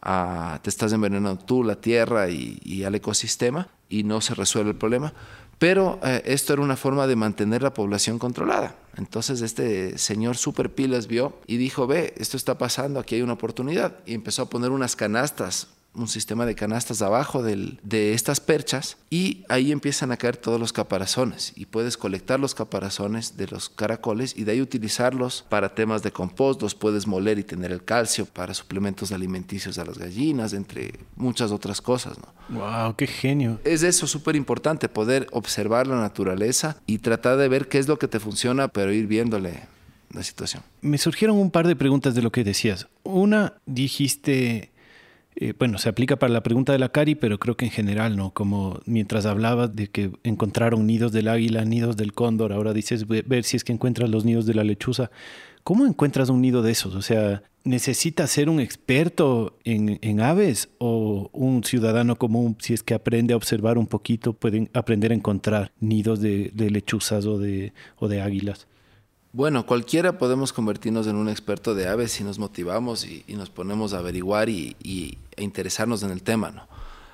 Ah, 0.00 0.58
te 0.62 0.70
estás 0.70 0.92
envenenando 0.92 1.44
tú, 1.44 1.62
la 1.62 1.76
tierra 1.76 2.28
y, 2.28 2.58
y 2.64 2.84
al 2.84 2.94
ecosistema 2.94 3.68
y 3.88 4.04
no 4.04 4.20
se 4.20 4.34
resuelve 4.34 4.70
el 4.70 4.76
problema. 4.76 5.12
Pero 5.62 6.00
eh, 6.02 6.22
esto 6.24 6.54
era 6.54 6.62
una 6.62 6.74
forma 6.74 7.06
de 7.06 7.14
mantener 7.14 7.62
la 7.62 7.72
población 7.72 8.18
controlada. 8.18 8.74
Entonces 8.96 9.42
este 9.42 9.96
señor 9.96 10.36
super 10.36 10.74
pilas 10.74 11.06
vio 11.06 11.38
y 11.46 11.56
dijo, 11.56 11.86
ve, 11.86 12.14
esto 12.16 12.36
está 12.36 12.58
pasando, 12.58 12.98
aquí 12.98 13.14
hay 13.14 13.22
una 13.22 13.34
oportunidad. 13.34 13.98
Y 14.04 14.14
empezó 14.14 14.42
a 14.42 14.50
poner 14.50 14.72
unas 14.72 14.96
canastas 14.96 15.68
un 15.94 16.08
sistema 16.08 16.46
de 16.46 16.54
canastas 16.54 17.02
abajo 17.02 17.42
de 17.42 18.12
estas 18.14 18.40
perchas 18.40 18.96
y 19.10 19.44
ahí 19.48 19.72
empiezan 19.72 20.10
a 20.12 20.16
caer 20.16 20.36
todos 20.36 20.58
los 20.58 20.72
caparazones 20.72 21.52
y 21.54 21.66
puedes 21.66 21.96
colectar 21.96 22.40
los 22.40 22.54
caparazones 22.54 23.36
de 23.36 23.46
los 23.48 23.68
caracoles 23.68 24.34
y 24.36 24.44
de 24.44 24.52
ahí 24.52 24.60
utilizarlos 24.60 25.44
para 25.48 25.74
temas 25.74 26.02
de 26.02 26.10
compost, 26.10 26.62
los 26.62 26.74
puedes 26.74 27.06
moler 27.06 27.38
y 27.38 27.44
tener 27.44 27.72
el 27.72 27.84
calcio 27.84 28.26
para 28.26 28.54
suplementos 28.54 29.12
alimenticios 29.12 29.78
a 29.78 29.84
las 29.84 29.98
gallinas, 29.98 30.52
entre 30.52 31.00
muchas 31.16 31.50
otras 31.50 31.80
cosas. 31.80 32.18
¿no? 32.18 32.58
¡Wow! 32.58 32.96
¡Qué 32.96 33.06
genio! 33.06 33.60
Es 33.64 33.82
eso 33.82 34.06
súper 34.06 34.36
importante, 34.36 34.88
poder 34.88 35.26
observar 35.32 35.86
la 35.86 35.96
naturaleza 35.96 36.76
y 36.86 36.98
tratar 36.98 37.36
de 37.36 37.48
ver 37.48 37.68
qué 37.68 37.78
es 37.78 37.88
lo 37.88 37.98
que 37.98 38.08
te 38.08 38.20
funciona, 38.20 38.68
pero 38.68 38.92
ir 38.92 39.06
viéndole 39.06 39.60
la 40.10 40.22
situación. 40.22 40.62
Me 40.80 40.98
surgieron 40.98 41.36
un 41.38 41.50
par 41.50 41.66
de 41.66 41.76
preguntas 41.76 42.14
de 42.14 42.22
lo 42.22 42.30
que 42.30 42.44
decías. 42.44 42.88
Una, 43.02 43.54
dijiste 43.66 44.71
eh, 45.34 45.54
bueno, 45.58 45.78
se 45.78 45.88
aplica 45.88 46.16
para 46.16 46.32
la 46.32 46.42
pregunta 46.42 46.72
de 46.72 46.78
la 46.78 46.90
Cari, 46.90 47.14
pero 47.14 47.38
creo 47.38 47.56
que 47.56 47.64
en 47.64 47.70
general, 47.70 48.16
¿no? 48.16 48.32
Como 48.32 48.80
mientras 48.84 49.24
hablabas 49.24 49.74
de 49.74 49.88
que 49.88 50.10
encontraron 50.24 50.86
nidos 50.86 51.12
del 51.12 51.28
águila, 51.28 51.64
nidos 51.64 51.96
del 51.96 52.12
cóndor, 52.12 52.52
ahora 52.52 52.72
dices 52.72 53.06
ver 53.06 53.44
si 53.44 53.56
es 53.56 53.64
que 53.64 53.72
encuentras 53.72 54.10
los 54.10 54.24
nidos 54.24 54.46
de 54.46 54.54
la 54.54 54.64
lechuza. 54.64 55.10
¿Cómo 55.64 55.86
encuentras 55.86 56.28
un 56.28 56.42
nido 56.42 56.60
de 56.62 56.72
esos? 56.72 56.94
O 56.94 57.02
sea, 57.02 57.42
¿necesitas 57.64 58.30
ser 58.30 58.48
un 58.48 58.60
experto 58.60 59.56
en, 59.64 60.20
aves 60.20 60.68
o 60.78 61.30
un 61.32 61.62
ciudadano 61.64 62.16
común, 62.16 62.56
si 62.58 62.74
es 62.74 62.82
que 62.82 62.94
aprende 62.94 63.32
a 63.32 63.36
observar 63.36 63.78
un 63.78 63.86
poquito, 63.86 64.32
pueden 64.32 64.70
aprender 64.74 65.12
a 65.12 65.14
encontrar 65.14 65.72
nidos 65.80 66.20
de, 66.20 66.52
lechuzas 66.54 67.26
o 67.26 67.38
de, 67.38 67.72
o 67.96 68.08
de 68.08 68.20
águilas? 68.20 68.66
Bueno, 69.34 69.64
cualquiera 69.64 70.18
podemos 70.18 70.52
convertirnos 70.52 71.06
en 71.06 71.16
un 71.16 71.30
experto 71.30 71.74
de 71.74 71.88
aves 71.88 72.12
si 72.12 72.22
nos 72.22 72.38
motivamos 72.38 73.06
y, 73.06 73.24
nos 73.34 73.48
ponemos 73.48 73.94
a 73.94 73.98
averiguar 73.98 74.50
y, 74.50 75.16
e 75.36 75.44
interesarnos 75.44 76.02
en 76.02 76.10
el 76.10 76.22
tema, 76.22 76.50
¿no? 76.50 76.68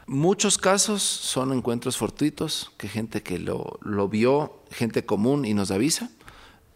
Muchos 0.09 0.57
casos 0.57 1.03
son 1.03 1.53
encuentros 1.53 1.99
fortuitos, 1.99 2.73
que 2.79 2.89
gente 2.89 3.23
que 3.23 3.39
lo, 3.39 3.79
vio, 4.09 4.63
gente 4.71 5.05
común 5.05 5.45
y 5.45 5.53
nos 5.53 5.71
avisa, 5.71 6.11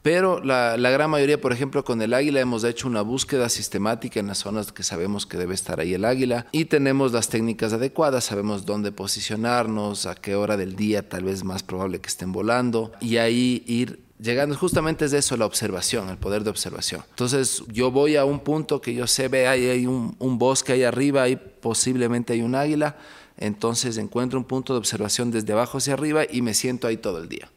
pero 0.03 0.45
la, 0.45 0.77
la, 0.77 0.91
gran 0.91 1.09
mayoría, 1.09 1.41
por 1.41 1.51
ejemplo, 1.51 1.83
con 1.83 2.03
el 2.03 2.13
águila 2.13 2.41
hemos 2.41 2.63
hecho 2.63 2.89
una 2.89 3.01
búsqueda 3.01 3.49
sistemática 3.49 4.21
en 4.21 4.27
las 4.27 4.39
zonas 4.39 4.71
que 4.71 4.83
sabemos 4.83 5.25
que 5.25 5.39
debe 5.39 5.55
estar 5.55 5.81
ahí 5.81 5.95
el 5.95 6.05
águila 6.05 6.47
y 6.53 6.67
tenemos 6.67 7.13
las 7.13 7.29
técnicas 7.29 7.73
adecuadas, 7.73 8.25
sabemos 8.25 8.67
dónde 8.67 8.93
posicionarnos, 8.93 10.05
a 10.05 10.15
qué 10.15 10.35
hora 10.35 10.59
del 10.59 10.77
día 10.77 11.09
tal 11.09 11.25
vez 11.25 11.43
más 11.43 11.63
probable 11.63 12.01
que 12.01 12.09
estén 12.09 12.33
volando 12.33 12.93
y 13.01 13.17
ahí 13.17 13.65
ir 13.67 14.03
llegando 14.23 14.57
justamente 14.57 15.05
es 15.05 15.13
eso 15.13 15.37
la 15.37 15.47
observación, 15.47 16.09
el 16.09 16.17
poder 16.17 16.45
de 16.45 16.51
observación. 16.51 17.03
Entonces 17.11 17.63
yo 17.69 17.91
voy 17.91 18.17
a 18.17 18.25
un 18.25 18.41
punto 18.41 18.81
que 18.81 18.95
yo 18.95 19.07
sé, 19.07 19.29
ve, 19.29 19.49
ahí 19.49 19.67
hay 19.67 19.87
un, 19.87 20.17
bosque 20.39 20.73
ahí 20.73 20.85
arriba, 20.85 21.23
ahí 21.23 21.37
posiblemente 21.37 22.33
hay 22.33 22.43
un 22.43 22.55
águila, 22.55 22.97
entonces 23.37 23.97
encuentro 23.99 24.39
un 24.39 24.45
punto 24.45 24.73
de 24.73 24.79
observación 24.79 25.31
desde 25.31 25.53
abajo 25.53 25.79
hacia 25.79 25.95
arriba 25.95 26.23
y 26.31 26.43
me 26.43 26.55
siento 26.55 26.87
ahí 26.87 26.97
todo 26.97 27.19
el 27.19 27.29
día. 27.29 27.51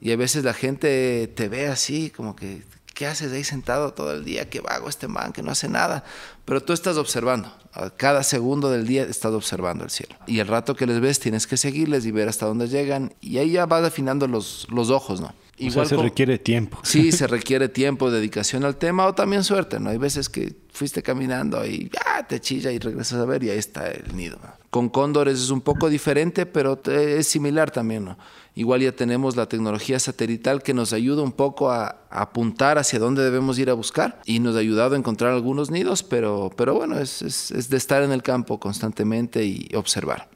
Y 0.00 0.12
a 0.12 0.16
veces 0.16 0.44
la 0.44 0.54
gente 0.54 1.30
te 1.34 1.48
ve 1.48 1.66
así, 1.66 2.10
como 2.10 2.34
que, 2.34 2.62
¿qué 2.94 3.06
haces 3.06 3.32
ahí 3.32 3.44
sentado 3.44 3.92
todo 3.92 4.12
el 4.12 4.24
día? 4.24 4.48
Qué 4.48 4.60
vago 4.60 4.88
este 4.88 5.08
man, 5.08 5.32
que 5.32 5.42
no 5.42 5.50
hace 5.50 5.68
nada. 5.68 6.04
Pero 6.46 6.62
tú 6.62 6.72
estás 6.72 6.96
observando. 6.96 7.52
Cada 7.98 8.22
segundo 8.22 8.70
del 8.70 8.86
día 8.86 9.02
estás 9.02 9.32
observando 9.32 9.84
el 9.84 9.90
cielo. 9.90 10.16
Y 10.26 10.38
el 10.38 10.46
rato 10.46 10.74
que 10.74 10.86
les 10.86 11.00
ves 11.00 11.20
tienes 11.20 11.46
que 11.46 11.58
seguirles 11.58 12.06
y 12.06 12.12
ver 12.12 12.28
hasta 12.28 12.46
dónde 12.46 12.68
llegan. 12.68 13.14
Y 13.20 13.36
ahí 13.38 13.52
ya 13.52 13.66
vas 13.66 13.84
afinando 13.84 14.26
los, 14.26 14.66
los 14.70 14.88
ojos, 14.88 15.20
¿no? 15.20 15.34
Igual 15.60 15.86
se 15.86 15.96
requiere 15.96 16.38
tiempo. 16.38 16.78
Sí, 16.82 17.12
se 17.12 17.26
requiere 17.26 17.68
tiempo, 17.68 18.10
dedicación 18.10 18.64
al 18.64 18.76
tema 18.76 19.06
o 19.06 19.14
también 19.14 19.44
suerte, 19.44 19.78
¿no? 19.78 19.90
Hay 19.90 19.98
veces 19.98 20.30
que 20.30 20.54
fuiste 20.72 21.02
caminando 21.02 21.66
y 21.66 21.90
ya 21.92 22.26
te 22.26 22.40
chilla 22.40 22.72
y 22.72 22.78
regresas 22.78 23.20
a 23.20 23.26
ver 23.26 23.44
y 23.44 23.50
ahí 23.50 23.58
está 23.58 23.88
el 23.88 24.16
nido. 24.16 24.38
Con 24.70 24.88
cóndores 24.88 25.38
es 25.38 25.50
un 25.50 25.60
poco 25.60 25.90
diferente, 25.90 26.46
pero 26.46 26.80
es 26.86 27.26
similar 27.26 27.70
también, 27.70 28.06
¿no? 28.06 28.18
Igual 28.54 28.80
ya 28.80 28.92
tenemos 28.92 29.36
la 29.36 29.46
tecnología 29.46 29.98
satelital 29.98 30.62
que 30.62 30.72
nos 30.72 30.92
ayuda 30.92 31.22
un 31.22 31.32
poco 31.32 31.70
a, 31.70 32.06
apuntar 32.10 32.78
hacia 32.78 32.98
dónde 32.98 33.22
debemos 33.22 33.58
ir 33.58 33.70
a 33.70 33.74
buscar 33.74 34.20
y 34.24 34.40
nos 34.40 34.56
ha 34.56 34.60
ayudado 34.60 34.94
a 34.94 34.98
encontrar 34.98 35.32
algunos 35.32 35.70
nidos, 35.70 36.02
pero, 36.02 36.50
pero 36.56 36.74
bueno, 36.74 36.98
es, 36.98 37.22
es 37.22 37.68
de 37.68 37.76
estar 37.76 38.02
en 38.02 38.12
el 38.12 38.22
campo 38.22 38.58
constantemente 38.58 39.44
y 39.44 39.68
observar. 39.74 40.28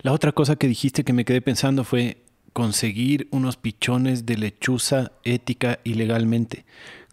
La 0.00 0.12
otra 0.12 0.32
cosa 0.32 0.56
que 0.56 0.66
dijiste 0.66 1.04
que 1.04 1.12
me 1.12 1.24
quedé 1.24 1.40
pensando 1.40 1.84
fue 1.84 2.22
conseguir 2.52 3.28
unos 3.30 3.56
pichones 3.56 4.26
de 4.26 4.36
lechuza 4.36 5.12
ética 5.24 5.78
y 5.84 5.94
legalmente. 5.94 6.64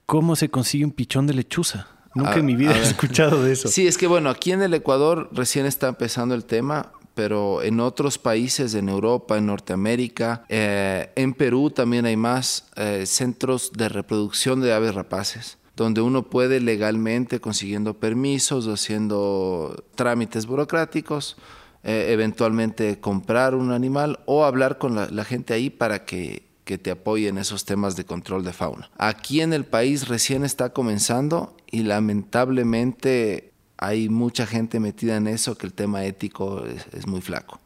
¿Cómo 0.05 0.35
se 0.35 0.49
consigue 0.49 0.85
un 0.85 0.91
pichón 0.91 1.27
de 1.27 1.33
lechuza? 1.33 1.87
Nunca 2.15 2.35
en 2.35 2.45
mi 2.45 2.55
vida 2.55 2.75
he 2.75 2.81
escuchado 2.81 3.43
de 3.43 3.53
eso. 3.53 3.67
Sí, 3.67 3.87
es 3.87 3.97
que 3.97 4.07
bueno, 4.07 4.29
aquí 4.29 4.51
en 4.51 4.61
el 4.61 4.73
Ecuador 4.73 5.29
recién 5.31 5.65
está 5.65 5.87
empezando 5.87 6.33
el 6.35 6.45
tema, 6.45 6.91
pero 7.13 7.61
en 7.61 7.79
otros 7.79 8.17
países, 8.17 8.73
en 8.73 8.89
Europa, 8.89 9.37
en 9.37 9.45
Norteamérica, 9.45 10.45
eh, 10.49 11.11
en 11.15 11.33
Perú 11.33 11.69
también 11.69 12.05
hay 12.05 12.17
más 12.17 12.69
eh, 12.75 13.05
centros 13.05 13.71
de 13.73 13.89
reproducción 13.89 14.61
de 14.61 14.73
aves 14.73 14.95
rapaces 14.95 15.59
donde 15.75 16.01
uno 16.01 16.23
puede 16.23 16.59
legalmente, 16.59 17.39
consiguiendo 17.39 17.93
permisos 17.93 18.67
o 18.67 18.73
haciendo 18.73 19.81
trámites 19.95 20.45
burocráticos, 20.45 21.37
eh, 21.83 22.07
eventualmente 22.09 22.99
comprar 22.99 23.55
un 23.55 23.71
animal 23.71 24.19
o 24.25 24.45
hablar 24.45 24.77
con 24.77 24.95
la, 24.95 25.25
gente 25.25 25.53
ahí 25.53 25.69
para 25.69 26.05
que, 26.05 26.43
que 26.65 26.77
te 26.77 26.91
apoyen 26.91 27.37
esos 27.37 27.65
temas 27.65 27.95
de 27.95 28.05
control 28.05 28.43
de 28.43 28.53
fauna. 28.53 28.89
Aquí 28.97 29.41
en 29.41 29.53
el 29.53 29.65
país 29.65 30.07
recién 30.07 30.43
está 30.43 30.73
comenzando 30.73 31.55
y 31.71 31.83
lamentablemente 31.83 33.51
hay 33.77 34.09
mucha 34.09 34.45
gente 34.45 34.79
metida 34.79 35.15
en 35.15 35.27
eso 35.27 35.57
que 35.57 35.67
el 35.67 35.73
tema 35.73 36.03
ético 36.03 36.63
es 36.91 37.07
muy 37.07 37.21
flaco. 37.21 37.59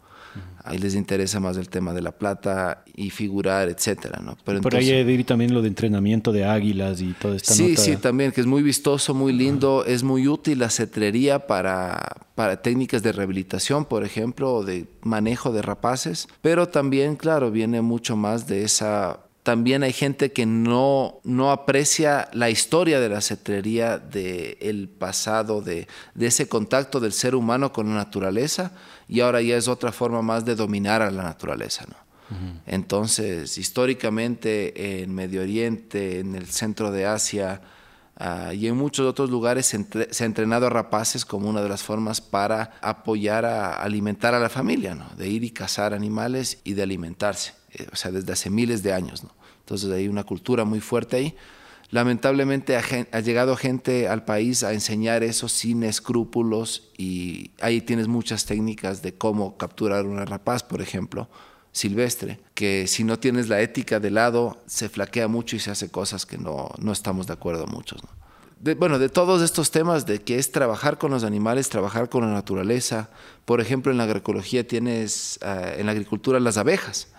Ahí 0.66 0.78
les 0.78 0.96
interesa 0.96 1.40
más 1.42 1.58
el 1.58 1.68
tema 1.68 1.94
de 1.94 2.02
la 2.02 2.12
plata 2.12 2.84
y 2.96 3.10
figurar, 3.10 3.68
etcétera, 3.68 4.22
¿no? 4.24 4.38
Pero 4.46 4.62
Por 4.62 4.76
ahí 4.76 4.92
hay 4.92 5.10
ir 5.10 5.26
también 5.26 5.54
lo 5.54 5.62
de 5.62 5.68
entrenamiento 5.68 6.32
de 6.32 6.46
águilas 6.46 7.02
y 7.02 7.14
toda 7.14 7.36
esta 7.36 7.54
Sí, 7.54 7.76
sí, 7.76 7.98
también, 7.98 8.32
que 8.32 8.40
es 8.40 8.48
muy 8.48 8.64
vistoso, 8.64 9.14
muy 9.14 9.34
lindo, 9.34 9.84
es 9.86 10.04
muy 10.04 10.28
útil 10.28 10.60
la 10.60 10.70
cetrería 10.70 11.48
para, 11.48 12.16
para 12.36 12.62
técnicas 12.62 13.04
de 13.04 13.12
rehabilitación, 13.12 13.86
por 13.86 14.06
ejemplo, 14.06 14.54
o 14.54 14.64
de 14.64 14.86
manejo 15.02 15.52
de 15.52 15.62
rapaces, 15.62 16.28
pero 16.42 16.70
también, 16.70 17.18
claro, 17.18 17.52
viene 17.52 17.82
mucho 17.82 18.16
más 18.16 18.48
de 18.48 18.64
esa 18.64 19.20
también 19.44 19.84
hay 19.84 19.92
gente 19.92 20.32
que 20.32 20.46
no, 20.46 21.20
no 21.26 21.52
aprecia 21.52 22.30
la 22.32 22.50
historia 22.50 23.02
de 23.02 23.10
la 23.10 23.20
cetrería, 23.20 23.98
del 23.98 24.58
el 24.62 24.88
pasado, 24.88 25.62
de, 25.62 25.88
de, 26.16 26.28
ese 26.28 26.48
contacto 26.48 27.02
del 27.02 27.12
ser 27.12 27.36
humano 27.36 27.74
con 27.74 27.90
la 27.90 27.96
naturaleza, 27.96 28.72
y 29.08 29.20
ahora 29.20 29.42
ya 29.42 29.58
es 29.58 29.68
otra 29.68 29.92
forma 29.92 30.22
más 30.22 30.46
de 30.46 30.56
dominar 30.56 31.02
a 31.02 31.12
la 31.12 31.24
naturaleza. 31.24 31.86
¿no? 31.88 32.04
Entonces, 32.66 33.58
históricamente 33.58 35.02
en 35.02 35.14
Medio 35.14 35.42
Oriente, 35.42 36.20
en 36.20 36.36
el 36.36 36.48
centro 36.48 36.92
de 36.92 37.06
Asia 37.06 37.62
ah, 38.16 38.54
y 38.54 38.68
en 38.68 38.76
muchos 38.76 39.06
otros 39.06 39.30
lugares 39.30 39.66
se, 39.68 40.24
ha 40.24 40.26
entrenado 40.26 40.68
a 40.68 40.70
rapaces 40.70 41.26
como 41.26 41.50
una 41.50 41.62
de 41.62 41.70
las 41.70 41.84
formas 41.84 42.22
para 42.22 42.74
apoyar 42.82 43.46
a 43.46 43.74
alimentar 43.74 44.34
a 44.34 44.40
la 44.40 44.50
familia, 44.50 44.96
¿no? 44.96 45.10
de 45.16 45.28
ir 45.28 45.44
y 45.44 45.52
cazar 45.52 45.94
animales 45.94 46.60
y 46.64 46.74
de 46.74 46.84
alimentarse, 46.84 47.54
eh, 47.72 47.88
o 47.92 47.96
sea, 47.96 48.12
desde 48.12 48.34
hace 48.34 48.50
miles 48.50 48.82
de 48.84 48.94
años. 48.94 49.24
¿no? 49.24 49.30
Entonces 49.60 49.92
hay 49.92 50.08
una 50.08 50.24
cultura 50.24 50.66
muy 50.66 50.80
fuerte 50.80 51.18
ahí. 51.18 51.36
Lamentablemente 51.94 52.76
ha, 52.76 53.20
llegado 53.20 53.56
gente 53.56 54.08
al 54.08 54.26
país 54.26 54.64
a 54.64 54.74
enseñar 54.74 55.22
eso 55.22 55.48
sin 55.48 55.84
escrúpulos 55.84 56.90
y 56.98 57.52
ahí 57.62 57.82
tienes 57.82 58.08
muchas 58.08 58.48
técnicas 58.48 59.04
de 59.04 59.14
cómo 59.14 59.58
capturar 59.58 60.08
una 60.08 60.26
rapaz, 60.26 60.64
por 60.64 60.82
ejemplo, 60.82 61.30
silvestre, 61.72 62.40
que 62.56 62.88
si 62.88 63.04
no 63.04 63.20
tienes 63.20 63.48
la 63.48 63.62
ética 63.62 64.00
de 64.00 64.10
lado, 64.10 64.58
se 64.66 64.90
flaquea 64.90 65.28
mucho 65.28 65.56
y 65.56 65.60
se 65.60 65.70
hace 65.70 65.92
cosas 65.92 66.26
que 66.26 66.40
no, 66.40 66.72
no 66.80 66.92
estamos 66.92 67.28
de 67.28 67.34
acuerdo 67.34 67.68
muchos. 67.68 68.02
bueno, 68.76 68.98
de 68.98 69.10
todos 69.10 69.44
estos 69.44 69.70
temas 69.70 70.08
de 70.08 70.20
que 70.20 70.40
es 70.40 70.52
trabajar 70.52 70.98
con 70.98 71.12
los 71.12 71.24
animales, 71.24 71.70
trabajar 71.70 72.10
con 72.10 72.26
la 72.26 72.34
naturaleza. 72.34 73.12
Por 73.46 73.62
ejemplo, 73.62 73.92
en 73.92 74.00
la 74.00 74.06
agroecología 74.06 74.68
tienes, 74.68 75.38
eh, 75.44 75.76
en 75.78 75.86
la 75.86 75.92
agricultura, 75.92 76.40
las 76.40 76.58
abejas 76.58 77.10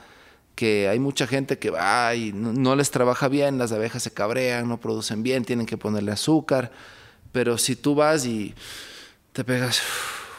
que 0.54 0.88
hay 0.88 0.98
mucha 0.98 1.26
gente 1.26 1.58
que 1.58 1.70
va 1.70 2.14
y 2.14 2.32
no, 2.32 2.76
les 2.76 2.90
trabaja 2.90 3.28
bien, 3.28 3.58
las 3.58 3.72
abejas 3.72 4.02
se 4.02 4.12
cabrean, 4.12 4.68
no 4.68 4.78
producen 4.78 5.22
bien, 5.22 5.44
tienen 5.44 5.66
que 5.66 5.76
ponerle 5.76 6.12
azúcar, 6.12 6.70
pero 7.32 7.58
si 7.58 7.74
tú 7.76 7.94
vas 7.94 8.24
y 8.26 8.54
te 9.32 9.44
pegas 9.44 9.82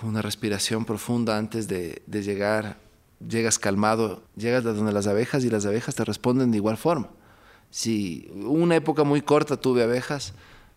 una 0.03 0.21
respiración 0.21 0.85
profunda 0.85 1.37
antes 1.37 1.67
de, 1.67 2.01
llegar, 2.07 2.77
llegas 3.27 3.59
calmado, 3.59 4.23
llegas 4.35 4.65
a 4.65 4.73
donde 4.73 4.93
las 4.93 5.07
abejas 5.07 5.43
y 5.43 5.49
las 5.49 5.65
abejas 5.65 5.95
te 5.95 6.05
responden 6.05 6.51
de 6.51 6.57
igual 6.57 6.77
forma. 6.77 7.09
Si 7.69 8.31
una 8.33 8.77
época 8.77 9.03
muy 9.03 9.21
corta 9.21 9.57
tuve 9.57 9.83
abejas, 9.83 10.33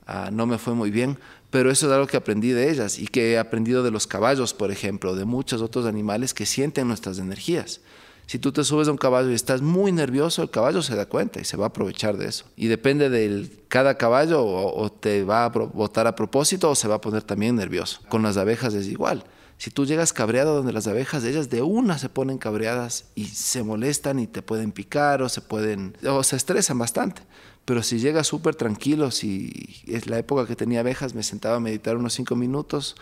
ah, 0.06 0.31
no 0.32 0.47
me 0.47 0.59
fue 0.59 0.74
muy 0.74 0.90
bien, 0.90 1.19
pero 1.51 1.70
eso 1.70 1.86
es 1.86 1.93
algo 1.93 2.09
que 2.09 2.16
aprendí 2.16 2.51
de 2.51 2.70
ellas 2.70 2.98
y 2.98 3.06
que 3.06 3.32
he 3.32 3.39
aprendido 3.39 3.85
de 3.85 3.93
los 3.93 4.09
caballos, 4.09 4.52
por 4.52 4.73
ejemplo, 4.73 5.15
de 5.15 5.24
muchos 5.24 5.62
otros 5.62 5.86
animales 5.86 6.35
que 6.35 6.44
sienten 6.44 6.89
nuestras 6.89 7.19
energías. 7.19 7.81
Si 8.28 8.38
tú 8.38 8.52
te 8.52 8.62
subes 8.62 8.88
a 8.88 8.90
un 8.90 8.98
caballo 8.98 9.30
y 9.30 9.34
estás 9.34 9.62
muy 9.62 9.90
nervioso, 9.90 10.42
el 10.42 10.50
caballo 10.50 10.82
se 10.82 10.94
da 10.94 11.06
cuenta 11.06 11.40
y 11.40 11.46
se 11.46 11.56
va 11.56 11.64
a 11.64 11.68
aprovechar 11.68 12.18
de 12.18 12.28
eso. 12.28 12.44
Y 12.56 12.66
depende 12.66 13.09
de 13.09 13.48
cada 13.68 13.96
caballo 13.96 14.44
o, 14.44 14.92
te 14.92 15.24
va 15.24 15.46
a 15.46 15.48
botar 15.48 16.06
a 16.06 16.14
propósito 16.14 16.68
o 16.68 16.74
se 16.74 16.88
va 16.88 16.96
a 16.96 17.00
poner 17.00 17.22
también 17.22 17.56
nervioso. 17.56 18.00
Con 18.10 18.22
las 18.22 18.36
abejas 18.36 18.74
es 18.74 18.86
igual. 18.86 19.24
Si 19.56 19.70
tú 19.70 19.86
llegas 19.86 20.12
cabreado 20.12 20.55
donde 20.55 20.74
las 20.74 20.86
abejas, 20.86 21.24
ellas 21.24 21.48
de 21.48 21.62
una 21.62 21.96
se 21.96 22.10
ponen 22.10 22.36
cabreadas 22.36 23.06
y 23.14 23.24
se 23.28 23.62
molestan 23.62 24.18
y 24.18 24.26
te 24.26 24.42
pueden 24.42 24.72
picar 24.72 25.22
o 25.22 25.30
se 25.30 25.40
pueden 25.40 25.96
o 26.06 26.22
se 26.22 26.36
estresan 26.36 26.78
bastante. 26.78 27.22
Pero 27.64 27.82
si 27.82 27.98
llegas 27.98 28.26
súper 28.26 28.56
tranquilo, 28.56 29.10
si 29.10 29.82
es 29.86 30.06
la 30.06 30.18
época 30.18 30.46
que 30.46 30.55
tenía 30.55 30.80
abejas, 30.80 31.14
me 31.14 31.22
sentaba 31.22 31.56
a 31.56 31.60
meditar 31.60 31.96
unos 31.96 32.12
cinco 32.12 32.36
minutos 32.36 32.94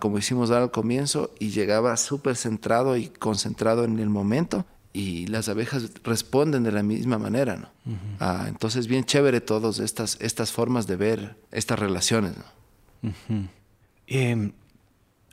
como 0.00 0.18
hicimos 0.18 0.50
al 0.50 0.70
comienzo, 0.70 1.30
y 1.38 1.50
llegaba 1.50 1.96
súper 1.96 2.36
centrado 2.36 2.96
y 2.96 3.08
concentrado 3.08 3.84
en 3.84 3.98
el 3.98 4.08
momento. 4.08 4.66
Y 4.92 5.26
las 5.26 5.48
abejas 5.48 5.90
responden 6.04 6.62
de 6.62 6.70
la 6.70 6.84
misma 6.84 7.18
manera, 7.18 7.56
¿no? 7.56 7.68
entonces, 8.46 8.86
bien 8.86 9.04
chévere 9.04 9.40
todas 9.40 9.80
estas, 9.80 10.16
estas 10.20 10.52
formas 10.52 10.86
de 10.86 10.96
ver 10.96 11.36
estas 11.50 11.78
relaciones, 11.80 12.34
¿no? 12.36 13.48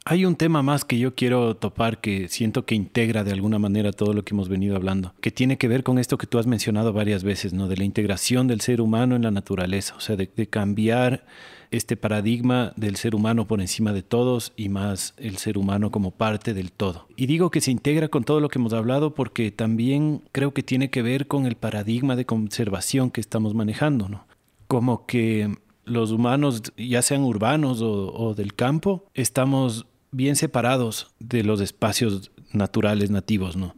Hay 0.04 0.26
un 0.26 0.36
tema 0.36 0.64
más 0.64 0.84
que 0.84 0.98
yo 0.98 1.14
quiero 1.14 1.56
topar 1.56 2.02
que 2.02 2.28
siento 2.28 2.66
que 2.66 2.74
integra 2.74 3.24
de 3.24 3.32
alguna 3.32 3.60
manera 3.60 3.92
todo 3.92 4.14
lo 4.14 4.24
que 4.24 4.34
hemos 4.34 4.50
venido 4.50 4.76
hablando, 4.76 5.14
que 5.22 5.30
tiene 5.30 5.58
que 5.58 5.68
ver 5.68 5.84
con 5.84 6.00
esto 6.00 6.18
que 6.18 6.26
tú 6.26 6.40
has 6.40 6.48
mencionado 6.48 6.92
varias 6.92 7.24
veces, 7.24 7.54
¿no? 7.54 7.68
De 7.68 7.78
la 7.78 7.84
integración 7.84 8.48
del 8.48 8.62
ser 8.62 8.82
humano 8.82 9.16
en 9.16 9.22
la 9.22 9.32
naturaleza, 9.32 9.96
o 9.96 10.00
sea, 10.00 10.16
de, 10.16 10.28
cambiar 10.48 11.24
este 11.70 11.96
paradigma 11.96 12.74
del 12.76 12.96
ser 12.96 13.16
humano 13.16 13.48
por 13.48 13.62
encima 13.62 13.94
de 13.94 14.02
todos 14.02 14.54
y 14.58 14.70
más 14.70 15.14
el 15.18 15.38
ser 15.38 15.58
humano 15.58 15.92
como 15.92 16.12
parte 16.12 16.54
del 16.54 16.72
todo. 16.72 17.08
Y 17.16 17.28
digo 17.28 17.52
que 17.52 17.62
se 17.62 17.72
integra 17.72 18.08
con 18.08 18.24
todo 18.24 18.40
lo 18.40 18.50
que 18.50 18.60
hemos 18.60 18.74
hablado 18.74 19.14
porque 19.14 19.52
también 19.52 20.24
creo 20.32 20.54
que 20.54 20.64
tiene 20.64 20.90
que 20.90 21.04
ver 21.04 21.28
con 21.28 21.46
el 21.46 21.56
paradigma 21.56 22.16
de 22.16 22.26
conservación 22.26 23.12
que 23.12 23.22
estamos 23.22 23.54
manejando, 23.54 24.10
¿no? 24.10 24.26
Como 24.68 25.06
que 25.06 25.56
los 25.86 26.12
humanos, 26.12 26.64
ya 26.78 27.02
sean 27.02 27.24
urbanos 27.24 27.82
o, 27.82 28.34
del 28.36 28.54
campo, 28.54 29.06
estamos 29.14 29.88
bien 30.12 30.36
separados 30.36 31.12
de 31.20 31.44
los 31.44 31.62
espacios 31.62 32.32
naturales 32.52 33.12
nativos, 33.12 33.56
¿no? 33.56 33.76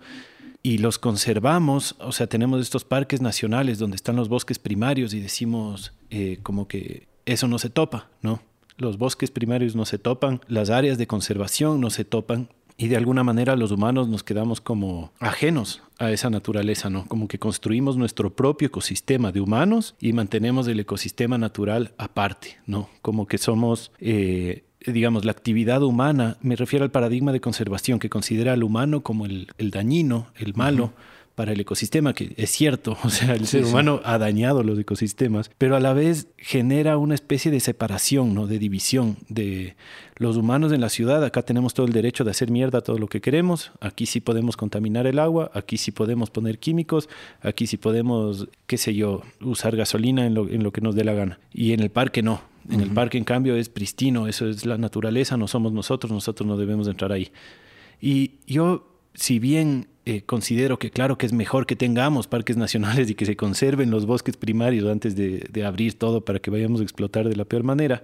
y 0.64 0.78
los 0.78 0.98
conservamos, 0.98 1.96
o 2.00 2.14
sea, 2.14 2.28
tenemos 2.28 2.62
estos 2.62 2.86
parques 2.86 3.22
nacionales 3.22 3.78
donde 3.80 3.98
están 3.98 4.16
los 4.16 4.30
bosques 4.30 4.60
primarios 4.60 5.14
y 5.14 5.20
decimos 5.20 5.94
eh, 6.10 6.40
como 6.42 6.70
que 6.70 7.08
eso 7.26 7.50
no 7.50 7.60
se 7.60 7.70
topa, 7.70 8.10
¿no? 8.22 8.42
Los 8.78 8.98
bosques 8.98 9.30
primarios 9.30 9.76
no 9.76 9.86
se 9.86 10.00
topan, 10.00 10.42
las 10.48 10.70
áreas 10.70 10.98
de 10.98 11.06
conservación 11.06 11.82
no 11.82 11.90
se 11.90 12.06
topan 12.06 12.50
y 12.78 12.88
de 12.88 12.98
alguna 12.98 13.24
manera 13.24 13.56
los 13.56 13.72
humanos 13.72 14.08
nos 14.08 14.24
quedamos 14.24 14.62
como 14.62 15.12
ajenos 15.20 15.84
a 16.00 16.12
esa 16.12 16.30
naturaleza, 16.30 16.90
¿no? 16.90 17.06
Como 17.06 17.28
que 17.28 17.40
construimos 17.40 17.98
nuestro 17.98 18.34
propio 18.34 18.68
ecosistema 18.68 19.32
de 19.32 19.42
humanos 19.42 19.96
y 20.00 20.14
mantenemos 20.14 20.68
el 20.68 20.80
ecosistema 20.80 21.38
natural 21.38 21.94
aparte, 21.98 22.58
¿no? 22.66 22.90
Como 23.02 23.28
que 23.28 23.38
somos, 23.38 23.92
eh, 24.00 24.64
digamos, 24.86 25.26
la 25.26 25.32
actividad 25.32 25.84
humana, 25.84 26.38
me 26.42 26.56
refiero 26.56 26.84
al 26.84 26.92
paradigma 26.92 27.32
de 27.32 27.42
conservación 27.42 28.00
que 28.00 28.10
considera 28.10 28.54
al 28.54 28.64
humano 28.64 29.02
como 29.02 29.26
el, 29.26 29.48
dañino, 29.58 30.28
el 30.38 30.54
malo 30.56 30.94
para 31.36 31.52
el 31.52 31.60
ecosistema, 31.60 32.14
que 32.14 32.34
es 32.38 32.52
cierto, 32.52 32.98
o 33.04 33.10
sea, 33.10 33.34
el 33.34 33.48
ser 33.48 33.66
humano 33.66 34.02
ha 34.04 34.18
dañado 34.18 34.64
los 34.64 34.78
ecosistemas, 34.78 35.50
pero 35.58 35.76
a 35.76 35.80
la 35.80 35.94
vez 35.94 36.28
genera 36.38 36.98
una 36.98 37.16
especie 37.16 37.50
de 37.52 37.60
separación, 37.60 38.36
¿no? 38.36 38.46
de 38.46 38.60
división 38.60 39.18
de 39.30 39.76
los 40.18 40.38
humanos 40.38 40.72
en 40.72 40.82
la 40.82 40.90
ciudad. 40.90 41.24
Acá 41.24 41.42
tenemos 41.42 41.74
todo 41.74 41.88
el 41.88 41.94
derecho 41.94 42.24
de 42.24 42.32
hacer 42.32 42.52
mierda 42.52 42.82
todo 42.82 43.00
lo 43.00 43.08
que 43.08 43.20
queremos, 43.20 43.72
aquí 43.80 44.06
sí 44.06 44.22
podemos 44.22 44.58
contaminar 44.58 45.08
el 45.08 45.18
agua, 45.18 45.50
aquí 45.54 45.78
sí 45.78 45.92
podemos 45.92 46.30
poner 46.30 46.60
químicos, 46.60 47.10
aquí 47.42 47.66
sí 47.66 47.78
podemos, 47.78 48.48
qué 48.68 48.78
sé 48.78 48.94
yo, 48.94 49.24
usar 49.42 49.76
gasolina 49.76 50.26
en 50.26 50.36
lo, 50.36 50.48
en 50.48 50.62
lo 50.62 50.72
que 50.72 50.82
nos 50.82 50.96
dé 50.96 51.04
la 51.04 51.14
gana. 51.14 51.40
Y 51.52 51.74
en 51.74 51.80
el 51.80 51.90
parque 51.90 52.22
no. 52.22 52.53
En 52.70 52.82
el 52.82 52.92
parque, 52.92 53.18
en 53.18 53.24
cambio, 53.24 53.56
es 53.56 53.70
pristino, 53.70 54.28
eso 54.28 54.48
es 54.48 54.66
la 54.66 54.78
naturaleza, 54.78 55.38
no 55.38 55.48
somos 55.48 55.74
nosotros, 55.74 56.12
nosotros 56.12 56.48
no 56.48 56.58
debemos 56.58 56.88
entrar 56.88 57.12
ahí. 57.12 57.32
Y 58.00 58.36
yo, 58.48 58.88
si 59.14 59.40
bien 59.40 59.88
eh, 60.06 60.22
considero 60.26 60.78
que 60.80 60.92
claro 60.92 61.18
que 61.18 61.26
es 61.26 61.32
mejor 61.32 61.66
que 61.66 61.78
tengamos 61.78 62.28
parques 62.28 62.58
nacionales 62.66 63.10
y 63.10 63.16
que 63.16 63.26
se 63.26 63.36
conserven 63.36 63.92
los 63.92 64.06
bosques 64.06 64.38
primarios 64.38 64.90
antes 64.90 65.16
de, 65.16 65.66
abrir 65.66 65.98
todo 65.98 66.26
para 66.26 66.40
que 66.40 66.52
vayamos 66.52 66.82
a 66.82 66.84
explotar 66.84 67.30
de 67.30 67.36
la 67.36 67.46
peor 67.46 67.64
manera. 67.64 68.04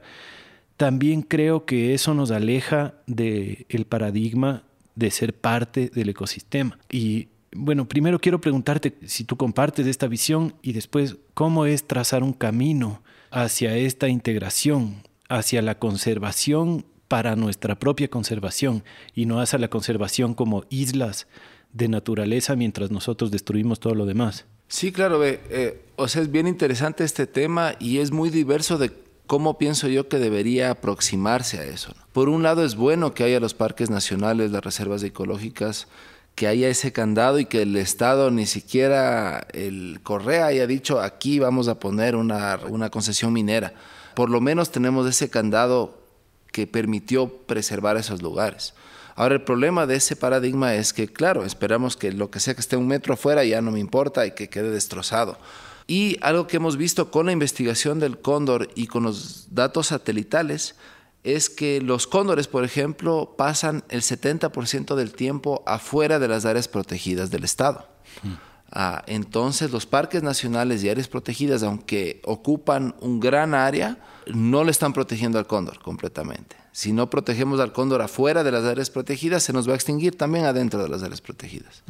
También 0.77 1.21
creo 1.21 1.65
que 1.65 1.93
eso 1.93 2.13
nos 2.13 2.31
aleja 2.31 2.95
del 3.05 3.65
el 3.67 3.85
paradigma 3.85 4.63
de 4.95 5.11
ser 5.11 5.33
parte 5.33 5.91
del 5.93 6.09
ecosistema. 6.09 6.79
Y 6.89 7.27
bueno, 7.51 7.85
primero 7.85 8.19
quiero 8.19 8.39
preguntarte 8.39 8.95
si 9.05 9.25
tú 9.25 9.35
compartes 9.35 9.87
esta 9.87 10.07
visión 10.07 10.53
y 10.61 10.71
después 10.71 11.17
cómo 11.33 11.65
es 11.65 11.85
trazar 11.85 12.23
un 12.23 12.33
camino 12.33 13.01
hacia 13.31 13.75
esta 13.77 14.07
integración, 14.07 15.03
hacia 15.27 15.61
la 15.61 15.77
conservación 15.77 16.85
para 17.07 17.35
nuestra 17.35 17.77
propia 17.77 18.09
conservación 18.09 18.83
y 19.13 19.25
no 19.25 19.41
hacia 19.41 19.59
la 19.59 19.69
conservación 19.69 20.33
como 20.33 20.63
islas 20.69 21.27
de 21.73 21.87
naturaleza 21.87 22.55
mientras 22.55 22.91
nosotros 22.91 23.31
destruimos 23.31 23.79
todo 23.79 23.95
lo 23.95 24.05
demás. 24.05 24.45
Sí, 24.67 24.91
claro, 24.91 25.25
eh, 25.25 25.81
o 25.95 26.07
sea, 26.07 26.21
es 26.21 26.31
bien 26.31 26.47
interesante 26.47 27.03
este 27.03 27.25
tema 27.25 27.73
y 27.79 27.97
es 27.97 28.11
muy 28.11 28.29
diverso 28.29 28.77
de 28.77 28.91
cómo 29.25 29.57
pienso 29.57 29.87
yo 29.87 30.07
que 30.07 30.17
debería 30.17 30.71
aproximarse 30.71 31.59
a 31.59 31.63
eso. 31.63 31.93
Por 32.13 32.29
un 32.29 32.43
lado 32.43 32.63
es 32.63 32.75
bueno 32.75 33.13
que 33.13 33.23
haya 33.23 33.39
los 33.39 33.53
parques 33.53 33.89
nacionales, 33.89 34.51
las 34.51 34.63
reservas 34.63 35.03
ecológicas, 35.03 35.87
que 36.39 36.47
haya 36.47 36.69
ese 36.69 36.93
candado 36.93 37.37
y 37.37 37.45
que 37.45 37.63
el 37.63 37.75
Estado 37.75 38.31
ni 38.31 38.45
siquiera 38.45 39.45
el 39.51 39.99
Correa 40.03 40.45
haya 40.45 40.67
dicho 40.67 41.01
aquí 41.01 41.37
vamos 41.37 41.67
a 41.67 41.81
poner 41.81 42.15
una, 42.15 42.57
una 42.69 42.89
concesión 42.89 43.33
minera. 43.33 43.73
Por 44.15 44.29
lo 44.29 44.39
menos 44.39 44.71
tenemos 44.71 45.05
ese 45.05 45.29
candado 45.29 46.01
que 46.53 46.65
permitió 46.65 47.27
preservar 47.27 47.97
esos 47.97 48.21
lugares. 48.21 48.73
Ahora 49.17 49.35
el 49.35 49.41
problema 49.41 49.85
de 49.85 49.97
ese 49.97 50.15
paradigma 50.15 50.75
es 50.75 50.93
que, 50.93 51.09
claro, 51.09 51.43
esperamos 51.43 51.97
que 51.97 52.13
lo 52.13 52.31
que 52.31 52.39
sea 52.39 52.53
que 52.53 52.61
esté 52.61 52.77
un 52.77 52.87
metro 52.87 53.15
afuera 53.15 53.43
ya 53.43 53.61
no 53.61 53.71
me 53.71 53.81
importa 53.81 54.25
y 54.25 54.31
que 54.31 54.47
quede 54.47 54.71
destrozado. 54.71 55.37
Y 55.87 56.19
algo 56.21 56.47
que 56.47 56.55
hemos 56.55 56.77
visto 56.77 57.11
con 57.11 57.25
la 57.25 57.33
investigación 57.33 57.99
del 57.99 58.17
cóndor 58.17 58.69
y 58.75 58.87
con 58.87 59.03
los 59.03 59.53
datos 59.53 59.87
satelitales 59.87 60.75
es 61.23 61.49
que 61.49 61.81
los 61.81 62.07
cóndores, 62.07 62.47
por 62.47 62.63
ejemplo, 62.63 63.35
pasan 63.37 63.83
el 63.89 64.01
70% 64.01 64.95
del 64.95 65.13
tiempo 65.13 65.63
afuera 65.65 66.19
de 66.19 66.27
las 66.27 66.45
áreas 66.45 66.67
protegidas 66.67 67.29
del 67.29 67.43
Estado. 67.43 67.87
Ah, 68.71 69.03
entonces 69.07 69.71
los 69.71 69.85
parques 69.85 70.21
nacionales 70.21 70.83
y 70.83 70.89
áreas 70.89 71.07
protegidas, 71.07 71.63
aunque 71.63 72.21
ocupan 72.23 72.95
un 72.99 73.19
gran 73.19 73.53
área, 73.53 73.97
no 74.27 74.63
le 74.63 74.71
están 74.71 74.93
protegiendo 74.93 75.39
al 75.39 75.47
cóndor 75.47 75.79
completamente. 75.79 76.55
Si 76.71 76.93
no 76.93 77.09
protegemos 77.09 77.59
al 77.59 77.73
cóndor 77.73 78.01
afuera 78.01 78.43
de 78.43 78.51
las 78.51 78.63
áreas 78.63 78.89
protegidas, 78.89 79.43
se 79.43 79.53
nos 79.53 79.67
va 79.67 79.73
a 79.73 79.75
extinguir 79.75 80.17
también 80.17 80.45
adentro 80.45 80.83
de 80.83 80.89
las 80.89 81.01
áreas 81.01 81.19
protegidas. 81.19 81.83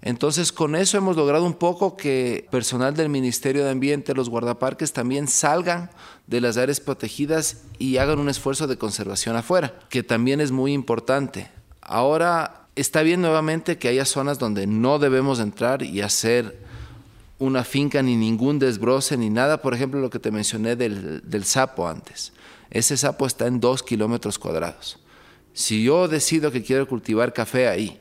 Entonces, 0.00 0.52
con 0.52 0.76
eso 0.76 0.96
hemos 0.96 1.16
logrado 1.16 1.44
un 1.44 1.54
poco 1.54 1.96
que 1.96 2.46
personal 2.50 2.94
del 2.94 3.08
Ministerio 3.08 3.64
de 3.64 3.70
Ambiente, 3.70 4.14
los 4.14 4.28
guardaparques, 4.28 4.92
también 4.92 5.26
salgan 5.26 5.90
de 6.26 6.40
las 6.40 6.56
áreas 6.56 6.80
protegidas 6.80 7.62
y 7.78 7.96
hagan 7.96 8.20
un 8.20 8.28
esfuerzo 8.28 8.66
de 8.66 8.78
conservación 8.78 9.34
afuera, 9.34 9.74
que 9.88 10.04
también 10.04 10.40
es 10.40 10.52
muy 10.52 10.72
importante. 10.72 11.50
Ahora 11.80 12.68
está 12.76 13.02
bien 13.02 13.20
nuevamente 13.20 13.76
que 13.76 13.88
haya 13.88 14.04
zonas 14.04 14.38
donde 14.38 14.66
no 14.68 15.00
debemos 15.00 15.40
entrar 15.40 15.82
y 15.82 16.00
hacer 16.00 16.58
una 17.40 17.64
finca 17.64 18.02
ni 18.02 18.16
ningún 18.16 18.60
desbroce 18.60 19.16
ni 19.16 19.30
nada. 19.30 19.62
Por 19.62 19.74
ejemplo, 19.74 20.00
lo 20.00 20.10
que 20.10 20.20
te 20.20 20.30
mencioné 20.30 20.76
del, 20.76 21.28
del 21.28 21.44
sapo 21.44 21.88
antes. 21.88 22.32
Ese 22.70 22.96
sapo 22.96 23.26
está 23.26 23.46
en 23.46 23.58
dos 23.58 23.82
kilómetros 23.82 24.38
cuadrados. 24.38 24.98
Si 25.54 25.82
yo 25.82 26.06
decido 26.06 26.52
que 26.52 26.62
quiero 26.62 26.86
cultivar 26.86 27.32
café 27.32 27.66
ahí 27.66 27.98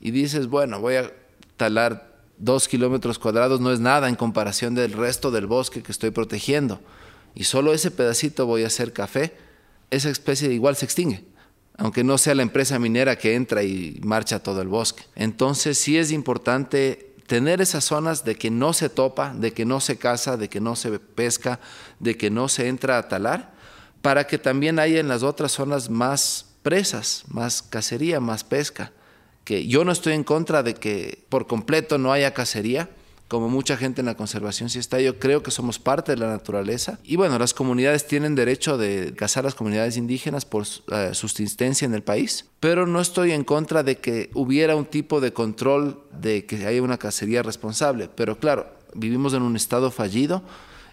y 0.00 0.12
dices, 0.12 0.46
bueno, 0.46 0.80
voy 0.80 0.96
a 0.96 1.12
talar 1.56 2.14
dos 2.38 2.68
kilómetros 2.68 3.18
cuadrados, 3.18 3.60
no 3.60 3.72
es 3.72 3.80
nada 3.80 4.08
en 4.08 4.16
comparación 4.16 4.74
del 4.74 4.92
resto 4.92 5.30
del 5.30 5.46
bosque 5.46 5.82
que 5.82 5.92
estoy 5.92 6.10
protegiendo, 6.10 6.80
y 7.34 7.44
solo 7.44 7.72
ese 7.72 7.90
pedacito 7.90 8.46
voy 8.46 8.64
a 8.64 8.68
hacer 8.68 8.92
café, 8.92 9.36
esa 9.90 10.10
especie 10.10 10.52
igual 10.52 10.76
se 10.76 10.84
extingue 10.84 11.24
aunque 11.76 12.04
no 12.04 12.18
sea 12.18 12.34
la 12.34 12.42
empresa 12.42 12.78
minera 12.78 13.16
que 13.16 13.34
entra 13.34 13.62
y 13.62 14.00
marcha 14.04 14.42
todo 14.42 14.62
el 14.62 14.68
bosque. 14.68 15.04
Entonces 15.16 15.78
sí 15.78 15.98
es 15.98 16.12
importante 16.12 17.14
tener 17.26 17.60
esas 17.60 17.84
zonas 17.84 18.24
de 18.24 18.36
que 18.36 18.50
no 18.50 18.72
se 18.72 18.88
topa, 18.88 19.34
de 19.34 19.52
que 19.52 19.64
no 19.64 19.80
se 19.80 19.96
caza, 19.96 20.36
de 20.36 20.48
que 20.48 20.60
no 20.60 20.76
se 20.76 20.98
pesca, 20.98 21.58
de 21.98 22.16
que 22.16 22.30
no 22.30 22.48
se 22.48 22.68
entra 22.68 22.98
a 22.98 23.08
talar, 23.08 23.52
para 24.02 24.26
que 24.26 24.38
también 24.38 24.78
haya 24.78 25.00
en 25.00 25.08
las 25.08 25.22
otras 25.22 25.52
zonas 25.52 25.90
más 25.90 26.46
presas, 26.62 27.24
más 27.28 27.62
cacería, 27.62 28.20
más 28.20 28.44
pesca. 28.44 28.92
Que 29.44 29.66
yo 29.66 29.84
no 29.84 29.92
estoy 29.92 30.14
en 30.14 30.24
contra 30.24 30.62
de 30.62 30.74
que 30.74 31.24
por 31.28 31.46
completo 31.46 31.98
no 31.98 32.12
haya 32.12 32.34
cacería, 32.34 32.88
como 33.28 33.48
mucha 33.48 33.76
gente 33.76 34.00
en 34.00 34.06
la 34.06 34.16
conservación 34.16 34.68
sí 34.68 34.78
está, 34.78 35.00
yo 35.00 35.18
creo 35.18 35.42
que 35.42 35.50
somos 35.50 35.78
parte 35.78 36.12
de 36.12 36.18
la 36.18 36.28
naturaleza. 36.28 36.98
Y 37.02 37.16
bueno, 37.16 37.38
las 37.38 37.54
comunidades 37.54 38.06
tienen 38.06 38.34
derecho 38.34 38.76
de 38.78 39.14
cazar 39.16 39.44
las 39.44 39.54
comunidades 39.54 39.96
indígenas 39.96 40.44
por 40.44 40.62
uh, 40.62 41.14
subsistencia 41.14 41.86
en 41.86 41.94
el 41.94 42.02
país, 42.02 42.46
pero 42.60 42.86
no 42.86 43.00
estoy 43.00 43.32
en 43.32 43.44
contra 43.44 43.82
de 43.82 43.98
que 43.98 44.30
hubiera 44.34 44.76
un 44.76 44.84
tipo 44.84 45.20
de 45.20 45.32
control 45.32 46.02
de 46.12 46.44
que 46.44 46.66
haya 46.66 46.82
una 46.82 46.98
cacería 46.98 47.42
responsable. 47.42 48.08
Pero 48.14 48.38
claro, 48.38 48.68
vivimos 48.94 49.34
en 49.34 49.42
un 49.42 49.56
estado 49.56 49.90
fallido 49.90 50.42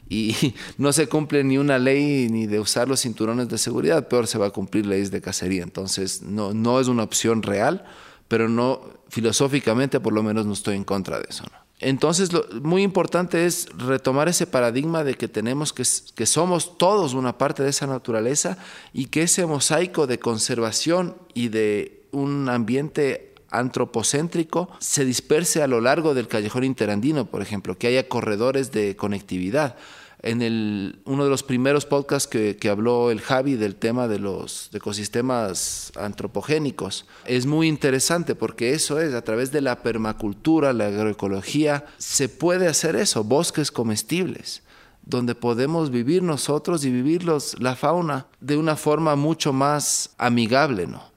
y 0.08 0.36
no 0.78 0.94
se 0.94 1.08
cumple 1.08 1.44
ni 1.44 1.58
una 1.58 1.80
ley 1.80 2.28
ni 2.30 2.48
de 2.48 2.60
usar 2.60 2.88
los 2.88 3.02
cinturones 3.02 3.50
de 3.50 3.58
seguridad, 3.58 4.08
peor 4.08 4.28
se 4.28 4.38
va 4.38 4.48
a 4.48 4.52
cumplir 4.52 4.86
leyes 4.86 5.12
de 5.12 5.22
cacería. 5.22 5.64
Entonces, 5.64 6.22
no, 6.22 6.54
no 6.54 6.80
es 6.80 6.88
una 6.88 7.04
opción 7.04 7.44
real, 7.44 7.86
pero 8.32 8.48
no 8.48 8.80
filosóficamente 9.10 10.00
por 10.00 10.14
lo 10.14 10.24
menos 10.24 10.46
no 10.46 10.54
estoy 10.54 10.78
en 10.78 10.86
contra 10.86 11.20
de 11.20 11.26
eso. 11.28 11.44
Entonces, 11.82 12.32
lo 12.32 12.46
muy 12.62 12.82
importante 12.82 13.46
es 13.46 13.68
retomar 13.78 14.30
ese 14.30 14.48
paradigma 14.48 15.04
de 15.04 15.16
que 15.16 15.28
tenemos 15.28 15.74
que, 15.74 15.84
que 16.16 16.26
somos 16.26 16.78
todos 16.78 17.14
una 17.14 17.38
parte 17.38 17.62
de 17.62 17.72
esa 17.72 17.88
naturaleza 17.88 18.58
y 18.94 19.08
que 19.08 19.24
ese 19.24 19.46
mosaico 19.46 20.08
de 20.08 20.18
conservación 20.18 21.18
y 21.34 21.50
de 21.50 22.08
un 22.12 22.48
ambiente 22.48 23.36
antropocéntrico 23.50 24.70
se 24.80 25.04
disperse 25.04 25.62
a 25.62 25.68
lo 25.68 25.82
largo 25.82 26.14
del 26.14 26.30
callejón 26.30 26.64
interandino, 26.64 27.26
por 27.26 27.42
ejemplo, 27.42 27.78
que 27.78 27.88
haya 27.88 28.08
corredores 28.08 28.72
de 28.72 28.96
conectividad 28.96 29.76
en 30.24 30.42
el, 30.42 31.02
uno 31.06 31.24
de 31.24 31.30
los 31.30 31.44
primeros 31.44 31.86
podcasts 31.86 32.28
que, 32.28 32.70
habló 32.70 33.10
el 33.12 33.22
Javi 33.22 33.56
del 33.56 33.76
tema 33.76 34.08
de 34.08 34.20
los 34.20 34.70
ecosistemas 34.74 35.92
antropogénicos. 35.96 37.06
Es 37.26 37.46
muy 37.46 37.68
interesante 37.68 38.36
porque 38.36 38.74
eso 38.74 39.00
es, 39.00 39.14
a 39.14 39.24
través 39.24 39.52
de 39.52 39.62
la 39.62 39.82
permacultura, 39.82 40.74
la 40.74 40.88
agroecología, 40.88 41.86
se 41.98 42.30
puede 42.30 42.68
hacer 42.68 42.96
eso, 42.96 43.24
bosques 43.24 43.72
comestibles 43.72 44.64
donde 45.04 45.34
podemos 45.34 45.90
vivir 45.90 46.22
nosotros 46.22 46.86
y 46.86 46.92
vivir 46.92 47.24
los, 47.24 47.60
la 47.60 47.76
fauna 47.76 48.28
de 48.40 48.56
una 48.56 48.76
forma 48.76 49.16
mucho 49.16 49.52
más 49.52 50.12
amigable, 50.20 50.86
¿no? 50.86 51.12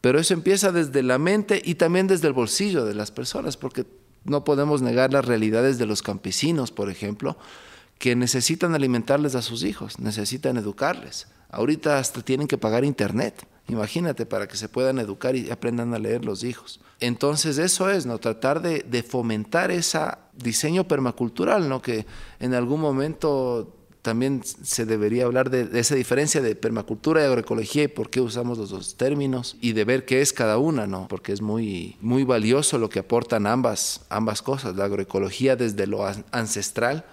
Pero 0.00 0.18
eso 0.18 0.32
empieza 0.32 0.72
desde 0.72 1.02
la 1.02 1.18
mente 1.18 1.60
y 1.62 1.74
también 1.74 2.06
desde 2.06 2.28
el 2.28 2.32
bolsillo 2.32 2.86
de 2.86 2.94
las 2.94 3.10
personas, 3.10 3.58
porque 3.58 3.84
no 4.24 4.42
podemos 4.42 4.80
negar 4.80 5.12
las 5.12 5.24
realidades 5.24 5.78
de 5.78 5.86
los 5.86 6.02
campesinos, 6.02 6.70
por 6.70 6.88
ejemplo, 6.90 7.36
que 7.98 8.14
necesitan 8.14 8.74
alimentarles 8.74 9.34
a 9.34 9.42
sus 9.42 9.62
hijos, 9.62 9.98
necesitan 9.98 10.56
educarles. 10.56 11.28
Ahorita 11.50 11.98
hasta 11.98 12.22
tienen 12.22 12.48
que 12.48 12.58
pagar 12.58 12.84
internet, 12.84 13.46
imagínate, 13.68 14.26
para 14.26 14.46
que 14.46 14.56
se 14.56 14.68
puedan 14.68 14.98
educar 14.98 15.36
y 15.36 15.50
aprendan 15.50 15.94
a 15.94 15.98
leer 15.98 16.24
los 16.24 16.44
hijos. 16.44 16.80
Entonces 17.00 17.58
eso 17.58 17.90
es, 17.90 18.06
¿no? 18.06 18.18
Tratar 18.18 18.60
de, 18.60 19.02
fomentar 19.02 19.70
ese 19.70 20.00
diseño 20.34 20.88
permacultural, 20.88 21.68
¿no? 21.68 21.80
Que 21.80 22.06
en 22.40 22.54
algún 22.54 22.80
momento 22.80 23.72
también 24.02 24.42
se 24.44 24.86
debería 24.86 25.24
hablar 25.24 25.50
de, 25.50 25.66
de, 25.66 25.80
esa 25.80 25.94
diferencia 25.94 26.40
de 26.40 26.54
permacultura 26.54 27.22
y 27.22 27.24
agroecología 27.24 27.84
y 27.84 27.88
por 27.88 28.08
qué 28.08 28.20
usamos 28.20 28.56
los 28.56 28.70
dos 28.70 28.96
términos 28.96 29.56
y 29.60 29.72
de 29.72 29.84
ver 29.84 30.04
qué 30.04 30.20
es 30.20 30.32
cada 30.32 30.58
una, 30.58 30.86
¿no? 30.86 31.08
Porque 31.08 31.32
es 31.32 31.42
muy, 31.42 31.96
muy 32.00 32.24
valioso 32.24 32.78
lo 32.78 32.88
que 32.88 33.00
aportan 33.00 33.46
ambas, 33.46 34.06
ambas 34.08 34.42
cosas, 34.42 34.76
la 34.76 34.84
agroecología 34.84 35.56
desde 35.56 35.86
lo 35.86 36.06
ancestral 36.30 37.04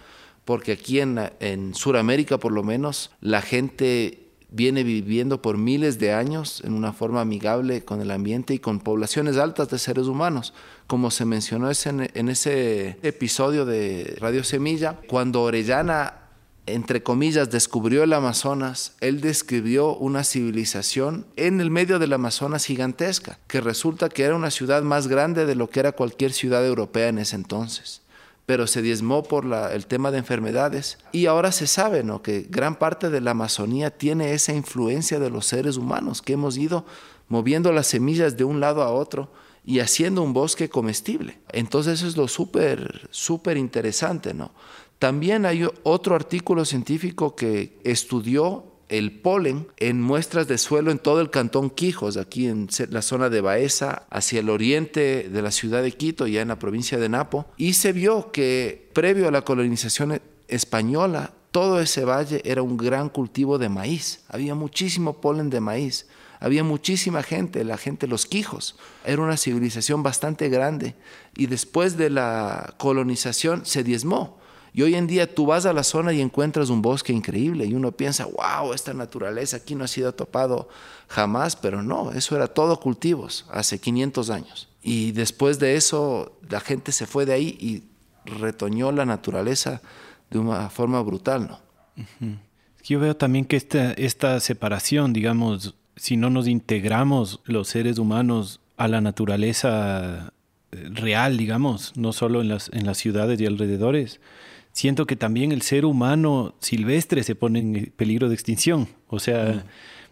porque 0.46 0.74
aquí 0.74 1.00
en, 1.00 1.20
en 1.40 1.74
Sudamérica 1.74 2.38
por 2.38 2.52
lo 2.52 2.64
menos 2.64 3.12
la 3.22 3.42
gente 3.42 4.24
viene 4.54 4.84
viviendo 4.84 5.42
por 5.42 5.58
miles 5.58 5.98
de 5.98 6.14
años 6.14 6.62
en 6.64 6.74
una 6.74 6.94
forma 6.94 7.22
amigable 7.22 7.84
con 7.84 8.02
el 8.02 8.12
ambiente 8.12 8.54
y 8.54 8.60
con 8.60 8.80
poblaciones 8.80 9.38
altas 9.38 9.70
de 9.70 9.80
seres 9.80 10.06
humanos, 10.06 10.54
como 10.86 11.10
se 11.10 11.26
mencionó 11.26 11.72
en 11.72 12.30
ese 12.30 12.98
episodio 13.02 13.66
de 13.66 14.16
Radio 14.20 14.44
Semilla, 14.44 15.00
cuando 15.08 15.42
Orellana 15.42 16.20
entre 16.66 17.04
comillas, 17.04 17.50
descubrió 17.50 18.04
el 18.04 18.14
Amazonas, 18.14 18.94
él 19.02 19.20
describió 19.20 19.98
una 19.98 20.24
civilización 20.24 21.26
en 21.36 21.60
el 21.60 21.70
medio 21.70 22.00
del 22.00 22.14
Amazonas 22.14 22.64
gigantesca, 22.66 23.38
que 23.48 23.60
resulta 23.60 24.08
que 24.08 24.24
era 24.24 24.36
una 24.36 24.50
ciudad 24.50 24.82
más 24.82 25.10
grande 25.10 25.46
de 25.46 25.56
lo 25.56 25.70
que 25.70 25.82
era 25.82 25.92
cualquier 25.92 26.32
ciudad 26.32 26.66
europea 26.66 27.10
en 27.10 27.18
ese 27.18 27.36
entonces 27.36 28.03
pero 28.46 28.68
se 28.68 28.82
diezmó 28.82 29.24
por 29.24 29.46
el 29.46 29.88
tema 29.88 30.12
de 30.12 30.18
enfermedades. 30.18 30.98
Y 31.12 31.28
ahora 31.28 31.52
se 31.52 31.68
sabe 31.68 32.04
¿no? 32.04 32.22
que 32.22 32.46
gran 32.50 32.78
parte 32.78 33.10
de 33.10 33.22
la 33.22 33.32
Amazonía 33.32 33.90
tiene 33.92 34.34
esa 34.34 34.54
influencia 34.54 35.20
de 35.20 35.30
los 35.30 35.46
seres 35.46 35.78
humanos, 35.78 36.22
que 36.22 36.34
hemos 36.34 36.58
ido 36.58 36.86
moviendo 37.30 37.72
las 37.72 37.88
semillas 37.88 38.36
de 38.36 38.44
un 38.44 38.60
lado 38.60 38.84
a 38.84 38.92
otro 38.92 39.32
y 39.66 39.80
haciendo 39.80 40.22
un 40.22 40.34
bosque 40.34 40.70
comestible. 40.70 41.40
Entonces 41.50 42.00
eso 42.00 42.08
es 42.08 42.18
lo 42.18 42.28
súper, 42.28 43.08
súper 43.12 43.56
interesante. 43.56 44.34
¿no? 44.34 44.52
También 45.00 45.46
hay 45.46 45.66
otro 45.84 46.16
artículo 46.16 46.66
científico 46.66 47.36
que 47.36 47.80
estudió 47.84 48.73
el 48.94 49.12
polen 49.12 49.68
en 49.78 50.00
muestras 50.00 50.48
de 50.48 50.60
suelo 50.60 50.92
en 50.92 51.00
todo 51.00 51.20
el 51.20 51.32
cantón 51.32 51.72
Quijos, 51.72 52.16
aquí 52.16 52.46
en 52.46 52.70
la 52.90 53.02
zona 53.02 53.30
de 53.30 53.42
Baeza, 53.42 54.04
hacia 54.12 54.42
el 54.42 54.52
oriente 54.52 55.30
de 55.30 55.42
la 55.42 55.50
ciudad 55.50 55.82
de 55.82 55.94
Quito, 55.94 56.28
ya 56.28 56.44
en 56.44 56.50
la 56.50 56.60
provincia 56.60 57.00
de 57.00 57.10
Napo, 57.10 57.48
y 57.58 57.74
se 57.74 57.92
vio 57.92 58.32
que 58.32 58.92
previo 58.94 59.28
a 59.28 59.32
la 59.32 59.42
colonización 59.42 60.22
española, 60.48 61.34
todo 61.50 61.80
ese 61.80 62.06
valle 62.06 62.44
era 62.46 62.62
un 62.62 62.78
gran 62.78 63.10
cultivo 63.10 63.58
de 63.58 63.68
maíz, 63.68 64.26
había 64.28 64.54
muchísimo 64.54 65.22
polen 65.22 65.50
de 65.50 65.60
maíz, 65.60 66.06
había 66.40 66.64
muchísima 66.64 67.24
gente, 67.24 67.64
la 67.64 67.78
gente 67.78 68.06
los 68.06 68.28
Quijos, 68.28 68.76
era 69.06 69.24
una 69.24 69.38
civilización 69.38 70.04
bastante 70.04 70.50
grande, 70.50 70.94
y 71.36 71.48
después 71.48 71.98
de 71.98 72.12
la 72.12 72.76
colonización 72.78 73.66
se 73.66 73.84
diezmó 73.84 74.38
y 74.74 74.82
hoy 74.82 74.96
en 74.96 75.06
día 75.06 75.34
tú 75.34 75.46
vas 75.46 75.68
a 75.68 75.74
la 75.74 75.84
zona 75.84 76.14
y 76.14 76.22
encuentras 76.22 76.70
un 76.70 76.82
bosque 76.82 77.14
increíble 77.14 77.66
y 77.66 77.76
uno 77.76 77.92
piensa, 77.92 78.26
wow, 78.26 78.74
esta 78.74 78.94
naturaleza 78.94 79.58
aquí 79.58 79.76
no 79.76 79.84
ha 79.84 79.88
sido 79.88 80.14
topado 80.16 80.68
jamás, 81.08 81.56
pero 81.56 81.84
no, 81.84 82.12
eso 82.12 82.36
era 82.36 82.48
todo 82.48 82.80
cultivos 82.80 83.46
hace 83.52 83.80
500 83.80 84.30
años. 84.32 84.68
Y 84.82 85.12
después 85.12 85.60
de 85.60 85.76
eso 85.76 86.40
la 86.50 86.60
gente 86.60 86.92
se 86.92 87.06
fue 87.06 87.26
de 87.28 87.34
ahí 87.34 87.58
y 87.60 87.84
retoñó 88.26 88.92
la 88.92 89.06
naturaleza 89.06 89.82
de 90.32 90.40
una 90.40 90.70
forma 90.72 91.02
brutal, 91.02 91.48
¿no? 91.48 91.60
Yo 92.84 93.00
veo 93.00 93.16
también 93.16 93.46
que 93.46 93.56
esta, 93.56 93.94
esta 93.94 94.40
separación, 94.40 95.14
digamos, 95.14 95.76
si 95.96 96.18
no 96.18 96.32
nos 96.32 96.48
integramos 96.48 97.42
los 97.46 97.68
seres 97.68 98.00
humanos 98.00 98.60
a 98.78 98.88
la 98.88 99.02
naturaleza 99.02 100.34
eh, 100.72 100.90
real, 100.92 101.38
digamos, 101.38 101.96
no 101.96 102.12
solo 102.12 102.42
en 102.42 102.50
las, 102.50 102.70
en 102.74 102.88
las 102.88 102.98
ciudades 102.98 103.40
y 103.40 103.46
alrededores, 103.46 104.20
siento 104.74 105.06
que 105.06 105.16
también 105.16 105.52
el 105.52 105.62
ser 105.62 105.86
humano 105.86 106.56
silvestre 106.60 107.24
se 107.24 107.36
pone 107.36 107.60
en 107.60 107.94
peligro 107.96 108.28
de 108.28 108.36
extinción. 108.36 108.90
O 109.08 109.20
sea, 109.20 109.66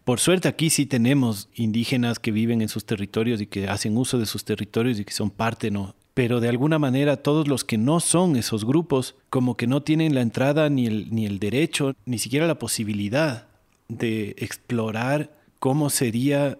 por 0.06 0.20
suerte 0.20 0.48
aquí 0.48 0.70
sí 0.70 0.86
tenemos 0.86 1.50
indígenas 1.54 2.20
que 2.20 2.32
viven 2.32 2.62
en 2.62 2.70
sus 2.70 2.86
territorios 2.86 3.42
y 3.42 3.48
que 3.48 3.68
hacen 3.68 3.98
uso 3.98 4.18
de 4.18 4.26
sus 4.26 4.46
territorios 4.46 5.00
y 5.00 5.06
que 5.06 5.14
son 5.14 5.30
parte, 5.30 5.72
¿no? 5.72 5.96
Pero 6.14 6.40
de 6.40 6.50
alguna 6.50 6.78
manera 6.78 7.18
todos 7.18 7.48
los 7.48 7.64
que 7.64 7.78
no 7.78 8.00
son 8.00 8.36
esos 8.36 8.66
grupos, 8.66 9.16
como 9.30 9.58
que 9.58 9.68
no 9.68 9.82
tienen 9.82 10.14
la 10.14 10.22
entrada 10.22 10.70
ni 10.70 10.86
el, 10.86 11.14
ni 11.14 11.26
el 11.26 11.40
derecho, 11.40 11.96
ni 12.06 12.20
siquiera 12.20 12.48
la 12.48 12.60
posibilidad 12.60 13.48
de 13.88 14.36
explorar 14.38 15.32
cómo 15.60 15.90
sería 15.90 16.60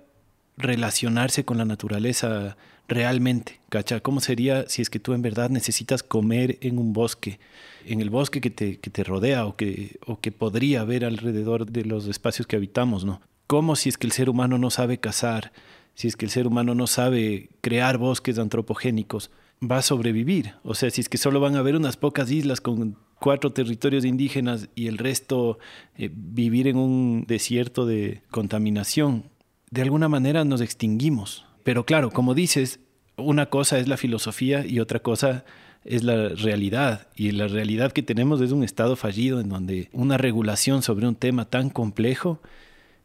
relacionarse 0.58 1.44
con 1.44 1.58
la 1.58 1.66
naturaleza 1.66 2.56
realmente, 2.92 3.60
¿cacha? 3.70 4.00
¿Cómo 4.00 4.20
sería 4.20 4.70
si 4.70 4.82
es 4.82 4.90
que 4.90 5.00
tú 5.00 5.14
en 5.14 5.22
verdad 5.22 5.50
necesitas 5.50 6.04
comer 6.04 6.58
en 6.62 6.78
un 6.78 6.94
bosque? 6.94 7.40
en 7.86 8.02
el 8.02 8.10
bosque 8.10 8.42
que 8.42 8.50
te, 8.50 8.80
que 8.80 8.90
te 8.90 9.04
rodea 9.04 9.46
o 9.46 9.56
que, 9.56 10.00
o 10.06 10.20
que 10.20 10.32
podría 10.32 10.82
haber 10.82 11.06
alrededor 11.06 11.66
de 11.72 11.86
los 11.86 12.08
espacios 12.08 12.48
que 12.48 12.56
habitamos, 12.56 13.06
¿no? 13.06 13.22
¿Cómo 13.48 13.76
si 13.76 13.90
es 13.90 13.98
que 13.98 14.08
el 14.08 14.14
ser 14.14 14.30
humano 14.30 14.58
no 14.58 14.70
sabe 14.70 15.00
cazar, 15.00 15.52
si 15.94 16.08
es 16.08 16.16
que 16.16 16.26
el 16.26 16.32
ser 16.32 16.48
humano 16.48 16.74
no 16.74 16.88
sabe 16.88 17.50
crear 17.62 17.98
bosques 17.98 18.40
antropogénicos, 18.40 19.30
va 19.62 19.78
a 19.78 19.82
sobrevivir? 19.82 20.56
O 20.64 20.74
sea, 20.74 20.90
si 20.90 21.02
es 21.02 21.10
que 21.10 21.18
solo 21.18 21.40
van 21.40 21.56
a 21.56 21.60
haber 21.60 21.76
unas 21.76 21.98
pocas 21.98 22.32
islas 22.32 22.62
con 22.62 22.98
cuatro 23.20 23.52
territorios 23.52 24.06
indígenas 24.06 24.70
y 24.74 24.88
el 24.88 24.98
resto 24.98 25.60
eh, 25.98 26.10
vivir 26.14 26.68
en 26.68 26.78
un 26.78 27.26
desierto 27.28 27.86
de 27.86 28.22
contaminación, 28.32 29.26
de 29.70 29.82
alguna 29.82 30.08
manera 30.08 30.46
nos 30.46 30.62
extinguimos. 30.62 31.46
Pero 31.64 31.86
claro, 31.86 32.12
como 32.12 32.34
dices, 32.34 32.80
una 33.18 33.48
cosa 33.48 33.80
es 33.80 33.88
la 33.88 33.98
filosofía 33.98 34.66
y 34.66 34.80
otra 34.80 35.00
cosa 35.00 35.46
es 35.84 36.04
la 36.04 36.30
realidad. 36.30 37.08
Y 37.16 37.32
la 37.32 37.48
realidad 37.48 37.92
que 37.92 38.04
tenemos 38.04 38.42
es 38.42 38.52
un 38.52 38.64
estado 38.64 38.96
fallido 38.96 39.40
en 39.40 39.50
donde 39.50 39.90
una 39.94 40.18
regulación 40.18 40.82
sobre 40.82 41.08
un 41.08 41.16
tema 41.16 41.46
tan 41.46 41.70
complejo 41.70 42.42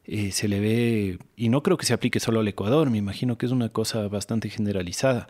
eh, 0.05 0.31
se 0.31 0.47
le 0.47 0.61
ve, 0.61 1.19
y 1.37 1.49
no 1.49 1.63
creo 1.63 1.77
que 1.77 1.87
se 1.87 1.93
aplique 1.93 2.21
solo 2.21 2.41
al 2.41 2.49
Ecuador, 2.49 2.91
me 2.91 2.99
imagino 2.99 3.39
que 3.39 3.47
es 3.47 3.53
una 3.53 3.71
cosa 3.71 4.07
bastante 4.07 4.49
generalizada. 4.49 5.27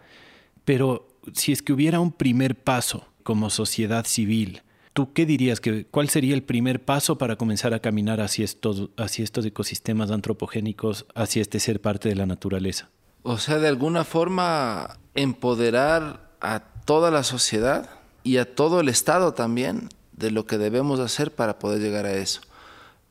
Pero 0.66 1.09
si 1.32 1.53
es 1.53 1.62
que 1.62 1.73
hubiera 1.73 1.98
un 2.01 2.12
primer 2.12 2.57
paso 2.57 3.09
como 3.23 3.48
sociedad 3.48 4.05
civil, 4.05 4.62
¿tú 4.93 5.15
qué 5.15 5.24
dirías 5.24 5.61
que 5.61 5.86
cuál 5.86 6.11
sería 6.11 6.35
el 6.35 6.43
primer 6.43 6.85
paso 6.85 7.16
para 7.16 7.36
comenzar 7.36 7.73
a 7.73 7.81
caminar 7.81 8.20
hacia 8.20 8.44
estos, 8.44 8.90
hacia 8.98 9.24
estos 9.24 9.47
ecosistemas 9.47 10.11
antropogénicos, 10.11 11.07
hacia 11.15 11.40
este 11.40 11.59
ser 11.59 11.81
parte 11.81 12.11
de 12.11 12.16
la 12.16 12.27
naturaleza? 12.27 12.90
O 13.28 13.39
sea, 13.39 13.59
de 13.59 13.66
alguna 13.66 14.05
forma 14.05 14.98
empoderar 15.16 16.31
a 16.40 16.61
toda 16.61 17.11
la 17.11 17.24
sociedad 17.24 17.90
y 18.23 18.36
a 18.36 18.55
todo 18.55 18.78
el 18.78 18.89
Estado 18.89 19.35
también 19.35 19.89
de 20.12 20.31
lo 20.31 20.47
que 20.47 20.59
debemos 20.59 21.01
hacer 21.01 21.35
para 21.35 21.59
poder 21.59 21.81
llegar 21.81 22.07
a 22.07 22.12
eso 22.12 22.40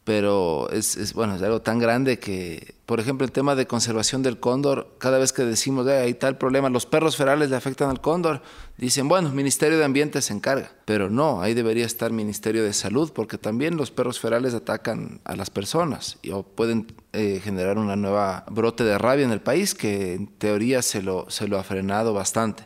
pero 0.06 0.70
es, 0.70 1.14
bueno, 1.14 1.36
es 1.36 1.42
algo 1.42 1.64
tan 1.64 1.80
grande 1.80 2.20
que, 2.20 2.76
por 2.86 3.00
ejemplo, 3.00 3.26
el 3.26 3.32
tema 3.32 3.56
de 3.56 3.66
conservación 3.66 4.22
del 4.22 4.40
cóndor, 4.40 4.96
cada 5.00 5.18
vez 5.18 5.34
que 5.34 5.44
decimos, 5.44 5.88
hay 5.88 6.14
tal 6.14 6.38
problema, 6.38 6.70
los 6.70 6.86
perros 6.86 7.18
ferales 7.18 7.50
le 7.50 7.56
afectan 7.56 7.90
al 7.90 8.02
cóndor, 8.02 8.44
dicen, 8.78 9.08
bueno, 9.08 9.32
Ministerio 9.32 9.80
de 9.80 9.84
Ambiente 9.84 10.22
se 10.22 10.32
encarga, 10.34 10.72
pero 10.86 11.10
no, 11.10 11.42
ahí 11.42 11.56
debería 11.56 11.88
estar 11.88 12.12
Ministerio 12.12 12.64
de 12.64 12.74
Salud, 12.74 13.12
porque 13.14 13.40
también 13.40 13.78
los 13.78 13.90
perros 13.90 14.20
ferales 14.20 14.54
atacan 14.54 15.22
a 15.24 15.36
las 15.36 15.50
personas 15.50 16.20
y, 16.22 16.30
o 16.30 16.44
pueden 16.44 16.86
eh, 17.12 17.42
generar 17.44 17.80
una 17.80 17.96
nueva 17.96 18.46
brote 18.52 18.84
de 18.84 19.00
rabia 19.00 19.26
en 19.26 19.32
el 19.32 19.42
país 19.42 19.74
que 19.74 20.14
en 20.14 20.28
teoría 20.28 20.84
se 20.84 21.02
lo, 21.02 21.28
se 21.32 21.48
lo 21.48 21.58
ha 21.58 21.64
frenado 21.64 22.14
bastante 22.14 22.66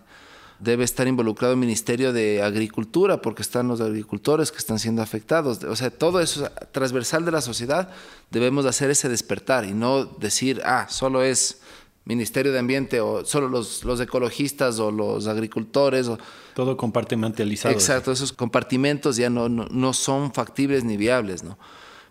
debe 0.60 0.84
estar 0.84 1.08
involucrado 1.08 1.54
el 1.54 1.60
Ministerio 1.60 2.12
de 2.14 2.42
Agricultura, 2.42 3.22
porque 3.22 3.42
están 3.42 3.68
los 3.68 3.82
agricultores 3.82 4.52
que 4.52 4.58
están 4.58 4.80
siendo 4.80 5.02
afectados. 5.02 5.64
O 5.64 5.76
sea, 5.76 5.90
todo 5.90 6.20
eso 6.20 6.50
transversal 6.72 7.26
de 7.26 7.32
la 7.32 7.42
sociedad, 7.42 7.90
debemos 8.30 8.66
hacer 8.66 8.90
ese 8.90 9.10
despertar 9.10 9.66
y 9.66 9.74
no 9.74 10.06
decir, 10.06 10.62
ah, 10.66 10.88
solo 10.90 11.24
es 11.24 11.62
Ministerio 12.06 12.52
de 12.52 12.60
Ambiente 12.60 13.02
o 13.02 13.24
solo 13.24 13.48
los, 13.48 13.84
los 13.84 14.00
ecologistas 14.02 14.80
o 14.80 14.92
los 14.92 15.28
agricultores. 15.28 16.08
O, 16.08 16.18
todo 16.56 16.76
compartimentalizado. 16.76 17.74
Exacto, 17.74 18.12
esos 18.12 18.34
compartimentos 18.34 19.16
ya 19.16 19.30
no, 19.30 19.48
no, 19.48 19.68
no 19.70 19.94
son 19.94 20.34
factibles 20.34 20.84
ni 20.84 20.98
viables, 20.98 21.44
¿no? 21.44 21.58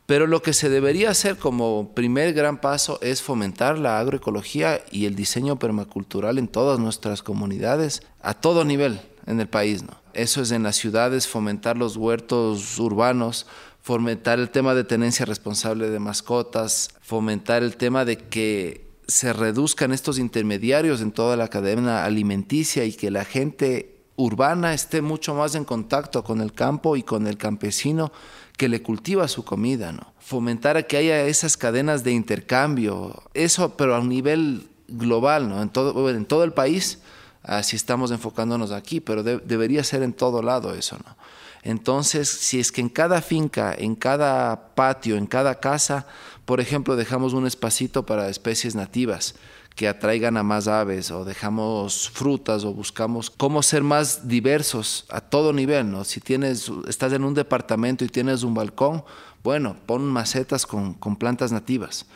Pero 0.09 0.27
lo 0.27 0.41
que 0.41 0.55
se 0.55 0.71
debería 0.71 1.11
hacer 1.11 1.37
como 1.37 1.93
primer 1.93 2.33
gran 2.33 2.63
paso 2.63 2.99
es 3.03 3.21
fomentar 3.21 3.79
la 3.79 3.99
agroecología 3.99 4.81
y 4.91 5.05
el 5.05 5.15
diseño 5.15 5.59
permacultural 5.59 6.39
en 6.39 6.49
todas 6.49 6.79
nuestras 6.79 7.23
comunidades, 7.23 8.01
a 8.23 8.33
todo 8.33 8.65
nivel 8.65 9.03
en 9.27 9.39
el 9.39 9.49
país. 9.49 9.83
¿no? 9.83 10.01
Eso 10.15 10.41
es 10.41 10.51
en 10.51 10.63
las 10.63 10.77
ciudades, 10.77 11.29
fomentar 11.29 11.77
los 11.77 11.99
huertos 11.99 12.79
urbanos, 12.79 13.47
fomentar 13.83 14.39
el 14.39 14.49
tema 14.49 14.75
de 14.75 14.85
tenencia 14.85 15.27
responsable 15.27 15.91
de 15.91 15.99
mascotas, 15.99 16.89
fomentar 17.03 17.63
el 17.63 17.77
tema 17.77 18.07
de 18.07 18.17
que 18.17 18.89
se 19.09 19.35
reduzcan 19.35 19.93
estos 19.93 20.19
intermediarios 20.19 21.03
en 21.03 21.13
toda 21.13 21.37
la 21.37 21.49
cadena 21.49 22.07
alimenticia 22.07 22.87
y 22.87 22.95
que 22.95 23.11
la 23.11 23.27
gente 23.27 23.99
urbana 24.17 24.75
esté 24.75 25.03
mucho 25.03 25.35
más 25.35 25.55
en 25.55 25.65
contacto 25.65 26.25
con 26.25 26.41
el 26.41 26.53
campo 26.53 26.97
y 26.97 27.03
con 27.03 27.27
el 27.27 27.37
campesino 27.37 28.11
que 28.59 28.69
le 28.69 28.83
cultiva 28.83 29.29
su 29.29 29.45
comida, 29.45 29.93
¿no? 29.93 30.13
Fomentar 30.19 30.77
a 30.77 30.83
que 30.83 30.99
haya 30.99 31.23
esas 31.23 31.57
cadenas 31.57 32.05
de 32.05 32.13
intercambio, 32.13 33.23
eso 33.33 33.77
pero 33.77 33.95
a 33.95 34.01
un 34.01 34.09
nivel 34.11 34.69
global, 34.89 35.49
¿no? 35.49 35.63
En 35.63 35.71
todo, 35.71 36.11
en 36.11 36.27
todo 36.27 36.43
el 36.43 36.53
país, 36.53 36.99
así 37.45 37.77
estamos 37.77 38.11
enfocándonos 38.11 38.73
aquí, 38.73 39.01
pero 39.01 39.23
debería 39.23 39.85
ser 39.85 40.03
en 40.03 40.13
todo 40.13 40.43
lado 40.43 40.75
eso, 40.75 40.99
¿no? 40.99 41.17
Entonces, 41.63 42.29
si 42.29 42.59
es 42.59 42.73
que 42.73 42.81
en 42.81 42.89
cada 42.89 43.23
finca, 43.23 43.75
en 43.77 43.95
cada 43.95 44.75
patio, 44.75 45.17
en 45.17 45.27
cada 45.27 45.61
casa, 45.61 46.07
por 46.45 46.61
ejemplo, 46.61 46.97
dejamos 46.97 47.35
un 47.35 47.47
espacito 47.47 48.07
para 48.07 48.29
especies 48.29 48.75
nativas, 48.75 49.37
que 49.79 49.87
atraigan 49.87 50.37
a 50.37 50.43
más 50.43 50.67
aves 50.67 51.13
o 51.13 51.25
dejamos 51.25 52.11
frutas 52.11 52.65
o 52.65 52.75
buscamos 52.75 53.31
cómo 53.31 53.63
ser 53.63 53.85
más 53.85 54.27
diversos 54.27 55.07
a 55.09 55.21
todo 55.21 55.53
nivel, 55.53 55.89
¿no? 55.89 56.03
Si 56.03 56.19
tienes, 56.21 56.69
estás 56.89 57.13
en 57.13 57.23
un 57.23 57.33
departamento 57.33 58.05
y 58.05 58.09
tienes 58.09 58.43
un 58.43 58.55
balcón, 58.55 59.05
bueno, 59.45 59.77
pon 59.87 60.05
macetas 60.05 60.67
con, 60.67 60.95
con 60.95 61.15
plantas 61.15 61.53
nativas, 61.53 62.07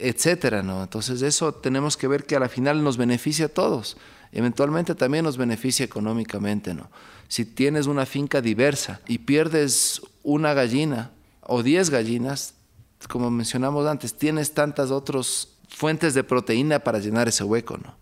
etcétera, 0.00 0.64
¿no? 0.64 0.82
Entonces 0.82 1.22
eso 1.22 1.54
tenemos 1.54 1.96
que 1.96 2.08
ver 2.08 2.26
que 2.26 2.34
a 2.34 2.40
la 2.40 2.48
final 2.48 2.82
nos 2.82 2.96
beneficia 2.96 3.46
a 3.46 3.50
todos. 3.50 3.96
Eventualmente 4.32 4.96
también 4.96 5.24
nos 5.24 5.36
beneficia 5.36 5.84
económicamente, 5.84 6.74
¿no? 6.74 6.90
Si 7.28 7.44
tienes 7.44 7.86
una 7.86 8.04
finca 8.04 8.40
diversa 8.40 9.00
y 9.06 9.18
pierdes 9.18 10.02
una 10.24 10.54
gallina 10.54 11.12
o 11.42 11.62
diez 11.62 11.88
gallinas, 11.88 12.54
como 13.08 13.30
mencionamos 13.30 13.86
antes, 13.86 14.12
tienes 14.14 14.54
tantas 14.54 14.90
otros 14.90 15.50
fuentes 15.74 16.14
de 16.14 16.24
proteína 16.24 16.80
para 16.80 16.98
llenar 16.98 17.28
ese 17.28 17.44
hueco, 17.44 17.78
¿no? 17.78 17.96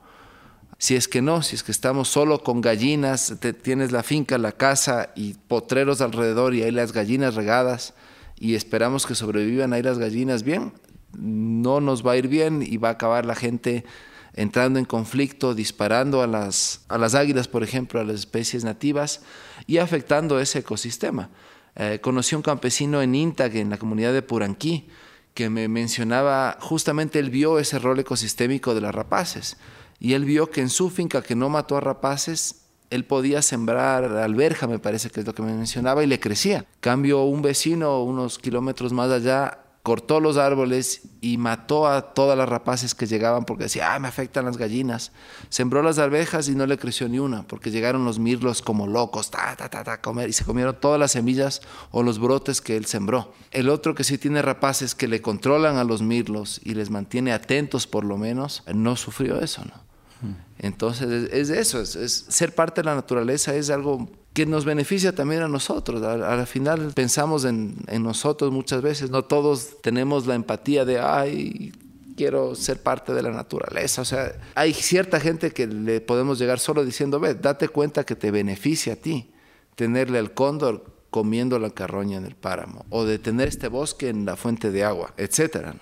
Si 0.79 0.97
es 0.97 1.09
que 1.09 1.21
no, 1.21 1.43
si 1.43 1.57
es 1.57 1.63
que 1.63 1.73
estamos 1.73 2.09
solo 2.09 2.43
con 2.43 2.63
gallinas, 2.63 3.35
tienes 3.63 3.93
la 3.93 4.03
finca, 4.03 4.39
la 4.39 4.53
casa 4.53 5.11
y 5.15 5.35
potreros 5.35 6.01
alrededor 6.01 6.55
y 6.55 6.63
hay 6.63 6.71
las 6.71 6.93
gallinas 6.93 7.35
regadas 7.35 7.93
y 8.39 8.55
esperamos 8.55 9.07
que 9.07 9.15
sobrevivan 9.15 9.75
ahí 9.75 9.83
las 9.83 9.99
gallinas 9.99 10.43
bien, 10.43 10.73
no 11.19 11.83
nos 11.83 12.07
va 12.07 12.13
a 12.13 12.17
ir 12.17 12.29
bien 12.29 12.63
y 12.63 12.79
va 12.79 12.89
a 12.89 12.93
acabar 12.93 13.27
la 13.27 13.35
gente 13.35 13.85
entrando 14.33 14.79
en 14.79 14.87
conflicto, 14.87 15.55
disparando 15.55 16.23
a 16.23 16.27
las, 16.27 16.81
a 16.89 16.97
las 16.97 17.15
águilas, 17.15 17.47
por 17.47 17.63
ejemplo, 17.63 18.01
a 18.01 18.05
las 18.05 18.17
especies 18.17 18.65
nativas 18.65 19.21
y 19.67 19.79
afectando 19.79 20.41
ese 20.41 20.61
ecosistema. 20.61 21.29
Eh, 21.77 21.99
conocí 22.01 22.35
un 22.35 22.43
campesino 22.43 23.03
en 23.03 23.15
Intag, 23.15 23.55
en 23.57 23.69
la 23.69 23.77
comunidad 23.77 24.15
de 24.15 24.23
Puranquí, 24.23 24.89
que 25.35 25.51
me 25.51 25.69
mencionaba, 25.69 26.59
justamente 26.61 27.19
él 27.19 27.31
vio 27.31 27.59
ese 27.59 27.79
rol 27.79 27.99
ecosistémico 27.99 28.75
de 28.75 28.81
las 28.81 28.95
rapaces 28.95 29.57
y 29.99 30.15
él 30.15 30.25
vio 30.25 30.51
que 30.51 30.61
en 30.61 30.71
su 30.71 30.91
finca 30.91 31.23
que 31.23 31.37
no 31.37 31.49
mató 31.49 31.77
a 31.77 31.81
rapaces, 31.81 32.63
él 32.89 33.05
podía 33.05 33.43
sembrar 33.43 34.05
alberja, 34.05 34.67
me 34.67 34.79
parece 34.79 35.11
que 35.11 35.21
es 35.21 35.27
lo 35.27 35.35
que 35.35 35.43
me 35.43 35.55
mencionaba, 35.55 36.03
y 36.03 36.07
le 36.07 36.19
crecía. 36.19 36.65
Cambio 36.81 37.23
un 37.23 37.43
vecino 37.43 38.03
unos 38.03 38.39
kilómetros 38.39 38.93
más 38.93 39.11
allá 39.11 39.59
cortó 39.83 40.21
los 40.21 40.37
árboles 40.37 41.03
y 41.23 41.39
mató 41.39 41.87
a 41.87 42.13
todas 42.13 42.37
las 42.37 42.49
rapaces 42.49 42.95
que 42.95 43.07
llegaban 43.07 43.45
porque 43.45 43.65
decía, 43.65 43.95
ah, 43.95 43.99
me 43.99 44.09
afectan 44.09 44.45
las 44.45 44.59
gallinas. 44.59 45.13
Sembró 45.49 45.83
las 45.83 45.99
abejas 45.99 46.49
y 46.49 46.55
no 46.55 46.67
le 46.67 46.77
creció 46.77 47.09
ni 47.09 47.19
una 47.19 47.45
porque 47.45 47.71
llegaron 47.71 48.05
los 48.05 48.19
mirlos 48.19 48.61
como 48.61 48.87
locos, 48.87 49.31
ta, 49.31 49.57
ta, 49.57 49.71
ta, 49.71 49.83
ta, 49.83 50.01
comer 50.01 50.29
y 50.29 50.33
se 50.33 50.45
comieron 50.45 50.77
todas 50.79 51.01
las 51.01 51.13
semillas 51.13 51.63
o 51.91 52.03
los 52.03 52.19
brotes 52.19 52.61
que 52.61 52.77
él 52.77 52.85
sembró. 52.85 53.33
El 53.51 53.69
otro 53.71 53.95
que 53.95 54.05
sí 54.05 54.19
tiene 54.19 54.43
rapaces 54.43 54.95
que 54.95 55.09
le 55.09 55.23
controlan 55.23 55.77
a 55.77 55.85
los 55.85 56.03
mirlos 56.03 56.61
y 56.63 56.75
les 56.75 56.91
mantiene 56.91 57.33
atentos 57.33 57.87
por 57.87 58.05
lo 58.05 58.19
menos, 58.19 58.63
no 58.73 58.97
sufrió 58.97 59.41
eso, 59.41 59.65
¿no? 59.65 60.29
Hmm. 60.29 60.37
Entonces 60.59 61.31
es, 61.33 61.49
eso, 61.49 61.81
es, 61.81 62.27
ser 62.29 62.55
parte 62.55 62.83
de 62.83 62.85
la 62.85 62.95
naturaleza 62.95 63.55
es 63.55 63.71
algo 63.71 64.11
que 64.33 64.47
nos 64.47 64.65
beneficia 64.65 65.15
también 65.15 65.43
a 65.43 65.49
nosotros. 65.49 66.03
Al, 66.03 66.47
final 66.47 66.93
pensamos 66.95 67.45
en, 67.45 67.77
nosotros 68.01 68.53
muchas 68.53 68.83
veces, 68.83 69.11
no 69.11 69.25
todos 69.25 69.81
tenemos 69.83 70.27
la 70.27 70.35
empatía 70.35 70.85
de, 70.85 71.01
ay, 71.01 71.73
quiero 72.17 72.55
ser 72.55 72.81
parte 72.83 73.13
de 73.13 73.23
la 73.23 73.31
naturaleza. 73.31 74.03
O 74.03 74.05
sea, 74.05 74.33
hay 74.55 74.73
cierta 74.73 75.19
gente 75.21 75.51
que 75.51 75.67
le 75.67 76.01
podemos 76.01 76.39
llegar 76.39 76.61
solo 76.61 76.85
diciendo, 76.85 77.19
ve, 77.19 77.35
date 77.35 77.69
cuenta 77.69 78.05
que 78.05 78.15
te 78.15 78.31
beneficia 78.31 78.93
a 78.93 78.97
ti 78.97 79.31
tenerle 79.75 80.19
al 80.19 80.33
cóndor 80.33 80.85
comiendo 81.11 81.59
la 81.59 81.71
carroña 81.71 82.19
en 82.19 82.25
el 82.25 82.37
páramo, 82.37 82.85
o 82.91 83.05
de 83.05 83.19
tener 83.19 83.49
este 83.49 83.69
bosque 83.69 84.09
en 84.09 84.25
la 84.25 84.37
fuente 84.37 84.71
de 84.71 84.85
agua, 84.85 85.13
etcétera. 85.17 85.75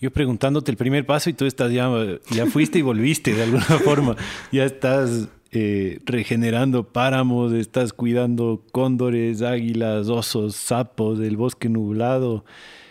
Yo 0.00 0.10
preguntándote 0.10 0.70
el 0.70 0.76
primer 0.76 1.06
paso 1.06 1.30
y 1.30 1.34
tú 1.34 1.44
estás 1.44 1.70
ya, 1.70 1.88
ya 2.30 2.46
fuiste 2.46 2.78
y 2.78 2.82
volviste 2.82 3.34
de 3.34 3.44
alguna 3.44 3.64
forma, 3.84 4.16
ya 4.50 4.64
estás 4.64 5.28
eh, 5.52 5.98
regenerando 6.04 6.84
páramos, 6.84 7.52
estás 7.52 7.92
cuidando 7.92 8.62
cóndores, 8.72 9.42
águilas, 9.42 10.08
osos, 10.08 10.54
sapos, 10.54 11.18
del 11.18 11.36
bosque 11.36 11.68
nublado. 11.68 12.44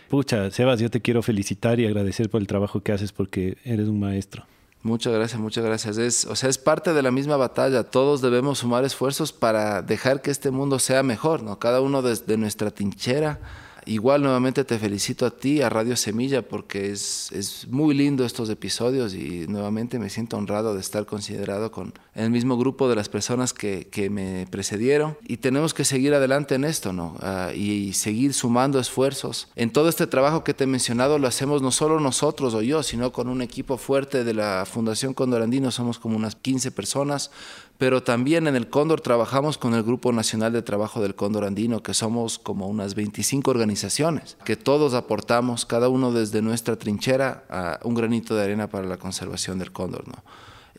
Pucha, 0.09 0.49
Sebas, 0.51 0.79
yo 0.79 0.89
te 0.89 1.01
quiero 1.01 1.21
felicitar 1.21 1.79
y 1.79 1.85
agradecer 1.85 2.29
por 2.29 2.41
el 2.41 2.47
trabajo 2.47 2.81
que 2.81 2.91
haces 2.91 3.11
porque 3.11 3.57
eres 3.63 3.87
un 3.87 3.99
maestro. 3.99 4.45
Muchas 4.81 5.13
gracias, 5.13 5.39
muchas 5.39 5.63
gracias. 5.63 5.97
Es, 5.97 6.25
o 6.25 6.35
sea, 6.35 6.49
es 6.49 6.57
parte 6.57 6.93
de 6.93 7.01
la 7.01 7.11
misma 7.11 7.35
batalla. 7.37 7.83
Todos 7.83 8.21
debemos 8.21 8.59
sumar 8.59 8.85
esfuerzos 8.85 9.33
para 9.33 9.81
dejar 9.81 10.21
que 10.21 10.31
este 10.31 10.51
mundo 10.51 10.79
sea 10.79 11.03
mejor, 11.03 11.43
¿no? 11.43 11.59
Cada 11.59 11.81
uno 11.81 12.01
desde 12.01 12.37
nuestra 12.37 12.71
trinchera 12.71 13.39
Igual 13.85 14.21
nuevamente 14.21 14.63
te 14.63 14.77
felicito 14.77 15.25
a 15.25 15.31
ti, 15.31 15.61
a 15.61 15.69
Radio 15.69 15.95
Semilla, 15.95 16.41
porque 16.41 16.91
es, 16.91 17.31
es, 17.31 17.67
muy 17.67 17.93
lindo 17.93 18.25
estos 18.25 18.49
episodios 18.49 19.13
y 19.13 19.45
nuevamente 19.47 19.99
me 19.99 20.09
siento 20.09 20.37
honrado 20.37 20.73
de 20.73 20.81
estar 20.81 21.05
considerado 21.05 21.71
con 21.71 21.93
el 22.15 22.29
mismo 22.29 22.57
grupo 22.57 22.89
de 22.89 22.95
las 22.95 23.09
personas 23.09 23.53
que, 23.53 23.87
que 23.89 24.09
me 24.09 24.47
precedieron. 24.49 25.17
Y 25.27 25.37
tenemos 25.37 25.73
que 25.73 25.85
seguir 25.85 26.13
adelante 26.13 26.55
en 26.55 26.63
esto, 26.63 26.93
¿no? 26.93 27.15
Ah, 27.21 27.51
y, 27.55 27.93
seguir 27.93 28.33
sumando 28.33 28.79
esfuerzos. 28.79 29.47
En 29.55 29.71
todo 29.71 29.89
este 29.89 30.07
trabajo 30.07 30.43
que 30.43 30.53
te 30.53 30.63
he 30.63 30.67
mencionado 30.67 31.19
lo 31.19 31.27
hacemos 31.27 31.61
no 31.61 31.71
solo 31.71 31.99
nosotros 31.99 32.53
o 32.53 32.61
yo, 32.61 32.83
sino 32.83 33.11
con 33.11 33.27
un 33.27 33.41
equipo 33.41 33.77
fuerte 33.77 34.23
de 34.23 34.33
la 34.33 34.65
Fundación 34.65 35.13
Condorandino, 35.13 35.71
somos 35.71 35.99
como 35.99 36.15
unas 36.15 36.35
15 36.35 36.71
personas 36.71 37.31
pero 37.79 38.03
también 38.03 38.45
en 38.45 38.57
el 38.57 38.69
Cóndor 38.69 38.99
trabajamos 38.99 39.57
con 39.57 39.73
el 39.73 39.83
Grupo 39.83 40.11
Nacional 40.11 40.51
de 40.51 40.61
Trabajo 40.61 41.01
del 41.01 41.15
Cóndor 41.15 41.45
Andino, 41.45 41.81
que 41.81 41.93
somos 41.93 42.37
como 42.37 42.67
unas 42.67 42.93
25 42.93 43.49
organizaciones, 43.49 44.37
que 44.43 44.57
todos 44.57 44.93
aportamos, 44.93 45.65
cada 45.65 45.87
uno 45.87 46.11
desde 46.11 46.41
nuestra 46.41 46.75
trinchera, 46.75 47.79
un 47.85 47.95
granito 47.95 48.35
de 48.35 48.43
arena 48.43 48.67
para 48.67 48.85
la 48.85 48.97
conservación 48.97 49.59
del 49.59 49.71
cóndor. 49.71 50.05
¿no? 50.09 50.21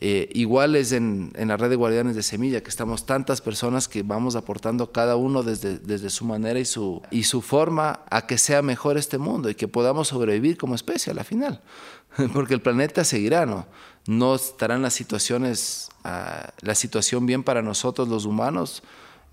Eh, 0.03 0.29
igual 0.33 0.75
es 0.75 0.93
en, 0.93 1.31
en, 1.35 1.49
la 1.49 1.57
red 1.57 1.69
de 1.69 1.75
guardianes 1.75 2.15
de 2.15 2.23
semilla, 2.23 2.63
que 2.63 2.71
estamos 2.71 3.05
tantas 3.05 3.39
personas 3.39 3.87
que 3.87 4.01
vamos 4.01 4.35
aportando 4.35 4.91
cada 4.91 5.15
uno 5.15 5.43
desde, 5.43 5.77
desde 5.77 6.09
su 6.09 6.25
manera 6.25 6.59
y 6.59 6.65
su, 6.65 7.03
y 7.11 7.21
su 7.21 7.43
forma 7.43 7.99
a 8.09 8.25
que 8.25 8.39
sea 8.39 8.63
mejor 8.63 8.97
este 8.97 9.19
mundo 9.19 9.47
y 9.47 9.53
que 9.53 9.67
podamos 9.67 10.07
sobrevivir 10.07 10.57
como 10.57 10.73
especie 10.73 11.11
a 11.11 11.13
la 11.13 11.23
final. 11.23 11.61
Porque 12.33 12.55
el 12.55 12.61
planeta 12.61 13.03
seguirá, 13.03 13.45
¿no? 13.45 13.67
No 14.07 14.33
estarán 14.33 14.81
las 14.81 14.95
situaciones, 14.95 15.89
uh, 16.03 16.49
la 16.61 16.73
situación 16.73 17.27
bien 17.27 17.43
para 17.43 17.61
nosotros 17.61 18.07
los 18.07 18.25
humanos. 18.25 18.81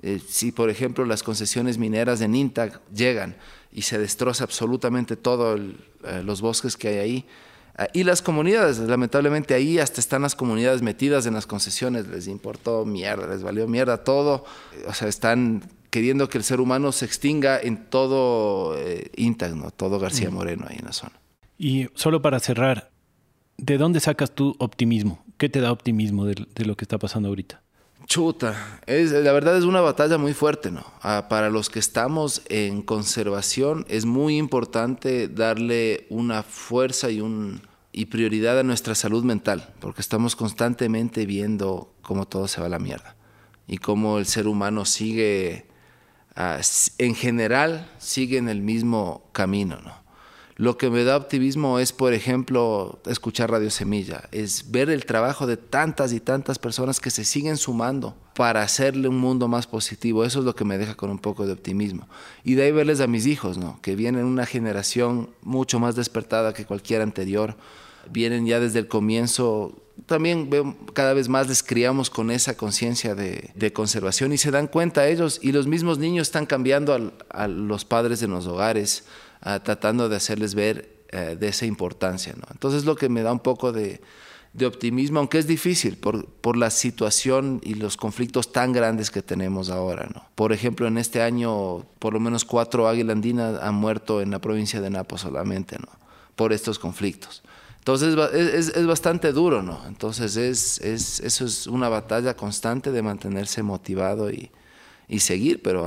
Eh, 0.03 0.20
si, 0.28 0.53
por 0.53 0.69
ejemplo, 0.69 1.07
las 1.07 1.23
concesiones 1.23 1.78
mineras 1.78 2.19
de 2.19 2.28
Ninta 2.28 2.82
llegan 2.95 3.36
y 3.73 3.82
se 3.82 3.99
destroza 3.99 4.45
absolutamente 4.45 5.16
todos 5.16 5.59
eh, 6.05 6.23
los 6.23 6.43
bosques 6.43 6.77
que 6.77 6.89
hay 6.89 6.99
ahí, 6.99 7.27
Ah, 7.27 7.57
y 7.93 8.03
las 8.03 8.23
comunidades, 8.23 8.79
lamentablemente 8.79 9.55
ahí 9.55 9.79
hasta 9.79 10.01
están 10.01 10.23
las 10.23 10.35
comunidades 10.35 10.83
metidas 10.83 11.27
en 11.27 11.35
las 11.35 11.47
concesiones, 11.47 12.09
les 12.09 12.27
importó 12.27 12.85
mierda, 12.85 13.29
les 13.29 13.43
valió 13.43 13.69
mierda 13.69 14.03
todo, 14.05 14.45
o 14.87 14.95
sea, 14.95 15.09
están 15.09 15.63
queriendo 15.91 16.29
que 16.29 16.39
el 16.39 16.45
ser 16.45 16.61
humano 16.61 16.93
se 16.93 17.05
extinga 17.05 17.59
en 17.61 17.87
todo 17.89 18.77
eh, 18.77 19.11
todo 19.77 19.99
García 19.99 20.31
Moreno 20.31 20.67
ahí 20.69 20.77
en 20.79 20.87
la 20.87 20.93
zona. 20.93 21.13
Y 21.57 21.89
solo 21.95 22.21
para 22.23 22.41
cerrar, 22.41 22.91
¿de 23.57 23.79
dónde 23.79 24.01
sacas 24.01 24.33
tu 24.33 24.55
optimismo? 24.59 25.25
¿Qué 25.37 25.49
te 25.49 25.61
da 25.61 25.73
optimismo 25.73 26.27
de, 26.27 26.47
lo 26.65 26.77
que 26.77 26.85
está 26.85 26.99
pasando 26.99 27.29
ahorita? 27.29 27.63
Chuta, 28.09 28.80
es, 28.86 29.12
la 29.12 29.32
verdad 29.32 29.59
es 29.59 29.64
una 29.64 29.82
batalla 29.82 30.16
muy 30.16 30.32
fuerte, 30.32 30.70
¿no? 30.70 30.82
Ah, 31.02 31.26
para 31.28 31.51
los 31.51 31.68
que 31.68 31.78
estamos 31.78 32.40
en 32.48 32.80
conservación 32.80 33.85
es 33.86 34.06
muy 34.06 34.39
importante 34.39 35.28
darle 35.28 36.06
una 36.09 36.43
fuerza 36.43 37.10
y 37.10 37.20
un, 37.20 37.60
y 37.93 38.06
prioridad 38.06 38.59
a 38.59 38.62
nuestra 38.62 38.94
salud 38.94 39.24
mental, 39.24 39.74
porque 39.78 40.01
estamos 40.01 40.36
constantemente 40.36 41.26
viendo 41.26 41.93
cómo 42.01 42.26
todo 42.26 42.48
se 42.48 42.62
va 42.62 42.66
a 42.68 42.70
la 42.70 42.78
mierda 42.78 43.14
y 43.66 43.76
cómo 43.76 44.18
el 44.18 44.24
ser 44.24 44.48
humano 44.48 44.86
sigue, 44.86 45.66
uh, 46.35 46.62
en 46.97 47.14
general, 47.14 47.90
sigue 47.98 48.39
en 48.39 48.48
el 48.48 48.62
mismo 48.62 49.28
camino. 49.32 49.80
¿no? 49.85 49.98
Lo 50.59 50.76
que 50.76 50.90
me 50.90 51.05
da 51.05 51.16
optimismo 51.16 51.78
es, 51.78 51.93
por 51.93 52.12
ejemplo, 52.12 52.98
escuchar 53.06 53.48
Radio 53.48 53.70
Semilla, 53.70 54.28
es 54.32 54.72
ver 54.72 54.90
el 54.90 55.06
trabajo 55.06 55.47
de 55.47 55.56
tantas 55.56 56.12
y 56.12 56.18
tantas 56.18 56.59
personas 56.59 56.98
que 56.98 57.10
se 57.10 57.24
siguen 57.24 57.56
sumando 57.56 58.16
para 58.35 58.62
hacerle 58.62 59.06
un 59.06 59.18
mundo 59.18 59.47
más 59.47 59.68
positivo. 59.68 60.24
Eso 60.24 60.40
es 60.40 60.44
lo 60.44 60.56
que 60.56 60.64
me 60.64 60.76
deja 60.76 60.97
con 60.97 61.10
un 61.10 61.20
poco 61.20 61.47
de 61.47 61.52
optimismo. 61.52 62.09
Y 62.43 62.55
de 62.55 62.64
ahí 62.64 62.72
verles 62.72 62.98
a 63.01 63.06
mis 63.06 63.26
hijos, 63.26 63.56
¿no? 63.56 63.78
que 63.82 63.94
vienen 63.94 64.24
una 64.24 64.47
generación 64.47 65.30
mucho 65.43 65.78
más 65.78 65.94
despertada 65.94 66.52
que 66.52 66.66
cualquier 66.66 67.02
anterior. 67.02 67.56
Vienen 68.10 68.44
ya 68.44 68.59
desde 68.59 68.80
el 68.80 68.89
comienzo 68.89 69.80
también 70.06 70.48
cada 70.93 71.12
vez 71.12 71.28
más 71.28 71.48
les 71.48 71.62
criamos 71.62 72.09
con 72.09 72.30
esa 72.30 72.56
conciencia 72.56 73.16
de, 73.16 73.51
de, 73.55 73.72
conservación 73.72 74.32
y 74.32 74.39
se 74.39 74.52
dan 74.52 74.68
cuenta 74.68 75.09
ellos 75.09 75.40
y 75.43 75.51
los 75.51 75.66
mismos 75.66 75.98
niños 75.98 76.28
están 76.28 76.47
cambiando 76.47 77.12
a 77.30 77.48
los 77.48 77.85
padres 77.85 78.22
en 78.22 78.30
los 78.30 78.47
hogares, 78.47 79.05
uh, 79.44 79.60
tratando 79.60 80.09
de 80.09 80.16
hacerles 80.16 80.55
ver 80.55 81.05
uh, 81.12 81.36
de 81.36 81.48
esa 81.48 81.66
importancia. 81.66 82.35
¿no? 82.36 82.44
Entonces 82.51 82.85
lo 82.85 82.97
que 82.97 83.09
me 83.09 83.23
da 83.23 83.32
un 83.32 83.40
poco 83.40 83.73
de, 83.73 84.01
optimismo, 84.66 85.20
aunque 85.20 85.39
es 85.39 85.47
difícil 85.47 85.97
por, 85.98 86.56
la 86.56 86.70
situación 86.70 87.60
y 87.62 87.74
los 87.74 87.97
conflictos 87.97 88.51
tan 88.51 88.73
grandes 88.73 89.10
que 89.10 89.23
tenemos 89.23 89.70
ahora. 89.70 90.09
Por 90.35 90.52
ejemplo, 90.52 90.89
en 90.89 90.98
este 90.98 91.23
año 91.23 91.86
por 92.01 92.12
lo 92.12 92.19
menos 92.19 92.44
cuatro 92.44 92.89
águilas 92.89 93.19
han 93.62 93.74
muerto 93.77 94.20
en 94.20 94.32
la 94.32 94.40
provincia 94.40 94.81
de 94.81 94.90
Napo 94.90 95.16
solamente, 95.16 95.77
por 96.35 96.52
estos 96.52 96.78
conflictos. 96.78 97.43
Entonces 97.78 98.16
es, 98.35 98.77
es, 98.77 98.86
bastante 98.86 99.32
duro. 99.32 99.81
Entonces 99.86 100.36
es, 100.36 100.78
es, 100.81 101.20
eso 101.20 101.47
es 101.47 101.66
una 101.66 101.89
batalla 101.89 102.36
constante 102.36 102.93
de 102.93 103.01
mantenerse 103.01 103.62
motivado 103.62 104.31
y, 104.31 104.51
seguir, 105.20 105.62
pero 105.62 105.86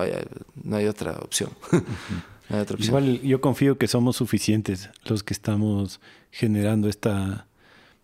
no 0.63 0.77
hay 0.77 0.87
otra 0.87 1.11
opción. 1.19 1.51
Igual 2.79 3.21
yo 3.21 3.41
confío 3.41 3.77
que 3.77 3.87
somos 3.87 4.17
suficientes 4.17 4.89
los 5.05 5.23
que 5.23 5.33
estamos 5.33 5.99
generando 6.31 6.89
esta, 6.89 7.47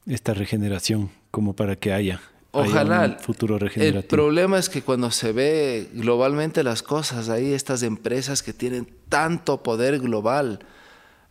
esta 0.06 0.34
regeneración 0.34 1.10
como 1.32 1.54
para 1.54 1.76
que 1.76 1.94
haya. 1.94 2.22
Ojalá. 2.52 3.18
un 3.18 3.20
futuro 3.20 3.60
regenerativo. 3.60 4.00
El 4.00 4.08
problema 4.08 4.58
es 4.58 4.70
que 4.70 4.82
cuando 4.82 5.12
se 5.12 5.32
ve 5.32 5.90
globalmente 5.94 6.64
las 6.64 6.82
cosas, 6.82 7.30
hay 7.30 7.54
estas 7.54 7.84
empresas 7.84 8.42
que 8.42 8.54
tienen 8.54 8.88
tanto 9.10 9.62
poder 9.62 10.00
global 10.00 10.60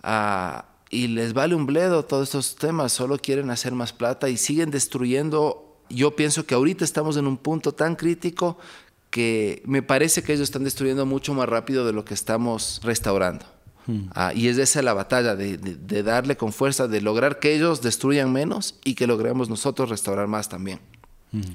a 0.02 0.66
y 0.90 1.08
les 1.08 1.32
vale 1.32 1.54
un 1.54 1.66
bledo 1.66 2.04
todos 2.04 2.28
estos 2.28 2.56
temas, 2.56 2.92
solo 2.92 3.18
quieren 3.18 3.50
hacer 3.50 3.72
más 3.72 3.92
plata 3.92 4.28
y 4.28 4.36
siguen 4.36 4.70
destruyendo. 4.70 5.80
Yo 5.88 6.16
pienso 6.16 6.46
que 6.46 6.54
ahorita 6.54 6.84
estamos 6.84 7.16
en 7.16 7.26
un 7.26 7.36
punto 7.36 7.72
tan 7.72 7.96
crítico 7.96 8.58
que 9.10 9.62
me 9.64 9.82
parece 9.82 10.22
que 10.22 10.32
ellos 10.32 10.44
están 10.44 10.64
destruyendo 10.64 11.06
mucho 11.06 11.34
más 11.34 11.48
rápido 11.48 11.86
de 11.86 11.92
lo 11.92 12.04
que 12.04 12.14
estamos 12.14 12.80
restaurando. 12.82 13.46
Hmm. 13.86 14.08
Ah, 14.14 14.32
y 14.34 14.48
es 14.48 14.58
esa 14.58 14.82
la 14.82 14.94
batalla, 14.94 15.36
de, 15.36 15.56
de, 15.58 16.02
darle 16.02 16.36
con 16.36 16.52
fuerza, 16.52 16.88
de 16.88 17.00
lograr 17.00 17.38
que 17.38 17.54
ellos 17.54 17.82
destruyan 17.82 18.32
menos 18.32 18.74
y 18.84 18.94
que 18.94 19.06
logremos 19.06 19.48
nosotros 19.48 19.90
restaurar 19.90 20.26
más 20.26 20.48
también. 20.48 20.80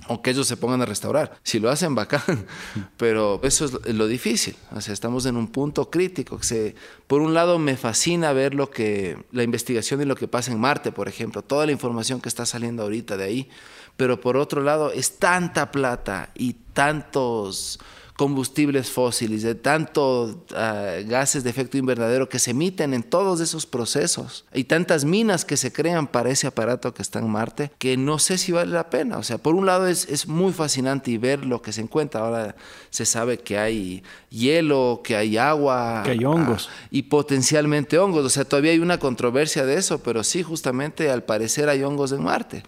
O 0.07 0.21
que 0.21 0.31
ellos 0.31 0.47
se 0.47 0.57
pongan 0.57 0.81
a 0.81 0.85
restaurar. 0.85 1.39
Si 1.43 1.59
lo 1.59 1.69
hacen, 1.69 1.95
bacán. 1.95 2.45
Pero 2.97 3.39
eso 3.43 3.65
es 3.65 3.93
lo 3.93 4.07
difícil. 4.07 4.55
O 4.75 4.81
sea, 4.81 4.93
estamos 4.93 5.25
en 5.25 5.37
un 5.37 5.47
punto 5.47 5.89
crítico. 5.89 6.37
Que 6.37 6.43
se, 6.43 6.75
por 7.07 7.21
un 7.21 7.33
lado, 7.33 7.59
me 7.59 7.77
fascina 7.77 8.33
ver 8.33 8.53
lo 8.53 8.69
que, 8.69 9.17
la 9.31 9.43
investigación 9.43 10.01
y 10.01 10.05
lo 10.05 10.15
que 10.15 10.27
pasa 10.27 10.51
en 10.51 10.59
Marte, 10.59 10.91
por 10.91 11.07
ejemplo. 11.07 11.41
Toda 11.41 11.65
la 11.65 11.71
información 11.71 12.21
que 12.21 12.29
está 12.29 12.45
saliendo 12.45 12.83
ahorita 12.83 13.17
de 13.17 13.23
ahí. 13.23 13.49
Pero 13.97 14.19
por 14.19 14.37
otro 14.37 14.61
lado, 14.61 14.91
es 14.91 15.19
tanta 15.19 15.71
plata 15.71 16.31
y 16.35 16.53
tantos 16.73 17.79
combustibles 18.21 18.91
fósiles, 18.91 19.41
de 19.41 19.55
tantos 19.55 20.35
ah, 20.55 20.97
gases 21.07 21.43
de 21.43 21.49
efecto 21.49 21.79
invernadero 21.79 22.29
que 22.29 22.37
se 22.37 22.51
emiten 22.51 22.93
en 22.93 23.01
todos 23.01 23.39
esos 23.39 23.65
procesos 23.65 24.45
y 24.53 24.65
tantas 24.65 25.05
minas 25.05 25.43
que 25.43 25.57
se 25.57 25.73
crean 25.73 26.05
para 26.05 26.29
ese 26.29 26.45
aparato 26.45 26.93
que 26.93 27.01
está 27.01 27.17
en 27.17 27.27
Marte, 27.31 27.71
que 27.79 27.97
no 27.97 28.19
sé 28.19 28.37
si 28.37 28.51
vale 28.51 28.73
la 28.73 28.91
pena. 28.91 29.17
O 29.17 29.23
sea, 29.23 29.39
por 29.39 29.55
un 29.55 29.65
lado 29.65 29.87
es, 29.87 30.07
es 30.07 30.27
muy 30.27 30.53
fascinante 30.53 31.09
y 31.09 31.17
ver 31.17 31.47
lo 31.47 31.63
que 31.63 31.73
se 31.73 31.81
encuentra. 31.81 32.21
Ahora 32.21 32.55
se 32.91 33.07
sabe 33.07 33.39
que 33.39 33.57
hay 33.57 34.03
hielo, 34.29 35.01
que 35.03 35.15
hay 35.15 35.39
agua. 35.39 36.03
Que 36.05 36.11
hay 36.11 36.23
hongos. 36.23 36.69
Ah, 36.71 36.87
y 36.91 37.01
potencialmente 37.01 37.97
hongos. 37.97 38.23
O 38.23 38.29
sea, 38.29 38.45
todavía 38.45 38.69
hay 38.69 38.79
una 38.79 38.99
controversia 38.99 39.65
de 39.65 39.77
eso, 39.77 40.03
pero 40.03 40.23
sí, 40.23 40.43
justamente 40.43 41.09
al 41.09 41.23
parecer 41.23 41.69
hay 41.69 41.81
hongos 41.81 42.11
en 42.11 42.21
Marte. 42.21 42.61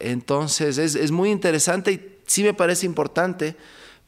Entonces 0.00 0.78
es, 0.78 0.96
es 0.96 1.12
muy 1.12 1.30
interesante 1.30 1.92
y 1.92 2.18
sí 2.26 2.42
me 2.42 2.54
parece 2.54 2.86
importante 2.86 3.54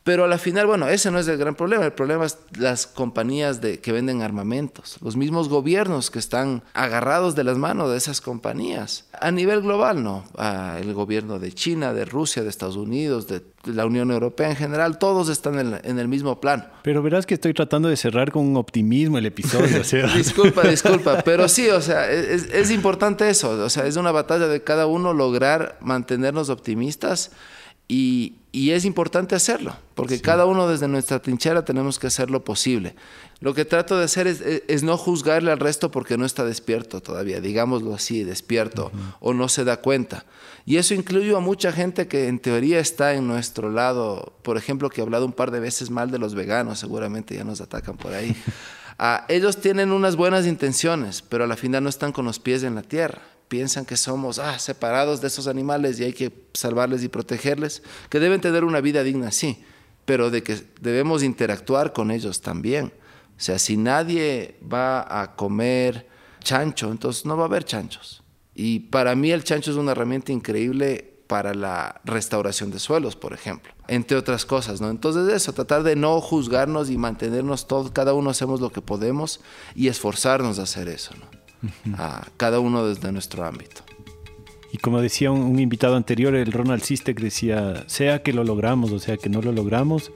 pero 0.04 0.24
a 0.24 0.28
la 0.28 0.38
final, 0.38 0.66
bueno, 0.66 0.88
ese 0.88 1.10
no 1.10 1.18
es 1.18 1.28
el 1.28 1.38
gran 1.38 1.54
problema. 1.54 1.84
El 1.84 1.92
problema 1.92 2.24
es 2.24 2.38
las 2.58 2.88
compañías 2.88 3.60
de, 3.60 3.78
que 3.78 3.92
venden 3.92 4.22
armamentos, 4.22 4.96
los 5.00 5.16
mismos 5.16 5.48
gobiernos 5.48 6.10
que 6.10 6.18
están 6.18 6.64
agarrados 6.74 7.36
de 7.36 7.44
las 7.44 7.56
manos 7.56 7.90
de 7.90 7.98
esas 7.98 8.20
compañías. 8.20 9.06
A 9.20 9.30
nivel 9.30 9.62
global, 9.62 10.02
no. 10.02 10.24
Ah, 10.36 10.78
el 10.80 10.92
gobierno 10.92 11.38
de 11.38 11.52
China, 11.52 11.92
de 11.92 12.04
Rusia, 12.04 12.42
de 12.42 12.48
Estados 12.48 12.76
Unidos, 12.76 13.28
de 13.28 13.42
la 13.64 13.86
Unión 13.86 14.10
Europea 14.10 14.50
en 14.50 14.56
general, 14.56 14.98
todos 14.98 15.28
están 15.28 15.80
en, 15.84 15.98
el 15.98 16.08
mismo 16.08 16.40
plano. 16.40 16.64
Pero 16.82 17.00
verás 17.00 17.24
que 17.24 17.34
estoy 17.34 17.54
tratando 17.54 17.88
de 17.88 17.96
cerrar 17.96 18.32
con 18.32 18.44
un 18.44 18.56
optimismo 18.56 19.18
el 19.18 19.26
episodio. 19.26 19.82
disculpa, 20.16 20.62
disculpa, 20.62 21.22
pero 21.22 21.48
sí, 21.48 21.68
o 21.68 21.80
sea, 21.80 22.10
es, 22.10 22.48
es 22.52 22.72
importante 22.72 23.28
eso. 23.28 23.50
O 23.50 23.70
sea, 23.70 23.86
es 23.86 23.96
una 23.96 24.10
batalla 24.10 24.48
de 24.48 24.64
cada 24.64 24.86
uno 24.86 25.12
lograr 25.12 25.78
mantenernos 25.80 26.48
optimistas 26.48 27.30
y, 27.92 28.38
y 28.52 28.70
es 28.70 28.86
importante 28.86 29.34
hacerlo, 29.34 29.76
porque 29.94 30.18
cada 30.22 30.46
uno 30.46 30.66
desde 30.66 30.88
nuestra 30.88 31.20
trinchera 31.20 31.62
tenemos 31.62 31.98
que 31.98 32.06
hacer 32.06 32.30
lo 32.30 32.42
posible. 32.42 32.94
Lo 33.40 33.52
que 33.52 33.66
trato 33.66 33.98
de 33.98 34.04
hacer 34.04 34.26
es, 34.26 34.82
no 34.82 34.96
juzgarle 34.96 35.52
al 35.52 35.58
resto 35.58 35.90
porque 35.90 36.16
no 36.16 36.24
está 36.24 36.42
despierto 36.42 37.02
todavía, 37.02 37.42
digámoslo 37.42 37.94
así, 37.94 38.24
despierto, 38.24 38.90
o 39.20 39.34
no 39.34 39.46
se 39.50 39.64
da 39.64 39.82
cuenta. 39.82 40.24
Y 40.64 40.78
eso 40.78 40.94
incluye 40.94 41.36
a 41.36 41.40
mucha 41.40 41.70
gente 41.70 42.08
que 42.08 42.28
en 42.28 42.38
teoría 42.38 42.80
está 42.80 43.12
en 43.12 43.28
nuestro 43.28 43.70
lado, 43.70 44.32
por 44.40 44.56
ejemplo, 44.56 44.88
que 44.88 45.02
he 45.02 45.04
hablado 45.04 45.26
un 45.26 45.34
par 45.34 45.50
de 45.50 45.60
veces 45.60 45.90
mal 45.90 46.10
de 46.10 46.18
los 46.18 46.34
veganos, 46.34 46.78
seguramente 46.78 47.34
ya 47.34 47.44
nos 47.44 47.60
atacan 47.60 47.98
por 47.98 48.14
ahí. 48.14 48.34
Ah, 49.04 49.24
ellos 49.28 49.56
tienen 49.56 49.90
unas 49.90 50.14
buenas 50.14 50.46
intenciones, 50.46 51.22
pero 51.22 51.42
a 51.42 51.46
la 51.48 51.56
final 51.56 51.82
no 51.82 51.88
están 51.88 52.12
con 52.12 52.24
los 52.24 52.38
pies 52.38 52.62
en 52.62 52.76
la 52.76 52.82
tierra 52.82 53.22
piensan 53.52 53.84
que 53.84 53.98
somos 53.98 54.38
ah, 54.38 54.58
separados 54.58 55.20
de 55.20 55.26
esos 55.26 55.46
animales 55.46 56.00
y 56.00 56.04
hay 56.04 56.14
que 56.14 56.32
salvarles 56.54 57.04
y 57.04 57.08
protegerles, 57.08 57.82
que 58.08 58.18
deben 58.18 58.40
tener 58.40 58.64
una 58.64 58.80
vida 58.80 59.02
digna, 59.02 59.30
sí, 59.30 59.62
pero 60.06 60.30
de 60.30 60.42
que 60.42 60.58
debemos 60.80 61.22
interactuar 61.22 61.92
con 61.92 62.10
ellos 62.10 62.40
también. 62.40 62.94
O 63.36 63.40
sea, 63.40 63.58
si 63.58 63.76
nadie 63.76 64.56
va 64.62 65.20
a 65.20 65.36
comer 65.36 66.08
chancho, 66.42 66.90
entonces 66.90 67.26
no 67.26 67.36
va 67.36 67.42
a 67.42 67.46
haber 67.46 67.64
chanchos. 67.64 68.22
Y 68.54 68.78
para 68.78 69.14
mí 69.14 69.30
el 69.30 69.44
chancho 69.44 69.70
es 69.70 69.76
una 69.76 69.92
herramienta 69.92 70.32
increíble 70.32 71.12
para 71.26 71.52
la 71.52 72.00
restauración 72.06 72.70
de 72.70 72.78
suelos, 72.78 73.16
por 73.16 73.34
ejemplo, 73.34 73.74
entre 73.86 74.16
otras 74.16 74.46
cosas, 74.46 74.80
¿no? 74.80 74.88
Entonces 74.88 75.30
eso, 75.30 75.52
tratar 75.52 75.82
de 75.82 75.94
no 75.94 76.22
juzgarnos 76.22 76.88
y 76.88 76.96
mantenernos 76.96 77.66
todos, 77.66 77.90
cada 77.90 78.14
uno 78.14 78.30
hacemos 78.30 78.62
lo 78.62 78.72
que 78.72 78.80
podemos 78.80 79.40
y 79.74 79.88
esforzarnos 79.88 80.58
a 80.58 80.62
hacer 80.62 80.88
eso, 80.88 81.12
¿no? 81.16 81.41
A 81.94 82.26
cada 82.36 82.60
uno 82.60 82.86
desde 82.86 83.12
nuestro 83.12 83.44
ámbito. 83.44 83.82
Y 84.72 84.78
como 84.78 85.00
decía 85.00 85.30
un, 85.30 85.58
invitado 85.58 85.96
anterior, 85.96 86.34
el 86.34 86.50
Ronald 86.50 86.82
Sistek 86.82 87.20
decía, 87.20 87.84
sea 87.88 88.22
que 88.22 88.32
lo 88.32 88.42
logramos 88.42 88.90
o 88.90 88.98
sea 88.98 89.18
que 89.18 89.28
no 89.28 89.42
lo 89.42 89.52
logramos, 89.52 90.12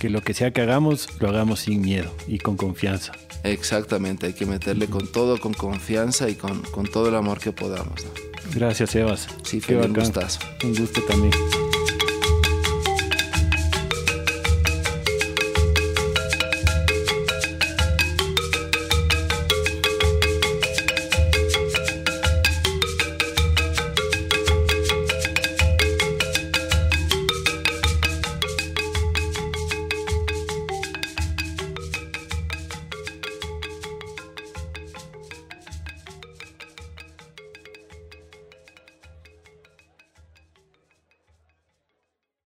que 0.00 0.10
lo 0.10 0.22
que 0.22 0.34
sea 0.34 0.52
que 0.52 0.60
hagamos, 0.60 1.08
lo 1.20 1.28
hagamos 1.28 1.60
sin 1.60 1.80
miedo 1.82 2.12
y 2.26 2.38
con 2.38 2.56
confianza. 2.56 3.12
Exactamente, 3.44 4.26
hay 4.26 4.32
que 4.32 4.46
meterle 4.46 4.88
con 4.88 5.10
todo, 5.10 5.38
con 5.38 5.52
confianza 5.52 6.28
y 6.28 6.34
con, 6.34 6.62
con 6.62 6.86
todo 6.86 7.08
el 7.08 7.14
amor 7.14 7.38
que 7.38 7.52
podamos. 7.52 8.04
Gracias, 8.54 8.94
Evas. 8.96 9.28
Sí, 9.44 9.60
fue 9.60 9.76
un 9.76 9.94
gustazo. 9.94 10.40
Un 10.64 10.74
gusto 10.74 11.00
también. 11.02 11.32